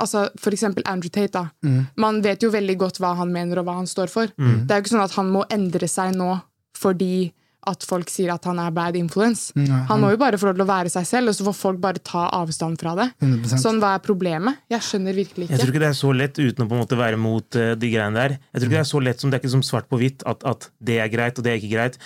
altså, 0.00 0.28
for 0.40 0.54
eksempel 0.56 0.82
Andrew 0.88 1.10
Tate, 1.12 1.32
da. 1.34 1.46
Mm. 1.62 1.86
Man 2.00 2.20
vet 2.24 2.42
jo 2.42 2.50
veldig 2.54 2.76
godt 2.80 3.00
hva 3.02 3.14
han 3.18 3.32
mener, 3.34 3.60
og 3.60 3.66
hva 3.68 3.74
han 3.80 3.88
står 3.90 4.08
for. 4.12 4.30
Det 4.38 4.70
er 4.70 4.80
jo 4.80 4.84
ikke 4.86 4.94
sånn 4.94 5.04
at 5.04 5.16
han 5.18 5.30
må 5.34 5.44
endre 5.52 5.88
seg 5.90 6.14
nå 6.16 6.30
fordi 6.78 7.32
at 7.70 7.84
folk 7.88 8.10
sier 8.12 8.32
at 8.34 8.44
han 8.48 8.58
er 8.62 8.70
bad 8.74 8.96
influence. 8.98 9.52
Nei, 9.58 9.80
Han 9.88 10.02
må 10.02 10.10
jo 10.12 10.18
bare 10.20 10.38
få 10.40 10.50
lov 10.50 10.58
til 10.58 10.64
å 10.66 10.68
være 10.68 10.92
seg 10.92 11.06
selv, 11.08 11.32
og 11.32 11.38
så 11.38 11.46
får 11.48 11.56
folk 11.58 11.80
bare 11.82 12.02
ta 12.04 12.26
avstand 12.40 12.78
fra 12.80 12.94
det. 12.98 13.08
100 13.24 13.60
Sånn, 13.62 13.80
Hva 13.82 13.94
er 13.98 14.04
problemet? 14.04 14.60
Jeg 14.72 14.84
skjønner 14.88 15.16
virkelig 15.16 15.48
ikke. 15.48 15.54
Jeg 15.56 15.62
tror 15.64 15.72
ikke. 15.74 15.82
det 15.84 15.90
er 15.90 15.98
så 16.00 16.12
lett 16.16 16.38
uten 16.42 16.64
å 16.64 16.68
på 16.68 16.76
en 16.76 16.84
måte 16.84 16.98
være 17.00 17.18
mot 17.20 17.56
eh, 17.60 17.72
de 17.78 17.90
greiene 17.94 18.14
der. 18.18 18.36
Jeg 18.52 18.60
tror 18.60 18.68
ikke 18.70 18.76
det 18.78 18.84
er 18.84 18.92
så 18.92 19.02
lett 19.08 19.20
som 19.24 19.30
det 19.32 19.38
er 19.38 19.44
ikke 19.44 19.54
som 19.56 19.66
svart 19.66 19.88
på 19.90 20.00
hvitt 20.00 20.24
at, 20.30 20.44
at 20.44 20.70
det 20.80 21.00
er 21.04 21.10
greit 21.12 21.38
og 21.40 21.46
det 21.46 21.52
er 21.54 21.60
ikke 21.62 21.74
greit. 21.76 21.98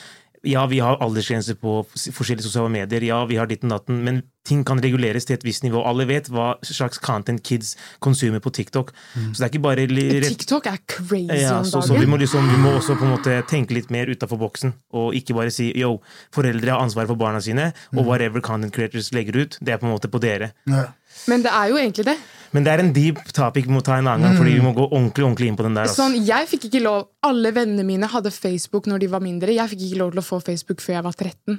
Ja, 0.47 0.66
vi 0.70 0.78
har 0.78 1.01
aldersgrenser 1.03 1.57
på 1.59 1.80
forskjellige 1.91 2.47
sosiale 2.47 2.70
medier, 2.70 3.03
ja, 3.03 3.22
vi 3.26 3.39
har 3.41 3.49
ditten 3.51 3.72
datten, 3.72 4.03
men 4.07 4.20
ting 4.47 4.62
kan 4.66 4.80
reguleres 4.80 5.26
til 5.28 5.36
et 5.36 5.45
visst 5.45 5.64
nivå. 5.64 5.80
Alle 5.84 6.07
vet 6.09 6.30
hva 6.32 6.53
slags 6.64 7.01
content 7.03 7.43
kids 7.45 7.74
konsumer 8.05 8.41
på 8.45 8.53
TikTok. 8.55 8.93
Så 9.14 9.34
det 9.34 9.47
er 9.47 9.51
ikke 9.53 9.64
bare 9.66 9.89
rett 9.91 10.28
TikTok 10.30 10.70
er 10.70 10.78
crazy 10.89 11.43
ja, 11.43 11.59
om 11.59 11.66
så, 11.66 11.82
så 11.82 11.93
vi, 11.97 12.05
dagen. 12.05 12.12
må 12.14 12.20
liksom, 12.22 12.49
vi 12.49 12.61
må 12.62 12.76
også 12.78 12.97
på 13.01 13.09
en 13.09 13.14
måte 13.16 13.41
tenke 13.51 13.76
litt 13.76 13.91
mer 13.95 14.11
utafor 14.11 14.41
boksen, 14.41 14.76
og 14.97 15.18
ikke 15.18 15.36
bare 15.36 15.53
si 15.55 15.68
yo, 15.76 15.99
foreldre 16.34 16.74
har 16.74 16.86
ansvaret 16.86 17.11
for 17.11 17.20
barna 17.20 17.43
sine, 17.45 17.72
og 17.97 18.07
whatever 18.07 18.45
content 18.45 18.74
creators 18.74 19.12
legger 19.16 19.43
ut, 19.43 19.59
det 19.61 19.74
er 19.74 19.82
på 19.82 19.91
en 19.91 19.97
måte 19.97 20.11
på 20.12 20.22
dere. 20.22 20.53
Ja. 20.70 20.89
Men 21.29 21.43
det 21.45 21.53
er 21.53 21.73
jo 21.73 21.79
egentlig 21.81 22.07
det. 22.11 22.19
Men 22.55 22.64
det 22.64 22.73
er 22.73 22.81
en 22.81 22.93
deep 22.97 23.19
topic 23.37 23.66
vi 23.69 23.75
må 23.77 23.83
ta 23.85 23.99
en 23.99 24.07
annen 24.09 24.25
gang, 24.25 24.37
fordi 24.39 24.55
vi 24.57 24.64
må 24.64 24.73
gå 24.77 24.87
ordentlig 24.89 25.25
ordentlig 25.27 25.51
inn 25.51 25.57
på 25.59 25.66
den 25.66 25.75
der. 25.77 25.89
ass. 25.91 25.99
Sånn, 25.99 26.16
jeg 26.25 26.49
fikk 26.49 26.69
ikke 26.71 26.81
lov 26.81 27.09
Alle 27.29 27.53
vennene 27.53 27.85
mine 27.85 28.09
hadde 28.09 28.33
Facebook 28.33 28.89
når 28.89 29.03
de 29.05 29.11
var 29.12 29.21
mindre. 29.25 29.53
Jeg 29.53 29.75
fikk 29.75 29.83
ikke 29.91 30.01
lov 30.01 30.14
til 30.14 30.23
å 30.23 30.29
få 30.29 30.39
Facebook 30.47 30.81
før 30.85 30.97
jeg 30.97 31.05
var 31.05 31.19
13. 31.19 31.59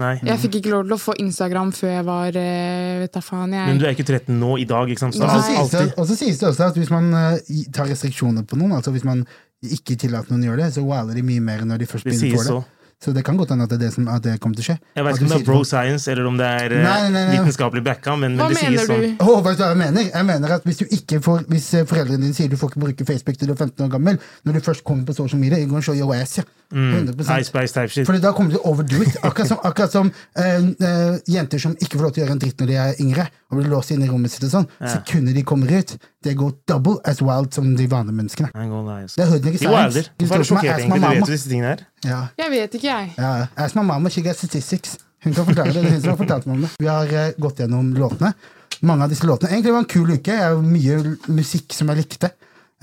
Nei. 0.00 0.14
Jeg 0.24 0.38
fikk 0.44 0.60
ikke 0.60 0.70
lov 0.72 0.86
til 0.86 0.94
å 0.94 1.00
få 1.02 1.14
Instagram 1.20 1.72
før 1.76 1.90
jeg 1.92 2.04
var 2.06 2.36
eh, 2.38 3.00
Vet 3.02 3.16
da 3.16 3.20
faen, 3.24 3.52
jeg. 3.52 3.66
Men 3.68 3.80
du 3.80 3.84
er 3.88 3.96
ikke 3.96 4.06
13 4.06 4.38
nå 4.38 4.54
i 4.62 4.66
dag, 4.70 4.88
ikke 4.88 5.02
sant? 5.02 5.18
Så 5.18 5.26
alt, 5.26 5.98
og 5.98 6.06
så 6.08 6.16
sies 6.16 6.38
det 6.40 6.48
også 6.48 6.70
at 6.70 6.78
hvis 6.78 6.92
man 6.94 7.10
eh, 7.16 7.64
tar 7.74 7.90
restriksjoner 7.90 8.46
på 8.48 8.56
noen, 8.60 8.78
altså 8.78 8.94
hvis 8.94 9.04
man 9.04 9.26
ikke 9.60 9.98
tillater 10.00 10.32
noen 10.32 10.46
å 10.46 10.52
gjøre 10.52 10.62
det, 10.62 10.74
så 10.78 10.84
waler 10.86 11.18
de 11.18 11.24
mye 11.26 11.42
mer 11.44 11.66
når 11.68 11.82
de 11.82 11.90
først 11.90 12.06
begynner 12.06 12.38
på 12.38 12.44
det. 12.44 12.46
så. 12.48 12.62
Så 13.00 13.14
det 13.16 13.22
kan 13.24 13.38
godt 13.40 13.54
hende 13.54 13.64
at 13.64 13.70
det, 13.72 13.78
er 13.78 13.86
det, 13.86 13.94
som, 13.94 14.08
at 14.12 14.20
det 14.20 14.34
kommer 14.44 14.58
til 14.58 14.66
å 14.66 14.66
skje. 14.66 14.74
Jeg 14.98 15.04
vet 15.06 15.16
ikke 15.16 15.24
om 15.24 15.30
det 15.32 15.36
er 15.38 15.44
bro 15.46 15.60
science, 15.64 16.04
eller 16.12 16.26
om 16.28 16.36
det 16.36 16.48
er 16.48 16.74
eh, 16.76 16.82
Nei, 16.84 16.98
nei, 17.08 17.22
nei. 17.30 17.38
vitenskapelig 17.38 17.80
backa, 17.86 18.16
men, 18.20 18.36
Hva 18.36 18.50
men 18.50 18.58
det 18.58 18.64
mener 18.66 18.76
sies 18.76 18.90
sånn. 18.90 19.14
Åh, 19.24 19.40
vet 19.46 19.56
du 19.56 19.62
hva 19.64 19.70
jeg 19.70 19.80
mener? 19.80 20.08
Jeg 20.10 20.28
mener 20.28 20.54
at 20.58 20.68
Hvis 20.68 20.82
du 20.82 20.84
ikke 20.98 21.22
får 21.24 21.46
Hvis 21.48 21.68
eh, 21.78 21.86
foreldrene 21.88 22.26
dine 22.26 22.36
sier 22.36 22.52
du 22.52 22.58
får 22.60 22.74
ikke 22.74 22.82
bruke 22.84 23.06
Facebook 23.08 23.40
til 23.40 23.48
du 23.48 23.54
er 23.56 23.62
15 23.62 23.86
år 23.86 23.94
gammel, 23.96 24.20
når 24.44 24.58
du 24.58 24.66
først 24.68 24.84
kommer 24.84 25.08
på 25.08 25.16
social 25.16 25.40
media, 25.40 25.56
you're 25.56 25.72
gonna 25.72 25.84
show 25.84 25.96
your 25.96 26.12
ass. 26.12 26.36
Ja. 26.36 26.44
100%. 26.70 27.16
Mm. 27.50 28.06
Fordi 28.06 28.20
da 28.22 28.30
kommer 28.36 28.52
du 28.52 28.58
til 28.58 28.62
å 28.62 28.70
overdo 28.70 29.00
it. 29.02 29.16
Akkurat 29.26 29.48
som, 29.48 29.58
akkurat 29.66 29.94
som 29.96 30.10
uh, 30.12 30.44
uh, 30.44 31.16
jenter 31.26 31.58
som 31.58 31.74
ikke 31.74 31.96
får 31.96 32.04
lov 32.04 32.12
til 32.14 32.22
å 32.22 32.24
gjøre 32.24 32.36
en 32.36 32.42
dritt 32.44 32.62
når 32.62 32.70
de 32.70 32.76
er 32.84 33.00
yngre, 33.02 33.26
og 33.50 33.58
blir 33.58 33.72
låst 33.72 33.90
inne 33.94 34.06
i 34.06 34.10
rommet 34.12 34.30
sitt 34.30 34.46
og 34.46 34.52
sånn. 34.54 34.68
Sekundet 34.78 35.34
de 35.34 35.42
kommer 35.46 35.72
ut, 35.80 35.96
det 36.24 36.34
går 36.36 36.50
double 36.68 36.98
as 37.08 37.22
wild 37.24 37.54
som 37.56 37.76
de 37.76 37.86
vanlige 37.90 38.16
menneskene. 38.16 38.50
Det 38.52 39.22
er 39.24 39.28
hood 39.30 39.44
nigga 39.46 39.58
De 39.58 39.68
wilder. 39.68 40.08
Du 40.18 40.26
Hvorfor 40.26 40.34
er 40.34 40.36
tror 40.36 40.42
du 40.42 40.48
som 40.48 40.56
sjokkert, 40.56 40.74
ass 40.74 40.88
my 40.88 40.96
egentlig? 40.96 41.00
Du 41.00 41.20
vet 41.20 41.28
jo 41.28 41.32
disse 41.32 41.48
tingene 41.48 41.68
her. 41.68 41.84
Ja. 42.04 42.18
Jeg 42.42 42.50
vet 42.50 42.74
ikke, 42.74 42.88
jeg. 42.88 43.12
Ja, 43.16 43.46
ask 43.56 43.78
my 43.78 43.84
mama, 43.88 44.10
she 44.12 44.22
gets 44.22 44.38
statistics. 44.38 44.98
Hun 45.24 45.34
kan 45.34 45.46
fortelle 45.48 45.72
det. 45.72 45.82
det 45.82 45.88
er 45.88 45.94
hun 45.94 46.02
som 46.02 46.12
har 46.12 46.20
fortalt 46.20 46.46
meg 46.46 46.56
om 46.56 46.66
det. 46.66 46.70
Vi 46.80 46.88
har 46.88 47.14
uh, 47.14 47.40
gått 47.40 47.60
gjennom 47.64 47.90
låtene. 47.96 48.32
Mange 48.80 49.04
av 49.04 49.12
disse 49.12 49.28
låtene. 49.28 49.52
Egentlig 49.52 49.72
var 49.72 49.82
det 49.82 49.88
en 49.88 49.92
kul 49.94 50.12
uke. 50.12 50.36
Jeg 50.36 50.44
har 50.44 50.62
mye 50.64 51.16
musikk 51.40 51.76
som 51.76 51.92
jeg 51.92 52.02
likte. 52.02 52.32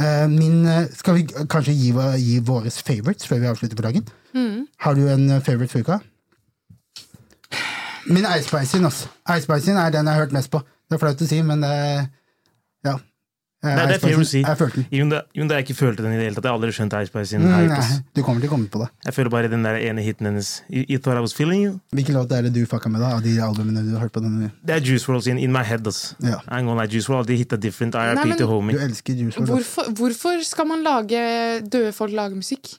Uh, 0.02 0.26
min, 0.30 0.60
uh, 0.66 0.86
skal 0.98 1.18
vi 1.18 1.26
kanskje 1.30 1.74
gi, 1.78 1.94
gi 2.22 2.40
våre 2.46 2.74
favorites 2.74 3.30
før 3.30 3.42
vi 3.44 3.52
avslutter 3.52 3.78
for 3.78 3.90
dagen? 3.90 4.10
Har 4.84 4.94
du 4.94 5.08
en 5.10 5.42
favorite 5.42 5.72
for 5.74 5.82
uka? 5.82 6.00
Min 8.08 8.26
Ice 8.38 8.48
Spice 8.48 8.78
altså. 8.78 9.10
Ice 9.34 9.44
Spice 9.46 9.72
er 9.72 9.90
den 9.94 10.06
jeg 10.06 10.14
har 10.14 10.22
hørt 10.22 10.36
mest 10.36 10.52
på. 10.52 10.62
Det 10.88 10.96
er 10.96 11.02
flaut 11.02 11.22
å 11.22 11.30
si, 11.30 11.42
men 11.44 11.62
det 11.66 11.74
Ja. 12.86 12.98
Det 13.64 13.72
er- 13.74 13.88
det 13.88 14.16
å 14.18 14.26
si. 14.26 14.42
Jeg 14.44 14.58
følte 14.58 14.76
den. 14.76 14.86
Even 14.92 15.10
da 15.10 15.22
even 15.36 15.48
da 15.50 15.56
jeg 15.56 15.66
ikke 15.66 15.76
følte 15.78 16.04
den 16.06 16.14
i 16.14 16.18
det 16.18 16.26
hele 16.30 16.36
tatt. 16.36 16.44
Jeg 16.46 16.52
har 16.52 16.60
aldri 16.60 16.72
skjønt 16.78 16.94
Ice 17.02 17.08
Spice 17.10 17.30
sin 17.30 17.42
Mm, 17.42 17.54
hype. 17.58 17.68
nei, 17.68 18.00
du 18.14 18.22
kommer 18.22 18.40
til 18.42 18.50
å 18.50 18.54
komme 18.54 18.68
på 18.70 18.80
det. 18.84 18.90
Jeg 19.06 19.14
føler 19.16 19.30
bare 19.32 19.48
den 19.50 19.64
der 19.64 19.76
ene 19.82 20.02
hiten 20.06 20.26
hennes. 20.28 20.62
I 20.70 20.86
you 20.90 21.00
thought 21.00 21.18
I 21.18 21.22
was 21.22 21.34
feeling 21.34 21.64
you? 21.64 21.80
Hvilken 21.92 22.14
låt 22.14 22.32
er 22.32 22.44
det 22.44 22.54
du 22.54 22.66
fucka 22.66 22.88
med, 22.90 23.02
da? 23.02 23.16
Av 23.16 23.22
de 23.24 23.36
albumene 23.42 23.82
du 23.84 23.94
har 23.98 24.02
hørt 24.08 24.12
på 24.14 24.22
denne? 24.22 24.52
Det 24.64 24.76
er 24.76 24.80
Juice 24.86 25.08
WRLD 25.08 25.24
sin 25.24 25.38
In 25.40 25.52
My 25.52 25.64
Head. 25.64 25.88
ass. 25.88 26.14
Ja. 26.22 26.36
I'm 26.50 26.66
gonna 26.66 26.82
like 26.82 26.92
Juice 26.92 27.08
WRLD 27.10 27.26
de 27.28 27.38
hitta 27.38 27.58
different. 27.58 27.94
Nei, 27.96 28.14
men, 28.14 28.38
to 28.38 28.46
homie. 28.48 28.74
Du 28.74 28.80
elsker 28.80 29.16
Juice 29.18 29.36
WRLD. 29.40 29.50
Hvorfor, 29.50 29.84
hvorfor 29.94 30.44
skal 30.44 30.66
man 30.68 30.84
lage 30.84 31.62
døde 31.68 31.92
folk 31.94 32.12
lage 32.12 32.36
musikk? 32.36 32.78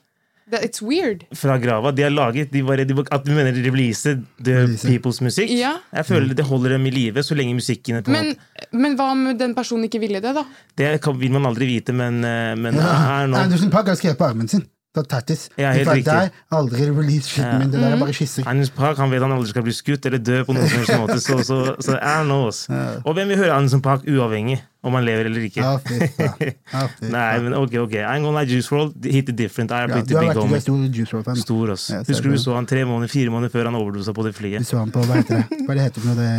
Det, 0.49 0.59
it's 0.65 0.81
weird. 0.81 1.25
Fra 1.37 1.57
grava. 1.61 1.91
De 1.93 2.01
har 2.03 2.09
laget 2.13 2.51
de 2.51 2.63
bare, 2.65 2.85
de, 2.89 2.95
At 3.11 3.25
du 3.25 3.31
mener 3.31 3.51
de 3.53 3.61
the 3.63 3.71
Release. 3.71 4.87
people's 4.87 5.21
musikk? 5.21 5.49
Ja. 5.53 5.75
Jeg 5.93 6.05
føler 6.05 6.33
det 6.33 6.45
holder 6.45 6.69
dem 6.77 6.85
i 6.89 6.89
live 6.95 7.21
så 7.23 7.35
lenge 7.37 7.53
musikken 7.53 7.99
er 7.99 8.01
på 8.01 8.11
Men, 8.11 8.33
men 8.73 8.95
hva 8.97 9.11
om 9.13 9.37
den 9.37 9.53
personen 9.55 9.85
ikke 9.85 9.99
ville 10.01 10.21
det, 10.23 10.33
da? 10.35 10.43
Det 10.77 11.01
kan, 11.01 11.19
vil 11.19 11.31
man 11.31 11.45
aldri 11.45 11.65
vite, 11.69 11.93
men, 11.93 12.23
eh, 12.25 12.55
men 12.55 12.75
Ja. 12.75 12.81
her 13.05 13.27
nå 13.27 13.37
Anderson 13.37 13.69
Park 13.69 13.87
har 13.87 13.95
skrevet 13.95 14.17
på 14.17 14.25
armen 14.25 14.47
sin. 14.49 14.65
Det 14.89 15.03
er 15.03 15.07
tattis. 15.19 15.49
Ja, 15.55 15.69
helt 15.71 15.87
riktig. 15.87 16.05
Der, 16.05 16.31
aldri 16.51 16.87
release 16.89 17.29
shiten 17.29 17.45
Ja. 17.51 17.57
min. 17.59 17.69
Det 17.69 17.79
der 17.79 17.93
er 17.93 17.99
bare 18.01 18.13
skisser. 18.13 18.41
Anders 18.49 18.71
Park 18.73 18.97
han 18.97 19.11
vet 19.11 19.21
han 19.21 19.31
aldri 19.31 19.47
skal 19.51 19.61
bli 19.61 19.71
skutt 19.71 20.05
eller 20.09 20.17
dø 20.17 20.43
på 20.43 20.55
noen 20.55 20.67
som 20.67 20.79
helst 20.79 20.97
måte. 20.97 21.19
Så, 21.21 21.43
så, 21.45 21.75
så 21.79 21.99
I 22.01 22.25
nå 22.25 22.47
oss. 22.47 22.63
Og 23.05 23.13
hvem 23.13 23.27
vil 23.29 23.37
høre 23.37 23.53
Anderson 23.53 23.81
Park 23.85 24.01
uavhengig 24.09 24.57
om 24.81 24.93
han 24.95 25.03
lever 25.03 25.27
eller 25.27 25.43
ikke? 25.49 25.59
Nei, 27.11 27.39
men 27.43 27.53
ok, 27.57 27.73
ok. 27.83 27.95
I'm 27.99 28.23
gonna 28.23 28.39
like 28.39 28.51
Juice 28.51 28.71
World, 28.71 28.95
Hit 29.05 29.29
it 29.29 29.35
different. 29.35 29.71
I 29.71 29.81
Ja, 29.81 29.87
repeat 29.87 30.07
du 30.07 30.13
big 30.19 30.37
homie. 30.37 30.59
stor 30.61 30.85
Juice 30.87 31.11
WRLD-fan. 31.13 31.35
Stor, 31.41 31.71
ass. 31.73 31.89
Ja, 31.91 31.99
Husker 32.07 32.29
du 32.29 32.35
vi 32.35 32.39
så 32.39 32.53
han 32.55 32.65
tre 32.69 32.85
måneder, 32.87 33.11
fire 33.11 33.29
måneder 33.33 33.51
før 33.51 33.65
han 33.69 33.75
overdosa 33.79 34.13
på 34.15 34.23
det 34.27 34.33
flyet? 34.37 34.59
Vi 34.63 34.69
så 34.69 34.79
han 34.79 34.91
på, 34.95 35.03
hva 35.03 35.19
heter 35.19 35.41
det? 35.41 35.59
Hva 35.65 35.73
er 35.75 35.79
det 35.81 35.85
heter 35.89 36.07
noe? 36.07 36.15
Det, 36.19 36.29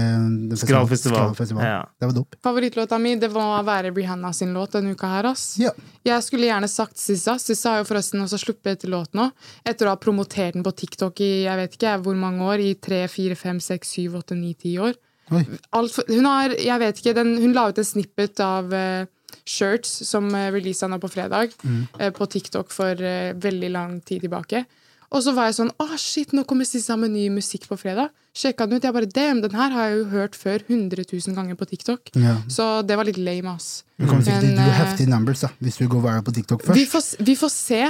det 0.54 0.60
Skrallfestival. 0.62 1.18
Skrallfestival. 1.20 1.64
Ja. 1.68 1.82
Det 2.00 2.10
var 2.10 2.16
dop. 2.16 2.38
Favorittlåta 2.48 2.98
mi 3.02 3.14
det 3.20 3.30
må 3.34 3.44
være 3.68 3.92
Brianna 3.96 4.32
sin 4.36 4.54
låt 4.56 4.72
denne 4.78 4.96
uka 4.96 5.10
her. 5.18 5.30
ass. 5.34 5.46
Ja. 5.60 5.74
Jeg 6.08 6.22
skulle 6.24 6.48
gjerne 6.48 6.68
sagt 6.72 6.96
Sissa. 6.98 7.36
Sissa 7.38 7.74
har 7.76 7.84
jo 7.84 7.90
forresten 7.92 8.24
også 8.24 8.40
sluppet 8.40 8.88
låt 8.88 9.12
nå. 9.14 9.28
Etter 9.68 9.86
å 9.90 9.94
ha 9.94 10.00
promotert 10.00 10.56
den 10.56 10.64
på 10.64 10.72
TikTok 10.72 11.20
i 11.20 11.30
jeg 11.44 11.56
vet 11.60 11.76
ikke 11.76 11.98
hvor 12.06 12.16
mange 12.16 12.40
år. 12.48 12.64
I 12.64 12.74
tre, 12.80 13.04
fire, 13.08 13.36
fem, 13.36 13.60
seks, 13.60 13.92
syv, 13.98 14.16
åtte, 14.22 14.36
ni, 14.38 14.54
ti 14.54 14.78
år. 14.80 14.96
For, 15.30 16.10
hun 16.10 16.28
har, 16.28 16.54
jeg 16.58 16.82
vet 16.82 17.00
ikke, 17.00 17.16
den, 17.16 17.36
hun 17.42 17.54
la 17.56 17.68
ut 17.70 17.80
en 17.80 17.86
snippet 17.86 18.42
av 18.44 18.70
uh, 18.74 19.06
Shirts 19.46 19.92
som 20.08 20.28
uh, 20.34 20.48
releasa 20.50 20.88
nå 20.90 20.98
på 21.02 21.10
fredag, 21.12 21.54
eh, 21.98 22.10
på 22.14 22.26
TikTok 22.30 22.72
for 22.74 22.98
uh, 22.98 23.32
veldig 23.38 23.70
lang 23.72 23.98
tid 24.02 24.26
tilbake. 24.26 24.64
Og 25.10 25.24
så 25.24 25.34
var 25.34 25.48
jeg 25.48 25.56
sånn 25.58 25.72
Å, 25.82 25.86
shit, 25.98 26.34
nå 26.36 26.44
kommer 26.46 26.68
Sissa 26.68 26.94
med 26.98 27.10
ny 27.14 27.26
musikk 27.34 27.66
på 27.70 27.78
fredag. 27.78 28.12
Sjekka 28.36 28.68
den 28.70 28.78
ut. 28.78 28.84
Jeg 28.86 28.94
bare 28.94 29.10
Damn, 29.10 29.40
den 29.42 29.56
her 29.58 29.72
har 29.74 29.88
jeg 29.88 29.96
jo 29.98 30.10
hørt 30.12 30.38
før 30.38 30.62
100 30.68 31.02
000 31.02 31.34
ganger 31.34 31.58
på 31.58 31.66
TikTok. 31.66 32.12
Ja. 32.14 32.36
Så 32.50 32.68
det 32.86 32.98
var 32.98 33.08
litt 33.08 33.18
lame, 33.18 33.56
ass. 33.56 33.82
Du 34.00 34.06
kommer 34.08 34.24
sikkert 34.24 34.46
til 34.46 34.56
å 34.56 34.64
eh, 34.64 34.76
heftige 34.80 35.10
numbers 35.12 35.42
da, 35.44 35.50
hvis 35.60 35.76
du 35.76 35.84
går 35.92 36.00
viral 36.06 36.22
på 36.24 36.32
TikTok 36.32 36.62
Vi 36.70 36.86
først. 36.88 37.16
får, 37.18 37.24
vi 37.28 37.34
får 37.36 37.50
se, 37.52 37.80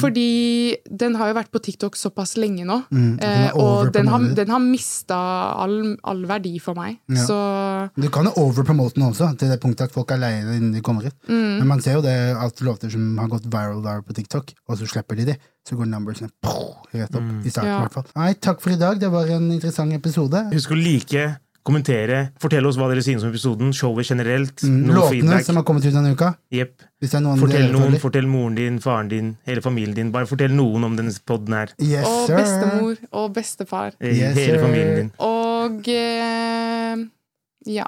fordi 0.00 0.28
den 1.02 1.16
har 1.20 1.28
jo 1.30 1.36
vært 1.36 1.50
på 1.52 1.60
TikTok 1.66 1.98
såpass 2.00 2.36
lenge 2.40 2.64
nå. 2.68 2.78
Mm, 2.88 3.10
og 3.12 3.20
den 3.20 3.28
eh, 3.28 3.58
og 3.60 3.92
den 3.92 4.08
har, 4.08 4.24
den 4.38 4.52
har 4.54 4.62
mista 4.64 5.18
all, 5.60 5.76
all 6.08 6.22
verdi 6.30 6.54
for 6.62 6.78
meg. 6.78 6.96
Ja. 7.12 7.26
Så 7.28 7.38
Du 8.00 8.08
kan 8.14 8.24
jo 8.30 8.32
overpromote 8.46 8.96
den 8.98 9.06
også, 9.10 9.28
til 9.38 9.52
det 9.52 9.60
punktet 9.62 9.90
at 9.90 9.94
folk 9.96 10.10
er 10.16 10.22
leie 10.22 10.40
innen 10.56 10.72
de 10.72 10.80
kommer 10.84 11.06
ut. 11.10 11.16
Mm. 11.28 11.58
Men 11.60 11.66
man 11.74 11.84
ser 11.84 11.98
jo 11.98 12.04
det 12.06 12.16
at 12.38 12.64
låter 12.64 12.90
som 12.94 13.04
har 13.20 13.28
gått 13.32 13.46
viral 13.52 13.82
der 13.84 14.00
på 14.06 14.16
TikTok, 14.16 14.54
og 14.68 14.78
så 14.80 14.88
slipper 14.88 15.18
de 15.20 15.28
de, 15.32 15.36
så 15.68 15.76
går 15.76 15.90
numbersene 15.90 16.30
rett 16.94 17.12
opp. 17.18 17.28
I 17.44 17.50
starten, 17.52 17.68
Ja. 17.68 17.76
i 17.76 17.84
hvert 17.84 17.98
fall. 17.98 18.06
Nei, 18.16 18.32
takk 18.40 18.62
for 18.64 18.72
i 18.72 18.78
dag. 18.80 18.98
Det 19.00 19.10
var 19.12 19.28
en 19.36 19.50
interessant 19.52 19.92
episode. 19.92 20.46
Husk 20.54 20.72
å 20.72 20.78
like, 20.80 21.26
kommentere, 21.68 22.18
fortelle 22.42 22.66
oss 22.70 22.78
hva 22.80 22.88
dere 22.90 23.02
synes 23.04 23.22
om 23.26 23.30
episoden, 23.30 23.70
showet 23.76 24.08
generelt. 24.08 24.62
Mm, 24.64 24.78
Noe 24.88 24.96
Låtene 24.96 25.10
feedback. 25.14 25.44
som 25.46 25.60
har 25.60 25.66
kommet 25.68 25.84
ut 25.86 25.92
denne 25.94 26.12
uka. 26.16 26.32
Yep. 26.54 26.72
Hvis 26.98 27.12
det 27.12 27.18
er 27.20 27.24
noen 27.26 27.38
Fortell 27.38 27.68
noen, 27.74 27.98
fortell 28.02 28.26
moren 28.26 28.56
din, 28.58 28.80
faren 28.82 29.08
din, 29.12 29.28
hele 29.46 29.62
familien 29.64 29.94
din. 29.94 30.10
Bare 30.14 30.26
fortell 30.26 30.50
noen 30.56 30.84
om 30.88 30.96
denne 30.98 31.12
podden 31.28 31.54
her. 31.54 31.74
Yes, 31.78 32.06
Og 32.08 32.32
bestemor 32.34 32.96
og 33.12 33.32
bestefar. 33.36 33.92
Eh, 34.00 34.16
Yes, 34.18 34.36
hele 34.40 34.58
familien 34.64 34.96
din. 35.02 35.12
Og 35.20 35.88
eh, 35.88 37.04
ja. 37.78 37.86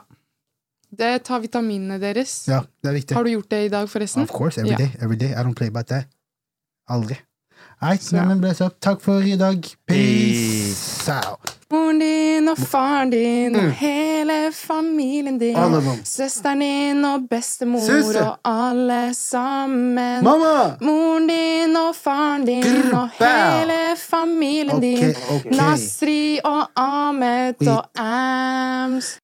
Det 0.91 1.23
tar 1.25 1.41
vitaminene 1.41 2.01
deres. 2.03 2.49
Ja, 2.51 2.65
det 2.83 2.89
er 2.91 2.95
viktig. 2.99 3.15
Har 3.17 3.25
du 3.25 3.31
gjort 3.31 3.49
det 3.51 3.65
i 3.67 3.69
dag, 3.73 3.89
forresten? 3.89 4.23
Of 4.27 4.33
course, 4.35 4.59
every 4.59 4.71
Ja. 4.73 4.77
day. 4.77 4.91
Every 5.01 5.17
day. 5.17 5.31
I 5.31 5.43
don't 5.47 5.55
play 5.55 5.69
about 5.69 5.87
that. 5.87 6.07
Aldri. 6.91 7.17
Right. 7.81 8.01
Takk 8.81 9.01
for 9.01 9.23
i 9.23 9.37
dag. 9.37 9.63
Peace, 9.87 11.07
Peace 11.07 11.09
out. 11.09 11.60
Moren 11.73 11.99
din 11.99 12.49
og 12.49 12.59
faren 12.59 13.11
din 13.11 13.55
og 13.57 13.63
mm. 13.63 13.71
hele 13.71 14.53
familien 14.53 15.39
din. 15.39 15.57
Søsteren 16.05 16.59
din 16.59 17.05
og 17.05 17.21
bestemor 17.31 17.79
Suse. 17.81 18.21
og 18.21 18.39
alle 18.45 19.15
sammen. 19.15 20.25
Mamma! 20.25 20.77
Moren 20.81 21.29
din 21.29 21.77
og 21.77 21.95
faren 21.95 22.47
din 22.47 22.63
Grr, 22.63 22.97
og 22.97 23.09
hele 23.09 23.97
familien 23.97 24.77
okay, 24.77 24.97
din. 24.97 25.15
Okay. 25.31 25.51
Nasri 25.51 26.41
og 26.45 26.67
Ahmed 26.77 27.69
og 27.69 27.85
Ams. 27.95 29.19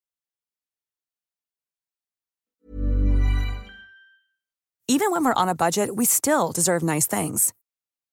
Even 4.89 5.11
when 5.11 5.25
we're 5.25 5.43
on 5.43 5.49
a 5.49 5.55
budget, 5.55 5.97
we 5.97 6.05
still 6.05 6.53
deserve 6.53 6.83
nice 6.83 7.09
things. 7.09 7.53